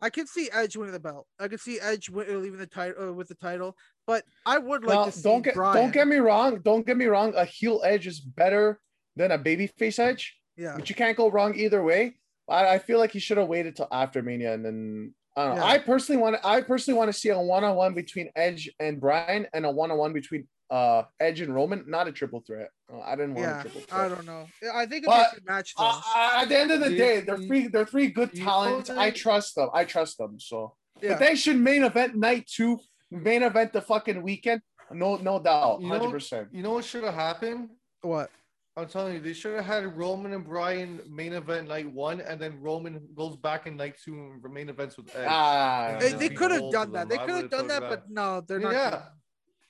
I 0.00 0.10
can 0.10 0.26
see 0.26 0.50
Edge 0.52 0.76
winning 0.76 0.92
the 0.92 1.00
belt. 1.00 1.26
I 1.40 1.48
can 1.48 1.58
see 1.58 1.80
Edge 1.80 2.10
win- 2.10 2.28
uh, 2.28 2.38
leaving 2.38 2.58
the 2.58 2.66
title 2.66 3.08
uh, 3.08 3.12
with 3.12 3.28
the 3.28 3.34
title, 3.34 3.76
but 4.06 4.24
I 4.44 4.58
would 4.58 4.84
like 4.84 4.94
Now, 4.94 5.04
to 5.06 5.12
see 5.12 5.22
don't 5.22 5.42
get 5.42 5.54
Bryan. 5.54 5.76
don't 5.76 5.92
get 5.92 6.06
me 6.06 6.16
wrong. 6.16 6.60
Don't 6.60 6.86
get 6.86 6.96
me 6.96 7.06
wrong. 7.06 7.32
A 7.34 7.44
heel 7.44 7.80
edge 7.84 8.06
is 8.06 8.20
better 8.20 8.80
than 9.16 9.30
a 9.30 9.38
babyface 9.38 9.98
Edge. 9.98 10.36
Yeah. 10.56 10.74
But 10.76 10.88
you 10.88 10.94
can't 10.94 11.16
go 11.16 11.30
wrong 11.30 11.54
either 11.54 11.82
way. 11.82 12.16
I, 12.48 12.74
I 12.74 12.78
feel 12.78 12.98
like 12.98 13.12
he 13.12 13.18
should 13.18 13.38
have 13.38 13.48
waited 13.48 13.76
till 13.76 13.88
after 13.90 14.22
Mania 14.22 14.52
and 14.54 14.64
then 14.64 15.14
I 15.36 15.44
don't 15.46 15.56
know. 15.56 15.64
Yeah. 15.64 15.70
I 15.70 15.78
personally 15.78 16.20
want 16.20 16.36
to 16.36 16.46
I 16.46 16.60
personally 16.62 16.98
want 16.98 17.12
to 17.12 17.18
see 17.18 17.30
a 17.30 17.38
one-on-one 17.38 17.94
between 17.94 18.30
Edge 18.36 18.70
and 18.78 19.00
Bryan 19.00 19.46
and 19.52 19.66
a 19.66 19.70
one-on-one 19.70 20.12
between 20.12 20.46
uh 20.70 21.02
Edge 21.20 21.40
and 21.40 21.54
Roman, 21.54 21.84
not 21.86 22.08
a 22.08 22.12
triple 22.12 22.42
threat. 22.46 22.68
Uh, 22.92 23.00
I 23.00 23.16
didn't 23.16 23.34
want 23.34 23.46
Yeah. 23.46 23.58
a 23.58 23.62
triple 23.62 23.80
threat. 23.80 24.00
I 24.00 24.08
don't 24.08 24.26
know. 24.26 24.46
I 24.72 24.86
think 24.86 25.04
it's 25.04 25.06
But, 25.08 25.32
a 25.32 25.34
good 25.36 25.46
match 25.46 25.74
though. 25.76 25.84
Uh, 25.84 26.30
at 26.36 26.48
the 26.48 26.58
end 26.58 26.70
of 26.70 26.80
the 26.80 26.90
day, 26.90 27.20
they're 27.20 27.38
three. 27.38 27.66
They're 27.66 27.86
three 27.86 28.08
good 28.08 28.32
talents. 28.34 28.90
I 28.90 29.10
trust 29.10 29.56
them. 29.56 29.70
I 29.74 29.84
trust 29.84 30.18
them. 30.18 30.38
So, 30.38 30.76
yeah. 31.02 31.10
but 31.10 31.18
they 31.20 31.34
should 31.34 31.56
main 31.56 31.82
event 31.82 32.14
night 32.14 32.46
two, 32.46 32.78
main 33.10 33.42
event 33.42 33.72
the 33.72 33.80
fucking 33.82 34.22
weekend. 34.22 34.62
No, 34.92 35.16
no 35.16 35.40
doubt, 35.40 35.80
You 35.80 35.88
know- 35.88 35.98
hundred 35.98 36.12
percent. 36.12 36.48
You 36.52 36.62
know 36.62 36.72
what 36.74 36.84
should 36.84 37.02
have 37.04 37.14
happened? 37.14 37.70
what? 38.02 38.30
I'm 38.78 38.86
telling 38.86 39.14
you, 39.14 39.20
they 39.20 39.32
should 39.32 39.56
have 39.56 39.64
had 39.64 39.96
Roman 39.96 40.34
and 40.34 40.44
Bryan 40.44 41.00
main 41.08 41.32
event 41.32 41.66
night 41.66 41.90
one, 41.90 42.20
and 42.20 42.38
then 42.38 42.60
Roman 42.60 43.08
goes 43.14 43.34
back 43.34 43.66
in 43.66 43.74
night 43.74 43.96
two 44.04 44.12
and 44.12 44.52
main 44.52 44.68
events 44.68 44.98
with 44.98 45.08
Edge. 45.16 45.26
Ah, 45.26 45.96
They, 45.98 46.12
they 46.12 46.28
could 46.28 46.50
have 46.50 46.70
done 46.70 46.92
that. 46.92 47.08
They 47.08 47.16
could 47.16 47.30
have 47.30 47.50
done 47.50 47.68
that, 47.68 47.80
that. 47.80 47.88
but 47.88 48.10
no, 48.10 48.42
they're 48.42 48.60
not. 48.60 48.72
yeah, 48.74 48.90
doing 48.90 49.02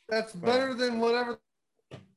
that's 0.09 0.33
better 0.33 0.75
than 0.75 0.99
whatever 0.99 1.39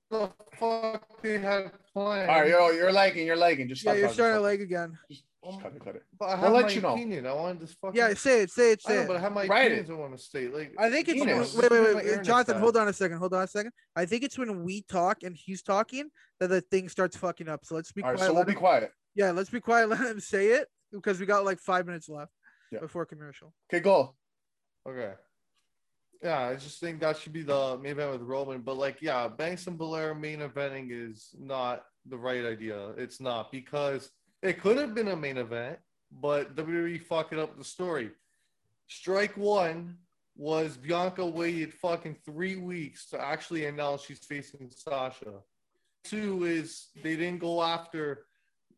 the 0.10 0.30
fuck 0.60 1.22
they 1.22 1.38
had 1.38 1.72
planned. 1.94 2.30
all 2.30 2.42
right, 2.42 2.50
yo, 2.50 2.70
you're 2.72 2.92
liking, 2.92 3.26
you're 3.26 3.36
liking. 3.36 3.68
Just 3.70 3.84
Yeah, 3.84 3.92
stop 3.92 3.98
you're 3.98 4.08
talking, 4.08 4.14
starting 4.16 4.34
to 4.34 4.40
stop. 4.40 4.44
leg 4.44 4.62
again. 4.62 4.98
Just, 5.10 5.24
just 5.46 5.62
cut 5.62 5.74
it, 5.76 5.84
cut 5.86 5.96
it. 5.96 6.04
But 6.20 6.26
I 6.26 6.36
We'll 6.36 6.54
have 6.56 6.64
let 6.66 6.76
you 6.76 6.82
know. 6.82 6.94
opinion. 6.94 7.26
I 7.28 7.34
wanted 7.34 7.60
this 7.62 7.74
fucking. 7.74 7.98
Yeah, 7.98 8.14
say 8.14 8.42
it, 8.42 8.52
say 8.52 8.72
it, 8.74 8.82
I 8.86 8.90
say 8.90 8.96
know, 8.98 9.02
it. 9.04 9.08
but 9.08 9.18
I 9.18 9.20
have 9.20 9.32
my 9.34 9.46
Write 9.48 9.68
opinions 9.68 9.90
I 9.90 9.94
want 9.94 10.18
to 10.18 10.22
state. 10.24 10.54
Like, 10.54 10.74
I 10.78 10.90
think 10.90 11.08
it's 11.08 11.20
when, 11.20 11.30
Penis. 11.30 11.56
wait, 11.56 11.72
wait, 11.72 11.82
wait, 11.82 11.96
wait, 12.06 12.24
Jonathan. 12.24 12.58
Hold 12.58 12.78
on 12.78 12.88
a 12.88 12.94
second. 12.94 13.18
Hold 13.18 13.34
on 13.34 13.44
a 13.44 13.48
second. 13.48 13.72
I 13.96 14.06
think 14.06 14.24
it's 14.24 14.38
when 14.38 14.64
we 14.64 14.82
talk 14.84 15.24
and 15.24 15.36
he's 15.36 15.62
talking 15.62 16.10
that 16.40 16.48
the 16.48 16.62
thing 16.62 16.90
starts 16.90 17.16
fucking 17.18 17.48
up. 17.48 17.66
So 17.66 17.76
let's 17.76 17.92
be 17.92 18.02
All 18.04 18.10
right, 18.10 18.18
quiet. 18.18 18.28
so 18.28 18.34
we'll 18.34 18.40
let 18.42 18.48
be 18.48 18.54
quiet. 18.54 18.92
yeah, 19.16 19.32
let's 19.32 19.50
be 19.50 19.60
quiet. 19.62 19.90
Let 19.90 20.00
him 20.02 20.20
say 20.20 20.48
it 20.48 20.68
because 20.92 21.20
we 21.20 21.26
got 21.26 21.46
like 21.46 21.60
five 21.60 21.86
minutes 21.86 22.10
left 22.10 22.32
Yeah. 22.72 22.80
before 22.80 23.06
commercial. 23.06 23.54
Okay, 23.72 23.82
go. 23.82 24.16
Okay. 24.88 25.14
Yeah, 26.22 26.50
I 26.50 26.56
just 26.56 26.82
think 26.82 27.00
that 27.00 27.18
should 27.18 27.32
be 27.32 27.44
the 27.44 27.78
main 27.82 27.94
event 27.94 28.12
with 28.12 28.22
Roman. 28.22 28.62
But 28.62 28.78
like, 28.78 29.02
yeah, 29.02 29.28
Banks 29.28 29.68
and 29.68 29.78
Belair 29.78 30.14
main 30.14 30.40
eventing 30.40 30.90
is 30.92 31.30
not 31.40 31.84
the 32.06 32.18
right 32.18 32.46
idea. 32.46 32.90
It's 32.98 33.22
not 33.22 33.52
because 33.52 34.10
it 34.42 34.62
could 34.62 34.78
have 34.78 34.94
been 34.94 35.10
a 35.10 35.16
main 35.16 35.38
event, 35.38 35.80
but 36.12 36.56
WWE 36.56 37.02
fucking 37.04 37.40
up 37.40 37.58
the 37.58 37.64
story. 37.64 38.12
Strike 38.88 39.38
one 39.38 39.98
was 40.36 40.78
Bianca 40.78 41.26
waited 41.26 41.74
fucking 41.74 42.16
three 42.26 42.56
weeks 42.56 43.10
to 43.10 43.22
actually 43.22 43.66
announce 43.66 44.04
she's 44.04 44.20
facing 44.20 44.72
Sasha. 44.76 45.42
Two 46.04 46.46
is 46.46 46.88
they 47.04 47.16
didn't 47.16 47.40
go 47.40 47.62
after 47.62 48.26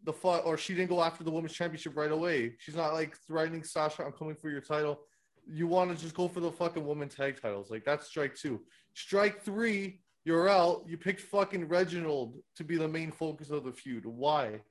the 0.04 0.14
fuck 0.14 0.46
or 0.46 0.58
she 0.58 0.74
didn't 0.74 0.90
go 0.90 1.04
after 1.04 1.24
the 1.24 1.32
women's 1.32 1.54
championship 1.54 1.96
right 1.96 2.12
away. 2.12 2.56
She's 2.58 2.76
not 2.76 2.94
like 2.94 3.16
threatening 3.28 3.64
Sasha, 3.64 4.04
I'm 4.04 4.12
coming 4.12 4.36
for 4.36 4.50
your 4.50 4.62
title. 4.62 5.02
You 5.48 5.68
want 5.68 5.96
to 5.96 6.02
just 6.02 6.16
go 6.16 6.28
for 6.28 6.40
the 6.40 6.52
fucking 6.52 6.86
women 6.86 7.10
tag 7.10 7.42
titles. 7.42 7.70
Like 7.70 7.84
that's 7.86 8.08
strike 8.08 8.36
two. 8.36 8.62
Strike 8.94 9.42
three, 9.42 10.02
you're 10.24 10.50
out. 10.50 10.84
You 10.88 10.98
picked 10.98 11.22
fucking 11.22 11.68
Reginald 11.68 12.38
to 12.56 12.64
be 12.64 12.78
the 12.78 12.88
main 12.88 13.12
focus 13.12 13.50
of 13.50 13.64
the 13.64 13.72
feud. 13.72 14.06
Why? 14.06 14.62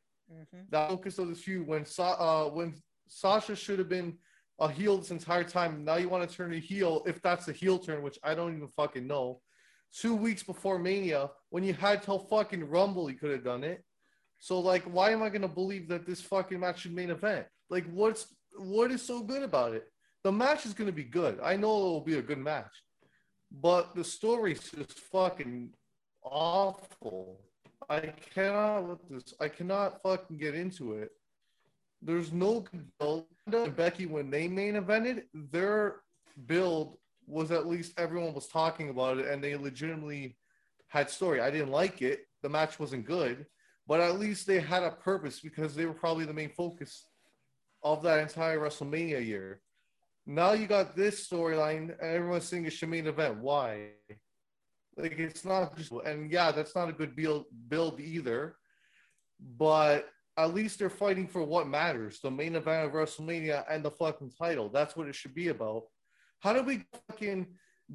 The 0.70 0.86
focus 0.88 1.18
of 1.18 1.28
the 1.28 1.34
feud 1.34 1.66
when 1.66 1.84
Sa- 1.84 2.46
uh, 2.46 2.50
when 2.50 2.74
Sasha 3.08 3.56
should 3.56 3.78
have 3.78 3.88
been 3.88 4.16
a 4.60 4.70
heel 4.70 4.98
this 4.98 5.10
entire 5.10 5.42
time. 5.44 5.84
Now 5.84 5.96
you 5.96 6.08
want 6.08 6.28
to 6.28 6.36
turn 6.36 6.52
a 6.52 6.58
heel 6.58 7.02
if 7.06 7.20
that's 7.22 7.48
a 7.48 7.52
heel 7.52 7.78
turn, 7.78 8.02
which 8.02 8.18
I 8.22 8.34
don't 8.34 8.54
even 8.54 8.68
fucking 8.68 9.06
know. 9.06 9.40
Two 9.92 10.14
weeks 10.14 10.42
before 10.44 10.78
Mania, 10.78 11.30
when 11.48 11.64
you 11.64 11.74
had 11.74 12.02
till 12.02 12.18
fucking 12.20 12.68
Rumble, 12.68 13.10
you 13.10 13.16
could 13.16 13.32
have 13.32 13.42
done 13.42 13.64
it. 13.64 13.82
So 14.38 14.60
like, 14.60 14.84
why 14.84 15.10
am 15.10 15.22
I 15.22 15.30
gonna 15.30 15.48
believe 15.48 15.88
that 15.88 16.06
this 16.06 16.20
fucking 16.20 16.60
match 16.60 16.80
should 16.80 16.94
main 16.94 17.10
event? 17.10 17.46
Like, 17.70 17.90
what's 17.90 18.26
what 18.56 18.92
is 18.92 19.02
so 19.02 19.22
good 19.22 19.42
about 19.42 19.74
it? 19.74 19.84
The 20.22 20.32
match 20.32 20.66
is 20.66 20.74
gonna 20.74 20.92
be 20.92 21.04
good. 21.04 21.38
I 21.42 21.56
know 21.56 21.70
it 21.70 21.82
will 21.82 22.00
be 22.00 22.18
a 22.18 22.22
good 22.22 22.38
match, 22.38 22.72
but 23.50 23.94
the 23.94 24.04
story's 24.04 24.70
just 24.70 25.00
fucking 25.00 25.72
awful. 26.22 27.40
I 27.88 28.12
cannot 28.34 28.88
with 28.88 29.08
this. 29.08 29.34
I 29.40 29.48
cannot 29.48 30.02
fucking 30.02 30.36
get 30.36 30.54
into 30.54 30.94
it. 30.94 31.10
There's 32.02 32.32
no 32.32 32.64
Becky 33.76 34.06
when 34.06 34.30
they 34.30 34.48
main 34.48 34.74
evented, 34.74 35.24
their 35.34 36.02
build 36.46 36.96
was 37.26 37.50
at 37.50 37.66
least 37.66 37.98
everyone 37.98 38.34
was 38.34 38.46
talking 38.48 38.90
about 38.90 39.18
it, 39.18 39.26
and 39.26 39.42
they 39.42 39.56
legitimately 39.56 40.36
had 40.88 41.10
story. 41.10 41.40
I 41.40 41.50
didn't 41.50 41.70
like 41.70 42.02
it. 42.02 42.26
The 42.42 42.48
match 42.48 42.78
wasn't 42.78 43.06
good, 43.06 43.46
but 43.86 44.00
at 44.00 44.18
least 44.18 44.46
they 44.46 44.60
had 44.60 44.82
a 44.82 44.90
purpose 44.90 45.40
because 45.40 45.74
they 45.74 45.86
were 45.86 45.92
probably 45.92 46.24
the 46.24 46.32
main 46.32 46.50
focus 46.50 47.06
of 47.82 48.02
that 48.02 48.18
entire 48.20 48.58
WrestleMania 48.58 49.24
year. 49.24 49.60
Now 50.26 50.52
you 50.52 50.66
got 50.66 50.94
this 50.94 51.28
storyline, 51.28 51.98
everyone's 52.00 52.48
seeing 52.48 52.66
a 52.66 52.86
main 52.86 53.06
event. 53.06 53.38
Why? 53.38 53.90
Like 54.96 55.18
it's 55.18 55.44
not 55.44 55.76
just, 55.76 55.92
and 55.92 56.30
yeah, 56.30 56.52
that's 56.52 56.74
not 56.74 56.88
a 56.88 56.92
good 56.92 57.16
build 57.16 57.46
build 57.68 58.00
either. 58.00 58.56
But 59.56 60.08
at 60.36 60.54
least 60.54 60.78
they're 60.78 60.90
fighting 60.90 61.26
for 61.26 61.42
what 61.42 61.68
matters: 61.68 62.20
the 62.20 62.30
main 62.30 62.56
event 62.56 62.86
of 62.86 62.92
WrestleMania 62.92 63.64
and 63.70 63.84
the 63.84 63.90
fucking 63.90 64.32
title. 64.38 64.68
That's 64.68 64.96
what 64.96 65.08
it 65.08 65.14
should 65.14 65.34
be 65.34 65.48
about. 65.48 65.84
How 66.40 66.52
do 66.52 66.62
we 66.62 66.84
fucking 67.08 67.46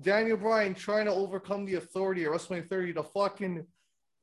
Daniel 0.02 0.38
Bryan 0.38 0.73
trying 0.73 1.06
to 1.06 1.11
overcome 1.11 1.65
the 1.65 1.76
authority 1.76 2.26
at 2.26 2.31
WrestleMania 2.31 2.68
30 2.68 2.93
to 2.93 3.03
fucking 3.03 3.65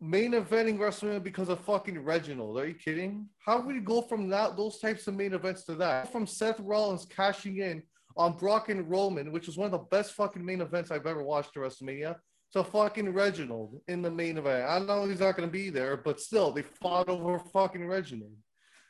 main 0.01 0.33
eventing 0.33 0.79
WrestleMania 0.79 1.23
because 1.23 1.49
of 1.49 1.61
fucking 1.61 2.03
Reginald? 2.03 2.59
Are 2.59 2.66
you 2.66 2.74
kidding? 2.74 3.29
How 3.39 3.61
would 3.61 3.74
we 3.74 3.81
go 3.81 4.03
from 4.03 4.29
that 4.29 4.57
those 4.57 4.79
types 4.79 5.07
of 5.07 5.15
main 5.15 5.35
events 5.35 5.65
to 5.65 5.74
that? 5.77 6.11
From 6.11 6.27
Seth 6.27 6.61
Rollins 6.61 7.07
cashing 7.07 7.59
in 7.59 7.83
on 8.16 8.36
Brock 8.36 8.68
and 8.68 8.89
Roman, 8.89 9.32
which 9.32 9.47
was 9.47 9.56
one 9.56 9.66
of 9.66 9.72
the 9.72 9.86
best 9.90 10.12
fucking 10.12 10.44
main 10.44 10.60
events 10.60 10.90
I've 10.90 11.06
ever 11.06 11.22
watched 11.22 11.56
at 11.56 11.62
WrestleMania, 11.62 12.16
to 12.52 12.64
fucking 12.64 13.12
Reginald 13.12 13.80
in 13.89 14.02
the 14.02 14.10
main 14.10 14.39
event. 14.39 14.68
I 14.68 14.78
know 14.78 15.06
he's 15.06 15.20
not 15.20 15.36
going 15.36 15.48
to 15.48 15.52
be 15.52 15.70
there, 15.70 15.97
but 15.97 16.20
still, 16.20 16.52
they 16.52 16.62
fought 16.62 17.09
over 17.09 17.39
fucking 17.39 17.86
Reginald. 17.86 18.32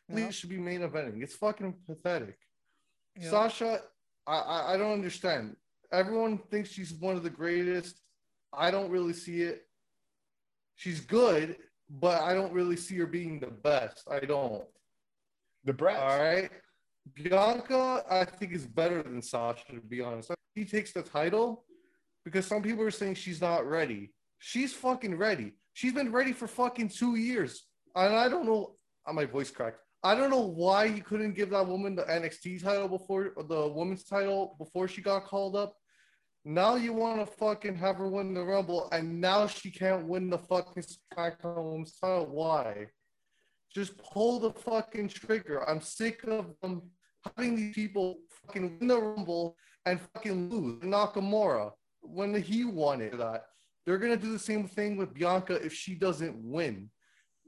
Yeah. 0.09 0.17
League 0.17 0.33
should 0.33 0.51
be 0.51 0.59
main 0.59 0.81
eventing. 0.81 1.23
It's 1.23 1.37
fucking 1.37 1.75
pathetic. 1.87 2.37
Yeah. 3.17 3.31
Sasha, 3.31 3.81
I, 4.27 4.37
I 4.37 4.75
I 4.75 4.77
don't 4.77 4.93
understand. 4.93 5.57
Everyone 5.93 6.39
thinks 6.51 6.71
she's 6.71 6.93
one 6.95 7.17
of 7.17 7.23
the 7.23 7.31
greatest. 7.31 8.01
I 8.53 8.71
don't 8.71 8.91
really 8.91 9.13
see 9.13 9.43
it. 9.43 9.63
She's 10.75 11.01
good, 11.01 11.57
but 11.89 12.23
I 12.23 12.35
don't 12.35 12.53
really 12.53 12.77
see 12.77 12.97
her 12.97 13.07
being 13.07 13.39
the 13.39 13.49
best. 13.49 14.03
I 14.11 14.21
don't. 14.21 14.65
The 15.65 15.73
breath. 15.73 16.01
All 16.01 16.19
right. 16.19 16.51
Bianca, 17.15 18.05
I 18.09 18.25
think 18.25 18.53
is 18.53 18.67
better 18.67 19.03
than 19.03 19.23
Sasha, 19.23 19.65
to 19.73 19.81
be 19.81 20.01
honest. 20.01 20.31
He 20.55 20.65
takes 20.65 20.93
the 20.93 21.03
title 21.03 21.65
because 22.25 22.47
some 22.47 22.63
people 22.63 22.85
are 22.85 22.91
saying 22.91 23.15
she's 23.15 23.41
not 23.41 23.67
ready. 23.67 24.13
She's 24.39 24.73
fucking 24.73 25.17
ready. 25.17 25.53
She's 25.73 25.93
been 25.93 26.13
ready 26.13 26.33
for 26.33 26.47
fucking 26.47 26.89
two 26.91 27.17
years. 27.17 27.67
And 27.95 28.15
I 28.15 28.29
don't 28.29 28.47
know. 28.47 28.77
uh, 29.07 29.13
My 29.13 29.25
voice 29.25 29.51
cracked. 29.51 29.79
I 30.05 30.15
don't 30.15 30.31
know 30.31 30.41
why 30.47 30.85
you 30.87 31.03
couldn't 31.03 31.35
give 31.35 31.51
that 31.51 31.67
woman 31.67 31.95
the 31.95 32.03
NXT 32.03 32.63
title 32.63 32.89
before 32.89 33.33
the 33.49 33.69
women's 33.69 34.05
title 34.05 34.57
before 34.59 34.89
she 34.89 35.01
got 35.01 35.27
called 35.27 35.55
up. 35.57 35.75
Now 36.45 36.75
you 36.75 36.93
want 36.93 37.21
to 37.21 37.27
fucking 37.37 37.77
have 37.77 37.97
her 37.97 38.09
win 38.09 38.35
the 38.35 38.43
Rumble, 38.43 38.89
and 38.91 39.21
now 39.21 39.47
she 39.47 39.71
can't 39.71 40.07
win 40.09 40.29
the 40.29 40.39
fucking 40.39 40.83
SmackDown 41.17 41.71
Women's 41.71 41.97
title. 42.01 42.27
Why? 42.27 42.89
Just 43.75 43.97
pull 43.99 44.39
the 44.39 44.51
fucking 44.51 45.09
trigger. 45.09 45.69
I'm 45.69 45.81
sick 45.81 46.25
of 46.25 46.55
them 46.61 46.83
having 47.25 47.57
these 47.57 47.75
people 47.75 48.19
fucking 48.29 48.79
win 48.79 48.89
the 48.89 49.01
Rumble 49.01 49.57
and 49.87 50.01
fucking 50.15 50.51
lose. 50.51 50.83
Nakamura, 50.83 51.73
when 52.01 52.35
he 52.35 52.65
wanted 52.65 53.19
that, 53.19 53.47
they're 53.85 53.99
gonna 53.99 54.17
do 54.17 54.33
the 54.33 54.39
same 54.39 54.69
thing 54.69 54.97
with 54.97 55.15
Bianca 55.15 55.55
if 55.55 55.73
she 55.73 55.95
doesn't 55.95 56.37
win. 56.37 56.91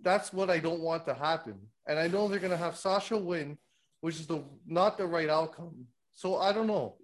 That's 0.03 0.33
what 0.33 0.51
I 0.51 0.59
don't 0.59 0.81
want 0.81 1.05
to 1.07 1.15
happen. 1.15 1.59
And 1.87 1.99
I 1.99 2.09
know 2.09 2.27
they're 2.27 2.39
gonna 2.39 2.57
have 2.57 2.77
Sasha 2.77 3.17
win, 3.17 3.59
which 4.01 4.17
is 4.17 4.27
the 4.27 4.43
not 4.67 4.97
the 4.99 5.07
right 5.07 5.29
outcome. 5.29 5.87
So 6.13 6.39
I 6.39 6.53
don't 6.53 6.67
know. 6.67 6.97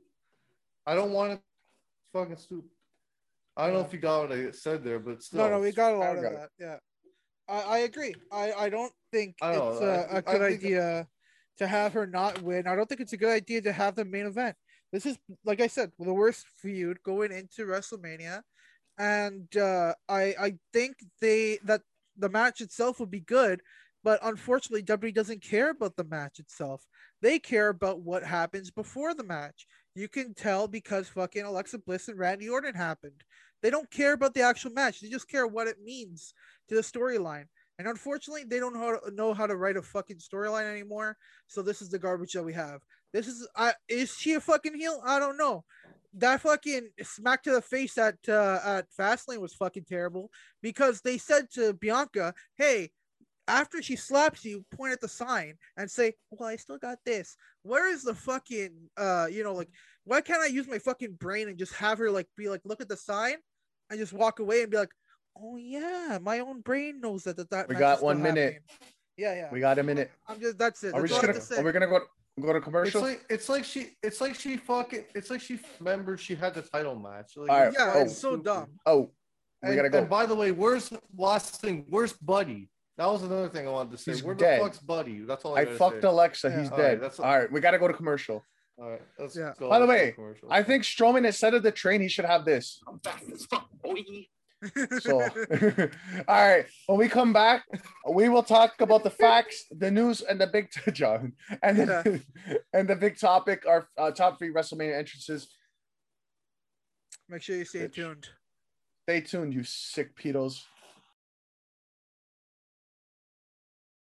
I 0.86 0.94
don't 0.94 1.12
want 1.12 1.32
to 1.32 1.40
fucking 2.12 2.36
stupid. 2.36 2.70
I 3.56 3.66
don't 3.66 3.74
know 3.74 3.80
if 3.80 3.92
you 3.92 3.98
got 3.98 4.28
what 4.28 4.38
I 4.38 4.50
said 4.52 4.82
there, 4.82 4.98
but 4.98 5.22
still. 5.22 5.40
No, 5.40 5.50
no, 5.50 5.60
we 5.60 5.72
got 5.72 5.92
a 5.92 5.96
lot 5.96 6.16
of 6.16 6.22
that. 6.22 6.48
Yeah, 6.58 6.76
I, 7.50 7.60
I 7.62 7.78
agree. 7.80 8.14
I, 8.32 8.52
I 8.52 8.68
don't 8.70 8.92
think 9.12 9.36
I 9.42 9.54
don't 9.54 9.72
it's 9.72 9.82
a, 9.82 9.86
I- 10.12 10.14
a 10.14 10.16
I 10.18 10.20
good 10.20 10.42
idea 10.42 11.08
to 11.58 11.66
have 11.66 11.92
her 11.94 12.06
not 12.06 12.42
win. 12.42 12.66
I 12.66 12.76
don't 12.76 12.88
think 12.88 13.00
it's 13.00 13.12
a 13.12 13.18
good 13.18 13.30
idea 13.30 13.60
to 13.62 13.72
have 13.72 13.96
the 13.96 14.04
main 14.04 14.26
event. 14.26 14.56
This 14.92 15.06
is, 15.06 15.18
like 15.44 15.60
I 15.60 15.66
said, 15.66 15.92
the 15.98 16.14
worst 16.14 16.46
feud 16.58 17.02
going 17.02 17.32
into 17.32 17.66
WrestleMania, 17.66 18.42
and 18.98 19.54
uh, 19.56 19.94
I 20.08 20.34
I 20.40 20.58
think 20.72 20.96
they 21.20 21.58
that 21.64 21.82
the 22.16 22.28
match 22.28 22.60
itself 22.60 23.00
would 23.00 23.10
be 23.10 23.20
good, 23.20 23.62
but 24.02 24.18
unfortunately, 24.22 24.82
WWE 24.82 25.14
doesn't 25.14 25.42
care 25.42 25.70
about 25.70 25.96
the 25.96 26.04
match 26.04 26.38
itself. 26.38 26.86
They 27.22 27.38
care 27.38 27.68
about 27.68 28.00
what 28.00 28.24
happens 28.24 28.70
before 28.70 29.14
the 29.14 29.24
match. 29.24 29.66
You 29.94 30.08
can 30.08 30.34
tell 30.34 30.68
because 30.68 31.08
fucking 31.08 31.42
Alexa 31.42 31.78
Bliss 31.78 32.08
and 32.08 32.18
Randy 32.18 32.48
Orton 32.48 32.74
happened. 32.74 33.24
They 33.62 33.70
don't 33.70 33.90
care 33.90 34.12
about 34.12 34.34
the 34.34 34.42
actual 34.42 34.72
match. 34.72 35.00
They 35.00 35.08
just 35.08 35.28
care 35.28 35.46
what 35.46 35.66
it 35.66 35.76
means 35.82 36.32
to 36.68 36.74
the 36.74 36.80
storyline. 36.80 37.46
And 37.78 37.88
unfortunately, 37.88 38.44
they 38.44 38.58
don't 38.58 38.74
know 38.74 38.80
how 38.80 38.98
to, 38.98 39.14
know 39.14 39.34
how 39.34 39.46
to 39.46 39.56
write 39.56 39.76
a 39.76 39.82
fucking 39.82 40.18
storyline 40.18 40.70
anymore. 40.70 41.16
So 41.46 41.62
this 41.62 41.80
is 41.80 41.88
the 41.88 41.98
garbage 41.98 42.32
that 42.32 42.42
we 42.42 42.52
have. 42.52 42.80
This 43.12 43.26
is 43.26 43.48
I 43.56 43.72
is 43.88 44.14
she 44.14 44.34
a 44.34 44.40
fucking 44.40 44.74
heel? 44.74 45.02
I 45.04 45.18
don't 45.18 45.38
know. 45.38 45.64
That 46.14 46.40
fucking 46.40 46.90
smack 47.02 47.42
to 47.44 47.52
the 47.52 47.62
face 47.62 47.96
at 47.98 48.16
uh, 48.28 48.60
at 48.64 48.86
Fastlane 48.98 49.40
was 49.40 49.54
fucking 49.54 49.84
terrible 49.88 50.30
because 50.62 51.00
they 51.00 51.18
said 51.18 51.50
to 51.54 51.72
Bianca, 51.72 52.34
"Hey, 52.54 52.90
after 53.50 53.82
she 53.82 53.96
slaps 53.96 54.44
you, 54.44 54.64
point 54.76 54.92
at 54.92 55.00
the 55.00 55.08
sign 55.08 55.54
and 55.76 55.90
say, 55.90 56.14
"Well, 56.30 56.48
I 56.48 56.56
still 56.56 56.78
got 56.78 56.98
this." 57.04 57.36
Where 57.62 57.92
is 57.92 58.02
the 58.04 58.14
fucking 58.14 58.72
uh, 58.96 59.26
you 59.30 59.42
know, 59.44 59.54
like 59.54 59.68
why 60.04 60.20
can't 60.20 60.40
I 60.42 60.46
use 60.46 60.66
my 60.68 60.78
fucking 60.78 61.14
brain 61.14 61.48
and 61.48 61.58
just 61.58 61.74
have 61.74 61.98
her 61.98 62.10
like 62.10 62.28
be 62.36 62.48
like, 62.48 62.62
look 62.64 62.80
at 62.80 62.88
the 62.88 62.96
sign, 62.96 63.36
and 63.90 63.98
just 63.98 64.12
walk 64.12 64.38
away 64.40 64.62
and 64.62 64.70
be 64.70 64.76
like, 64.78 64.92
"Oh 65.36 65.56
yeah, 65.56 66.18
my 66.22 66.38
own 66.40 66.60
brain 66.60 67.00
knows 67.00 67.24
that 67.24 67.36
that." 67.36 67.50
that 67.50 67.68
We 67.68 67.74
got 67.74 68.02
one 68.02 68.22
minute. 68.22 68.54
happening." 68.54 68.60
Yeah, 69.16 69.34
yeah. 69.34 69.48
We 69.52 69.60
got 69.60 69.78
a 69.78 69.82
minute. 69.82 70.10
I'm 70.28 70.40
just 70.40 70.56
that's 70.56 70.82
it. 70.84 70.94
Are 70.94 71.02
we 71.02 71.08
That's 71.08 71.10
just 71.10 71.20
gonna? 71.20 71.32
have 71.34 71.42
to 71.42 71.54
say. 71.54 71.60
Are 71.60 71.64
we 71.64 71.72
gonna 71.72 71.86
go 71.88 72.00
go 72.40 72.52
to 72.52 72.56
It's 72.58 72.64
commercial? 72.64 73.02
like 73.02 73.24
it's 73.28 73.48
like 73.50 73.64
she 73.64 73.90
it's 74.02 74.20
like 74.20 74.34
she 74.34 74.56
fucking 74.56 75.04
it's 75.14 75.28
like 75.28 75.42
she 75.42 75.58
remembered 75.78 76.20
she 76.20 76.34
had 76.34 76.54
the 76.54 76.62
title 76.62 76.94
match. 76.94 77.32
Like, 77.36 77.50
All 77.50 77.60
right. 77.64 77.74
Yeah, 77.76 77.92
Oh. 77.96 78.00
it's 78.02 78.16
so 78.16 78.36
dumb. 78.38 78.68
oh, 78.86 79.10
we 79.62 79.68
And, 79.68 79.76
gotta 79.76 79.90
go. 79.90 79.98
and 79.98 80.08
by 80.08 80.24
the 80.24 80.34
way, 80.34 80.52
where's 80.52 80.90
last 81.18 81.60
thing? 81.60 81.84
Where's 81.90 82.14
Buddy? 82.14 82.70
That 83.00 83.10
was 83.10 83.22
another 83.22 83.48
thing 83.48 83.66
I 83.66 83.70
wanted 83.70 83.92
to 83.92 83.96
say. 83.96 84.12
He's 84.12 84.22
Where 84.22 84.34
dead. 84.34 84.60
the 84.60 84.64
fuck's 84.64 84.78
Buddy? 84.78 85.20
That's 85.20 85.42
all 85.46 85.56
I, 85.56 85.62
I 85.62 85.64
fucked 85.64 86.02
say. 86.02 86.08
Alexa. 86.08 86.50
Yeah. 86.50 86.60
He's 86.60 86.70
All 86.70 86.76
right, 86.76 86.82
dead. 86.84 86.96
that's- 87.00 87.18
All 87.18 87.38
right, 87.38 87.50
we 87.50 87.58
gotta 87.58 87.78
go 87.78 87.88
to 87.88 87.94
commercial. 87.94 88.44
All 88.78 88.90
right, 88.90 89.00
let's 89.18 89.34
Yeah. 89.34 89.54
go. 89.58 89.70
By 89.70 89.78
the 89.78 89.86
way. 89.86 90.14
I 90.50 90.62
think 90.62 90.82
Strowman 90.84 91.24
instead 91.24 91.54
of 91.54 91.62
the 91.62 91.72
train, 91.72 92.02
he 92.02 92.08
should 92.08 92.26
have 92.26 92.44
this. 92.44 92.78
I'm 92.86 92.98
fast 92.98 93.24
as 93.32 93.46
fuck, 93.46 93.70
boy. 93.82 94.02
So, 95.00 95.22
all 96.28 96.46
right, 96.46 96.66
when 96.88 96.98
we 96.98 97.08
come 97.08 97.32
back, 97.32 97.64
we 98.06 98.28
will 98.28 98.42
talk 98.42 98.78
about 98.82 99.02
the 99.02 99.08
facts, 99.10 99.64
the 99.70 99.90
news, 99.90 100.20
and 100.20 100.38
the 100.38 100.46
big 100.48 100.68
John, 100.92 101.32
and 101.62 101.78
the, 101.78 102.22
and 102.74 102.86
the 102.86 102.96
big 102.96 103.18
topic, 103.18 103.64
our 103.66 103.88
uh, 103.96 104.10
top 104.10 104.38
three 104.38 104.52
WrestleMania 104.52 104.98
entrances. 104.98 105.48
Make 107.30 107.40
sure 107.40 107.56
you 107.56 107.64
stay 107.64 107.78
Bitch. 107.88 107.94
tuned. 107.94 108.28
Stay 109.08 109.22
tuned, 109.22 109.54
you 109.54 109.62
sick 109.64 110.14
pedos. 110.18 110.60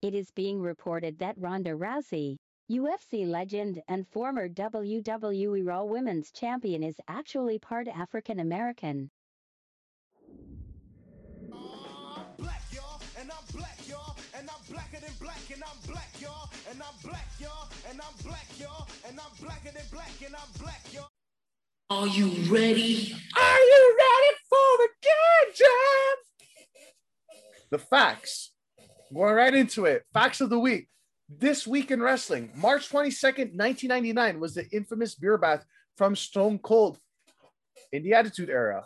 It 0.03 0.15
is 0.15 0.31
being 0.31 0.63
reported 0.63 1.19
that 1.19 1.37
Ronda 1.37 1.73
Rousey, 1.73 2.39
UFC 2.73 3.29
legend 3.29 3.83
and 3.87 4.09
former 4.09 4.49
WWE 4.49 5.67
Raw 5.67 5.85
Women's 5.85 6.31
Champion, 6.31 6.83
is 6.83 6.97
actually 7.07 7.59
part 7.59 7.87
African 7.87 8.41
American. 8.41 9.11
I'm 11.53 12.25
black, 12.39 12.63
y'all, 12.73 13.03
and 13.21 13.31
I'm 13.31 13.45
black, 13.55 13.79
y'all, 13.87 14.17
and 14.39 14.49
I'm 14.49 14.73
blacker 14.73 15.01
than 15.05 15.13
black, 15.21 15.51
and 15.53 15.63
I'm 15.63 15.77
black, 15.87 16.09
y'all, 16.19 16.49
and 16.71 16.81
I'm 16.81 16.95
black, 17.11 17.29
y'all, 17.39 17.69
and 17.91 18.01
I'm 18.01 18.27
black, 18.27 18.49
y'all, 18.59 18.89
and 19.07 19.21
I'm 19.21 19.45
blacker 19.45 19.71
than 19.71 19.85
black, 19.93 20.13
and 20.25 20.35
I'm 20.35 20.63
black, 20.63 20.83
y'all. 20.95 21.11
Are 21.91 22.07
you 22.07 22.31
ready? 22.51 23.15
Are 23.37 23.61
you 23.61 23.97
ready 23.99 24.35
for 24.49 24.79
the 24.79 24.89
good 25.03 25.57
jam? 25.57 26.17
The 27.71 27.79
facts. 27.79 28.50
Going 29.13 29.35
right 29.35 29.55
into 29.55 29.87
it. 29.87 30.05
Facts 30.13 30.41
of 30.41 30.51
the 30.51 30.59
week. 30.59 30.89
This 31.29 31.67
week 31.67 31.91
in 31.91 32.03
wrestling, 32.03 32.51
March 32.57 32.89
22nd, 32.91 33.55
1999, 33.55 34.41
was 34.41 34.55
the 34.55 34.69
infamous 34.71 35.15
beer 35.15 35.39
bath 35.39 35.65
from 35.97 36.17
Stone 36.17 36.59
Cold 36.59 36.99
in 37.93 38.03
the 38.03 38.15
Attitude 38.15 38.51
Era. 38.51 38.85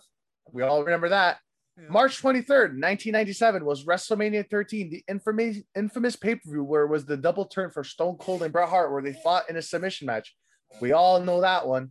We 0.52 0.62
all 0.62 0.82
remember 0.82 1.08
that. 1.10 1.38
Yeah. 1.76 1.88
March 1.88 2.22
23rd, 2.22 2.78
1997 2.80 3.64
was 3.64 3.84
WrestleMania 3.84 4.48
13, 4.48 4.90
the 4.90 5.04
infamous, 5.08 5.58
infamous 5.74 6.16
pay-per-view 6.16 6.62
where 6.62 6.84
it 6.84 6.90
was 6.90 7.04
the 7.04 7.16
double 7.16 7.46
turn 7.46 7.70
for 7.70 7.82
Stone 7.82 8.16
Cold 8.18 8.42
and 8.42 8.52
Bret 8.52 8.68
Hart 8.68 8.92
where 8.92 9.02
they 9.02 9.14
fought 9.14 9.48
in 9.50 9.56
a 9.56 9.62
submission 9.62 10.06
match. 10.06 10.34
We 10.80 10.92
all 10.92 11.20
know 11.20 11.40
that 11.40 11.66
one. 11.66 11.90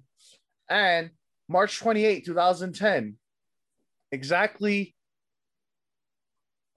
And 0.69 1.11
March 1.49 1.79
28, 1.79 2.25
2010, 2.25 3.17
exactly 4.11 4.95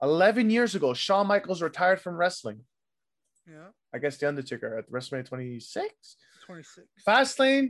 11 0.01 0.49
years 0.49 0.75
ago, 0.75 0.93
Shawn 0.93 1.27
Michaels 1.27 1.61
retired 1.61 2.01
from 2.01 2.15
wrestling. 2.15 2.61
Yeah, 3.47 3.69
I 3.93 3.99
guess 3.99 4.17
The 4.17 4.27
Undertaker 4.27 4.77
at 4.77 4.91
WrestleMania 4.91 5.25
26. 5.25 6.17
26. 6.45 6.87
Fastlane. 7.07 7.69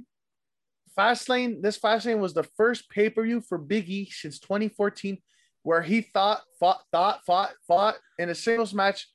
Fastlane. 0.98 1.62
This 1.62 1.78
Fastlane 1.78 2.20
was 2.20 2.34
the 2.34 2.44
first 2.44 2.90
pay 2.90 3.10
per 3.10 3.24
view 3.24 3.42
for 3.42 3.58
Big 3.58 3.90
E 3.90 4.10
since 4.10 4.40
2014, 4.40 5.20
where 5.64 5.82
he 5.82 6.02
thought, 6.02 6.42
fought, 6.60 6.82
thought, 6.92 7.22
fought, 7.26 7.52
fought 7.68 7.96
in 8.18 8.30
a 8.30 8.36
singles 8.36 8.74
match 8.74 9.08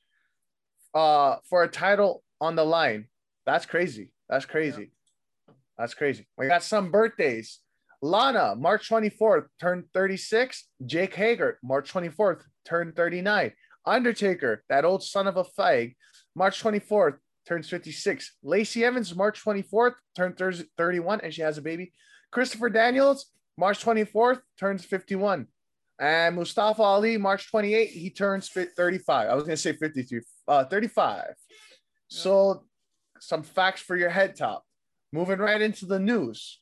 uh, 0.93 1.37
for 1.49 1.63
a 1.63 1.67
title 1.67 2.23
on 2.39 2.55
the 2.55 2.63
line. 2.63 3.07
That's 3.45 3.65
crazy. 3.65 4.11
That's 4.29 4.45
crazy. 4.45 4.91
That's 5.77 5.93
crazy. 5.93 6.27
We 6.37 6.47
got 6.47 6.63
some 6.63 6.91
birthdays. 6.91 7.59
Lana, 8.01 8.55
March 8.55 8.89
24th, 8.89 9.47
turned 9.59 9.85
36. 9.93 10.67
Jake 10.85 11.15
Hager, 11.15 11.57
March 11.63 11.91
24th, 11.91 12.43
turned 12.65 12.95
39. 12.95 13.51
Undertaker, 13.85 14.63
that 14.69 14.85
old 14.85 15.03
son 15.03 15.27
of 15.27 15.37
a 15.37 15.43
fag, 15.43 15.95
March 16.35 16.63
24th, 16.63 17.17
turns 17.47 17.69
56. 17.69 18.37
Lacey 18.43 18.85
Evans, 18.85 19.15
March 19.15 19.43
24th, 19.43 19.95
turned 20.15 20.37
31, 20.77 21.21
and 21.21 21.33
she 21.33 21.41
has 21.41 21.57
a 21.57 21.61
baby. 21.61 21.91
Christopher 22.31 22.69
Daniels, 22.69 23.27
March 23.57 23.83
24th, 23.83 24.39
turns 24.59 24.85
51. 24.85 25.47
And 25.99 26.35
Mustafa 26.35 26.81
Ali, 26.81 27.17
March 27.17 27.51
28th, 27.51 27.89
he 27.89 28.09
turns 28.09 28.49
35. 28.49 29.29
I 29.29 29.35
was 29.35 29.43
going 29.43 29.55
to 29.55 29.61
say 29.61 29.73
53, 29.73 30.21
uh, 30.47 30.65
35. 30.65 31.25
So, 32.07 32.63
some 33.19 33.43
facts 33.43 33.81
for 33.81 33.95
your 33.95 34.09
head 34.09 34.35
top. 34.35 34.63
Moving 35.11 35.39
right 35.39 35.61
into 35.61 35.85
the 35.85 35.99
news. 35.99 36.59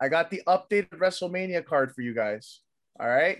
I 0.00 0.08
got 0.08 0.30
the 0.30 0.42
updated 0.48 0.98
WrestleMania 0.98 1.64
card 1.64 1.94
for 1.94 2.02
you 2.02 2.12
guys. 2.12 2.60
All 2.98 3.08
right. 3.08 3.38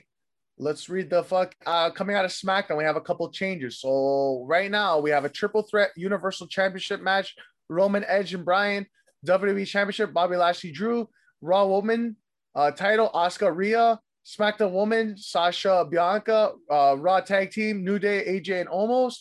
Let's 0.59 0.89
read 0.89 1.09
the 1.09 1.25
fuck. 1.25 1.55
Uh, 1.65 1.91
coming 1.91 2.15
out 2.15 2.25
of 2.25 2.31
SmackDown, 2.31 2.77
we 2.77 2.85
have 2.85 2.97
a 2.97 3.01
couple 3.01 3.31
changes. 3.31 3.81
So 3.81 4.45
right 4.47 4.71
now 4.71 5.01
we 5.01 5.11
have 5.11 5.25
a 5.25 5.29
triple 5.29 5.63
threat 5.63 5.91
Universal 5.97 6.49
Championship 6.49 7.01
match: 7.01 7.35
Roman 7.69 8.05
Edge 8.07 8.35
and 8.35 8.45
Bryan, 8.45 8.87
WWE 9.27 9.67
Championship: 9.67 10.13
Bobby 10.13 10.37
Lashley, 10.37 10.71
Drew, 10.71 11.09
Raw 11.41 11.67
Woman 11.67 12.17
uh, 12.55 12.71
title: 12.71 13.11
Asuka 13.15 13.55
Rhea, 13.55 13.99
SmackDown 14.27 14.73
Woman: 14.73 15.17
Sasha 15.17 15.87
Bianca, 15.91 16.53
uh, 16.71 16.97
Raw 16.99 17.21
Tag 17.21 17.51
Team: 17.51 17.83
New 17.83 17.99
Day, 17.99 18.25
AJ, 18.29 18.61
and 18.61 18.71
Omos. 18.71 19.15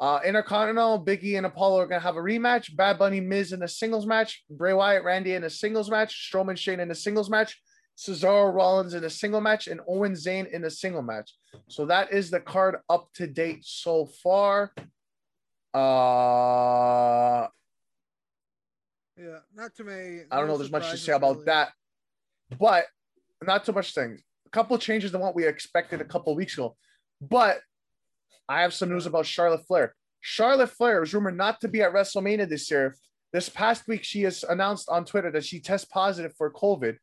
Uh, 0.00 0.18
Intercontinental, 0.24 1.04
Biggie 1.04 1.36
and 1.36 1.46
Apollo 1.46 1.80
are 1.80 1.86
gonna 1.86 2.00
have 2.00 2.16
a 2.16 2.20
rematch. 2.20 2.74
Bad 2.74 2.98
Bunny, 2.98 3.20
Miz 3.20 3.52
in 3.52 3.62
a 3.62 3.68
singles 3.68 4.06
match. 4.06 4.42
Bray 4.50 4.72
Wyatt, 4.72 5.04
Randy 5.04 5.34
in 5.34 5.44
a 5.44 5.50
singles 5.50 5.90
match. 5.90 6.30
Strowman, 6.32 6.56
Shane 6.56 6.80
in 6.80 6.90
a 6.90 6.94
singles 6.94 7.30
match. 7.30 7.60
Cesaro 7.96 8.52
Rollins 8.52 8.94
in 8.94 9.04
a 9.04 9.10
single 9.10 9.40
match 9.40 9.68
and 9.68 9.80
Owen 9.88 10.12
Zayn 10.12 10.50
in 10.50 10.64
a 10.64 10.70
single 10.70 11.02
match. 11.02 11.32
So 11.68 11.86
that 11.86 12.12
is 12.12 12.30
the 12.30 12.40
card 12.40 12.76
up 12.88 13.08
to 13.14 13.26
date 13.26 13.64
so 13.64 14.06
far. 14.06 14.72
Uh 15.72 17.46
Yeah, 19.16 19.38
not 19.54 19.74
to 19.76 19.84
me. 19.84 20.22
I 20.30 20.38
don't 20.38 20.48
know 20.48 20.56
there's 20.56 20.70
much 20.72 20.90
to 20.90 20.96
say 20.96 21.12
about 21.12 21.34
really. 21.36 21.44
that, 21.46 21.72
but 22.58 22.86
not 23.42 23.64
too 23.64 23.72
much 23.72 23.94
things. 23.94 24.22
A 24.46 24.50
couple 24.50 24.76
changes 24.78 25.12
than 25.12 25.20
what 25.20 25.34
we 25.34 25.46
expected 25.46 26.00
a 26.00 26.04
couple 26.04 26.34
weeks 26.34 26.54
ago. 26.54 26.76
But 27.20 27.60
I 28.48 28.62
have 28.62 28.74
some 28.74 28.90
news 28.90 29.06
about 29.06 29.26
Charlotte 29.26 29.66
Flair. 29.66 29.94
Charlotte 30.20 30.70
Flair 30.70 31.02
is 31.02 31.12
rumored 31.14 31.36
not 31.36 31.60
to 31.60 31.68
be 31.68 31.82
at 31.82 31.92
WrestleMania 31.92 32.48
this 32.48 32.70
year. 32.70 32.96
This 33.32 33.48
past 33.48 33.86
week, 33.88 34.04
she 34.04 34.22
has 34.22 34.44
announced 34.44 34.88
on 34.88 35.04
Twitter 35.04 35.30
that 35.32 35.44
she 35.44 35.60
tests 35.60 35.86
positive 35.90 36.32
for 36.36 36.52
COVID, 36.52 36.96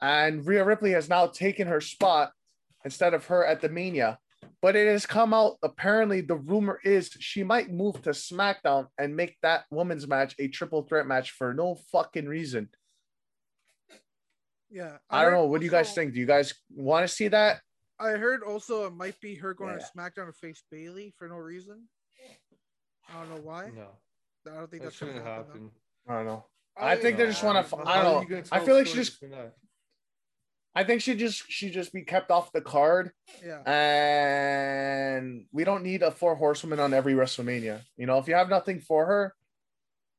and 0.00 0.46
Rhea 0.46 0.64
Ripley 0.64 0.92
has 0.92 1.08
now 1.08 1.26
taken 1.26 1.66
her 1.68 1.80
spot 1.80 2.32
instead 2.84 3.14
of 3.14 3.26
her 3.26 3.44
at 3.44 3.60
the 3.60 3.68
Mania. 3.68 4.18
But 4.60 4.74
it 4.76 4.88
has 4.88 5.06
come 5.06 5.32
out 5.34 5.56
apparently 5.62 6.20
the 6.20 6.34
rumor 6.36 6.80
is 6.84 7.10
she 7.20 7.44
might 7.44 7.70
move 7.70 8.02
to 8.02 8.10
SmackDown 8.10 8.88
and 8.98 9.14
make 9.14 9.36
that 9.42 9.64
women's 9.70 10.06
match 10.08 10.34
a 10.38 10.48
triple 10.48 10.82
threat 10.82 11.06
match 11.06 11.30
for 11.32 11.54
no 11.54 11.76
fucking 11.92 12.26
reason. 12.26 12.68
Yeah, 14.70 14.98
I 15.08 15.22
don't 15.22 15.32
know. 15.32 15.46
What 15.46 15.60
do 15.60 15.64
you 15.64 15.70
guys 15.70 15.94
think? 15.94 16.12
Do 16.12 16.20
you 16.20 16.26
guys 16.26 16.54
want 16.74 17.08
to 17.08 17.12
see 17.12 17.28
that? 17.28 17.60
I 17.98 18.10
heard 18.12 18.42
also 18.42 18.86
it 18.86 18.92
might 18.94 19.18
be 19.20 19.34
her 19.36 19.54
going 19.54 19.78
Yeah. 19.78 19.78
to 19.78 19.92
SmackDown 19.96 20.26
to 20.26 20.32
face 20.32 20.62
Bayley 20.70 21.14
for 21.16 21.28
no 21.28 21.36
reason. 21.36 21.88
I 23.08 23.20
don't 23.20 23.30
know 23.30 23.40
why. 23.42 23.70
No, 23.74 23.88
I 24.46 24.56
don't 24.56 24.70
think 24.70 24.82
that 24.82 24.90
that's 24.90 25.00
gonna 25.00 25.14
happen. 25.14 25.24
happen. 25.46 25.70
I 26.06 26.14
don't 26.14 26.26
know. 26.26 26.46
though. 26.78 26.84
I 26.86 26.96
think 26.96 27.16
they 27.16 27.26
just 27.26 27.42
wanna 27.42 27.64
I 27.86 28.02
don't 28.02 28.28
know. 28.30 28.42
I 28.52 28.60
feel 28.60 28.76
like 28.76 28.86
she 28.86 28.94
just- 28.94 29.22
I 30.80 30.84
think 30.84 31.02
she 31.02 31.14
just 31.16 31.44
she 31.50 31.70
just 31.70 31.92
be 31.92 32.02
kept 32.04 32.30
off 32.30 32.52
the 32.52 32.60
card, 32.60 33.10
Yeah, 33.44 33.62
and 33.68 35.44
we 35.52 35.64
don't 35.64 35.82
need 35.82 36.02
a 36.02 36.10
four 36.10 36.34
horsewoman 36.36 36.78
on 36.80 36.94
every 36.94 37.14
WrestleMania. 37.14 37.80
You 37.96 38.06
know, 38.06 38.18
if 38.18 38.28
you 38.28 38.34
have 38.34 38.48
nothing 38.48 38.80
for 38.80 39.06
her, 39.06 39.34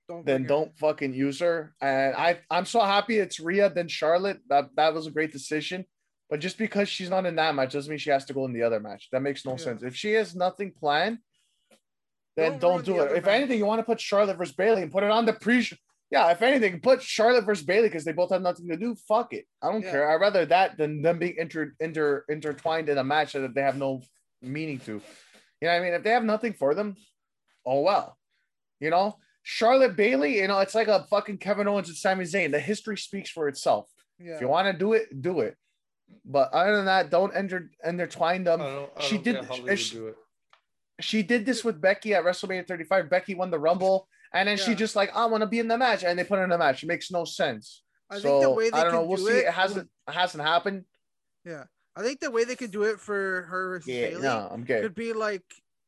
don't 0.09 0.25
then 0.25 0.43
don't 0.45 0.67
in. 0.67 0.73
fucking 0.73 1.13
use 1.13 1.39
her. 1.39 1.73
And 1.81 2.15
I 2.15 2.39
I'm 2.49 2.65
so 2.65 2.81
happy 2.81 3.17
it's 3.19 3.39
Rhea 3.39 3.69
then 3.69 3.87
Charlotte. 3.87 4.39
That 4.49 4.65
that 4.75 4.93
was 4.93 5.07
a 5.07 5.11
great 5.11 5.31
decision. 5.31 5.85
But 6.29 6.41
just 6.41 6.57
because 6.57 6.87
she's 6.89 7.09
not 7.09 7.25
in 7.25 7.35
that 7.37 7.55
match 7.55 7.73
doesn't 7.73 7.89
mean 7.89 7.97
she 7.97 8.11
has 8.11 8.25
to 8.25 8.33
go 8.33 8.45
in 8.45 8.53
the 8.53 8.63
other 8.63 8.79
match. 8.79 9.07
That 9.11 9.21
makes 9.21 9.45
no 9.45 9.51
Yeah. 9.53 9.57
sense. 9.65 9.83
If 9.83 9.95
she 9.95 10.11
has 10.13 10.35
nothing 10.35 10.73
planned, 10.79 11.19
then 12.35 12.59
Don't 12.59 12.83
don't, 12.83 12.85
do 12.85 12.99
it. 13.01 13.17
If 13.17 13.25
match. 13.25 13.33
anything, 13.33 13.57
you 13.59 13.65
want 13.65 13.79
to 13.79 13.83
put 13.91 13.99
Charlotte 13.99 14.37
versus 14.37 14.55
Bayley 14.55 14.81
and 14.83 14.91
put 14.91 15.03
it 15.03 15.09
on 15.09 15.25
the 15.25 15.33
pre. 15.33 15.65
Yeah, 16.11 16.31
if 16.31 16.41
anything, 16.41 16.79
put 16.79 17.03
Charlotte 17.03 17.45
versus 17.45 17.63
Bayley 17.65 17.87
because 17.87 18.03
they 18.03 18.13
both 18.13 18.31
have 18.31 18.41
nothing 18.41 18.67
to 18.69 18.77
do. 18.77 18.95
Fuck 19.07 19.33
it. 19.33 19.45
I 19.61 19.71
don't 19.71 19.83
Yeah. 19.83 19.91
care. 19.91 20.09
I'd 20.11 20.15
rather 20.21 20.45
that 20.47 20.77
than 20.77 21.01
them 21.03 21.19
being 21.19 21.35
inter, 21.37 21.73
inter 21.79 22.25
intertwined 22.29 22.89
in 22.89 22.97
a 22.97 23.03
match 23.03 23.33
that 23.33 23.53
they 23.53 23.61
have 23.61 23.77
no 23.77 24.01
meaning 24.41 24.79
to. 24.79 24.93
You 24.93 25.01
know 25.61 25.67
what 25.67 25.73
I 25.75 25.79
mean? 25.81 25.93
If 25.93 26.03
they 26.03 26.09
have 26.11 26.23
nothing 26.23 26.53
for 26.53 26.73
them, 26.73 26.95
oh 27.65 27.81
well. 27.81 28.17
You 28.79 28.89
know, 28.89 29.17
Charlotte 29.43 29.95
Bayley, 29.95 30.37
you 30.39 30.47
know, 30.47 30.59
it's 30.59 30.73
like 30.73 30.87
a 30.87 31.05
fucking 31.09 31.37
Kevin 31.37 31.67
Owens 31.67 31.89
and 31.89 31.97
Sami 31.97 32.23
Zayn. 32.25 32.51
The 32.51 32.59
history 32.59 32.97
speaks 32.97 33.29
for 33.29 33.47
itself. 33.47 33.89
Yeah. 34.17 34.35
If 34.35 34.41
you 34.41 34.47
want 34.47 34.67
to 34.71 34.73
do 34.77 34.93
it, 34.93 35.21
do 35.21 35.41
it. 35.41 35.57
But 36.25 36.51
other 36.53 36.75
than 36.75 36.85
that, 36.85 37.11
don't 37.11 37.35
enter 37.35 37.69
intertwine 37.85 38.43
them. 38.45 38.61
I 38.61 38.65
don't, 38.65 38.91
I 38.97 39.01
she 39.01 39.17
did- 39.19 39.35
get 39.35 39.45
how 39.45 39.53
they 39.55 39.59
if 39.61 39.63
would 39.63 39.79
she-. 39.79 40.11
She 41.01 41.23
did 41.23 41.45
this 41.45 41.63
with 41.63 41.79
Becky 41.79 42.13
at 42.13 42.23
WrestleMania 42.25 42.67
35. 42.67 43.09
Becky 43.09 43.35
won 43.35 43.51
the 43.51 43.59
Rumble, 43.59 44.09
and 44.33 44.47
then 44.47 44.57
she 44.57 44.75
just 44.75 44.95
like, 44.95 45.15
I 45.15 45.25
want 45.25 45.41
to 45.41 45.47
be 45.47 45.59
in 45.59 45.67
the 45.67 45.77
match, 45.77 46.03
and 46.03 46.17
they 46.17 46.23
put 46.23 46.37
her 46.37 46.43
in 46.43 46.49
the 46.49 46.57
match. 46.57 46.83
It 46.83 46.87
makes 46.87 47.11
no 47.11 47.25
sense. 47.25 47.83
I 48.09 48.19
think 48.19 48.41
the 48.41 48.49
way 48.49 48.69
they 48.69 48.77
I 48.79 48.83
don't 48.83 48.93
know. 48.93 49.03
We'll 49.03 49.17
see. 49.17 49.33
it, 49.33 49.45
It 49.47 49.53
hasn't 49.53 49.89
it 50.07 50.13
hasn't 50.13 50.43
happened. 50.43 50.85
Yeah, 51.45 51.65
I 51.95 52.01
think 52.01 52.19
the 52.19 52.31
way 52.31 52.43
they 52.43 52.55
could 52.55 52.71
do 52.71 52.83
it 52.83 52.99
for 52.99 53.43
her 53.49 53.81
Yeah, 53.85 54.09
Bayley 54.09 54.21
no, 54.23 54.49
I'm 54.51 54.63
good. 54.63 54.81
could 54.81 54.95
be 54.95 55.13
like, 55.13 55.43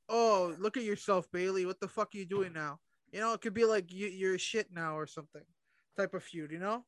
"Oh, 0.10 0.56
look 0.60 0.78
at 0.78 0.84
yourself, 0.84 1.28
Bayley. 1.32 1.66
What 1.66 1.80
the 1.80 1.88
fuck 1.88 2.10
are 2.14 2.18
you 2.18 2.26
doing 2.26 2.54
now?" 2.54 2.80
You 3.12 3.20
know, 3.20 3.34
it 3.34 3.42
could 3.42 3.54
be 3.54 3.66
like 3.66 3.92
you, 3.92 4.08
you're 4.08 4.38
shit 4.38 4.68
now 4.72 4.98
or 4.98 5.08
something, 5.08 5.42
type 5.98 6.14
of 6.14 6.24
feud. 6.24 6.52
You 6.52 6.60
know, 6.60 6.86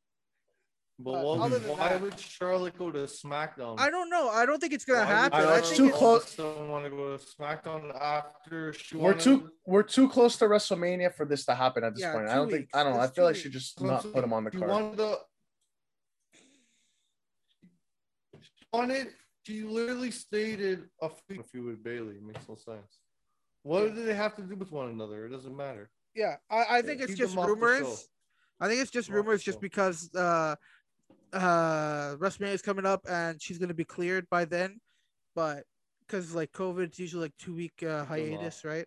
But 0.99 1.24
what, 1.24 1.40
other 1.40 1.60
why 1.61 1.90
that- 1.90 2.02
would 2.02 2.20
Charlotte 2.20 2.78
go 2.78 2.91
to 2.91 2.99
SmackDown? 2.99 3.80
I 3.80 3.90
don't 3.90 4.10
know. 4.11 4.30
I 4.30 4.45
don't 4.45 4.60
think 4.60 4.74
it's 4.74 4.86
gonna 4.86 4.99
Why 4.99 5.06
happen. 5.06 5.40
I 5.40 5.44
I 5.53 5.57
it's 5.57 5.70
think 5.70 5.78
too 5.78 5.86
it's- 5.86 5.99
close. 5.99 6.36
Don't 6.36 6.70
want 6.70 6.86
to 6.86 6.91
go 6.91 7.18
to 7.18 7.24
SmackDown 7.26 7.99
after 7.99 8.74
she 8.74 8.95
We're 8.98 9.03
wanted- 9.06 9.22
too 9.22 9.52
we're 9.65 9.84
too 9.84 10.07
close 10.07 10.38
to 10.38 10.45
WrestleMania 10.45 11.14
for 11.15 11.26
this 11.26 11.45
to 11.45 11.56
happen 11.56 11.84
at 11.84 11.95
this 11.95 12.02
Yeah, 12.03 12.14
point. 12.14 12.28
I 12.30 12.36
don't 12.36 12.49
think. 12.49 12.70
I 12.76 12.84
don't 12.84 12.94
know. 12.94 12.99
I 12.99 13.07
feel 13.07 13.26
like 13.26 13.36
she 13.36 13.45
weeks. 13.48 13.53
just 13.57 13.82
I'm 13.82 13.88
not 13.88 14.03
saying, 14.03 14.14
put 14.14 14.24
him 14.24 14.34
on 14.34 14.44
the 14.44 14.52
she 14.52 14.57
card. 14.60 14.70
wanted 14.72 14.98
the. 14.98 15.20
She 18.41 18.65
wanted. 18.72 19.07
She 19.45 19.64
literally 19.64 20.11
stated 20.11 20.90
a 21.02 21.10
feud 21.10 21.40
a 21.40 21.44
feud 21.44 21.65
with 21.65 21.84
Bayley. 21.84 22.15
It 22.15 22.24
makes 22.24 22.48
no 22.48 22.56
sense. 22.56 22.99
What 23.64 23.84
Yeah. 23.88 23.90
do 23.95 24.06
they 24.06 24.14
have 24.14 24.36
to 24.36 24.41
do 24.44 24.56
with 24.56 24.72
one 24.72 24.90
another? 24.90 25.26
It 25.26 25.30
doesn't 25.30 25.56
matter. 25.56 25.90
Yeah, 26.15 26.36
I, 26.49 26.78
I 26.78 26.82
think 26.84 27.02
it's 27.02 27.11
Keep 27.11 27.18
just 27.18 27.32
them 27.36 27.40
off 27.40 27.48
the 27.48 27.56
show. 27.56 27.60
rumors. 27.65 28.07
I 28.60 28.68
think 28.68 28.82
it's 28.82 28.91
just 28.91 29.07
Them 29.07 29.15
off 29.18 29.24
the 29.24 29.28
rumors, 29.30 29.44
just 29.44 29.60
because 29.60 30.14
uh, 30.15 30.56
uh, 31.34 32.15
WrestleMania 32.18 32.53
is 32.53 32.61
coming 32.61 32.85
up 32.85 33.01
and 33.10 33.41
she's 33.41 33.57
gonna 33.57 33.73
be 33.73 33.85
cleared 33.85 34.30
by 34.30 34.45
then, 34.45 34.80
but 35.35 35.64
because 36.01 36.34
like 36.34 36.51
COVID, 36.51 36.84
it's 36.85 36.99
usually 36.99 37.23
like 37.23 37.38
two 37.38 37.53
week 37.55 37.84
uh, 37.84 38.05
hiatus, 38.05 38.64
right? 38.64 38.85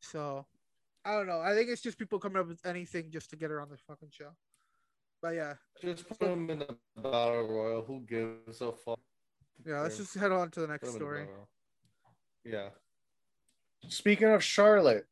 So 0.00 0.46
I 1.04 1.12
don't 1.12 1.26
know. 1.26 1.40
I 1.40 1.54
think 1.54 1.68
it's 1.68 1.82
just 1.82 1.98
people 1.98 2.18
coming 2.18 2.38
up 2.40 2.48
with 2.48 2.64
anything 2.64 3.10
just 3.10 3.30
to 3.30 3.36
get 3.36 3.50
her 3.50 3.60
on 3.60 3.68
the 3.68 3.76
fucking 3.76 4.10
show. 4.10 4.30
But 5.20 5.34
yeah, 5.36 5.54
Just 5.80 6.08
put 6.08 6.18
them 6.18 6.50
in 6.50 6.60
the 6.60 6.76
battle 6.96 7.46
royal. 7.46 7.82
Who 7.82 8.00
gives 8.08 8.60
a 8.60 8.72
fuck? 8.72 8.98
yeah. 9.64 9.80
Let's 9.82 9.98
just 9.98 10.14
head 10.16 10.32
on 10.32 10.50
to 10.52 10.60
the 10.60 10.66
Put 10.66 10.72
next 10.72 10.82
'em 10.82 10.88
in 10.88 10.92
the 10.94 10.98
story. 10.98 11.26
Yeah. 12.44 12.68
Speaking 13.88 14.28
of 14.28 14.42
Charlotte, 14.42 15.06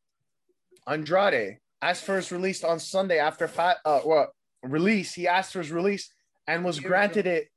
Andrade 0.86 1.58
asked 1.82 2.04
for 2.04 2.16
his 2.16 2.32
release 2.32 2.64
on 2.64 2.78
Sunday 2.80 3.18
after 3.18 3.46
fat 3.46 3.78
uh 3.84 4.00
well 4.04 4.32
release. 4.62 5.14
He 5.14 5.28
asked 5.28 5.52
for 5.52 5.60
his 5.60 5.70
release 5.70 6.12
and 6.50 6.64
was 6.64 6.78
it 6.78 6.84
granted 6.84 7.26
it 7.26 7.48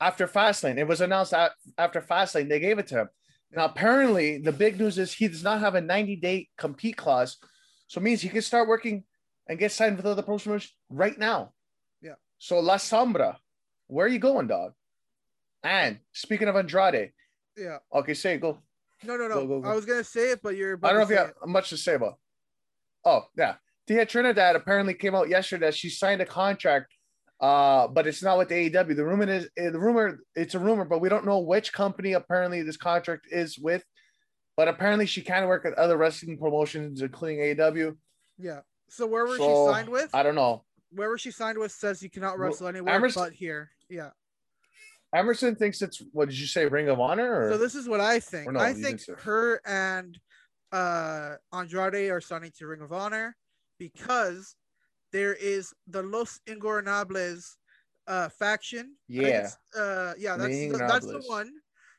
after 0.00 0.26
Fastlane. 0.26 0.78
It 0.78 0.86
was 0.88 1.00
announced 1.00 1.34
after 1.78 2.00
Fastlane. 2.00 2.48
They 2.48 2.60
gave 2.60 2.78
it 2.78 2.86
to 2.88 2.96
him. 3.02 3.08
Now 3.52 3.64
apparently 3.66 4.38
the 4.38 4.52
big 4.52 4.78
news 4.78 4.98
is 4.98 5.12
he 5.12 5.28
does 5.28 5.42
not 5.42 5.60
have 5.60 5.74
a 5.74 5.80
90 5.80 6.16
day 6.16 6.48
compete 6.56 6.96
clause, 6.96 7.36
so 7.86 8.00
it 8.00 8.04
means 8.04 8.20
he 8.20 8.28
can 8.28 8.42
start 8.42 8.68
working 8.68 9.04
and 9.48 9.58
get 9.58 9.72
signed 9.72 9.96
with 9.96 10.06
other 10.06 10.22
promotions 10.22 10.72
right 10.88 11.18
now. 11.18 11.52
Yeah. 12.00 12.14
So 12.38 12.60
La 12.60 12.76
Sombra, 12.76 13.36
where 13.88 14.06
are 14.06 14.08
you 14.08 14.18
going, 14.20 14.46
dog? 14.46 14.72
And 15.62 15.98
speaking 16.12 16.48
of 16.48 16.56
Andrade, 16.56 17.12
Yeah. 17.56 17.78
okay, 17.92 18.14
say 18.14 18.34
it, 18.34 18.40
go. 18.40 18.58
No, 19.02 19.16
no, 19.16 19.28
no. 19.28 19.34
Go, 19.34 19.46
go, 19.46 19.60
go. 19.62 19.68
I 19.68 19.74
was 19.74 19.84
gonna 19.84 20.04
say 20.04 20.30
it, 20.32 20.40
but 20.42 20.56
you're. 20.56 20.78
I 20.82 20.88
don't 20.88 20.98
know 20.98 21.02
if 21.02 21.10
you 21.10 21.16
have 21.16 21.32
much 21.46 21.70
to 21.70 21.76
say 21.76 21.94
about. 21.94 22.18
Oh 23.04 23.22
yeah, 23.36 23.54
Thea 23.86 24.06
Trinidad 24.06 24.56
apparently 24.56 24.94
came 24.94 25.14
out 25.14 25.28
yesterday 25.28 25.66
that 25.66 25.74
she 25.74 25.88
signed 25.90 26.20
a 26.20 26.26
contract, 26.26 26.92
uh, 27.40 27.88
but 27.88 28.06
it's 28.06 28.22
not 28.22 28.38
with 28.38 28.48
AEW. 28.50 28.94
The 28.96 29.04
rumor 29.04 29.28
is 29.30 29.48
eh, 29.56 29.70
the 29.70 29.78
rumor. 29.78 30.20
It's 30.34 30.54
a 30.54 30.58
rumor, 30.58 30.84
but 30.84 31.00
we 31.00 31.08
don't 31.08 31.24
know 31.24 31.38
which 31.40 31.72
company 31.72 32.12
apparently 32.12 32.62
this 32.62 32.76
contract 32.76 33.26
is 33.30 33.58
with. 33.58 33.84
But 34.56 34.68
apparently 34.68 35.06
she 35.06 35.22
can 35.22 35.46
work 35.46 35.64
at 35.64 35.72
other 35.74 35.96
wrestling 35.96 36.36
promotions, 36.38 37.00
including 37.00 37.38
AEW. 37.38 37.96
Yeah. 38.38 38.60
So 38.90 39.06
wherever 39.06 39.36
So, 39.36 39.66
she 39.68 39.72
signed 39.72 39.88
with, 39.88 40.10
I 40.14 40.22
don't 40.22 40.34
know. 40.34 40.64
wherever 40.90 41.16
she 41.16 41.30
signed 41.30 41.56
with 41.56 41.72
says 41.72 42.02
you 42.02 42.10
cannot 42.10 42.38
wrestle 42.38 42.66
anywhere 42.68 42.94
Emerson- 42.94 43.22
but 43.22 43.32
here. 43.32 43.70
Yeah. 43.88 44.10
Emerson 45.14 45.56
thinks 45.56 45.80
it's 45.82 46.02
what 46.12 46.28
did 46.28 46.38
you 46.38 46.46
say, 46.46 46.66
Ring 46.66 46.88
of 46.88 47.00
Honor? 47.00 47.46
Or 47.46 47.52
So 47.52 47.58
this 47.58 47.74
is 47.74 47.88
what 47.88 48.00
I 48.00 48.20
think. 48.20 48.52
no, 48.52 48.60
I 48.60 48.72
think 48.74 49.00
her 49.20 49.60
and 49.64 50.18
uh 50.72 51.36
Andrade 51.52 52.10
are 52.10 52.20
signing 52.20 52.52
to 52.58 52.66
Ring 52.66 52.80
of 52.82 52.92
Honor 52.92 53.36
because 53.78 54.54
there 55.12 55.34
is 55.34 55.72
the 55.86 56.02
Los 56.02 56.40
Ingobernables 56.46 57.56
uh 58.06 58.28
faction. 58.28 58.96
Yeah. 59.08 59.50
Uh 59.76 60.14
yeah, 60.18 60.36
that's 60.36 60.54
the, 60.54 60.78
that's 60.78 61.06
the 61.06 61.22
one 61.26 61.50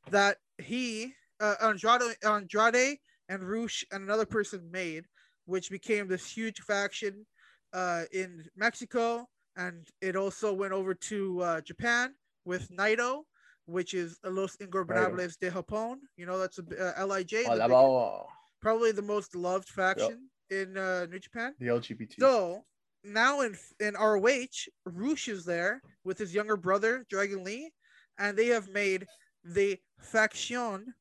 that 0.10 0.38
he 0.58 1.14
uh, 1.40 1.56
Andrade 1.62 2.16
Andrade 2.24 2.98
and 3.30 3.44
Roosh 3.44 3.84
and 3.92 4.04
another 4.04 4.26
person 4.26 4.70
made, 4.72 5.06
which 5.46 5.70
became 5.70 6.08
this 6.08 6.30
huge 6.32 6.60
faction 6.62 7.26
uh 7.74 8.04
in 8.12 8.46
Mexico 8.56 9.28
and 9.56 9.88
it 10.02 10.16
also 10.16 10.54
went 10.54 10.74
over 10.74 10.94
to 10.94 11.42
uh 11.42 11.62
Japan 11.62 12.16
with 12.46 12.70
Naito, 12.72 13.24
which 13.66 13.94
is 13.94 14.18
Los 14.24 14.58
Ingobernables 14.58 15.38
de 15.40 15.52
Japón. 15.52 15.98
You 16.18 16.26
know, 16.26 16.38
that's 16.38 16.60
a 16.60 17.02
uh, 17.02 17.06
Lij, 17.06 17.30
the 17.30 18.24
probably 18.62 18.92
the 18.92 19.02
most 19.02 19.36
loved 19.36 19.70
faction 19.70 20.30
in 20.50 20.78
uh, 20.78 21.06
New 21.10 21.20
Japan. 21.20 21.56
the 21.60 21.68
LGBT. 21.68 22.20
So 22.20 22.64
now 23.04 23.42
in 23.42 23.58
in 23.80 23.94
ROH, 23.96 24.68
Roosh 24.86 25.28
is 25.28 25.46
there 25.46 25.82
with 26.04 26.18
his 26.18 26.34
younger 26.34 26.58
brother 26.58 27.06
Dragon 27.10 27.44
Lee, 27.44 27.72
and 28.20 28.38
they 28.38 28.48
have 28.48 28.70
made 28.70 29.06
the 29.44 29.80
faction 30.00 30.94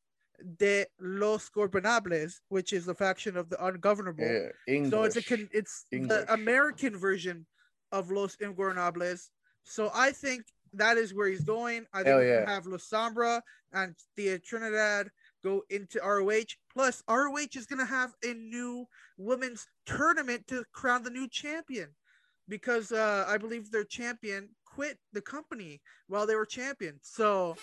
de 0.59 0.87
los 1.01 1.51
Gobernables, 1.51 2.41
which 2.49 2.73
is 2.73 2.87
the 2.87 2.95
faction 2.95 3.37
of 3.37 3.51
the 3.51 3.63
ungovernable. 3.65 4.25
yeah, 4.25 4.49
English. 4.67 4.91
So 4.91 5.03
it's 5.03 5.17
a 5.17 5.23
con- 5.23 5.49
it's 5.53 5.85
English. 5.93 6.09
the 6.09 6.33
American 6.33 6.97
version 6.97 7.47
of 7.93 8.11
Los 8.11 8.37
Ingobernables. 8.37 9.29
So 9.65 9.91
I 9.95 10.13
think 10.13 10.45
that 10.73 10.97
is 10.97 11.13
where 11.13 11.29
he's 11.29 11.45
going. 11.45 11.85
I 11.93 11.99
think 11.99 12.09
Hell 12.09 12.23
yeah. 12.23 12.49
have 12.49 12.67
Los 12.67 12.89
Sombra 12.89 13.43
and 13.73 13.95
Thea 14.17 14.39
Trinidad 14.39 15.11
go 15.43 15.63
into 15.71 15.99
ROH. 16.01 16.55
Plus, 16.73 17.03
ROH 17.09 17.55
is 17.55 17.67
gonna 17.67 17.85
have 17.87 18.15
a 18.25 18.35
new 18.35 18.87
women's 19.17 19.67
tournament 19.87 20.47
to 20.49 20.65
crown 20.73 21.03
the 21.03 21.11
new 21.11 21.29
champion 21.29 21.89
because 22.49 22.93
uh, 22.93 23.25
I 23.29 23.39
believe 23.39 23.71
their 23.71 23.85
champion 23.85 24.51
quit 24.65 24.99
the 25.13 25.21
company 25.21 25.81
while 26.09 26.27
they 26.27 26.35
were 26.35 26.47
champion. 26.47 26.99
So 27.03 27.57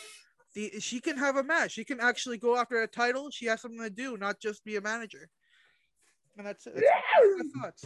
the 0.54 0.80
she 0.80 1.00
can 1.00 1.18
have 1.18 1.36
a 1.38 1.44
match. 1.44 1.72
She 1.72 1.84
can 1.86 2.00
actually 2.00 2.38
go 2.38 2.58
after 2.58 2.82
a 2.82 2.88
title. 2.88 3.30
She 3.32 3.46
has 3.48 3.62
something 3.62 3.82
to 3.82 3.90
do, 3.90 4.18
not 4.18 4.40
just 4.40 4.64
be 4.64 4.76
a 4.78 4.82
manager. 4.82 5.30
And 6.38 6.46
that's 6.46 6.68
it. 6.68 6.76
That's 6.76 7.54
my 7.54 7.62
thoughts. 7.62 7.86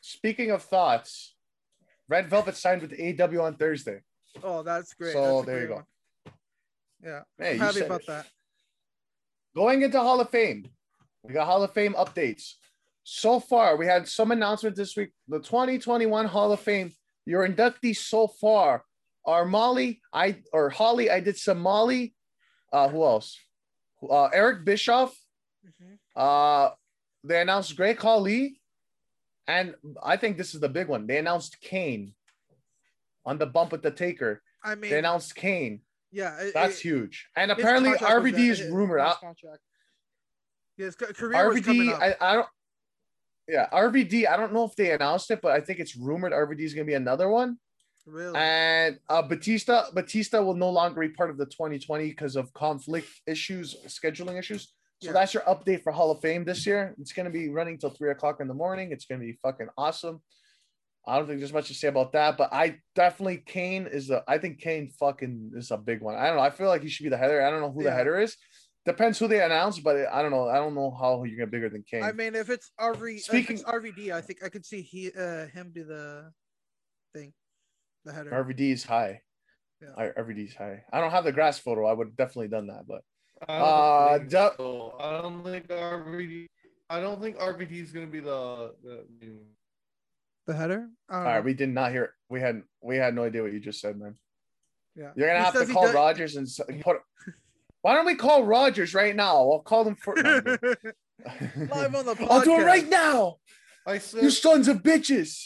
Speaking 0.00 0.50
of 0.50 0.62
thoughts, 0.62 1.34
Red 2.08 2.28
Velvet 2.30 2.56
signed 2.56 2.82
with 2.82 2.92
AW 3.20 3.42
on 3.42 3.56
Thursday. 3.56 4.00
Oh, 4.42 4.62
that's 4.62 4.94
great. 4.94 5.12
So, 5.12 5.36
That's 5.36 5.46
there 5.46 5.62
you 5.62 5.68
go. 5.68 5.74
one. 5.74 5.84
Yeah, 7.02 7.20
Hey, 7.38 7.52
I'm 7.52 7.58
happy 7.58 7.80
about 7.80 8.00
it. 8.02 8.06
that. 8.06 8.26
Going 9.56 9.80
into 9.80 9.98
Hall 9.98 10.20
of 10.20 10.28
Fame, 10.28 10.68
we 11.22 11.32
got 11.32 11.46
Hall 11.46 11.62
of 11.62 11.72
Fame 11.72 11.94
updates. 11.94 12.52
So 13.04 13.40
far, 13.40 13.76
we 13.78 13.86
had 13.86 14.06
some 14.06 14.30
announcements 14.30 14.78
this 14.78 14.94
week. 14.94 15.12
The 15.28 15.38
2021 15.38 16.26
Hall 16.26 16.52
of 16.52 16.60
Fame, 16.60 16.92
your 17.24 17.48
inductees 17.48 17.96
so 17.96 18.28
far 18.28 18.84
are 19.24 19.46
Molly, 19.46 20.02
I 20.12 20.42
or 20.52 20.68
Holly. 20.68 21.10
I 21.10 21.20
did 21.20 21.38
some 21.38 21.58
Molly. 21.60 22.14
Uh, 22.70 22.88
who 22.90 23.02
else? 23.02 23.38
Uh, 24.02 24.26
Eric 24.26 24.66
Bischoff. 24.66 25.16
Mhm. 25.66 25.98
Uh, 26.14 26.74
they 27.24 27.40
announced 27.40 27.74
Great 27.76 27.98
Khali, 27.98 28.60
and 29.48 29.74
I 30.02 30.18
think 30.18 30.36
this 30.36 30.54
is 30.54 30.60
the 30.60 30.68
big 30.68 30.88
one. 30.88 31.06
They 31.06 31.16
announced 31.16 31.60
Kane 31.62 32.14
on 33.24 33.38
the 33.38 33.46
bump 33.46 33.72
with 33.72 33.82
the 33.82 33.90
Taker. 33.90 34.42
I 34.62 34.74
mean, 34.74 34.90
They 34.90 34.98
announced 34.98 35.34
Kane. 35.34 35.80
Yeah, 36.10 36.36
it- 36.40 36.54
That's 36.54 36.78
it- 36.78 36.82
huge. 36.82 37.28
And 37.36 37.50
apparently 37.50 37.90
contract 37.90 38.14
was 38.24 38.32
RVD 38.32 38.36
that- 38.36 38.52
is 38.52 38.58
his- 38.60 38.70
rumored. 38.72 39.00
his 39.00 39.10
I- 39.12 39.20
contract. 39.20 39.62
Yeah, 40.76 40.84
his 40.86 40.94
ca- 40.96 41.12
career 41.12 41.48
was 41.48 41.58
RVD, 41.60 41.92
up. 41.92 42.00
I, 42.02 42.16
I 42.20 42.34
don't. 42.34 42.48
Yeah, 43.48 43.68
RVD. 43.72 44.26
I 44.26 44.36
don't 44.36 44.52
know 44.52 44.64
if 44.64 44.74
they 44.76 44.90
announced 44.92 45.30
it, 45.30 45.40
but 45.40 45.52
I 45.52 45.60
think 45.60 45.78
it's 45.78 45.96
rumored 45.96 46.32
RVD 46.32 46.60
is 46.64 46.74
going 46.74 46.84
to 46.86 46.90
be 46.90 46.94
another 46.94 47.28
one. 47.28 47.58
Really? 48.04 48.36
And 48.36 48.98
uh, 49.08 49.22
Batista 49.22 49.90
Batista 49.92 50.40
will 50.42 50.54
no 50.54 50.70
longer 50.70 51.00
be 51.00 51.08
part 51.08 51.30
of 51.30 51.38
the 51.38 51.46
2020 51.46 52.08
because 52.08 52.36
of 52.36 52.52
conflict 52.52 53.08
issues, 53.26 53.74
scheduling 53.86 54.38
issues. 54.38 54.72
So 55.02 55.08
Yeah. 55.08 55.12
that's 55.12 55.34
your 55.34 55.42
update 55.44 55.82
for 55.82 55.92
Hall 55.92 56.10
of 56.10 56.20
Fame 56.20 56.44
this 56.44 56.66
year. 56.66 56.94
It's 57.00 57.12
gonna 57.12 57.30
be 57.30 57.48
running 57.48 57.78
till 57.78 57.90
three 57.90 58.10
o'clock 58.10 58.40
in 58.40 58.48
the 58.48 58.54
morning. 58.54 58.92
It's 58.92 59.06
gonna 59.06 59.20
be 59.20 59.32
fucking 59.42 59.68
awesome. 59.76 60.22
I 61.06 61.16
don't 61.18 61.26
think 61.28 61.38
there's 61.38 61.52
much 61.52 61.68
to 61.68 61.74
say 61.74 61.88
about 61.88 62.12
that, 62.12 62.36
but 62.36 62.52
I 62.52 62.78
definitely 62.94 63.38
Kane 63.38 63.86
is 63.86 64.10
a. 64.10 64.24
I 64.26 64.38
think 64.38 64.60
Kane 64.60 64.90
fucking 64.98 65.52
is 65.56 65.70
a 65.70 65.76
big 65.76 66.00
one. 66.00 66.16
I 66.16 66.26
don't 66.26 66.36
know. 66.36 66.42
I 66.42 66.50
feel 66.50 66.66
like 66.68 66.82
he 66.82 66.88
should 66.88 67.04
be 67.04 67.10
the 67.10 67.16
header. 67.16 67.40
I 67.46 67.50
don't 67.50 67.60
know 67.60 67.70
who 67.70 67.84
the 67.84 67.92
header 67.92 68.18
is. 68.18 68.36
Depends 68.84 69.18
who 69.18 69.26
they 69.28 69.42
announce, 69.42 69.78
but 69.80 69.96
I 70.12 70.22
don't 70.22 70.30
know. 70.30 70.48
I 70.48 70.56
don't 70.56 70.74
know 70.74 70.90
how 70.90 71.22
you 71.24 71.36
get 71.36 71.50
bigger 71.50 71.68
than 71.68 71.84
Kane. 71.88 72.02
I 72.04 72.12
mean, 72.12 72.34
if 72.34 72.50
it's 72.50 72.70
RV, 72.80 73.20
Speaking- 73.20 73.56
if 73.56 73.62
it's 73.62 73.70
RVD, 73.70 74.12
I 74.12 74.20
think 74.20 74.42
I 74.44 74.48
could 74.48 74.64
see 74.64 74.80
he 74.82 75.10
uh 75.12 75.46
him 75.46 75.70
be 75.74 75.82
the 75.82 76.30
thing, 77.14 77.32
the 78.04 78.12
header. 78.12 78.30
RVD 78.30 78.72
is 78.72 78.84
high. 78.84 79.20
Yeah. 79.80 80.10
RVD 80.18 80.48
is 80.48 80.54
high. 80.54 80.84
I 80.92 81.00
don't 81.00 81.10
have 81.10 81.24
the 81.24 81.32
grass 81.32 81.58
photo. 81.58 81.84
I 81.86 81.92
would 81.92 82.16
definitely 82.16 82.48
done 82.48 82.68
that, 82.68 82.86
but 82.86 83.02
I 83.48 83.58
don't 83.58 83.68
Uh, 83.68 84.18
think 84.18 84.30
du- 84.30 84.54
so. 84.56 84.96
I 84.98 85.20
don't 85.22 85.44
think 85.44 85.66
RVD. 85.68 86.46
I 86.88 87.00
don't 87.00 87.20
think 87.20 87.36
RVD 87.38 87.72
is 87.82 87.92
gonna 87.92 88.06
be 88.06 88.20
the. 88.20 88.74
the 88.82 89.06
The 90.46 90.54
header. 90.54 90.88
I 91.08 91.12
don't 91.14 91.18
all 91.22 91.24
know. 91.24 91.34
right, 91.36 91.44
we 91.44 91.54
did 91.54 91.68
not 91.70 91.90
hear. 91.92 92.14
We 92.28 92.40
had 92.40 92.62
we 92.82 92.96
had 92.96 93.14
no 93.14 93.24
idea 93.24 93.42
what 93.42 93.52
you 93.52 93.60
just 93.60 93.80
said, 93.80 93.98
man. 93.98 94.14
yeah. 94.94 95.10
You're 95.16 95.28
gonna 95.28 95.38
He 95.40 95.44
have 95.44 95.66
to 95.66 95.72
call 95.72 95.84
does- 95.86 95.94
Rogers 95.94 96.36
and 96.36 96.48
put. 96.82 96.98
Why 97.82 97.94
don't 97.94 98.06
we 98.06 98.14
call 98.16 98.44
Rogers 98.44 98.94
right 98.94 99.14
now? 99.14 99.36
I'll 99.36 99.60
call 99.60 99.84
them 99.84 99.96
for. 99.96 100.14
no, 100.16 100.30
I'm 100.36 100.42
kidding. 100.44 101.68
Live 101.68 101.94
on 101.94 102.06
the 102.06 102.14
podcast. 102.14 102.28
I'll 102.30 102.40
do 102.42 102.60
it 102.60 102.64
right 102.64 102.88
now. 102.88 103.36
I 103.86 103.98
said 103.98 104.22
You 104.22 104.30
sons 104.30 104.66
of 104.68 104.78
bitches. 104.82 105.44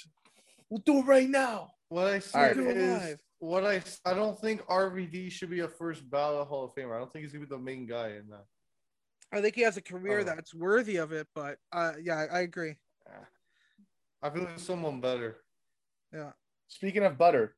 We'll 0.70 0.82
do 0.86 0.98
it 0.98 1.06
right 1.06 1.28
now. 1.28 1.70
what 1.88 2.06
I 2.06 2.18
said 2.18 2.40
right. 2.40 2.56
Do 2.56 2.68
it 2.70 2.76
is 2.76 3.00
live. 3.02 3.18
what 3.40 3.64
I. 3.66 3.82
I 4.04 4.14
don't 4.14 4.38
think 4.40 4.62
RVD 4.66 5.30
should 5.32 5.50
be 5.50 5.60
a 5.60 5.68
first 5.68 6.08
ballot 6.10 6.48
Hall 6.48 6.64
of 6.64 6.74
Famer. 6.74 6.94
I 6.94 6.98
don't 6.98 7.12
think 7.12 7.24
he's 7.24 7.32
gonna 7.32 7.44
be 7.44 7.50
the 7.50 7.58
main 7.58 7.86
guy 7.86 8.08
in 8.10 8.28
that. 8.30 8.44
I 9.32 9.40
think 9.40 9.54
he 9.54 9.60
has 9.62 9.76
a 9.76 9.82
career 9.82 10.20
Oh. 10.20 10.24
that's 10.24 10.54
worthy 10.54 10.96
of 10.96 11.12
it, 11.12 11.26
but 11.34 11.56
uh, 11.72 11.92
yeah, 12.02 12.16
I, 12.32 12.38
I 12.38 12.40
agree. 12.40 12.74
I 14.22 14.30
feel 14.30 14.44
like 14.44 14.58
someone 14.58 15.00
better. 15.00 15.38
Yeah. 16.12 16.32
Speaking 16.68 17.04
of 17.04 17.18
butter, 17.18 17.56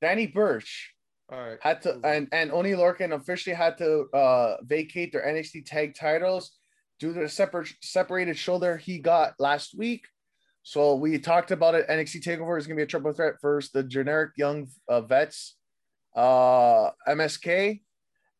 Danny 0.00 0.26
Burch 0.26 0.94
All 1.30 1.38
right. 1.38 1.58
had 1.60 1.82
to 1.82 2.00
and 2.04 2.28
and 2.32 2.50
Oni 2.52 2.72
Lorcan 2.72 3.12
officially 3.12 3.54
had 3.54 3.78
to 3.78 4.06
uh 4.12 4.56
vacate 4.64 5.12
their 5.12 5.26
NXT 5.26 5.66
tag 5.66 5.94
titles 5.94 6.52
due 6.98 7.14
to 7.14 7.20
the 7.20 7.28
separate 7.28 7.68
separated 7.82 8.36
shoulder 8.36 8.76
he 8.76 8.98
got 8.98 9.34
last 9.38 9.76
week. 9.76 10.06
So 10.62 10.96
we 10.96 11.18
talked 11.18 11.50
about 11.50 11.74
it. 11.74 11.88
NXT 11.88 12.22
Takeover 12.22 12.58
is 12.58 12.66
gonna 12.66 12.76
be 12.76 12.82
a 12.82 12.86
triple 12.86 13.12
threat 13.12 13.34
versus 13.40 13.70
the 13.70 13.82
generic 13.82 14.32
young 14.36 14.68
uh, 14.88 15.00
vets, 15.00 15.56
uh 16.16 16.90
MSK, 17.08 17.80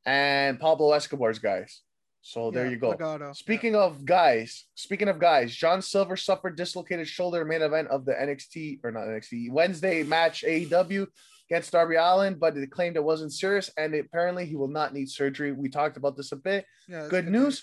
and 0.05 0.59
Pablo 0.59 0.91
Escobar's 0.93 1.39
guys. 1.39 1.83
So 2.21 2.51
there 2.51 2.69
you 2.69 2.77
go. 2.77 2.95
Legado. 2.95 3.35
Speaking 3.35 3.75
of 3.75 4.05
guys, 4.05 4.67
speaking 4.75 5.09
of 5.09 5.19
guys, 5.19 5.55
John 5.55 5.81
Silver 5.81 6.17
suffered 6.17 6.57
dislocated 6.57 7.09
shoulder 7.09 7.45
main 7.45 7.63
event 7.63 7.89
of 7.89 8.05
the 8.05 8.13
NXT 8.13 8.81
or 8.85 8.91
not 8.91 9.07
NXT 9.07 9.51
Wednesday 9.51 10.03
match 10.03 10.45
AEW 10.47 11.07
against 11.51 11.73
Darby 11.73 11.97
Allin, 11.97 12.35
but 12.35 12.57
it 12.57 12.71
claimed 12.71 12.97
it 12.97 13.05
wasn't 13.05 13.33
serious 13.33 13.71
and 13.77 13.95
apparently 13.95 14.45
he 14.45 14.57
will 14.57 14.69
not 14.69 14.93
need 14.93 15.09
surgery. 15.09 15.53
We 15.53 15.69
talked 15.69 15.97
about 15.97 16.17
this 16.17 16.33
a 16.33 16.37
bit. 16.37 16.67
Yeah, 16.89 16.99
that's 17.01 17.11
Good 17.11 17.29
news. 17.29 17.63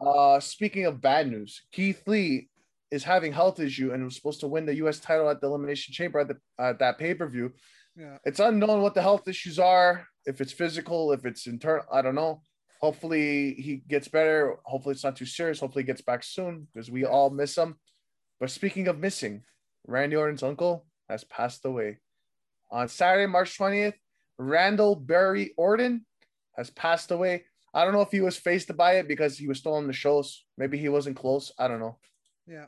Uh, 0.00 0.40
speaking 0.40 0.86
of 0.86 1.00
bad 1.00 1.30
news, 1.30 1.62
Keith 1.72 2.02
Lee 2.06 2.48
is 2.90 3.04
having 3.04 3.32
health 3.32 3.60
issue 3.60 3.92
and 3.92 4.04
was 4.04 4.16
supposed 4.16 4.40
to 4.40 4.48
win 4.48 4.66
the 4.66 4.76
U.S. 4.76 4.98
title 4.98 5.28
at 5.28 5.40
the 5.40 5.46
Elimination 5.46 5.92
Chamber 5.92 6.20
at, 6.20 6.28
the, 6.28 6.36
at 6.58 6.78
that 6.78 6.98
pay 6.98 7.14
per 7.14 7.28
view. 7.28 7.52
Yeah. 7.96 8.18
It's 8.24 8.40
unknown 8.40 8.80
what 8.80 8.94
the 8.94 9.02
health 9.02 9.28
issues 9.28 9.58
are. 9.58 10.06
If 10.24 10.40
it's 10.40 10.52
physical, 10.52 11.12
if 11.12 11.24
it's 11.24 11.46
internal, 11.46 11.84
I 11.92 12.02
don't 12.02 12.14
know. 12.14 12.42
Hopefully 12.80 13.54
he 13.54 13.82
gets 13.88 14.08
better. 14.08 14.56
Hopefully 14.64 14.92
it's 14.92 15.04
not 15.04 15.16
too 15.16 15.26
serious. 15.26 15.60
Hopefully 15.60 15.82
he 15.82 15.86
gets 15.86 16.00
back 16.00 16.22
soon 16.22 16.68
because 16.72 16.90
we 16.90 17.04
all 17.04 17.30
miss 17.30 17.56
him. 17.56 17.76
But 18.40 18.50
speaking 18.50 18.86
of 18.88 18.98
missing, 18.98 19.42
Randy 19.86 20.16
Orton's 20.16 20.42
uncle 20.42 20.86
has 21.08 21.24
passed 21.24 21.64
away. 21.64 21.98
On 22.70 22.88
Saturday, 22.88 23.26
March 23.26 23.58
20th, 23.58 23.94
Randall 24.38 24.94
Barry 24.94 25.52
Orton 25.56 26.06
has 26.56 26.70
passed 26.70 27.10
away. 27.10 27.44
I 27.74 27.84
don't 27.84 27.94
know 27.94 28.02
if 28.02 28.12
he 28.12 28.20
was 28.20 28.36
faced 28.36 28.74
by 28.76 28.94
it 28.94 29.08
because 29.08 29.36
he 29.36 29.48
was 29.48 29.58
still 29.58 29.74
on 29.74 29.86
the 29.86 29.92
shows. 29.92 30.44
Maybe 30.56 30.78
he 30.78 30.88
wasn't 30.88 31.16
close. 31.16 31.52
I 31.58 31.68
don't 31.68 31.80
know. 31.80 31.98
Yeah. 32.46 32.66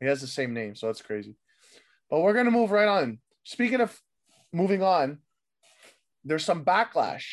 He 0.00 0.06
has 0.06 0.20
the 0.20 0.26
same 0.26 0.54
name, 0.54 0.74
so 0.74 0.86
that's 0.86 1.02
crazy. 1.02 1.36
But 2.10 2.20
we're 2.20 2.34
gonna 2.34 2.50
move 2.50 2.70
right 2.70 2.88
on. 2.88 3.18
Speaking 3.44 3.80
of 3.80 4.00
moving 4.52 4.82
on, 4.82 5.18
there's 6.24 6.44
some 6.44 6.64
backlash, 6.64 7.24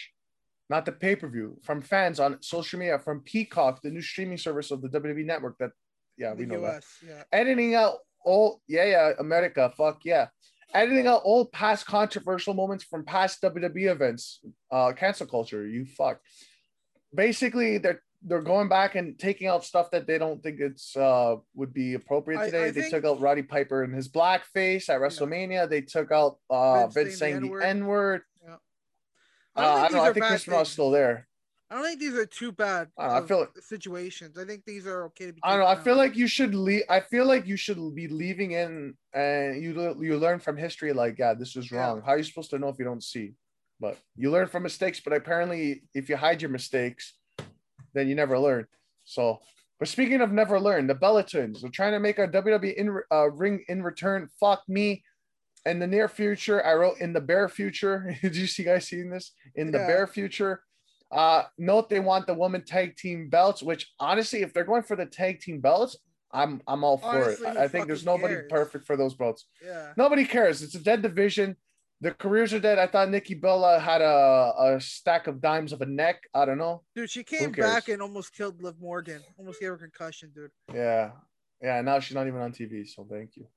not 0.69 0.85
the 0.85 0.91
pay-per-view, 0.91 1.57
from 1.63 1.81
fans 1.81 2.19
on 2.19 2.41
social 2.41 2.79
media 2.79 2.99
from 2.99 3.21
Peacock, 3.21 3.81
the 3.81 3.89
new 3.89 4.01
streaming 4.01 4.37
service 4.37 4.71
of 4.71 4.81
the 4.81 4.89
WWE 4.89 5.25
network. 5.25 5.57
That 5.57 5.71
yeah, 6.17 6.33
we 6.33 6.45
the 6.45 6.53
know 6.53 6.61
that. 6.61 6.83
Yeah. 7.05 7.23
Editing 7.31 7.75
out 7.75 7.97
all 8.23 8.61
yeah, 8.67 8.85
yeah, 8.85 9.11
America, 9.19 9.71
fuck 9.75 10.01
yeah. 10.05 10.27
Editing 10.73 11.07
out 11.07 11.21
all 11.23 11.45
past 11.45 11.87
controversial 11.87 12.53
moments 12.53 12.83
from 12.83 13.03
past 13.03 13.41
WWE 13.41 13.91
events, 13.91 14.39
uh, 14.71 14.91
cancel 14.93 15.25
culture, 15.25 15.67
you 15.67 15.85
fuck. 15.85 16.19
Basically, 17.13 17.79
they're 17.79 18.03
they're 18.21 18.41
going 18.41 18.67
back 18.67 18.95
and 18.95 19.17
taking 19.17 19.47
out 19.47 19.63
stuff 19.63 19.89
that 19.91 20.05
they 20.05 20.17
don't 20.17 20.43
think 20.43 20.59
it's 20.59 20.95
uh 20.95 21.37
would 21.55 21.73
be 21.73 21.93
appropriate 21.93 22.45
today. 22.45 22.65
I 22.65 22.71
they 22.71 22.81
think- 22.81 22.93
took 22.93 23.05
out 23.05 23.21
Roddy 23.21 23.43
Piper 23.43 23.83
and 23.83 23.95
his 23.95 24.09
blackface 24.09 24.89
at 24.89 24.99
WrestleMania. 24.99 25.69
They 25.69 25.81
took 25.81 26.11
out 26.11 26.37
uh 26.49 26.87
Vince 26.87 26.95
Vince, 26.95 27.17
saying 27.17 27.35
the 27.35 27.41
saying 27.41 27.41
the 27.41 27.47
N-word. 27.47 27.63
N 27.63 27.85
word. 27.87 28.21
Yeah. 29.61 29.67
Uh, 29.67 29.71
I 29.75 29.75
don't 29.75 29.79
I 29.79 29.81
think 29.81 29.91
don't 29.91 30.03
know. 30.03 30.09
I 30.09 30.13
think 30.13 30.25
Chris 30.25 30.45
Benoit's 30.45 30.69
still 30.71 30.91
there. 30.91 31.27
I 31.71 31.75
don't 31.75 31.83
think 31.85 31.99
these 31.99 32.15
are 32.15 32.25
too 32.25 32.51
bad. 32.51 32.87
I 32.97 33.07
know, 33.07 33.13
I 33.13 33.21
feel 33.27 33.39
like- 33.41 33.49
situations. 33.59 34.37
I 34.39 34.45
think 34.45 34.65
these 34.65 34.87
are 34.87 35.03
okay 35.05 35.27
to 35.27 35.33
be. 35.33 35.39
I 35.43 35.51
don't 35.51 35.59
know. 35.59 35.67
I 35.67 35.75
feel 35.75 35.95
like 35.97 36.15
you 36.15 36.27
should 36.27 36.55
leave. 36.55 36.83
I 36.89 36.99
feel 36.99 37.25
like 37.25 37.45
you 37.45 37.57
should 37.57 37.77
be 37.93 38.07
leaving 38.07 38.51
in, 38.53 38.95
and 39.13 39.61
you 39.61 39.95
you 40.01 40.17
learn 40.17 40.39
from 40.39 40.57
history. 40.57 40.93
Like, 40.93 41.19
yeah, 41.19 41.35
this 41.35 41.55
is 41.55 41.71
Yeah. 41.71 41.77
wrong. 41.79 42.01
How 42.01 42.13
are 42.13 42.17
you 42.17 42.23
supposed 42.23 42.49
to 42.51 42.59
know 42.59 42.69
if 42.69 42.79
you 42.79 42.85
don't 42.85 43.03
see? 43.03 43.33
But 43.79 43.97
you 44.15 44.31
learn 44.31 44.47
from 44.47 44.63
mistakes. 44.63 44.99
But 44.99 45.13
apparently, 45.13 45.83
if 45.93 46.09
you 46.09 46.17
hide 46.17 46.41
your 46.41 46.49
mistakes, 46.51 47.13
then 47.93 48.07
you 48.07 48.15
never 48.15 48.37
learn. 48.39 48.65
So, 49.05 49.39
but 49.77 49.87
speaking 49.87 50.21
of 50.21 50.31
never 50.31 50.59
learn, 50.59 50.87
the 50.87 50.95
Bella 50.95 51.23
Twins 51.23 51.63
are 51.63 51.69
trying 51.69 51.93
to 51.93 51.99
make 51.99 52.17
a 52.19 52.27
WWE 52.27 52.73
in 52.75 52.99
uh, 53.11 53.29
ring 53.29 53.63
in 53.67 53.83
return. 53.83 54.27
Fuck 54.39 54.63
me. 54.67 55.03
In 55.65 55.79
the 55.79 55.87
near 55.87 56.07
future, 56.07 56.65
I 56.65 56.73
wrote 56.73 56.99
in 56.99 57.13
the 57.13 57.21
bare 57.21 57.49
future. 57.49 58.15
Did 58.21 58.35
you 58.35 58.47
see 58.47 58.63
guys 58.63 58.87
seeing 58.87 59.09
this? 59.09 59.33
In 59.55 59.71
the 59.71 59.79
Yeah. 59.79 59.87
bare 59.87 60.07
future, 60.07 60.63
uh, 61.11 61.43
note 61.57 61.89
they 61.89 61.99
want 61.99 62.27
the 62.27 62.33
woman 62.33 62.63
tag 62.63 62.95
team 62.95 63.29
belts, 63.29 63.61
which 63.61 63.91
honestly, 63.99 64.41
if 64.41 64.53
they're 64.53 64.63
going 64.63 64.83
for 64.83 64.95
the 64.95 65.05
tag 65.05 65.41
team 65.41 65.59
belts, 65.59 65.97
I'm 66.31 66.61
I'm 66.67 66.83
all 66.83 66.97
for 66.97 67.07
Honestly, 67.07 67.47
it. 67.47 67.57
I 67.57 67.63
I 67.63 67.67
think 67.67 67.87
there's 67.87 68.05
nobody 68.05 68.35
cares? 68.35 68.47
perfect 68.51 68.85
for 68.85 68.95
those 68.95 69.15
belts. 69.15 69.47
Yeah. 69.63 69.93
Nobody 69.97 70.25
cares. 70.25 70.61
It's 70.61 70.75
a 70.75 70.79
dead 70.79 71.01
division. 71.01 71.55
The 72.01 72.11
careers 72.13 72.53
are 72.53 72.59
dead. 72.61 72.79
I 72.79 72.87
thought 72.87 73.09
Nikki 73.09 73.33
Bella 73.33 73.77
had 73.79 74.01
a, 74.01 74.53
a 74.75 74.79
stack 74.79 75.27
of 75.27 75.41
dimes 75.41 75.73
of 75.73 75.81
a 75.81 75.85
neck. 75.85 76.21
I 76.33 76.45
don't 76.45 76.57
know. 76.59 76.83
Dude, 76.95 77.09
she 77.09 77.23
came 77.25 77.51
back 77.51 77.89
and 77.89 78.01
almost 78.01 78.33
killed 78.33 78.61
Liv 78.63 78.75
Morgan. 78.79 79.21
Almost 79.37 79.59
gave 79.59 79.69
her 79.71 79.77
concussion, 79.77 80.31
dude. 80.33 80.51
Yeah. 80.73 81.11
Yeah. 81.61 81.81
Now 81.81 81.99
she's 81.99 82.15
not 82.15 82.27
even 82.27 82.39
on 82.39 82.53
TV. 82.53 82.87
So 82.87 83.05
thank 83.11 83.35
you. 83.35 83.47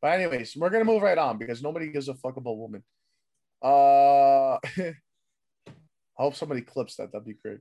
But 0.00 0.12
anyways, 0.12 0.56
we're 0.56 0.70
gonna 0.70 0.84
move 0.84 1.02
right 1.02 1.18
on 1.18 1.38
because 1.38 1.62
nobody 1.62 1.90
gives 1.90 2.08
a 2.08 2.14
fuck 2.14 2.36
about 2.36 2.56
women. 2.58 2.82
Uh 3.62 4.58
I 6.18 6.22
hope 6.22 6.34
somebody 6.34 6.62
clips 6.62 6.96
that. 6.96 7.12
That'd 7.12 7.26
be 7.26 7.34
great. 7.34 7.58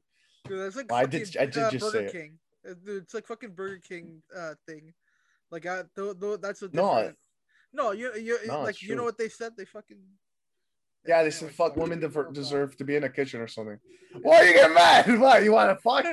Dude, 0.48 0.60
that's 0.60 0.76
like 0.76 0.90
Well, 0.92 1.00
I 1.00 1.06
did- 1.06 1.38
I 1.38 1.46
did 1.46 1.58
uh, 1.64 1.72
just 1.72 1.92
Burger 1.94 2.08
say. 2.10 2.12
King. 2.20 2.40
Uh, 2.68 2.74
Dude, 2.86 3.04
it's 3.04 3.14
like 3.14 3.28
fucking 3.28 3.52
Burger 3.52 3.80
King 3.88 4.22
uh 4.36 4.54
thing. 4.68 4.94
Like 5.52 5.66
I, 5.66 5.84
th- 5.96 6.20
th- 6.20 6.40
that's 6.42 6.62
a 6.62 6.70
No, 6.74 6.96
different. 6.96 7.18
No, 7.74 7.92
you 7.92 8.14
you 8.16 8.38
No, 8.48 8.62
like 8.62 8.82
you 8.82 8.96
know 8.96 9.04
what 9.04 9.18
they 9.18 9.30
said? 9.30 9.54
They 9.58 9.66
fucking. 9.66 9.98
Yeah, 11.06 11.24
they 11.24 11.32
said 11.32 11.52
fuck 11.52 11.76
women 11.78 12.04
it. 12.04 12.34
deserve 12.34 12.76
to 12.78 12.84
be 12.84 12.96
in 12.98 13.04
a 13.06 13.10
kitchen 13.10 13.40
or 13.40 13.48
something. 13.48 13.80
Why 14.22 14.38
are 14.38 14.46
you 14.46 14.54
get 14.54 14.72
mad? 14.74 15.20
Why 15.20 15.40
you 15.40 15.54
want 15.54 15.70
to 15.78 15.82
fuck? 15.82 16.06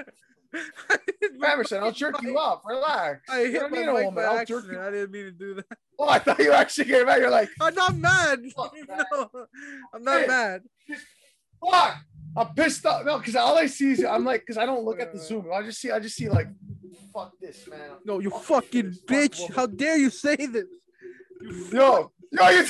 Emerson, 1.44 1.82
I'll 1.82 1.92
jerk 1.92 2.20
you 2.22 2.38
off. 2.38 2.62
Relax. 2.64 3.22
I 3.28 3.42
you 3.42 3.50
hit 3.52 3.60
don't 3.60 3.70
my 3.72 3.78
a 3.78 4.04
mic 4.06 4.14
by 4.14 4.22
I'll 4.24 4.44
jerk 4.44 4.64
you. 4.70 4.80
I 4.80 4.90
didn't 4.90 5.10
mean 5.10 5.24
to 5.26 5.30
do 5.32 5.54
that. 5.54 5.66
Oh, 5.96 6.08
I 6.08 6.18
thought 6.18 6.40
you 6.40 6.50
actually 6.52 6.86
came 6.86 7.06
mad. 7.06 7.20
You're 7.20 7.30
like, 7.30 7.48
I'm 7.60 7.72
not 7.72 7.96
mad. 7.96 8.40
Fuck 8.56 8.74
no, 8.88 9.28
I'm 9.94 10.02
not 10.02 10.20
Hey. 10.22 10.26
mad. 10.26 10.62
fuck. 11.70 11.98
I'm 12.36 12.48
pissed 12.54 12.84
off. 12.84 13.04
No, 13.04 13.18
because 13.18 13.36
all 13.36 13.56
I 13.56 13.66
see 13.66 13.92
is 13.92 14.04
I'm 14.04 14.24
like, 14.24 14.40
because 14.40 14.58
I 14.58 14.66
don't 14.66 14.84
look 14.84 14.98
at 15.00 15.12
the 15.12 15.18
Uh. 15.20 15.22
Zoom. 15.22 15.46
I 15.54 15.62
just 15.62 15.80
see, 15.80 15.92
I 15.92 16.00
just 16.00 16.16
see 16.16 16.28
like, 16.28 16.48
fuck 17.12 17.32
this, 17.40 17.68
man. 17.68 17.90
No, 18.04 18.18
you 18.18 18.30
Fuck 18.30 18.42
fucking 18.64 18.86
this, 18.86 19.02
bitch! 19.02 19.38
woman. 19.38 19.54
How 19.54 19.66
dare 19.66 19.96
you 19.96 20.10
say 20.10 20.34
this? 20.34 20.64
Yo, 21.72 22.10
yo, 22.32 22.48
you. 22.48 22.66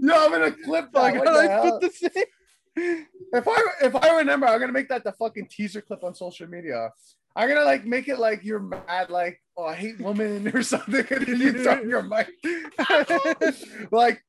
yo, 0.00 0.26
I'm 0.26 0.34
in 0.34 0.42
a 0.42 0.50
clip 0.50 0.90
that. 0.92 1.00
Like, 1.00 1.14
What 1.16 1.28
how 1.28 1.34
the 1.34 1.42
did 1.42 1.50
I 1.52 1.70
put 1.70 1.80
this 1.80 2.02
in? 2.02 2.24
If 2.76 3.48
I 3.48 3.62
if 3.82 3.94
I 3.94 4.18
remember, 4.18 4.46
I'm 4.46 4.60
gonna 4.60 4.72
make 4.72 4.88
that 4.88 5.04
the 5.04 5.12
fucking 5.12 5.48
teaser 5.50 5.80
clip 5.80 6.02
on 6.04 6.14
social 6.14 6.46
media. 6.48 6.90
I'm 7.36 7.48
gonna 7.48 7.64
like 7.64 7.84
make 7.84 8.08
it 8.08 8.18
like 8.18 8.44
you're 8.44 8.60
mad, 8.60 9.10
like 9.10 9.40
oh 9.56 9.64
I 9.64 9.74
hate 9.74 10.00
women 10.00 10.48
or 10.54 10.62
something, 10.62 11.06
and 11.10 11.26
then 11.26 11.40
you 11.40 11.52
throw 11.62 11.82
your 11.82 12.02
mic. 12.02 12.28
like 13.90 14.24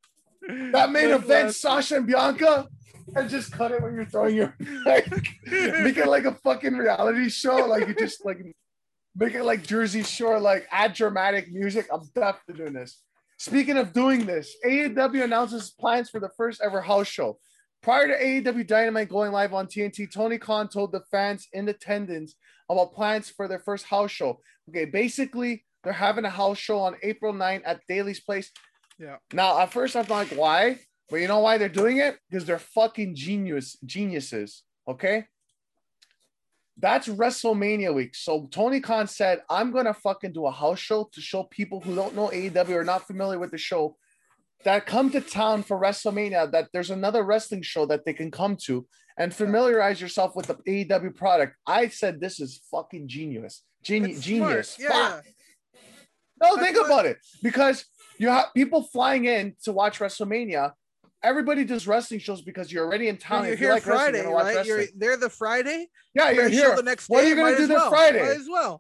that 0.47 0.91
main 0.91 1.09
That's 1.09 1.23
event, 1.23 1.47
awesome. 1.47 1.51
Sasha 1.53 1.95
and 1.97 2.07
Bianca, 2.07 2.67
and 3.15 3.30
just 3.30 3.51
cut 3.51 3.72
it 3.72 3.81
when 3.81 3.95
you're 3.95 4.05
throwing 4.05 4.35
your 4.35 4.55
like 4.85 5.07
make 5.47 5.97
it 5.97 6.07
like 6.07 6.26
a 6.26 6.34
fucking 6.35 6.73
reality 6.73 7.30
show. 7.30 7.65
Like 7.67 7.88
you 7.88 7.95
just 7.95 8.26
like 8.26 8.39
make 9.15 9.34
it 9.34 9.43
like 9.43 9.63
Jersey 9.65 10.03
Shore, 10.03 10.39
like 10.39 10.67
add 10.72 10.93
dramatic 10.93 11.51
music. 11.51 11.88
I'm 11.91 12.09
definitely 12.13 12.63
doing 12.63 12.73
this. 12.73 13.01
Speaking 13.38 13.77
of 13.77 13.91
doing 13.91 14.26
this, 14.26 14.55
AEW 14.65 15.23
announces 15.23 15.72
plans 15.72 16.09
for 16.09 16.19
the 16.19 16.30
first 16.38 16.61
ever 16.63 16.81
house 16.81 17.07
show. 17.07 17.38
Prior 17.86 18.07
to 18.07 18.20
AEW 18.20 18.66
Dynamite 18.66 19.10
going 19.10 19.32
live 19.32 19.53
on 19.53 19.68
TNT, 19.68 20.12
Tony 20.12 20.40
Khan 20.40 20.68
told 20.68 20.91
the 20.91 21.02
fans 21.12 21.48
in 21.53 21.70
attendance 21.70 22.34
about 22.68 22.95
plans 22.95 23.30
for 23.30 23.48
their 23.48 23.60
first 23.60 23.86
house 23.86 24.10
show. 24.10 24.40
Okay, 24.68 24.86
basically, 24.86 25.64
they're 25.84 25.94
having 25.94 26.26
a 26.26 26.30
house 26.32 26.57
show 26.57 26.80
on 26.80 26.95
April 27.03 27.32
9th 27.32 27.62
at 27.64 27.82
Daily's 27.88 28.20
Place. 28.20 28.49
Yeah. 28.98 29.18
Now, 29.34 29.60
at 29.60 29.72
first, 29.72 29.95
I'm 29.95 30.07
like, 30.07 30.30
why? 30.30 30.80
But 31.12 31.18
you 31.18 31.28
know 31.28 31.41
why 31.41 31.60
they're 31.60 31.70
doing 31.70 31.98
it? 31.98 32.18
Because 32.28 32.45
they're 32.45 32.57
fucking 32.57 33.14
genius 33.14 33.78
geniuses. 33.86 34.64
Okay. 34.88 35.26
That's 36.80 37.07
WrestleMania 37.07 37.94
week. 37.94 38.16
So 38.16 38.48
Tony 38.49 38.80
Khan 38.80 39.06
said, 39.06 39.44
I'm 39.48 39.72
gonna 39.72 39.94
fucking 39.94 40.34
do 40.34 40.48
a 40.48 40.52
house 40.52 40.80
show 40.80 41.07
to 41.14 41.22
show 41.22 41.44
people 41.44 41.82
who 41.82 41.94
don't 41.94 42.16
know 42.16 42.30
AEW 42.30 42.70
or 42.70 42.84
not 42.84 43.06
familiar 43.06 43.38
with 43.38 43.52
the 43.52 43.60
show 43.60 43.95
that 44.64 44.86
come 44.86 45.11
to 45.11 45.22
town 45.22 45.64
for 45.64 45.80
WrestleMania 45.80 46.52
that 46.52 46.69
there's 46.73 46.90
another 46.90 47.23
wrestling 47.23 47.61
show 47.61 47.86
that 47.86 48.06
they 48.06 48.14
can 48.14 48.32
come 48.32 48.56
to 48.65 48.88
and 49.18 49.34
familiarize 49.34 50.02
yourself 50.02 50.36
with 50.36 50.48
the 50.48 50.56
AEW 50.56 51.15
product. 51.15 51.56
I 51.68 51.88
said 51.90 52.19
this 52.19 52.40
is 52.40 52.61
fucking 52.72 53.07
genius. 53.07 53.64
Geni- 53.84 54.15
genius. 54.19 54.77
Yeah, 54.80 55.22
No, 56.41 56.56
That's 56.56 56.65
think 56.68 56.77
what- 56.77 56.86
about 56.88 57.06
it. 57.06 57.18
Because 57.44 57.86
you 58.18 58.30
have 58.30 58.48
people 58.56 58.84
flying 58.84 59.26
in 59.26 59.56
to 59.64 59.72
watch 59.72 59.99
WrestleMania. 59.99 60.72
Everybody 61.23 61.64
does 61.64 61.88
wrestling 61.88 62.19
shows 62.19 62.41
because 62.41 62.72
you're 62.72 62.86
already 62.86 63.07
in 63.07 63.18
town. 63.18 63.45
You're 63.45 63.53
if 63.53 63.60
you 63.60 63.65
here 63.68 63.73
like 63.73 63.84
Friday, 63.84 64.22
you're 64.22 64.34
right? 64.36 64.65
You're 64.65 64.84
there 64.95 65.18
the 65.18 65.30
Friday. 65.30 65.88
Yeah, 66.14 66.30
you're 66.32 66.49
here. 66.49 66.76
the 66.76 66.84
next 66.84 67.07
What 67.10 67.23
are 67.23 67.27
you 67.27 67.36
gonna 67.36 67.57
do 67.57 67.68
well. 67.69 67.90
Friday? 67.90 68.19
Might 68.22 68.38
as 68.38 68.48
well. 68.49 68.80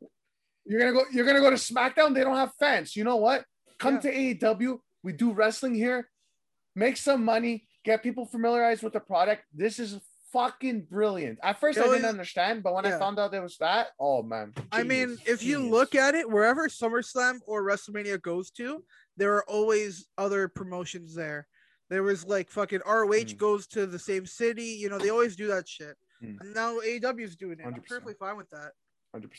You're 0.65 0.79
gonna 0.79 0.93
go. 0.93 1.03
You're 1.11 1.25
gonna 1.25 1.39
go 1.39 1.49
to 1.49 1.55
SmackDown. 1.55 2.13
They 2.13 2.21
don't 2.23 2.35
have 2.35 2.51
fans. 2.59 2.95
You 2.95 3.03
know 3.03 3.15
what? 3.15 3.45
Come 3.79 3.95
Yeah. 3.95 3.99
to 4.01 4.11
AEW. 4.13 4.79
We 5.05 5.13
do 5.13 5.31
wrestling 5.33 5.75
here. 5.75 6.09
Make 6.75 6.97
some 6.97 7.23
money. 7.23 7.67
Get 7.85 8.01
people 8.01 8.25
familiarized 8.25 8.81
with 8.81 8.93
the 8.93 8.99
product. 8.99 9.43
This 9.53 9.77
is 9.77 9.99
fucking 10.33 10.87
brilliant. 10.89 11.37
At 11.43 11.59
first, 11.59 11.77
I 11.77 11.83
didn't 11.83 12.05
understand, 12.05 12.63
but 12.63 12.73
when 12.73 12.87
I 12.87 12.97
found 12.97 13.19
out 13.19 13.31
there 13.31 13.43
was 13.43 13.57
that, 13.59 13.89
oh 13.99 14.23
man. 14.23 14.53
I 14.71 14.81
mean, 14.81 15.09
Genius. 15.09 15.21
if 15.27 15.43
you 15.43 15.59
look 15.59 15.93
at 15.93 16.15
it, 16.15 16.27
wherever 16.27 16.67
SummerSlam 16.67 17.37
or 17.45 17.61
WrestleMania 17.63 18.19
goes 18.19 18.49
to, 18.51 18.83
there 19.15 19.35
are 19.35 19.47
always 19.47 20.07
other 20.17 20.47
promotions 20.47 21.13
there. 21.13 21.47
There 21.91 22.01
was 22.01 22.25
like 22.25 22.49
fucking 22.49 22.81
ROH 22.83 23.35
Mm. 23.35 23.37
goes 23.37 23.67
to 23.67 23.85
the 23.85 23.99
same 23.99 24.25
city. 24.25 24.63
You 24.63 24.89
know, 24.89 24.97
they 24.97 25.11
always 25.11 25.35
do 25.35 25.45
that 25.47 25.69
shit. 25.69 25.95
Mm. 26.23 26.41
And 26.41 26.53
now 26.55 26.79
AEW 26.79 27.21
is 27.21 27.35
doing 27.35 27.59
it. 27.59 27.65
I'm 27.65 27.75
perfectly 27.75 28.15
fine 28.15 28.37
with 28.37 28.49
that. 28.49 28.71
100%. 29.15 29.29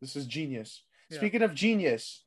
This 0.00 0.16
is 0.16 0.26
genius. 0.26 0.82
Yeah. 1.08 1.18
Speaking 1.18 1.42
of 1.42 1.54
genius, 1.54 2.24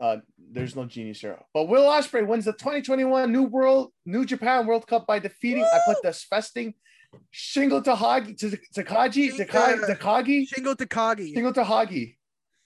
uh, 0.00 0.16
there's 0.38 0.74
no 0.76 0.84
genius 0.84 1.20
here. 1.20 1.38
But 1.52 1.68
Will 1.68 1.84
Ospreay 1.84 2.26
wins 2.26 2.44
the 2.44 2.52
2021 2.52 3.30
New 3.30 3.44
World 3.44 3.92
New 4.04 4.24
Japan 4.24 4.66
World 4.66 4.86
Cup 4.86 5.06
by 5.06 5.18
defeating. 5.18 5.64
I 5.64 5.80
put 5.86 5.98
this 6.02 6.24
festing 6.24 6.74
Shingo 7.32 7.82
Takagi 7.82 8.36
to 8.38 8.58
Takagi 8.74 9.32
Takagi 9.34 9.80
Takagi 9.80 10.48
Shingo 10.48 10.74
Takagi. 10.74 11.34
Shingo 11.34 11.54
Takagi. 11.54 12.16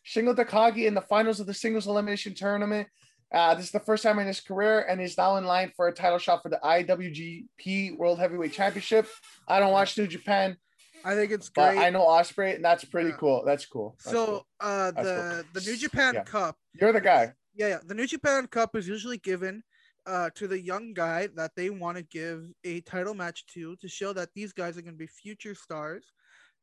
Shingo 0.06 0.34
Takagi 0.34 0.86
in 0.86 0.94
the 0.94 1.02
finals 1.02 1.40
of 1.40 1.46
the 1.46 1.55
singles 1.55 1.86
elimination 1.86 2.34
tournament. 2.34 2.88
Uh, 3.32 3.55
this 3.55 3.66
is 3.66 3.72
the 3.72 3.80
first 3.80 4.02
time 4.02 4.18
in 4.18 4.26
his 4.26 4.40
career, 4.40 4.86
and 4.88 4.98
he's 4.98 5.18
now 5.18 5.36
in 5.36 5.44
line 5.44 5.70
for 5.76 5.88
a 5.88 5.92
title 5.92 6.18
shot 6.18 6.42
for 6.42 6.48
the 6.48 6.59
IWGP 6.64 7.98
World 7.98 8.18
Heavyweight 8.18 8.55
Championship. 8.55 9.06
I 9.46 9.60
don't 9.60 9.72
watch 9.72 9.98
New 9.98 10.06
Japan, 10.06 10.56
I 11.04 11.14
think 11.14 11.32
it's 11.32 11.48
but 11.50 11.74
great. 11.74 11.84
I 11.86 11.90
know 11.90 12.00
Ospreay, 12.06 12.56
and 12.56 12.64
that's 12.64 12.84
pretty 12.84 13.10
Yeah. 13.10 13.16
cool. 13.16 13.42
That's 13.44 13.66
cool. 13.66 13.96
That's 14.04 14.10
so 14.10 14.26
cool. 14.26 14.46
uh 14.60 14.90
That's 14.92 15.06
the 15.08 15.44
cool. 15.52 15.60
the 15.60 15.70
New 15.70 15.76
Japan 15.76 16.14
Yeah. 16.14 16.24
Cup 16.24 16.56
you're 16.74 16.92
the 16.92 17.00
guy. 17.00 17.32
yeah, 17.54 17.68
yeah. 17.68 17.78
The 17.84 17.94
New 17.94 18.06
Japan 18.06 18.46
Cup 18.46 18.76
is 18.76 18.86
usually 18.88 19.18
given 19.18 19.62
uh, 20.06 20.30
to 20.36 20.48
the 20.48 20.58
young 20.58 20.94
guy 20.94 21.28
that 21.36 21.52
they 21.54 21.68
want 21.68 21.98
to 21.98 22.02
give 22.02 22.46
a 22.64 22.80
title 22.82 23.12
match 23.14 23.44
to 23.54 23.76
to 23.76 23.88
show 23.88 24.12
that 24.14 24.30
these 24.34 24.52
guys 24.54 24.78
are 24.78 24.82
going 24.82 24.94
to 24.94 24.98
be 24.98 25.06
future 25.06 25.54
stars. 25.54 26.04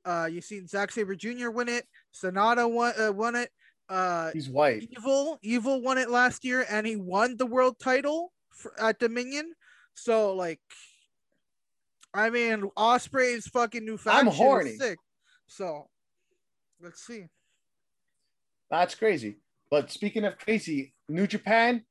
Uh, 0.04 0.28
you've 0.32 0.44
seen 0.44 0.68
Zack 0.68 0.92
Sabre 0.92 1.16
Jr. 1.16 1.50
win 1.52 1.70
it. 1.70 1.86
Sanada 2.14 2.70
won, 2.72 2.94
uh, 3.00 3.12
won 3.12 3.36
it. 3.36 3.50
Uh, 3.88 4.32
He's 4.34 4.50
white. 4.50 4.88
Evil 4.98 5.38
Evil 5.44 5.82
won 5.82 5.98
it 6.00 6.10
last 6.10 6.44
year, 6.44 6.66
and 6.70 6.88
he 6.88 6.96
won 6.96 7.38
the 7.38 7.46
world 7.46 7.78
title 7.80 8.32
for, 8.50 8.74
at 8.82 8.98
Dominion. 9.00 9.54
So 9.94 10.34
like, 10.34 10.60
I 12.16 12.30
mean, 12.30 12.62
Ospreay's 12.78 13.48
fucking 13.48 13.84
new 13.86 13.98
faction 13.98 14.30
is 14.30 14.36
horny. 14.36 14.76
sick. 14.78 14.98
So 15.48 15.90
let's 16.82 17.06
see. 17.06 17.26
That's 18.72 18.96
crazy. 18.96 19.38
But 19.70 19.92
speaking 19.92 20.24
of 20.24 20.38
crazy, 20.38 20.94
New 21.10 21.28
Japan, 21.28 21.84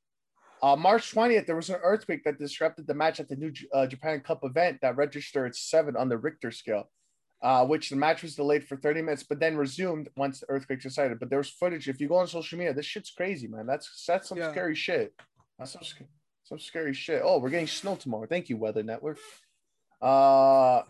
uh, 0.63 0.75
March 0.75 1.13
20th, 1.13 1.45
there 1.45 1.55
was 1.55 1.69
an 1.69 1.75
earthquake 1.83 2.23
that 2.23 2.39
disrupted 2.39 2.87
the 2.87 2.93
match 2.93 3.19
at 3.19 3.29
the 3.29 3.35
New 3.35 3.51
J- 3.51 3.67
uh, 3.73 3.85
Japan 3.85 4.19
Cup 4.21 4.39
event 4.43 4.79
that 4.81 4.95
registered 4.97 5.55
seven 5.55 5.95
on 5.95 6.09
the 6.09 6.17
Richter 6.17 6.51
scale, 6.51 6.89
uh, 7.43 7.65
which 7.65 7.89
the 7.89 7.95
match 7.95 8.23
was 8.23 8.35
delayed 8.35 8.67
for 8.67 8.77
30 8.77 9.03
minutes, 9.03 9.23
but 9.23 9.39
then 9.39 9.55
resumed 9.55 10.09
once 10.17 10.39
the 10.39 10.49
earthquake 10.49 10.81
subsided. 10.81 11.19
But 11.19 11.29
there 11.29 11.37
was 11.39 11.49
footage. 11.49 11.87
If 11.87 12.01
you 12.01 12.07
go 12.07 12.15
on 12.15 12.27
social 12.27 12.57
media, 12.57 12.73
this 12.73 12.85
shit's 12.85 13.11
crazy, 13.11 13.47
man. 13.47 13.67
That's 13.67 14.03
that's 14.07 14.27
some 14.29 14.37
Yeah. 14.39 14.51
scary 14.51 14.75
shit. 14.75 15.13
That's 15.59 15.71
some, 15.71 15.83
sc- 15.83 16.01
some 16.43 16.59
scary 16.59 16.93
shit. 16.93 17.21
Oh, 17.23 17.39
we're 17.39 17.49
getting 17.51 17.67
snow 17.67 17.95
tomorrow. 17.95 18.25
Thank 18.27 18.49
you, 18.49 18.57
Weather 18.57 18.83
Network. 18.83 19.19
Uh, 20.01 20.81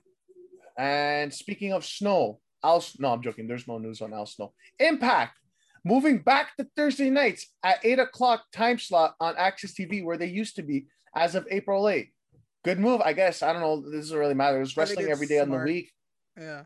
and 0.77 1.33
speaking 1.33 1.73
of 1.73 1.85
snow, 1.85 2.39
Al, 2.63 2.83
no, 2.99 3.13
I'm 3.13 3.21
joking. 3.21 3.47
There's 3.47 3.67
no 3.67 3.77
news 3.77 4.01
on 4.01 4.13
Al 4.13 4.25
Snow. 4.25 4.53
Impact 4.79 5.37
moving 5.83 6.17
back 6.17 6.55
to 6.57 6.67
Thursday 6.75 7.09
nights 7.09 7.47
at 7.63 7.79
eight 7.83 7.99
o'clock 7.99 8.43
time 8.51 8.79
slot 8.79 9.15
on 9.19 9.35
AXS 9.35 9.73
TV, 9.79 10.03
where 10.03 10.17
they 10.17 10.27
used 10.27 10.55
to 10.55 10.63
be 10.63 10.87
as 11.15 11.35
of 11.35 11.47
April 11.49 11.87
8. 11.87 12.09
Good 12.63 12.79
move, 12.79 13.01
I 13.01 13.13
guess. 13.13 13.43
I 13.43 13.53
don't 13.53 13.61
know. 13.61 13.81
This 13.89 14.05
doesn't 14.05 14.17
really 14.17 14.33
matter. 14.33 14.59
It's 14.61 14.75
wrestling 14.75 15.09
every 15.11 15.27
day 15.27 15.39
on 15.39 15.51
the 15.51 15.59
week. 15.59 15.91
Yeah. 16.37 16.63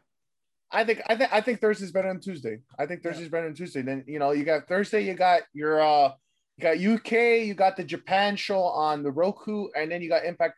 I 0.72 0.84
think 0.84 1.02
I 1.08 1.16
think 1.16 1.34
I 1.34 1.42
think 1.42 1.60
Thursday's 1.60 1.92
better 1.92 2.08
than 2.08 2.22
Tuesday. 2.22 2.60
I 2.78 2.86
think 2.86 3.02
Thursday's 3.02 3.30
better 3.30 3.48
than 3.48 3.56
Tuesday. 3.56 3.82
Then 3.82 4.04
you 4.08 4.20
know 4.20 4.32
you 4.32 4.44
got 4.44 4.68
Thursday, 4.68 5.04
you 5.04 5.16
got 5.16 5.42
your 5.52 5.82
uh 5.82 6.12
you 6.58 6.62
got 6.62 6.78
UK, 6.78 7.46
you 7.46 7.54
got 7.54 7.76
the 7.76 7.84
Japan 7.84 8.36
show 8.36 8.62
on 8.62 9.02
the 9.02 9.12
Roku, 9.12 9.68
and 9.76 9.92
then 9.92 10.02
you 10.02 10.10
got 10.10 10.26
Impact. 10.26 10.56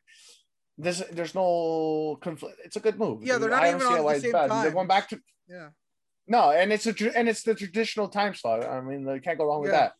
There's 0.77 0.99
there's 1.11 1.35
no 1.35 2.17
conflict. 2.21 2.59
It's 2.65 2.75
a 2.75 2.79
good 2.79 2.97
move. 2.97 3.23
Yeah, 3.23 3.37
they're 3.37 3.49
not 3.49 3.63
I 3.63 3.69
even 3.69 3.81
on 3.81 4.05
the 4.05 4.19
same 4.19 4.31
bad. 4.31 4.49
They're 4.63 4.71
going 4.71 4.87
back 4.87 5.09
to 5.09 5.19
Yeah. 5.47 5.69
no, 6.27 6.51
and 6.51 6.71
it's 6.73 6.85
a 6.87 7.17
and 7.17 7.27
it's 7.29 7.43
the 7.43 7.53
traditional 7.55 8.07
time 8.09 8.33
slot. 8.33 8.65
I 8.67 8.81
mean, 8.81 9.05
you 9.07 9.21
can't 9.21 9.37
go 9.37 9.45
wrong 9.45 9.61
with 9.61 9.71
Yeah. 9.71 9.89
that. 9.89 9.93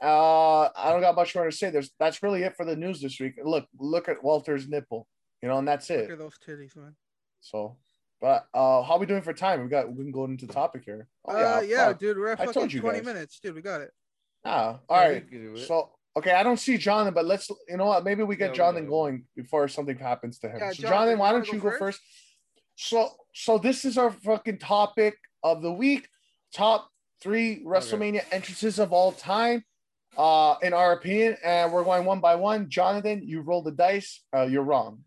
Uh, 0.00 0.68
I 0.74 0.90
don't 0.90 1.00
got 1.00 1.14
much 1.14 1.34
more 1.34 1.44
to 1.44 1.52
say. 1.52 1.70
There's 1.70 1.90
that's 1.98 2.22
really 2.22 2.42
it 2.42 2.56
for 2.56 2.64
the 2.64 2.74
news 2.76 3.00
this 3.00 3.20
week. 3.20 3.34
Look, 3.42 3.66
look 3.78 4.08
at 4.08 4.22
Walter's 4.22 4.68
nipple, 4.68 5.06
you 5.40 5.48
know, 5.48 5.58
and 5.58 5.68
that's 5.68 5.88
Look 5.90 5.98
it. 6.00 6.10
at 6.12 6.18
those 6.18 6.38
titties, 6.44 6.74
man. 6.76 6.96
So, 7.40 7.76
but 8.20 8.46
uh, 8.52 8.82
how 8.82 8.98
we 8.98 9.06
doing 9.06 9.22
for 9.22 9.32
time? 9.32 9.62
We 9.62 9.68
got 9.68 9.92
we 9.92 10.02
can 10.04 10.10
go 10.12 10.24
into 10.24 10.46
topic 10.48 10.82
here. 10.84 11.06
Oh, 11.24 11.36
uh, 11.58 11.60
yeah, 11.60 11.88
fuck. 11.88 11.98
dude, 12.00 12.18
we're 12.18 12.28
at 12.32 12.40
I 12.40 12.46
fucking 12.46 12.52
told 12.60 12.72
you 12.72 12.80
20 12.80 12.98
guys. 12.98 13.06
minutes, 13.06 13.38
dude. 13.40 13.54
We 13.54 13.62
got 13.62 13.80
it. 13.80 13.92
Ah, 14.44 14.72
Yeah, 14.72 14.78
all 14.88 15.08
we 15.08 15.14
right. 15.14 15.28
can 15.30 15.40
do 15.40 15.54
it. 15.54 15.66
So 15.66 15.90
okay, 16.16 16.32
I 16.32 16.42
don't 16.42 16.58
see 16.58 16.76
Jonathan, 16.76 17.14
but 17.14 17.24
let's 17.24 17.50
you 17.68 17.76
know 17.76 17.86
what? 17.86 18.04
Maybe 18.04 18.22
we 18.22 18.36
get 18.36 18.50
Yeah, 18.50 18.56
Jonathan 18.56 18.84
got 18.84 18.90
going 18.90 19.24
before 19.34 19.68
something 19.68 19.98
happens 19.98 20.38
to 20.40 20.48
him. 20.48 20.58
Yeah, 20.58 20.72
so 20.72 20.82
Jonathan, 20.82 20.90
Jonathan, 20.90 21.18
why 21.18 21.32
don't 21.32 21.52
you 21.52 21.58
go 21.58 21.70
first? 21.70 21.78
first? 21.78 22.00
So 22.76 23.10
so 23.34 23.58
this 23.58 23.84
is 23.84 23.98
our 23.98 24.10
fucking 24.10 24.58
topic 24.58 25.16
of 25.42 25.62
the 25.62 25.72
week. 25.72 26.08
Top 26.54 26.88
three 27.22 27.64
WrestleMania 27.64 28.24
entrances 28.30 28.78
of 28.78 28.92
all 28.92 29.12
time, 29.12 29.64
uh, 30.18 30.56
in 30.62 30.74
our 30.74 30.92
opinion, 30.92 31.36
and 31.42 31.72
we're 31.72 31.84
going 31.84 32.04
one 32.04 32.20
by 32.20 32.34
one. 32.34 32.68
Jonathan, 32.68 33.22
you 33.24 33.40
roll 33.40 33.62
the 33.62 33.72
dice. 33.72 34.22
Uh, 34.34 34.42
you're 34.42 34.64
wrong. 34.64 35.04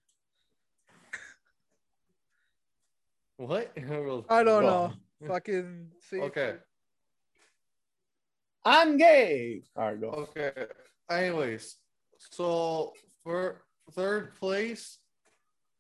What? 3.38 3.72
I 4.30 4.44
don't 4.44 4.62
Go. 4.62 4.62
know. 4.62 4.94
Fucking 5.28 5.88
see. 6.10 6.22
Okay. 6.22 6.56
I'm 8.64 8.98
gay. 8.98 9.62
All 9.76 9.86
right, 9.86 10.02
go. 10.02 10.08
Okay. 10.36 10.52
Anyways, 11.10 11.76
so 12.18 12.94
for 13.24 13.62
third 13.92 14.36
place, 14.36 14.98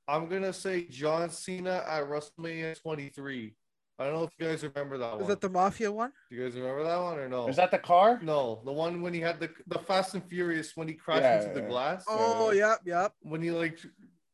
I'm 0.07 0.27
gonna 0.27 0.53
say 0.53 0.85
John 0.85 1.29
Cena 1.29 1.83
at 1.87 2.03
WrestleMania 2.05 2.79
23. 2.81 3.55
I 3.97 4.03
don't 4.03 4.13
know 4.13 4.23
if 4.23 4.31
you 4.37 4.45
guys 4.45 4.61
remember 4.63 4.97
that 4.97 5.13
Is 5.13 5.19
one. 5.21 5.27
that 5.29 5.41
the 5.41 5.49
mafia 5.49 5.89
one? 5.91 6.11
Do 6.29 6.35
you 6.35 6.43
guys 6.43 6.55
remember 6.57 6.83
that 6.83 6.97
one 7.01 7.17
or 7.17 7.29
no? 7.29 7.47
Is 7.47 7.55
that 7.55 7.71
the 7.71 7.77
car? 7.79 8.19
no, 8.21 8.61
the 8.65 8.71
one 8.71 9.01
when 9.01 9.13
he 9.13 9.21
had 9.21 9.39
the 9.39 9.49
the 9.67 9.79
Fast 9.79 10.13
and 10.13 10.23
Furious 10.29 10.73
when 10.75 10.87
he 10.87 10.93
crashed 10.93 11.21
Yeah, 11.23 11.41
into 11.41 11.53
the 11.55 11.61
yeah. 11.61 11.69
glass. 11.69 12.03
Oh, 12.07 12.51
yep, 12.51 12.79
yep. 12.85 13.13
When 13.21 13.41
he 13.41 13.51
like 13.51 13.79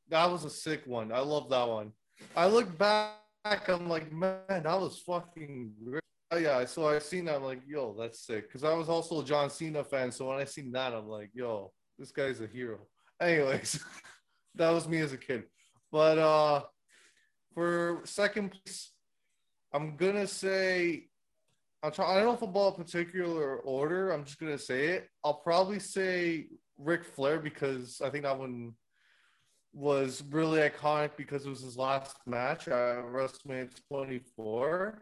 that 0.09 0.29
was 0.29 0.43
a 0.45 0.49
sick 0.49 0.81
one. 0.85 1.11
I 1.13 1.19
love 1.19 1.49
that 1.51 1.67
one. 1.67 1.93
I 2.35 2.47
look 2.47 2.75
back 2.77 3.13
I'm 3.45 3.87
like, 3.87 4.11
man, 4.11 4.35
that 4.47 4.65
was 4.79 4.99
fucking 5.05 5.71
great. 5.83 6.01
Oh, 6.33 6.37
yeah, 6.37 6.63
so 6.63 6.87
I 6.87 6.99
seen 6.99 7.25
that. 7.25 7.35
I'm 7.35 7.43
like, 7.43 7.61
yo, 7.67 7.93
that's 7.99 8.25
sick. 8.25 8.47
Because 8.47 8.63
I 8.63 8.73
was 8.73 8.87
also 8.87 9.19
a 9.21 9.25
John 9.25 9.49
Cena 9.49 9.83
fan. 9.83 10.11
So 10.11 10.29
when 10.29 10.37
I 10.37 10.45
seen 10.45 10.71
that, 10.71 10.93
I'm 10.93 11.07
like, 11.09 11.29
yo, 11.33 11.73
this 11.99 12.11
guy's 12.11 12.39
a 12.39 12.47
hero. 12.47 12.79
Anyways, 13.21 13.83
that 14.55 14.69
was 14.69 14.87
me 14.87 14.99
as 14.99 15.11
a 15.11 15.17
kid. 15.17 15.43
But 15.91 16.17
uh 16.17 16.61
for 17.53 18.01
second 18.05 18.51
place, 18.51 18.91
I'm 19.73 19.97
gonna 19.97 20.25
say 20.25 21.07
I'm 21.83 21.91
trying. 21.91 22.11
I 22.11 22.15
don't 22.15 22.25
know 22.27 22.33
if 22.33 22.41
about 22.41 22.79
a 22.79 22.83
particular 22.83 23.57
order. 23.57 24.11
I'm 24.11 24.23
just 24.23 24.39
gonna 24.39 24.57
say 24.57 24.87
it. 24.87 25.09
I'll 25.25 25.33
probably 25.33 25.79
say 25.79 26.47
Ric 26.77 27.03
Flair 27.03 27.39
because 27.39 28.01
I 28.01 28.09
think 28.09 28.23
that 28.23 28.39
one 28.39 28.73
was 29.73 30.23
really 30.29 30.61
iconic 30.61 31.11
because 31.17 31.45
it 31.45 31.49
was 31.49 31.61
his 31.61 31.77
last 31.77 32.15
match 32.25 32.69
at 32.69 33.03
WrestleMania 33.05 33.69
24 33.89 35.01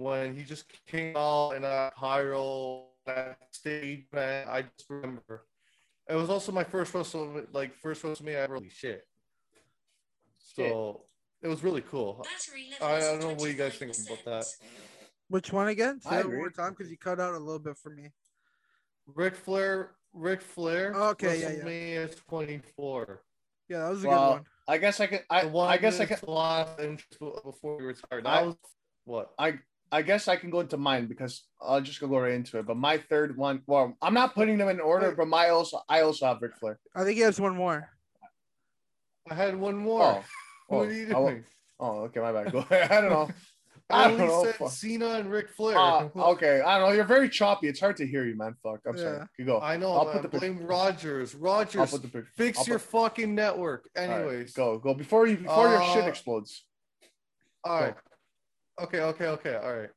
when 0.00 0.34
he 0.34 0.42
just 0.42 0.64
came 0.86 1.16
out 1.16 1.52
in 1.52 1.64
a 1.64 1.90
pyro 1.96 2.86
that 3.06 3.38
stage 3.52 4.06
man. 4.12 4.46
I 4.48 4.62
just 4.62 4.88
remember 4.88 5.46
it 6.08 6.14
was 6.14 6.30
also 6.30 6.52
my 6.52 6.64
first 6.64 6.92
WrestleMania, 6.92 7.46
like 7.52 7.74
first 7.74 8.02
WrestleMania 8.02 8.34
ever. 8.34 8.54
Holy 8.54 8.68
shit! 8.70 9.02
So 10.38 11.02
it 11.42 11.48
was 11.48 11.62
really 11.62 11.82
cool. 11.82 12.24
I, 12.80 12.96
I 12.96 13.00
don't 13.00 13.20
know 13.20 13.34
what 13.34 13.48
you 13.50 13.54
guys 13.54 13.74
think 13.74 13.96
about 13.96 14.24
that. 14.24 14.46
Which 15.28 15.52
one 15.52 15.68
again? 15.68 16.00
Say 16.00 16.10
I 16.10 16.20
it 16.20 16.26
one 16.26 16.34
more 16.36 16.46
agree. 16.46 16.54
time 16.54 16.74
because 16.76 16.90
you 16.90 16.98
cut 16.98 17.20
out 17.20 17.34
a 17.34 17.38
little 17.38 17.60
bit 17.60 17.76
for 17.78 17.90
me. 17.90 18.08
Ric 19.06 19.34
Flair, 19.36 19.92
Ric 20.12 20.40
Flair. 20.42 20.92
Oh, 20.94 21.10
okay, 21.10 21.40
yeah, 21.40 21.50
yeah. 21.50 21.62
WrestleMania 21.64 22.16
24. 22.28 23.22
Yeah, 23.68 23.78
that 23.78 23.90
was 23.90 24.04
a 24.04 24.08
Well, 24.08 24.20
good 24.28 24.30
one. 24.32 24.44
I 24.66 24.78
guess 24.78 25.00
I 25.00 25.06
can. 25.06 25.20
I, 25.30 25.42
The 25.42 25.48
one 25.48 25.70
I 25.70 25.76
guess 25.78 26.00
I 26.00 26.06
can. 26.06 26.16
his 26.18 26.28
last 26.28 26.78
before 27.18 27.76
we 27.78 27.84
retired. 27.84 28.26
I- 28.26 28.42
was 28.42 28.56
what? 29.04 29.30
I 29.38 29.58
guess 30.02 30.28
I 30.28 30.36
can 30.36 30.50
go 30.50 30.60
into 30.60 30.76
mine 30.76 31.06
because 31.06 31.42
I'll 31.60 31.80
just 31.80 32.00
go 32.00 32.06
right 32.06 32.32
into 32.32 32.58
it. 32.58 32.66
But 32.66 32.76
my 32.76 32.98
third 32.98 33.36
one, 33.36 33.62
well, 33.66 33.96
I'm 34.00 34.14
not 34.14 34.34
putting 34.34 34.56
them 34.56 34.68
in 34.68 34.78
order, 34.80 35.08
Wait. 35.08 35.16
but 35.16 35.26
my 35.28 35.48
also 35.48 35.80
I 35.88 36.02
also 36.02 36.26
have 36.26 36.40
Ric 36.40 36.56
Flair. 36.56 36.78
I 36.94 37.02
think 37.04 37.16
he 37.16 37.22
has 37.22 37.40
one 37.40 37.56
more. 37.56 37.88
I 39.30 39.34
had 39.34 39.56
one 39.56 39.76
more. 39.76 40.02
Oh, 40.02 40.24
what 40.68 40.78
oh, 40.78 40.84
are 40.88 40.92
you 40.92 41.08
I 41.14 41.18
wa- 41.18 41.30
doing? 41.30 41.44
oh, 41.80 41.98
okay, 42.02 42.20
my 42.20 42.32
bad. 42.32 42.52
Go 42.52 42.58
ahead. 42.58 42.90
I 42.90 43.00
don't 43.00 43.10
know. 43.10 43.28
I 43.90 44.04
I 44.04 44.08
don't 44.08 44.20
only 44.20 44.26
know. 44.32 44.44
said 44.44 44.54
Fuck. 44.54 44.70
Cena 44.70 45.08
and 45.14 45.30
Ric 45.30 45.50
Flair. 45.50 45.76
Uh, 45.76 46.08
okay, 46.16 46.60
I 46.60 46.78
don't 46.78 46.88
know. 46.90 46.94
You're 46.94 47.04
very 47.04 47.28
choppy. 47.28 47.66
It's 47.66 47.80
hard 47.80 47.96
to 47.96 48.06
hear 48.06 48.24
you, 48.24 48.36
man. 48.36 48.54
Fuck. 48.62 48.80
I'm 48.86 48.96
sorry. 48.96 49.18
Yeah. 49.18 49.24
You 49.38 49.44
go. 49.46 49.60
I 49.60 49.76
know. 49.76 49.92
I'll 49.92 50.04
man. 50.04 50.12
put 50.14 50.22
the 50.22 50.28
pic- 50.28 50.40
blame 50.40 50.64
Rogers. 50.66 51.34
I'll 51.34 51.40
Rogers, 51.40 51.90
put 51.90 52.02
the 52.02 52.08
picture. 52.08 52.28
fix 52.36 52.58
I'll 52.60 52.64
your 52.66 52.78
put- 52.78 52.90
fucking 52.90 53.34
network. 53.34 53.88
All 53.96 54.06
right, 54.06 54.10
Anyways, 54.20 54.52
go 54.52 54.78
go 54.78 54.94
before 54.94 55.26
you 55.26 55.36
before 55.38 55.68
your 55.68 55.82
shit 55.92 56.04
Uh, 56.04 56.08
explodes. 56.08 56.64
All 57.64 57.80
right. 57.80 57.94
Okay, 58.82 59.00
okay, 59.00 59.26
okay. 59.26 59.54
All 59.56 59.74
right. 59.76 59.90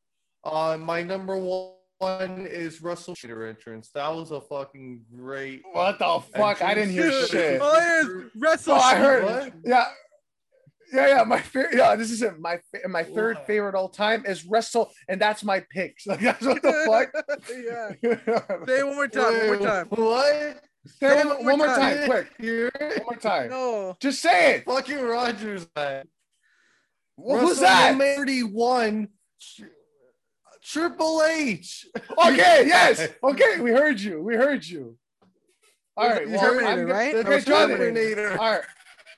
Uh, 0.43 0.77
my 0.77 1.03
number 1.03 1.37
one 1.37 2.45
is 2.47 2.81
Russell 2.81 3.15
Shader 3.15 3.47
entrance. 3.47 3.89
That 3.95 4.09
was 4.13 4.31
a 4.31 4.41
fucking 4.41 5.01
great. 5.15 5.61
What 5.71 5.99
the 5.99 6.21
fuck? 6.35 6.61
I 6.61 6.73
didn't 6.73 6.91
hear 6.91 7.09
Dude, 7.09 7.29
shit. 7.29 7.59
Oh, 7.63 7.79
here's 7.79 8.31
Wrestle. 8.37 8.73
Oh, 8.73 8.77
I 8.79 8.95
heard. 8.95 9.23
What? 9.23 9.53
Yeah. 9.65 9.85
Yeah, 10.91 11.07
yeah, 11.07 11.23
my 11.23 11.39
favorite. 11.39 11.75
Yeah, 11.75 11.95
this 11.95 12.11
is 12.11 12.21
it. 12.21 12.39
My 12.39 12.57
fa- 12.71 12.87
my 12.87 13.03
third 13.03 13.37
What? 13.37 13.47
favorite 13.47 13.73
all 13.73 13.89
time 13.89 14.25
is 14.27 14.45
wrestle, 14.45 14.91
and 15.07 15.19
that's 15.19 15.43
my 15.43 15.63
picks. 15.71 16.05
Like 16.07 16.19
that's 16.19 16.45
what 16.45 16.61
the 16.61 16.71
fuck. 16.85 17.47
yeah. 17.49 18.15
fuck. 18.25 18.67
Say 18.67 18.79
it 18.79 18.85
one 18.85 18.95
more 18.95 19.07
time. 19.07 19.23
One 19.23 19.47
more 19.47 19.57
time. 19.67 19.87
What? 19.89 20.61
Say 20.99 21.19
it 21.21 21.25
one 21.25 21.45
one, 21.45 21.57
more 21.57 21.67
time. 21.67 21.97
time, 21.97 22.05
quick. 22.07 22.27
Hear 22.37 22.67
it? 22.79 22.97
One 22.97 23.05
more 23.05 23.15
time. 23.19 23.49
No. 23.49 23.95
Just 24.01 24.21
say 24.21 24.55
it. 24.57 24.65
Fucking 24.65 25.01
Rogers, 25.01 25.65
man. 25.75 26.05
Wh- 27.17 27.39
Who's 27.39 27.59
that? 27.59 27.95
WrestleMania 27.95 28.15
31. 28.15 29.07
Triple 30.63 31.23
H. 31.23 31.87
Okay, 32.17 32.63
yes. 32.67 33.09
Okay, 33.23 33.59
we 33.59 33.71
heard 33.71 33.99
you. 33.99 34.21
We 34.23 34.35
heard 34.35 34.65
you. 34.65 34.97
All 35.97 36.09
right. 36.09 36.27
Well, 36.29 36.39
Terminator, 36.39 36.85
right? 36.87 37.13
Okay, 37.15 37.29
was 37.35 37.45
Jonathan. 37.45 37.77
Terminator. 37.77 38.31
All 38.39 38.51
right. 38.51 38.61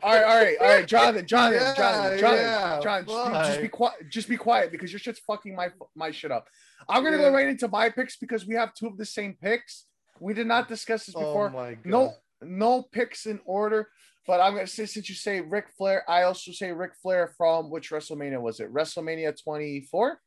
All 0.03 0.13
right, 0.13 0.23
all 0.23 0.35
right, 0.35 0.55
all 0.59 0.67
right, 0.67 0.85
Jonathan, 0.87 1.25
Jonathan, 1.25 1.61
Yeah, 1.61 1.73
Jonathan, 1.73 2.19
Jonathan, 2.19 2.45
yeah, 2.45 2.79
John, 2.83 3.05
just, 3.05 3.31
be- 3.31 3.47
just 3.47 3.61
be 3.61 3.67
quiet, 3.69 3.95
just 4.09 4.29
be 4.29 4.37
quiet 4.37 4.71
because 4.71 4.91
your 4.91 4.99
shit's 4.99 5.19
fucking 5.19 5.55
my 5.55 5.69
my 5.95 6.11
shit 6.11 6.31
up. 6.31 6.47
I'm 6.89 7.03
gonna 7.03 7.15
Yeah. 7.15 7.23
go 7.29 7.33
right 7.33 7.47
into 7.47 7.67
my 7.69 7.89
picks 7.89 8.17
because 8.17 8.45
we 8.45 8.55
have 8.55 8.73
two 8.75 8.87
of 8.87 8.97
the 8.97 9.05
same 9.05 9.35
picks. 9.41 9.85
We 10.19 10.33
did 10.33 10.47
not 10.47 10.67
discuss 10.67 11.05
this 11.05 11.15
Oh 11.15 11.21
before. 11.21 11.49
my 11.49 11.73
god. 11.75 11.85
no, 11.85 12.13
no 12.43 12.81
picks 12.83 13.25
in 13.25 13.39
order, 13.45 13.87
but 14.27 14.39
I'm 14.41 14.53
gonna 14.55 14.67
say 14.67 14.85
since 14.85 15.07
you 15.09 15.15
say 15.15 15.41
Ric 15.41 15.65
Flair, 15.77 16.03
I 16.09 16.23
also 16.23 16.51
say 16.51 16.71
Ric 16.71 16.91
Flair 17.01 17.33
from 17.37 17.69
which 17.69 17.91
WrestleMania 17.91 18.41
was 18.41 18.59
it? 18.59 18.73
WrestleMania 18.73 19.41
24. 19.43 20.19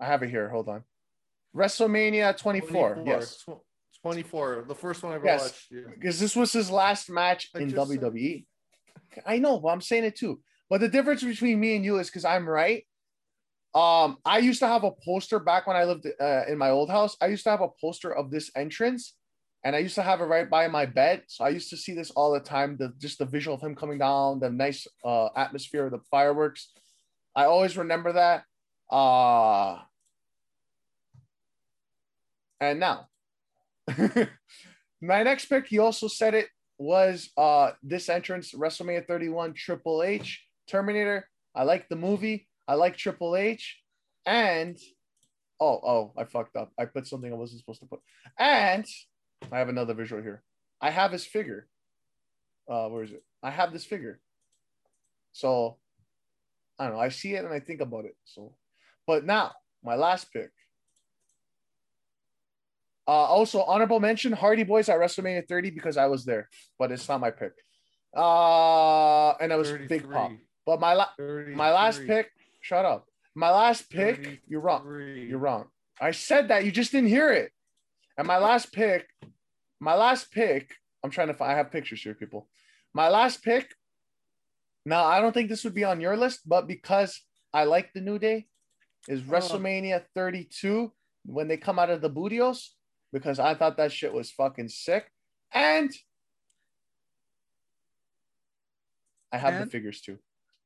I 0.00 0.06
have 0.06 0.22
it 0.22 0.30
here. 0.30 0.48
Hold 0.48 0.68
on. 0.68 0.82
WrestleMania 1.54 2.36
24. 2.36 3.04
Yes, 3.06 3.38
Tw- 3.38 3.60
24. 4.02 4.64
The 4.68 4.74
first 4.74 5.02
one 5.02 5.12
I 5.12 5.16
ever 5.16 5.24
Yes. 5.26 5.42
watched. 5.42 5.66
Yeah. 5.70 5.80
because 5.94 6.18
this 6.18 6.34
was 6.34 6.52
his 6.52 6.70
last 6.70 7.08
match 7.10 7.50
I 7.54 7.60
in 7.60 7.70
just 7.70 7.88
said- 7.90 8.00
WWE. 8.00 8.46
I 9.24 9.38
know, 9.38 9.60
but 9.60 9.68
I'm 9.68 9.80
saying 9.80 10.04
it 10.04 10.16
too. 10.16 10.40
But 10.68 10.80
the 10.80 10.88
difference 10.88 11.22
between 11.22 11.60
me 11.60 11.76
and 11.76 11.84
you 11.84 11.98
is 11.98 12.08
because 12.08 12.24
I'm 12.24 12.48
right. 12.48 12.84
Um, 13.74 14.18
I 14.24 14.38
used 14.38 14.60
to 14.60 14.66
have 14.68 14.84
a 14.84 14.90
poster 15.04 15.38
back 15.38 15.66
when 15.66 15.76
I 15.76 15.84
lived 15.84 16.06
uh, 16.20 16.44
in 16.48 16.58
my 16.58 16.70
old 16.70 16.90
house. 16.90 17.16
I 17.20 17.26
used 17.26 17.44
to 17.44 17.50
have 17.50 17.60
a 17.60 17.68
poster 17.80 18.12
of 18.14 18.30
this 18.30 18.50
entrance, 18.56 19.14
and 19.64 19.74
I 19.74 19.78
used 19.78 19.94
to 19.94 20.02
have 20.02 20.20
it 20.20 20.24
right 20.24 20.48
by 20.48 20.68
my 20.68 20.84
bed. 20.84 21.22
So 21.26 21.42
I 21.42 21.48
used 21.48 21.70
to 21.70 21.76
see 21.76 21.94
this 21.94 22.10
all 22.10 22.32
the 22.32 22.40
time. 22.40 22.76
The 22.76 22.92
just 22.98 23.18
the 23.18 23.24
visual 23.24 23.56
of 23.56 23.62
him 23.62 23.74
coming 23.74 23.98
down, 23.98 24.38
the 24.38 24.50
nice 24.50 24.86
uh, 25.02 25.28
atmosphere 25.34 25.86
of 25.86 25.92
the 25.92 26.02
fireworks. 26.10 26.70
I 27.34 27.46
always 27.46 27.76
remember 27.76 28.12
that. 28.12 28.44
Uh, 28.94 29.78
and 32.60 32.78
now, 32.78 33.08
my 35.00 35.22
next 35.22 35.46
pick, 35.46 35.66
he 35.66 35.78
also 35.78 36.08
said 36.08 36.34
it 36.34 36.48
was 36.76 37.30
uh 37.36 37.70
this 37.84 38.08
entrance 38.08 38.52
WrestleMania 38.52 39.06
31 39.06 39.54
Triple 39.54 40.02
H 40.02 40.44
Terminator. 40.68 41.26
I 41.54 41.62
like 41.62 41.88
the 41.88 41.96
movie. 41.96 42.48
I 42.68 42.74
like 42.74 42.96
Triple 42.96 43.36
H, 43.36 43.80
and 44.26 44.76
oh 45.58 45.80
oh 45.82 46.12
I 46.18 46.24
fucked 46.24 46.56
up. 46.56 46.70
I 46.78 46.84
put 46.84 47.06
something 47.06 47.32
I 47.32 47.36
wasn't 47.36 47.60
supposed 47.60 47.80
to 47.80 47.86
put. 47.86 48.00
And 48.38 48.84
I 49.52 49.58
have 49.58 49.68
another 49.68 49.94
visual 49.94 50.22
here. 50.22 50.42
I 50.80 50.90
have 50.90 51.12
his 51.12 51.24
figure. 51.24 51.68
Uh, 52.68 52.88
where 52.88 53.02
is 53.04 53.12
it? 53.12 53.22
I 53.42 53.50
have 53.50 53.72
this 53.72 53.84
figure. 53.84 54.20
So 55.32 55.78
I 56.78 56.84
don't 56.84 56.94
know. 56.94 57.00
I 57.00 57.08
see 57.08 57.34
it 57.34 57.44
and 57.44 57.52
I 57.52 57.60
think 57.60 57.80
about 57.80 58.04
it. 58.04 58.16
So, 58.24 58.54
but 59.06 59.24
now 59.24 59.52
my 59.82 59.94
last 59.96 60.32
pick. 60.32 60.50
Uh, 63.06 63.10
also, 63.10 63.62
honorable 63.62 64.00
mention 64.00 64.32
Hardy 64.32 64.62
Boys 64.64 64.88
at 64.88 64.98
WrestleMania 64.98 65.46
30 65.46 65.70
because 65.70 65.98
I 65.98 66.06
was 66.06 66.24
there, 66.24 66.48
but 66.78 66.90
it's 66.90 67.06
not 67.06 67.20
my 67.20 67.30
pick. 67.30 67.52
Uh, 68.16 69.32
and 69.32 69.52
I 69.52 69.56
was 69.56 69.68
Big 69.88 70.10
Pop. 70.10 70.30
But 70.64 70.80
my 70.80 70.94
la- 70.94 71.10
my 71.54 71.70
last 71.70 71.98
pick, 72.06 72.30
shut 72.62 72.86
up. 72.86 73.04
My 73.34 73.50
last 73.50 73.90
pick, 73.90 74.40
you're 74.48 74.60
wrong. 74.60 74.84
You're 75.28 75.38
wrong. 75.38 75.66
I 76.00 76.12
said 76.12 76.48
that 76.48 76.64
you 76.64 76.72
just 76.72 76.92
didn't 76.92 77.10
hear 77.10 77.30
it. 77.30 77.52
And 78.16 78.26
my 78.26 78.38
last 78.38 78.72
pick, 78.72 79.06
my 79.84 79.94
last 79.94 80.32
pick, 80.32 80.74
I'm 81.02 81.10
trying 81.10 81.28
to 81.28 81.34
find. 81.34 81.52
I 81.52 81.56
have 81.56 81.70
pictures 81.70 82.02
here, 82.02 82.14
people. 82.14 82.48
My 82.94 83.08
last 83.08 83.42
pick. 83.42 83.74
Now 84.86 85.04
I 85.04 85.20
don't 85.20 85.32
think 85.32 85.48
this 85.48 85.64
would 85.64 85.74
be 85.74 85.84
on 85.84 86.00
your 86.00 86.16
list, 86.16 86.40
but 86.46 86.66
because 86.66 87.20
I 87.52 87.64
like 87.64 87.92
the 87.92 88.00
New 88.00 88.18
Day, 88.18 88.46
is 89.08 89.20
oh. 89.20 89.30
WrestleMania 89.30 90.02
32 90.14 90.90
when 91.26 91.48
they 91.48 91.56
come 91.56 91.78
out 91.78 91.90
of 91.90 92.00
the 92.00 92.08
Booty-O's 92.08 92.74
because 93.12 93.38
I 93.38 93.54
thought 93.54 93.76
that 93.76 93.92
shit 93.92 94.12
was 94.12 94.30
fucking 94.30 94.68
sick. 94.68 95.10
And 95.52 95.90
I 99.32 99.38
have 99.38 99.60
the 99.60 99.70
figures 99.70 100.00
too. 100.00 100.18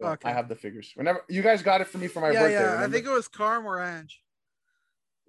Okay. 0.03 0.29
I 0.29 0.33
have 0.33 0.49
the 0.49 0.55
figures. 0.55 0.93
Whenever 0.95 1.25
you 1.29 1.43
guys 1.43 1.63
got 1.63 1.81
it 1.81 1.89
for 1.89 1.99
me 1.99 2.07
for 2.07 2.21
my 2.21 2.31
yeah, 2.31 2.43
birthday. 2.43 2.63
yeah. 2.63 2.85
I 2.85 2.89
think 2.89 3.05
it 3.05 3.11
was 3.11 3.29
Ange. 3.39 4.21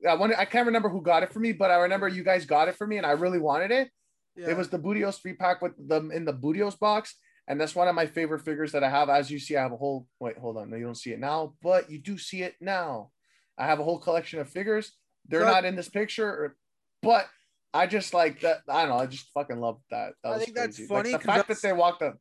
I 0.07 0.13
wonder, 0.15 0.35
I 0.37 0.45
can't 0.45 0.65
remember 0.67 0.89
who 0.89 1.01
got 1.01 1.23
it 1.23 1.33
for 1.33 1.39
me, 1.39 1.51
but 1.51 1.71
I 1.71 1.75
remember 1.77 2.07
you 2.07 2.23
guys 2.23 2.45
got 2.45 2.67
it 2.67 2.75
for 2.75 2.87
me, 2.87 2.97
and 2.97 3.05
I 3.05 3.11
really 3.11 3.39
wanted 3.39 3.71
it. 3.71 3.89
Yeah. 4.35 4.49
It 4.51 4.57
was 4.57 4.69
the 4.69 4.77
Booty-O's 4.77 5.17
three 5.17 5.33
pack 5.33 5.61
with 5.61 5.73
them 5.89 6.11
in 6.11 6.23
the 6.25 6.31
Booty-O's 6.33 6.75
box, 6.75 7.15
and 7.47 7.59
that's 7.59 7.75
one 7.75 7.87
of 7.87 7.95
my 7.95 8.05
favorite 8.05 8.41
figures 8.45 8.71
that 8.71 8.83
I 8.83 8.89
have. 8.89 9.09
As 9.09 9.29
you 9.29 9.39
see, 9.39 9.57
I 9.57 9.61
have 9.63 9.73
a 9.73 9.77
whole 9.77 10.07
wait, 10.19 10.37
hold 10.37 10.57
on, 10.57 10.69
no, 10.69 10.77
you 10.77 10.85
don't 10.85 10.95
see 10.95 11.11
it 11.11 11.19
now, 11.19 11.53
but 11.61 11.89
you 11.89 11.99
do 11.99 12.17
see 12.17 12.43
it 12.43 12.55
now. 12.61 13.11
I 13.57 13.65
have 13.65 13.79
a 13.79 13.83
whole 13.83 13.99
collection 13.99 14.39
of 14.39 14.49
figures. 14.49 14.93
They're 15.27 15.41
So- 15.41 15.51
not 15.51 15.65
in 15.65 15.75
this 15.75 15.89
picture, 15.89 16.27
or- 16.29 16.55
but 17.01 17.27
I 17.73 17.85
just 17.87 18.13
like 18.13 18.39
that. 18.41 18.61
I 18.69 18.81
don't 18.85 18.89
know. 18.89 18.97
I 19.03 19.05
just 19.05 19.27
fucking 19.33 19.59
love 19.59 19.79
that. 19.91 20.13
that 20.23 20.31
I 20.33 20.39
think 20.39 20.55
that's 20.55 20.83
funny 20.87 21.11
Like, 21.11 21.21
the 21.21 21.27
fact 21.27 21.47
that 21.49 21.61
they 21.61 21.73
walked 21.73 22.01
up. 22.01 22.17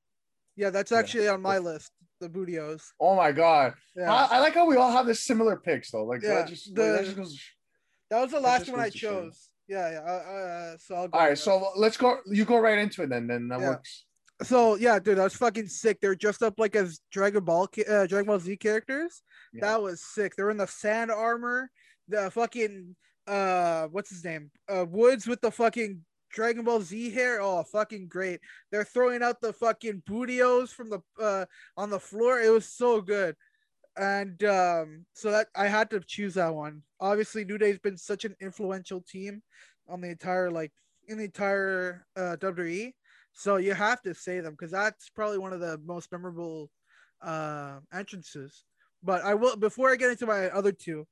Yeah, 0.57 0.71
that's 0.71 0.91
Yeah. 0.91 0.99
actually 0.99 1.29
on 1.29 1.41
my 1.41 1.59
list. 1.59 1.93
The 2.21 2.29
Booty-O's. 2.29 2.93
Oh 2.99 3.15
my 3.15 3.31
god! 3.31 3.75
Yeah. 3.95 4.13
I, 4.13 4.37
I 4.37 4.41
like 4.41 4.55
how 4.55 4.67
we 4.67 4.75
all 4.77 4.91
have 4.91 5.07
this 5.07 5.25
similar 5.25 5.57
picks 5.57 5.93
though. 5.93 6.05
Like 6.05 6.21
Yeah, 6.23 6.35
that 6.35 6.49
just, 6.49 6.75
the- 6.75 6.83
that 6.83 7.05
just 7.05 7.17
goes. 7.17 7.39
That 8.11 8.21
was 8.23 8.31
the 8.31 8.41
last 8.41 8.69
one 8.71 8.81
I 8.81 8.85
goes 8.85 8.93
to 8.93 8.99
show 8.99 9.11
you. 9.21 9.27
chose. 9.27 9.51
Yeah, 9.69 9.91
yeah. 9.91 10.01
Uh, 10.01 10.33
uh, 10.33 10.77
so 10.79 10.95
I'll 10.95 11.09
go 11.09 11.19
All 11.19 11.27
right, 11.29 11.39
so 11.39 11.71
let's 11.77 11.97
go. 11.97 12.19
You 12.27 12.45
go 12.45 12.59
right 12.59 12.79
into 12.79 13.03
it 13.03 13.11
then. 13.11 13.27
Then 13.27 13.49
that 13.49 13.61
Yeah. 13.61 13.69
works. 13.71 14.05
So 14.43 14.77
yeah, 14.77 14.99
dude, 14.99 15.19
that 15.19 15.25
was 15.25 15.35
fucking 15.35 15.67
sick. 15.67 15.99
They're 16.01 16.15
dressed 16.15 16.43
up 16.43 16.55
like 16.59 16.77
as 16.77 17.01
Dragon 17.11 17.45
Ball, 17.45 17.69
uh, 17.89 18.07
Dragon 18.07 18.27
Ball 18.27 18.39
Z 18.39 18.57
characters. 18.59 19.23
Yeah. 19.53 19.67
That 19.67 19.83
was 19.83 20.01
sick. 20.03 20.37
They're 20.37 20.51
in 20.51 20.57
the 20.57 20.67
Saiyan 20.67 21.11
armor. 21.11 21.71
The 22.07 22.31
fucking 22.31 22.95
uh, 23.27 23.89
what's 23.89 24.09
his 24.11 24.25
name? 24.25 24.51
Uh, 24.69 24.87
Woods 24.89 25.27
with 25.27 25.41
the 25.43 25.51
fucking 25.51 26.03
Dragon 26.31 26.65
Ball 26.65 26.81
Z 26.81 27.11
hair. 27.11 27.43
Oh, 27.43 27.63
fucking 27.65 28.07
great. 28.09 28.41
They're 28.71 28.85
throwing 28.85 29.23
out 29.23 29.41
the 29.43 29.53
fucking 29.53 30.05
Booty-O's 30.07 30.73
from 30.73 30.89
the 30.89 31.01
uh 31.21 31.45
on 31.77 31.91
the 31.91 32.01
floor. 32.01 32.41
It 32.41 32.51
was 32.51 32.67
so 32.73 33.03
good. 33.03 33.35
And 33.99 34.43
um, 34.45 35.07
so 35.13 35.33
that 35.33 35.49
I 35.57 35.67
had 35.67 35.91
to 35.91 36.01
choose 36.01 36.35
that 36.35 36.55
one. 36.55 36.83
Obviously, 37.01 37.45
New 37.45 37.59
Day's 37.59 37.79
been 37.79 37.97
such 37.97 38.25
an 38.25 38.37
influential 38.41 39.01
team 39.01 39.43
on 39.89 40.01
the 40.01 40.09
entire 40.09 40.51
like 40.51 40.73
in 41.09 41.19
the 41.19 41.25
entire 41.25 42.07
uh 42.17 42.37
WWE. 42.39 42.93
So 43.33 43.57
you 43.57 43.75
have 43.75 44.01
to 44.03 44.15
say 44.15 44.41
them 44.41 44.53
because 44.53 44.71
that's 44.71 45.11
probably 45.11 45.39
one 45.39 45.53
of 45.53 45.61
the 45.61 45.81
most 45.85 46.13
memorable 46.13 46.71
uh 47.23 47.81
entrances. 47.93 48.65
But 49.03 49.25
I 49.25 49.35
will 49.35 49.57
before 49.57 49.91
I 49.91 49.97
get 49.97 50.11
into 50.11 50.27
my 50.27 50.49
other 50.51 50.73
two, 50.73 51.07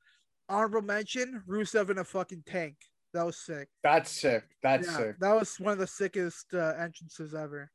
honorable 0.49 0.83
mention 0.83 1.43
Rusev 1.49 1.91
in 1.91 1.99
a 1.99 2.05
fucking 2.05 2.45
tank. 2.47 2.77
That 3.15 3.27
was 3.27 3.39
sick. 3.39 3.69
That's 3.83 4.11
sick. 4.11 4.45
That's 4.63 4.87
Yeah, 4.87 4.97
sick. 4.97 5.17
That 5.21 5.35
was 5.35 5.59
one 5.59 5.73
of 5.73 5.79
the 5.79 5.87
sickest 5.87 6.53
uh, 6.55 6.75
entrances 6.79 7.35
ever. 7.35 7.71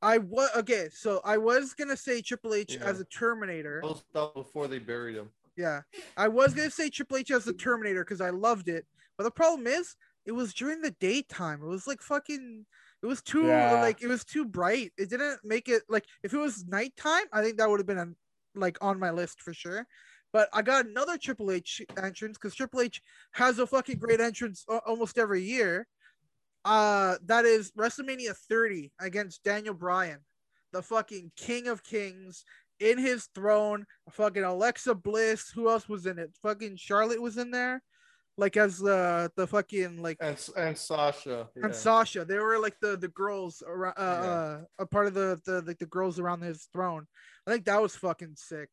I 0.00 0.18
was 0.18 0.50
okay, 0.56 0.88
so 0.92 1.20
I 1.24 1.38
was 1.38 1.74
gonna 1.74 1.96
say 1.96 2.22
Triple 2.22 2.54
H 2.54 2.74
Yeah. 2.74 2.84
as 2.84 3.00
a 3.00 3.04
Terminator. 3.06 3.80
That 3.82 4.14
was 4.14 4.32
before 4.34 4.68
they 4.68 4.78
buried 4.78 5.16
him. 5.16 5.30
Yeah, 5.56 5.82
I 6.16 6.28
was 6.28 6.54
gonna 6.54 6.70
say 6.70 6.88
Triple 6.88 7.16
H 7.16 7.30
as 7.32 7.44
the 7.44 7.52
Terminator 7.52 8.04
because 8.04 8.20
I 8.20 8.30
loved 8.30 8.68
it, 8.68 8.86
but 9.16 9.24
the 9.24 9.30
problem 9.30 9.66
is 9.66 9.96
it 10.24 10.32
was 10.32 10.54
during 10.54 10.82
the 10.82 10.92
daytime. 10.92 11.62
It 11.62 11.66
was 11.66 11.86
like 11.86 12.00
fucking. 12.02 12.64
It 13.02 13.06
was 13.06 13.22
too 13.22 13.46
Yeah. 13.46 13.80
like 13.80 14.02
it 14.02 14.08
was 14.08 14.24
too 14.24 14.44
bright. 14.44 14.92
It 14.96 15.08
didn't 15.10 15.40
make 15.44 15.68
it 15.68 15.82
like 15.88 16.04
if 16.22 16.32
it 16.32 16.38
was 16.38 16.64
nighttime, 16.66 17.24
I 17.32 17.42
think 17.42 17.58
that 17.58 17.68
would 17.68 17.80
have 17.80 17.86
been 17.86 17.98
a, 17.98 18.08
like 18.54 18.78
on 18.80 18.98
my 19.00 19.10
list 19.10 19.40
for 19.40 19.52
sure. 19.52 19.86
But 20.32 20.48
I 20.52 20.62
got 20.62 20.84
another 20.86 21.16
Triple 21.16 21.50
H 21.50 21.80
entrance 21.96 22.36
because 22.36 22.54
Triple 22.54 22.82
H 22.82 23.00
has 23.32 23.58
a 23.58 23.66
fucking 23.66 23.98
great 23.98 24.20
entrance 24.20 24.64
a- 24.68 24.78
almost 24.78 25.16
every 25.18 25.42
year. 25.42 25.88
Uh, 26.64 27.16
that 27.26 27.44
is 27.44 27.72
WrestleMania 27.78 28.36
30 28.48 28.92
against 29.00 29.42
Daniel 29.44 29.74
Bryan, 29.74 30.18
the 30.72 30.82
fucking 30.82 31.32
King 31.36 31.68
of 31.68 31.82
Kings 31.82 32.44
in 32.80 32.98
his 32.98 33.28
throne. 33.34 33.84
Fucking 34.10 34.44
Alexa 34.44 34.94
Bliss. 34.94 35.50
Who 35.54 35.68
else 35.68 35.88
was 35.88 36.06
in 36.06 36.18
it? 36.18 36.30
Fucking 36.42 36.76
Charlotte 36.76 37.22
was 37.22 37.38
in 37.38 37.50
there, 37.50 37.82
like 38.36 38.56
as 38.56 38.78
the 38.78 39.30
the 39.36 39.46
fucking 39.46 40.02
like 40.02 40.18
And 40.20 40.38
and 40.56 40.76
Sasha. 40.76 41.48
and 41.56 41.64
yeah. 41.66 41.72
Sasha. 41.72 42.24
They 42.24 42.38
were 42.38 42.58
like 42.58 42.76
the 42.80 42.96
the 42.96 43.08
girls 43.08 43.62
around, 43.66 43.94
uh, 43.96 44.20
Yeah. 44.22 44.30
uh, 44.30 44.60
a 44.80 44.86
part 44.86 45.06
of 45.06 45.14
the 45.14 45.40
the 45.46 45.62
like 45.62 45.78
the 45.78 45.86
girls 45.86 46.18
around 46.18 46.42
his 46.42 46.68
throne. 46.72 47.06
I 47.46 47.52
think 47.52 47.64
that 47.66 47.80
was 47.80 47.96
fucking 47.96 48.34
sick. 48.36 48.68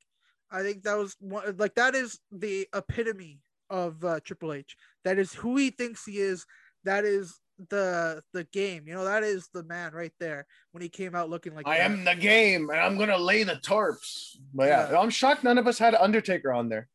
I 0.52 0.62
think 0.64 0.84
that 0.84 0.98
was 0.98 1.16
one 1.20 1.56
like 1.58 1.76
that 1.76 1.96
is 1.96 2.20
the 2.32 2.68
epitome 2.76 3.40
of 3.70 4.04
uh, 4.04 4.20
Triple 4.24 4.54
H. 4.54 4.76
That 5.06 5.18
is 5.18 5.34
who 5.34 5.56
he 5.58 5.70
thinks 5.70 6.06
he 6.06 6.18
is. 6.20 6.46
That 6.84 7.04
is 7.04 7.40
the 7.70 8.22
the 8.34 8.44
game. 8.46 8.84
You 8.88 8.94
know 8.96 9.06
that 9.06 9.24
is 9.24 9.48
the 9.54 9.64
man 9.64 9.94
right 9.94 10.12
there 10.20 10.46
when 10.72 10.82
he 10.82 10.90
came 10.90 11.16
out 11.16 11.30
looking 11.30 11.56
like 11.56 11.68
I 11.68 11.78
that. 11.78 11.84
am 11.92 12.04
the 12.04 12.16
game, 12.16 12.70
and 12.70 12.80
I'm 12.80 12.98
gonna 12.98 13.18
lay 13.18 13.44
the 13.44 13.56
tarps. 13.56 14.36
But 14.54 14.68
yeah, 14.68 14.92
Yeah. 14.92 15.00
I'm 15.00 15.10
shocked 15.10 15.44
none 15.44 15.58
of 15.58 15.68
us 15.68 15.78
had 15.78 15.96
Undertaker 15.96 16.52
on 16.52 16.70
there. 16.70 16.88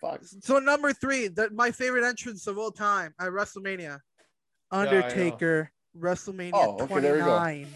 Fuck. 0.00 0.20
So 0.40 0.58
number 0.58 0.92
three, 0.92 1.28
that 1.28 1.52
my 1.52 1.70
favorite 1.70 2.06
entrance 2.06 2.46
of 2.46 2.58
all 2.58 2.70
time 2.72 3.14
at 3.20 3.30
WrestleMania, 3.30 4.00
I 4.70 4.84
know. 4.84 4.90
Undertaker, 4.90 5.70
WrestleMania 5.96 6.50
Oh, 6.54 6.78
okay, 6.80 7.00
there 7.00 7.14
we 7.14 7.18
go. 7.20 7.26
29, 7.38 7.68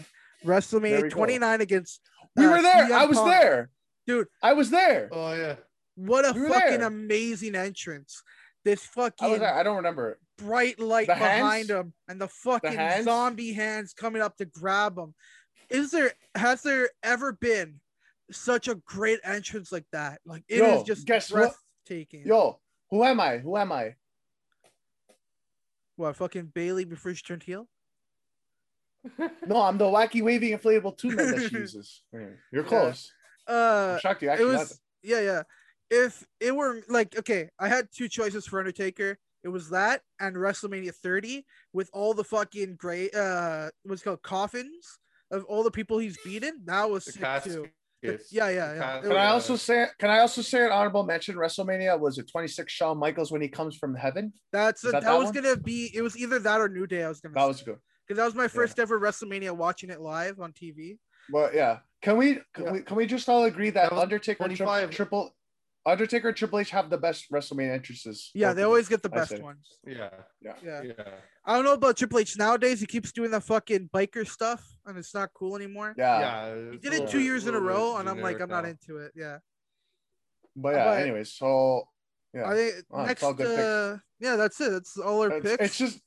WrestleMania 0.43 0.95
we 1.03 1.09
go. 1.09 1.15
29 1.15 1.61
against 1.61 2.01
We 2.35 2.45
uh, 2.45 2.51
were 2.51 2.61
there. 2.61 2.87
CM 2.87 2.91
I 2.91 3.05
was 3.05 3.17
Punk. 3.17 3.29
there, 3.31 3.69
dude. 4.07 4.27
I 4.41 4.53
was 4.53 4.69
there. 4.71 5.09
Oh 5.11 5.33
yeah. 5.33 5.55
What 5.95 6.25
a 6.25 6.33
We 6.37 6.47
fucking 6.49 6.79
there. 6.79 6.87
amazing 6.87 7.55
entrance! 7.55 8.21
This 8.65 8.85
I 8.97 9.01
was 9.01 9.11
fucking 9.19 9.39
there. 9.39 9.53
I 9.53 9.63
don't 9.63 9.77
remember 9.77 10.11
it. 10.11 10.17
Bright 10.37 10.79
light 10.79 11.07
The 11.07 11.13
behind 11.13 11.69
hands? 11.69 11.69
him 11.69 11.93
and 12.07 12.19
the 12.19 12.27
fucking 12.27 12.73
hands? 12.73 13.05
zombie 13.05 13.53
hands 13.53 13.93
coming 13.93 14.21
up 14.21 14.35
to 14.37 14.45
grab 14.45 14.97
him. 14.97 15.13
Is 15.69 15.91
there 15.91 16.11
has 16.35 16.61
there 16.61 16.89
ever 17.03 17.31
been 17.33 17.79
such 18.31 18.67
a 18.67 18.75
great 18.75 19.19
entrance 19.23 19.71
like 19.71 19.85
that? 19.93 20.19
Like 20.25 20.43
it 20.49 20.55
is 20.63 20.79
Yo, 20.79 20.83
just 20.83 21.07
guess 21.07 21.31
what? 21.31 21.53
breathtaking. 21.87 22.25
Yo, 22.25 22.59
who 22.91 23.03
am 23.03 23.19
I? 23.19 23.37
Who 23.37 23.55
am 23.57 23.71
I? 23.71 23.95
What 25.95 26.15
fucking 26.17 26.47
Bayley 26.53 26.83
before 26.85 27.13
she 27.13 27.23
turned 27.23 27.43
heel? 27.43 27.67
No, 29.47 29.61
I'm 29.61 29.77
the 29.77 29.85
wacky 29.85 30.21
waving 30.23 30.57
inflatable 30.57 30.97
tube 30.97 31.13
man 31.15 31.31
that 31.35 31.49
she 31.49 31.55
uses. 31.59 32.01
You're 32.11 32.37
Yeah. 32.51 32.63
close. 32.63 33.11
Uh, 33.47 33.91
I'm 33.93 33.99
shocked 33.99 34.23
you 34.23 34.29
it 34.29 34.33
actually 34.33 34.51
got 34.53 34.59
was 34.59 34.81
yeah 35.03 35.19
yeah. 35.21 35.43
If 35.91 36.25
it 36.39 36.53
were 36.55 36.81
like 36.89 37.17
okay, 37.19 37.49
I 37.59 37.67
had 37.69 37.87
two 37.95 38.09
choices 38.09 38.45
for 38.47 38.59
Undertaker. 38.59 39.17
It 39.45 39.49
was 39.49 39.69
that 39.69 40.01
and 40.19 40.35
WrestleMania 40.35 40.93
30 40.95 41.45
with 41.71 41.87
all 41.93 42.15
the 42.15 42.23
fucking 42.23 42.77
great 42.77 43.13
uh 43.13 43.69
what's 43.83 44.01
it 44.01 44.05
called 44.05 44.23
coffins 44.23 44.97
of 45.29 45.43
all 45.45 45.61
the 45.61 45.69
people 45.69 45.99
he's 45.99 46.17
beaten. 46.25 46.63
That 46.65 46.89
was 46.89 47.05
The 47.05 47.11
sick 47.11 47.21
caskets. 47.21 47.55
too. 47.55 47.67
The- 48.01 48.19
yeah, 48.31 48.49
yeah, 48.49 48.73
yeah. 48.73 48.79
cas- 48.79 49.03
Can 49.03 49.11
I 49.11 49.15
Yeah. 49.15 49.31
also 49.33 49.55
say? 49.55 49.85
Can 49.99 50.09
I 50.09 50.19
also 50.19 50.41
say 50.41 50.65
an 50.65 50.71
honorable 50.71 51.03
mention? 51.03 51.35
WrestleMania 51.35 51.99
was 51.99 52.17
it 52.17 52.27
26 52.29 52.71
Shawn 52.73 52.97
Michaels 52.97 53.31
when 53.31 53.41
he 53.41 53.47
comes 53.47 53.77
from 53.77 53.93
heaven? 53.95 54.33
That's 54.51 54.83
Is 54.83 54.91
that, 54.91 55.01
that 55.03 55.11
that 55.11 55.17
was 55.17 55.25
one? 55.25 55.33
gonna 55.35 55.57
be. 55.57 55.91
It 55.93 56.01
was 56.01 56.17
either 56.17 56.39
that 56.39 56.59
or 56.59 56.67
New 56.67 56.87
Day. 56.87 57.03
I 57.03 57.09
was 57.09 57.19
gonna 57.21 57.35
That 57.35 57.47
was 57.47 57.61
good. 57.61 57.77
because 58.07 58.17
that 58.17 58.25
was 58.25 58.35
my 58.35 58.47
first 58.47 58.79
ever 58.79 58.99
WrestleMania 58.99 59.51
watching 59.55 59.91
it 59.91 60.01
live 60.01 60.39
on 60.39 60.53
TV. 60.53 60.97
But 61.29 61.53
yeah, 61.55 61.79
can 62.01 62.17
we 62.17 62.39
can 62.53 62.65
Yeah. 62.65 62.71
we 62.71 62.81
can 62.81 62.95
we 62.95 63.05
just 63.07 63.27
all 63.29 63.43
agree 63.45 63.69
that, 63.71 63.89
That 63.89 63.93
was 63.93 64.01
Undertaker 64.03 64.37
tri- 64.37 64.47
25. 64.55 64.89
triple 64.91 65.34
Undertaker 65.85 66.29
and 66.29 66.37
Triple 66.37 66.59
H 66.59 66.71
have 66.71 66.89
the 66.89 66.97
best 66.97 67.31
WrestleMania 67.31 67.73
entrances? 67.73 68.31
Yeah, 68.33 68.53
they 68.53 68.63
always 68.63 68.87
get 68.87 69.03
the 69.03 69.09
best 69.09 69.39
ones. 69.39 69.77
Yeah. 69.85 70.09
Yeah. 70.41 70.53
Yeah. 70.63 70.81
I 71.45 71.55
don't 71.55 71.63
know 71.63 71.73
about 71.73 71.97
Triple 71.97 72.19
H 72.19 72.37
nowadays. 72.37 72.79
He 72.79 72.87
keeps 72.87 73.11
doing 73.11 73.29
the 73.29 73.39
fucking 73.41 73.89
biker 73.93 74.27
stuff, 74.27 74.65
and 74.85 74.97
it's 74.97 75.13
not 75.13 75.29
cool 75.33 75.55
anymore. 75.55 75.93
Yeah, 75.97 76.19
Yeah. 76.55 76.71
He 76.71 76.77
did 76.77 76.93
it 76.93 77.09
two 77.09 77.19
bit- 77.19 77.25
years 77.25 77.45
in 77.47 77.53
a 77.53 77.59
row, 77.59 77.97
and 77.97 78.09
I'm 78.09 78.19
like, 78.19 78.39
I'm 78.39 78.49
not 78.49 78.65
into 78.65 78.97
it. 78.97 79.11
Yeah. 79.15 79.37
but 80.55 80.69
yeah. 80.75 80.85
but- 80.85 80.99
anyways, 81.01 81.33
so 81.33 81.87
yeah, 82.33 82.49
I 82.49 82.55
think 82.55 82.75
Oh, 82.91 83.05
next. 83.05 83.23
all 83.23 83.33
good. 83.33 83.59
Uh, 83.59 83.97
yeah, 84.19 84.35
that's 84.37 84.59
it. 84.61 84.71
That's 84.71 84.97
all 84.97 85.21
our 85.21 85.31
it's, 85.37 85.45
picks. 85.49 85.63
it's 85.63 85.77
just 85.77 85.99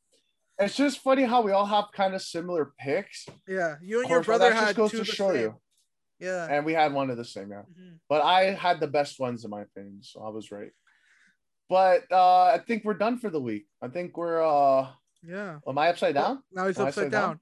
it's 0.59 0.75
just 0.77 0.99
funny 1.01 1.23
how 1.23 1.41
we 1.43 1.53
all 1.53 1.67
have 1.67 1.85
kind 1.95 2.15
of 2.15 2.23
similar 2.23 2.73
picks. 2.81 3.27
yeah, 3.47 3.77
you 3.81 3.99
and 3.99 4.07
Of 4.07 4.11
your 4.11 4.23
brother 4.25 4.49
that 4.51 4.55
just 4.57 4.67
had 4.67 4.77
goes 4.77 4.91
two 4.91 4.99
to 4.99 5.05
the 5.05 5.13
show 5.13 5.31
same. 5.33 5.41
you. 5.41 5.61
Yeah. 6.21 6.47
and 6.51 6.67
we 6.67 6.73
had 6.73 6.93
one 6.93 7.11
of 7.11 7.17
the 7.17 7.25
same, 7.25 7.51
yeah. 7.51 7.63
Mhm. 7.63 7.99
But 8.09 8.23
I 8.23 8.53
had 8.55 8.81
the 8.81 8.89
best 8.89 9.21
ones 9.21 9.45
in 9.45 9.51
my 9.51 9.63
opinion, 9.63 10.03
so 10.03 10.23
I 10.23 10.29
was 10.31 10.51
right. 10.51 10.73
But 11.69 12.11
uh 12.11 12.45
I 12.45 12.59
think 12.59 12.85
we're 12.85 12.95
done 12.95 13.19
for 13.19 13.31
the 13.31 13.41
week. 13.41 13.67
I 13.83 13.89
think 13.89 14.17
we're 14.17 14.43
uh 14.43 14.91
Yeah. 15.23 15.61
am 15.67 15.79
I 15.79 15.89
upside 15.91 16.15
down? 16.15 16.43
Now 16.53 16.67
he's 16.67 16.79
upside 16.79 16.89
upside 16.89 17.13
down? 17.13 17.29
down. 17.31 17.41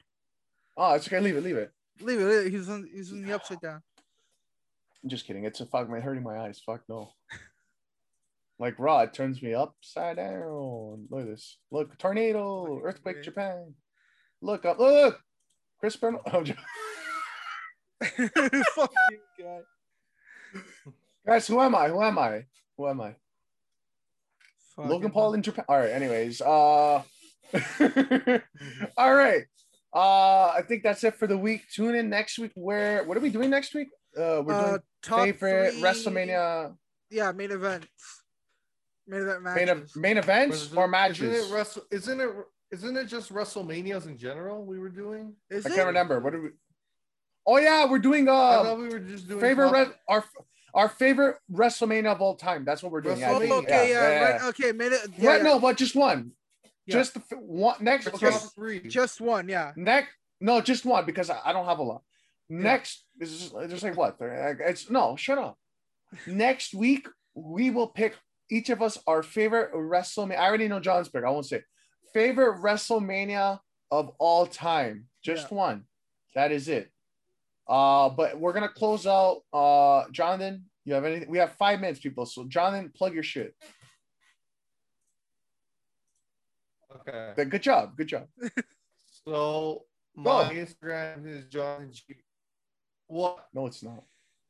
Oh, 0.76 0.94
it's 0.94 1.06
okay, 1.08 1.20
leave 1.20 1.36
it, 1.36 1.42
leave 1.44 1.56
it. 1.56 1.72
Leave 2.00 2.20
it. 2.20 2.24
leave 2.24 2.46
it. 2.46 2.50
He's 2.52 2.68
on. 2.68 2.86
He's 2.92 3.10
in 3.12 3.24
the 3.24 3.32
upside 3.32 3.60
down. 3.60 3.82
I'm 5.02 5.08
just 5.08 5.24
kidding. 5.26 5.44
It's 5.44 5.60
a 5.60 5.66
fuck 5.66 5.88
man 5.88 6.02
hurting 6.02 6.22
my 6.22 6.38
eyes. 6.38 6.60
Fuck 6.64 6.82
no. 6.88 7.12
Like 8.58 8.78
raw, 8.78 9.00
it 9.00 9.12
turns 9.12 9.42
me 9.42 9.52
upside 9.52 10.16
down. 10.16 11.06
Look 11.10 11.20
at 11.22 11.26
this. 11.26 11.58
Look, 11.70 11.98
tornado, 11.98 12.80
earthquake. 12.82 13.22
Japan. 13.22 13.74
Look 14.40 14.64
up, 14.64 14.78
look. 14.78 15.20
Chris 15.78 15.94
Bernal. 15.96 16.22
Oh, 16.32 16.42
Fuck 18.74 18.92
you, 19.10 19.18
guy. 19.38 19.60
guys, 21.26 21.46
who 21.46 21.60
am 21.60 21.74
I? 21.74 21.88
Who 21.88 22.02
am 22.02 22.18
I? 22.18 22.44
Who 22.76 22.88
am 22.88 23.00
I? 23.00 23.14
Logan 24.78 25.10
Paul 25.10 25.34
in 25.34 25.42
Japan. 25.42 25.64
All 25.68 25.78
right. 25.78 25.90
Anyways, 25.90 26.42
uh, 26.42 26.44
all 28.96 29.14
right. 29.14 29.44
Uh, 29.94 30.48
I 30.48 30.62
think 30.68 30.82
that's 30.82 31.02
it 31.04 31.14
for 31.16 31.26
the 31.26 31.38
week. 31.38 31.62
Tune 31.72 31.94
in 31.94 32.10
next 32.10 32.38
week. 32.38 32.52
Where 32.54 33.02
what 33.04 33.16
are 33.16 33.20
we 33.20 33.30
doing 33.30 33.48
next 33.48 33.74
week? 33.74 33.88
Uh, 34.16 34.42
we're 34.44 34.52
Uh, 34.54 34.66
doing 34.68 34.78
top 35.02 35.20
favorite 35.20 35.72
three- 35.72 35.82
WrestleMania 35.82 36.76
Yeah, 37.10 37.32
main 37.32 37.50
events. 37.52 37.86
Main 39.06 39.22
event 39.22 39.42
main, 39.42 39.54
matches. 39.54 39.68
ev- 39.96 40.02
main 40.02 40.16
events 40.18 40.66
it- 40.72 40.76
or 40.76 40.88
matches. 40.88 41.20
Isn't 41.22 41.50
it, 41.50 41.54
Wrestle- 41.54 41.86
isn't 41.90 42.20
it 42.20 42.30
isn't 42.72 42.96
it 42.96 43.04
just 43.06 43.32
WrestleManias 43.32 44.06
in 44.06 44.18
general 44.18 44.64
we 44.66 44.78
were 44.78 44.88
doing? 44.90 45.34
Is 45.48 45.64
I 45.64 45.70
it? 45.70 45.74
can't 45.76 45.86
remember. 45.86 46.20
What 46.20 46.34
are 46.34 46.42
we? 46.42 46.48
Oh 47.46 47.58
yeah, 47.58 47.88
we're 47.88 47.98
doing 47.98 48.28
uh 48.28 48.74
we 48.76 48.88
were 48.88 48.98
just 48.98 49.28
doing 49.28 49.40
favorite 49.40 49.70
re- 49.70 49.92
our 50.08 50.24
our 50.74 50.88
favorite 50.88 51.36
WrestleMania 51.50 52.12
of 52.12 52.20
all 52.20 52.34
time. 52.34 52.64
That's 52.64 52.82
what 52.82 52.92
we're 52.92 53.00
doing. 53.00 53.16
Think. 53.16 53.50
okay, 53.50 53.90
yeah, 53.90 54.08
yeah, 54.10 54.30
right. 54.32 54.42
Okay, 54.48 54.72
made 54.72 54.92
it. 54.92 55.00
Yeah, 55.16 55.30
Right, 55.30 55.36
yeah. 55.38 55.42
no, 55.42 55.58
but 55.58 55.76
just 55.76 55.94
one. 55.94 56.32
Yeah. 56.86 56.96
Just 56.96 57.14
the 57.14 57.20
f- 57.20 57.38
one 57.38 57.76
next. 57.80 58.08
Okay, 58.08 58.30
three. 58.54 58.80
Just 58.80 59.20
one, 59.20 59.48
yeah. 59.48 59.72
next. 59.76 60.10
No, 60.40 60.60
just 60.60 60.84
one 60.84 61.06
because 61.06 61.30
I, 61.30 61.38
I 61.46 61.52
don't 61.52 61.64
have 61.64 61.78
a 61.78 61.82
lot. 61.82 62.02
Next 62.48 63.04
is 63.18 63.50
just, 63.50 63.70
just 63.70 63.82
like 63.82 63.96
what? 63.96 64.16
It's 64.20 64.90
no. 64.90 65.16
Shut 65.16 65.38
up. 65.38 65.56
Next 66.26 66.74
week 66.74 67.08
we 67.34 67.70
will 67.70 67.88
pick 67.88 68.14
each 68.50 68.70
of 68.70 68.82
us 68.82 68.98
our 69.06 69.22
favorite 69.22 69.72
WrestleMania. 69.72 70.38
I 70.38 70.46
already 70.46 70.68
know 70.68 70.78
John's 70.80 71.08
pick. 71.08 71.24
I 71.24 71.30
won't 71.30 71.46
say 71.46 71.62
favorite 72.12 72.60
WrestleMania 72.60 73.60
of 73.90 74.10
all 74.18 74.46
time. 74.46 75.06
Just 75.24 75.50
one. 75.50 75.84
That 76.34 76.52
is 76.52 76.68
it. 76.68 76.90
Uh, 77.68 78.08
but 78.10 78.38
we're 78.38 78.52
gonna 78.52 78.68
close 78.68 79.06
out. 79.06 79.42
Uh, 79.52 80.04
Jonathan, 80.12 80.64
you 80.84 80.94
have 80.94 81.04
anything? 81.04 81.28
We 81.30 81.38
have 81.38 81.52
five 81.52 81.80
minutes, 81.80 82.00
people. 82.00 82.24
So, 82.26 82.44
Jonathan, 82.44 82.92
plug 82.94 83.12
your 83.14 83.22
shit. 83.22 83.54
Okay. 87.00 87.32
Good- 87.36 87.50
Good 87.50 87.62
job. 87.62 87.96
Good 87.96 88.08
job. 88.08 88.26
So 89.28 89.82
my 90.14 90.44
Instagram 90.54 91.26
is 91.26 91.46
Jonathan 91.46 91.90
G. 91.92 92.14
What? 93.08 93.48
No, 93.52 93.66
it's 93.66 93.82
not. 93.82 94.04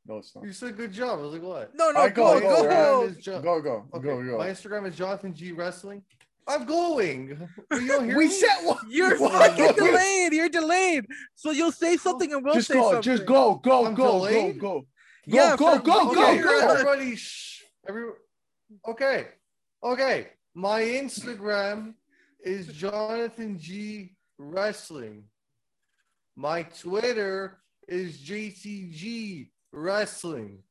No, 0.05 0.19
it's 0.19 0.35
not. 0.37 0.45
You 0.45 0.53
said 0.53 0.77
good 0.77 0.93
job. 0.93 1.19
I 1.19 1.23
was 1.23 1.33
like, 1.33 1.43
what? 1.43 1.75
No, 1.75 1.91
no, 1.93 1.99
All 1.99 2.05
right, 2.05 2.15
go, 2.15 2.39
go, 2.39 2.41
go. 2.41 2.63
go, 2.63 2.69
go. 2.69 3.15
Instagram 3.15 3.43
Go, 3.43 3.63
go, 3.63 3.87
Okay, 3.95 4.07
go, 4.07 4.23
go. 4.23 4.37
My 4.39 4.49
Instagram 4.49 4.87
is 4.87 4.95
Jonathan 4.95 5.33
G 5.33 5.53
Wrestling. 5.53 6.03
I'm 6.49 6.65
going. 6.65 7.49
But 7.69 7.81
you 7.83 7.89
don't 7.89 8.05
hear 8.07 8.17
we 8.17 8.27
me? 8.29 8.33
said 8.33 8.57
what? 8.65 8.79
You're 8.89 9.19
what? 9.19 9.33
fucking 9.57 9.75
delayed. 9.85 10.33
You're 10.33 10.49
delayed. 10.49 11.07
So 11.35 11.51
you'll 11.51 11.73
say 11.73 11.97
something 11.97 12.33
and 12.33 12.45
we'll 12.45 12.55
Just 12.55 12.69
say 12.69 12.75
go. 12.75 12.93
something. 12.93 13.03
Just 13.03 13.27
go. 13.27 13.57
Go. 13.57 13.87
I'm 13.87 13.95
Go. 13.95 14.05
Go. 14.05 14.13
delayed? 14.29 14.59
Go. 14.61 14.81
Go. 14.81 14.87
Yeah, 15.27 15.57
Go. 15.57 15.77
for- 15.77 15.83
Go. 15.83 16.15
Go. 16.15 16.31
Okay, 16.31 16.39
Go. 16.43 16.61
Go. 16.61 16.69
everybody, 16.69 17.17
shh. 17.17 17.63
Every, 17.89 18.11
okay, 18.89 19.29
okay. 19.83 20.29
My 20.55 20.83
Instagram 20.83 21.95
is 22.41 22.69
Jonathan 22.69 23.59
G 23.59 24.17
Wrestling. 24.39 25.25
My 26.37 26.63
Twitter 26.63 27.59
is 27.89 28.19
JTG 28.19 29.51
Wrestling. 29.73 30.63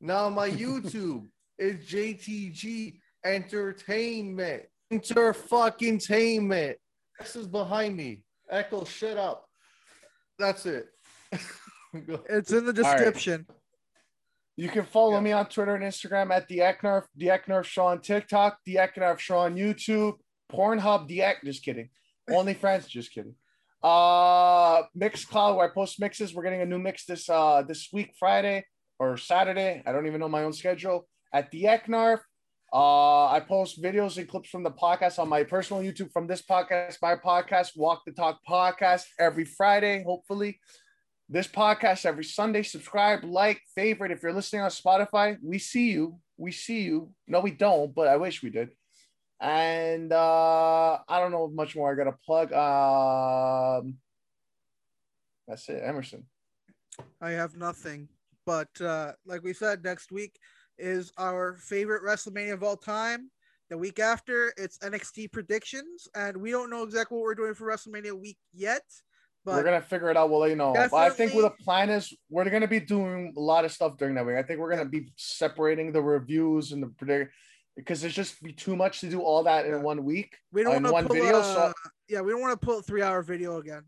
Now 0.00 0.28
my 0.28 0.50
YouTube 0.62 1.28
is 1.58 1.84
JTG 1.86 2.98
Entertainment. 3.24 4.64
Inter 4.92 5.32
fucking 5.32 5.98
tainment. 5.98 6.74
This 7.18 7.34
is 7.34 7.46
behind 7.46 7.96
me. 7.96 8.22
Echo, 8.50 8.84
shut 8.84 9.16
up. 9.16 9.46
That's 10.38 10.66
it. 10.66 10.86
It's 11.94 12.50
in 12.52 12.64
the 12.64 12.72
right. 12.72 12.96
description. 12.96 13.46
You 14.56 14.70
can 14.70 14.84
follow 14.86 15.16
Yeah. 15.16 15.20
me 15.20 15.32
on 15.32 15.46
Twitter 15.46 15.74
and 15.74 15.84
Instagram 15.84 16.30
at 16.34 16.48
the 16.48 16.60
Eknarf, 16.60 17.04
the 17.14 17.26
Eknarf 17.26 17.64
Show 17.64 17.84
on 17.84 18.00
TikTok, 18.00 18.56
the 18.64 18.76
Eknarf 18.76 19.18
Show 19.18 19.36
on 19.36 19.56
YouTube, 19.56 20.14
Pornhub, 20.50 21.06
the 21.06 21.20
Ek. 21.20 21.42
Just 21.44 21.62
kidding. 21.62 21.90
OnlyFans, 22.30 22.88
just 22.88 23.12
kidding. 23.12 23.34
Uh, 23.82 24.84
Mixcloud, 24.98 25.56
where 25.56 25.70
I 25.70 25.74
post 25.74 26.00
mixes. 26.00 26.34
We're 26.34 26.44
getting 26.44 26.62
a 26.62 26.66
new 26.66 26.78
mix 26.78 27.04
this 27.04 27.28
uh 27.28 27.62
this 27.62 27.90
week, 27.92 28.14
Friday 28.18 28.64
or 28.98 29.18
Saturday. 29.18 29.82
I 29.84 29.92
don't 29.92 30.06
even 30.06 30.20
know 30.20 30.30
my 30.30 30.44
own 30.44 30.54
schedule. 30.54 31.06
At 31.30 31.50
the 31.50 31.64
Eknarf, 31.64 32.20
uh, 32.72 33.26
I 33.26 33.40
post 33.40 33.82
videos 33.82 34.16
and 34.16 34.28
clips 34.28 34.48
from 34.48 34.62
the 34.62 34.70
podcast 34.70 35.18
on 35.18 35.28
my 35.28 35.44
personal 35.44 35.82
YouTube 35.82 36.12
from 36.12 36.26
this 36.26 36.42
podcast, 36.42 36.96
my 37.02 37.16
podcast, 37.16 37.76
Walk 37.76 38.02
the 38.06 38.12
Talk 38.12 38.40
podcast, 38.48 39.04
every 39.18 39.44
Friday, 39.44 40.02
hopefully 40.04 40.58
this 41.32 41.48
podcast 41.48 42.04
every 42.04 42.24
Sunday. 42.24 42.62
Subscribe, 42.62 43.24
like, 43.24 43.60
favorite. 43.74 44.12
If 44.12 44.22
you're 44.22 44.34
listening 44.34 44.62
on 44.62 44.70
Spotify, 44.70 45.38
we 45.42 45.58
see 45.58 45.90
you. 45.90 46.18
We 46.36 46.52
see 46.52 46.82
you. 46.82 47.10
No, 47.26 47.40
we 47.40 47.50
don't, 47.50 47.94
but 47.94 48.06
I 48.06 48.16
wish 48.16 48.42
we 48.42 48.50
did. 48.50 48.70
And 49.40 50.12
uh 50.12 50.98
I 51.08 51.18
don't 51.18 51.32
know 51.32 51.48
much 51.48 51.74
more 51.74 51.90
I 51.90 51.96
gotta 51.96 52.16
plug. 52.24 52.52
Um 52.52 53.96
that's 55.48 55.68
it, 55.68 55.82
Emerson. 55.84 56.24
I 57.20 57.30
have 57.30 57.56
nothing. 57.56 58.08
But 58.46 58.68
uh, 58.80 59.12
like 59.26 59.42
we 59.42 59.52
said, 59.52 59.82
next 59.82 60.12
week 60.12 60.36
is 60.82 61.12
our 61.16 61.56
favorite 61.58 62.02
WrestleMania 62.02 62.52
of 62.54 62.62
all 62.62 62.76
time. 62.76 63.30
The 63.70 63.78
week 63.78 64.00
after, 64.00 64.52
it's 64.58 64.76
NXT 64.78 65.32
predictions, 65.32 66.08
and 66.14 66.36
we 66.36 66.50
don't 66.50 66.68
know 66.68 66.82
exactly 66.82 67.16
what 67.16 67.22
we're 67.22 67.34
doing 67.36 67.54
for 67.54 67.68
WrestleMania 67.68 68.12
week 68.12 68.36
yet. 68.52 68.82
But 69.44 69.54
we're 69.54 69.64
gonna 69.64 69.80
figure 69.80 70.10
it 70.10 70.16
out. 70.16 70.28
We'll 70.28 70.40
let 70.40 70.50
you 70.50 70.56
know. 70.56 70.72
But 70.74 70.92
I 70.92 71.10
think 71.10 71.34
what 71.34 71.42
the 71.42 71.64
plan 71.64 71.88
is, 71.88 72.12
we're 72.28 72.48
gonna 72.50 72.68
be 72.68 72.80
doing 72.80 73.32
a 73.36 73.40
lot 73.40 73.64
of 73.64 73.72
stuff 73.72 73.96
during 73.96 74.14
that 74.16 74.26
week. 74.26 74.36
I 74.36 74.42
think 74.42 74.60
we're 74.60 74.70
gonna 74.70 74.84
be 74.84 75.12
separating 75.16 75.92
the 75.92 76.02
reviews 76.02 76.72
and 76.72 76.82
the 76.82 76.88
predict 76.88 77.32
because 77.76 78.00
there's 78.02 78.14
just 78.14 78.42
be 78.42 78.52
too 78.52 78.76
much 78.76 79.00
to 79.00 79.08
do 79.08 79.20
all 79.20 79.44
that 79.44 79.64
in 79.64 79.72
Yeah. 79.72 79.78
one 79.78 80.04
week. 80.04 80.36
we 80.52 80.62
don't 80.62 80.74
uh, 80.74 80.76
in 80.76 80.82
want 80.82 80.92
one 80.92 81.02
to 81.04 81.08
pull 81.08 81.16
video, 81.16 81.40
a, 81.40 81.44
so- 81.44 81.72
yeah, 82.08 82.20
we 82.20 82.32
don't 82.32 82.40
want 82.40 82.60
to 82.60 82.64
pull 82.64 82.78
a 82.80 82.82
three-hour 82.82 83.22
video 83.22 83.56
again. 83.56 83.84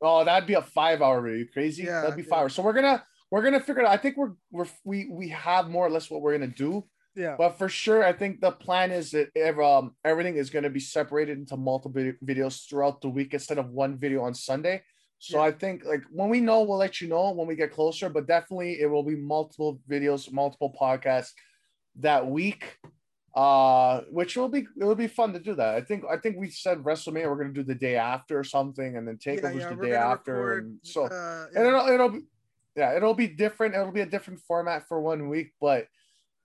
Oh, 0.00 0.24
that'd 0.24 0.46
be 0.46 0.54
a 0.54 0.62
five 0.62 1.02
hour 1.02 1.20
video. 1.20 1.38
You 1.38 1.48
crazy? 1.52 1.82
Yeah, 1.82 2.02
that'd 2.02 2.16
be 2.16 2.22
yeah. 2.22 2.28
five 2.28 2.38
hours. 2.42 2.54
So 2.54 2.62
we're 2.62 2.72
gonna 2.72 3.02
we're 3.30 3.42
gonna 3.42 3.60
figure 3.60 3.82
it 3.82 3.86
out. 3.86 3.92
I 3.92 3.96
think 3.96 4.16
we're 4.16 4.32
we're 4.50 4.66
we 4.84 5.08
we 5.10 5.28
have 5.28 5.68
more 5.68 5.86
or 5.86 5.90
less 5.90 6.10
what 6.10 6.20
we're 6.20 6.36
gonna 6.36 6.48
do. 6.48 6.84
Yeah. 7.18 7.34
But 7.36 7.58
for 7.58 7.68
sure, 7.68 8.04
I 8.04 8.12
think 8.12 8.40
the 8.40 8.52
plan 8.52 8.92
is 8.92 9.10
that 9.10 9.58
um, 9.60 9.96
everything 10.04 10.36
is 10.36 10.50
going 10.50 10.62
to 10.62 10.70
be 10.70 10.78
separated 10.78 11.36
into 11.36 11.56
multiple 11.56 12.12
videos 12.24 12.68
throughout 12.68 13.00
the 13.00 13.08
week 13.08 13.34
instead 13.34 13.58
of 13.58 13.70
one 13.70 13.98
video 13.98 14.22
on 14.22 14.34
Sunday. 14.34 14.82
So 15.18 15.38
Yeah. 15.38 15.46
I 15.46 15.52
think 15.52 15.84
like 15.84 16.04
when 16.12 16.28
we 16.28 16.40
know, 16.40 16.62
we'll 16.62 16.78
let 16.78 17.00
you 17.00 17.08
know 17.08 17.32
when 17.32 17.48
we 17.48 17.56
get 17.56 17.72
closer. 17.72 18.08
But 18.08 18.28
definitely, 18.28 18.80
it 18.80 18.86
will 18.86 19.02
be 19.02 19.16
multiple 19.16 19.80
videos, 19.90 20.32
multiple 20.32 20.72
podcasts 20.80 21.32
that 21.96 22.24
week, 22.24 22.78
uh, 23.34 24.02
which 24.12 24.36
will 24.36 24.48
be 24.48 24.66
it 24.80 24.84
will 24.84 24.94
be 24.94 25.08
fun 25.08 25.32
to 25.32 25.40
do 25.40 25.56
that. 25.56 25.74
I 25.74 25.80
think 25.80 26.04
I 26.08 26.18
think 26.18 26.36
we 26.36 26.50
said 26.50 26.78
WrestleMania 26.78 27.28
we're 27.28 27.42
going 27.42 27.52
to 27.52 27.60
do 27.62 27.64
the 27.64 27.74
day 27.74 27.96
after 27.96 28.38
or 28.38 28.44
something, 28.44 28.96
and 28.96 29.08
then 29.08 29.18
yeah, 29.26 29.34
Takeover's 29.34 29.62
yeah, 29.62 29.74
the 29.74 29.86
day 29.86 29.94
after, 29.94 30.34
record, 30.34 30.64
and 30.66 30.78
so 30.84 31.06
uh, 31.06 31.46
and 31.52 31.66
it'll 31.66 31.88
it'll 31.88 32.10
be 32.10 32.20
yeah 32.78 32.96
it'll 32.96 33.12
be 33.24 33.26
different 33.26 33.74
it'll 33.74 33.90
be 34.00 34.06
a 34.08 34.12
different 34.14 34.40
format 34.40 34.86
for 34.88 35.00
one 35.00 35.28
week 35.28 35.48
but 35.60 35.86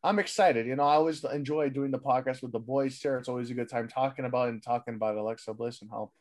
i'm 0.04 0.18
excited 0.20 0.66
you 0.66 0.76
know 0.76 0.84
i 0.84 0.96
always 0.96 1.24
enjoy 1.26 1.70
doing 1.70 1.92
the 1.92 2.00
podcast 2.00 2.42
with 2.42 2.52
the 2.52 2.60
boys 2.74 3.00
here 3.00 3.18
it's 3.18 3.30
always 3.30 3.50
a 3.52 3.54
good 3.54 3.70
time 3.70 3.88
talking 3.88 4.26
about 4.26 4.50
and 4.50 4.64
talking 4.64 4.96
about 4.96 5.16
alexa 5.16 5.54
bliss 5.54 5.82
and 5.82 5.92
how 5.92 6.12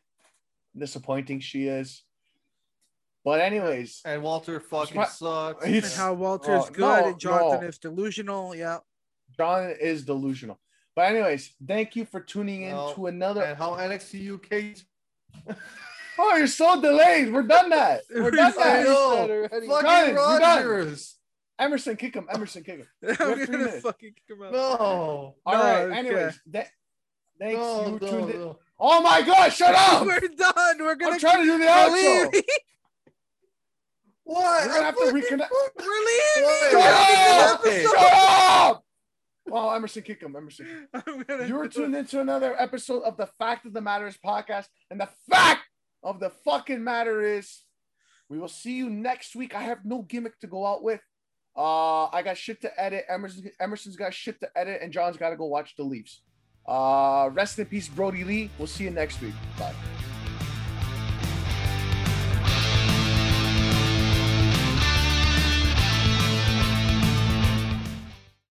disappointing 0.76 1.40
she 1.40 1.66
is 1.66 2.02
but 3.24 3.40
anyways 3.40 4.00
And 4.04 4.22
Walter 4.22 4.58
fucking 4.60 5.00
Spi- 5.00 5.04
sucks. 5.20 5.64
and 5.64 5.74
he's- 5.74 5.96
how 5.96 6.12
Walter's 6.12 6.64
Oh, 6.66 6.70
good 6.72 6.80
no, 7.02 7.06
and 7.08 7.18
Jonathan 7.20 7.60
no. 7.62 7.68
is 7.68 7.78
delusional. 7.78 8.54
Yeah. 8.54 8.78
john 9.38 9.70
is 9.80 10.04
delusional 10.04 10.58
but 10.96 11.02
anyways 11.12 11.54
thank 11.66 11.96
you 11.96 12.04
for 12.04 12.20
tuning 12.20 12.62
in 12.62 12.72
No, 12.72 12.92
to 12.94 13.06
another 13.06 13.42
And 13.44 13.56
how 13.56 13.70
NXT 13.76 14.12
UK. 14.36 15.56
Oh 16.18 16.36
you're 16.36 16.46
so 16.46 16.80
delayed 16.80 17.32
we're 17.32 17.42
done 17.42 17.70
that 17.70 18.02
we're 18.14 18.30
done 18.30 18.52
that 18.56 18.84
know. 18.84 19.48
Fucking 19.50 19.68
Done. 19.68 20.14
Rogers. 20.14 21.16
emerson 21.58 21.96
kick 21.96 22.14
him 22.14 22.26
emerson 22.32 22.62
kick 22.64 22.78
him 22.78 22.88
I'm 23.08 23.14
gonna 23.16 23.46
minutes. 23.46 23.80
fucking 23.82 24.14
kick 24.14 24.36
him 24.36 24.44
out. 24.44 24.52
No. 24.52 24.60
all 24.60 25.36
No, 25.46 25.52
right 25.58 25.82
okay. 25.86 25.98
anyways 25.98 26.40
that 26.48 26.68
thanks 27.38 27.56
No, 27.56 27.86
you 27.86 27.92
no, 27.92 27.98
tuned 27.98 28.30
in 28.30 28.40
no. 28.40 28.58
oh 28.78 29.02
my 29.02 29.22
god 29.22 29.52
shut 29.52 29.74
up 29.78 30.04
We're 30.06 30.20
done. 30.20 30.78
We're 30.80 30.94
gonna 30.96 31.12
I'm 31.14 31.18
trying 31.20 31.38
to 31.38 31.44
do 31.44 31.58
the 31.58 31.64
we're 31.64 31.70
outro. 31.70 31.92
leaving. 32.32 32.42
What? 34.24 34.66
We're 34.66 34.72
gonna 34.74 34.84
have 34.84 34.96
to 34.96 35.00
reconnect. 35.12 35.48
We're 35.78 36.04
leaving. 36.08 36.70
Shut 36.70 36.72
We're 36.72 37.54
up! 37.54 37.64
Shut 37.64 37.96
up! 37.98 38.84
Well, 39.48 39.74
Emerson, 39.74 40.02
kick 40.04 40.22
him. 40.22 40.36
Emerson. 40.36 40.88
You 41.46 41.56
were 41.56 41.66
tuned 41.68 41.96
into 41.96 42.20
another 42.20 42.54
episode 42.58 43.02
of 43.02 43.16
the 43.16 43.26
Fact 43.26 43.66
of 43.66 43.72
the 43.72 43.80
Matters 43.80 44.16
podcast, 44.24 44.66
and 44.90 45.00
the 45.00 45.08
fact 45.28 45.61
of 46.02 46.20
the 46.20 46.30
fucking 46.30 46.82
matter 46.82 47.22
is, 47.22 47.62
we 48.28 48.38
will 48.38 48.48
see 48.48 48.72
you 48.72 48.88
next 48.88 49.36
week. 49.36 49.54
I 49.54 49.62
have 49.62 49.84
no 49.84 50.02
gimmick 50.02 50.38
to 50.40 50.46
go 50.46 50.66
out 50.66 50.82
with. 50.82 51.00
Uh, 51.56 52.06
I 52.06 52.22
got 52.22 52.38
shit 52.38 52.62
to 52.62 52.80
edit. 52.80 53.04
Emerson, 53.08 53.50
Emerson's 53.60 53.96
got 53.96 54.14
shit 54.14 54.40
to 54.40 54.48
edit, 54.56 54.80
and 54.82 54.92
John's 54.92 55.16
got 55.16 55.30
to 55.30 55.36
go 55.36 55.46
watch 55.46 55.76
the 55.76 55.82
Leafs. 55.82 56.22
Uh, 56.66 57.28
rest 57.32 57.58
in 57.58 57.66
peace, 57.66 57.88
Brodie 57.88 58.24
Lee. 58.24 58.50
We'll 58.58 58.68
see 58.68 58.84
you 58.84 58.90
next 58.90 59.20
week. 59.20 59.34
Bye. 59.58 59.74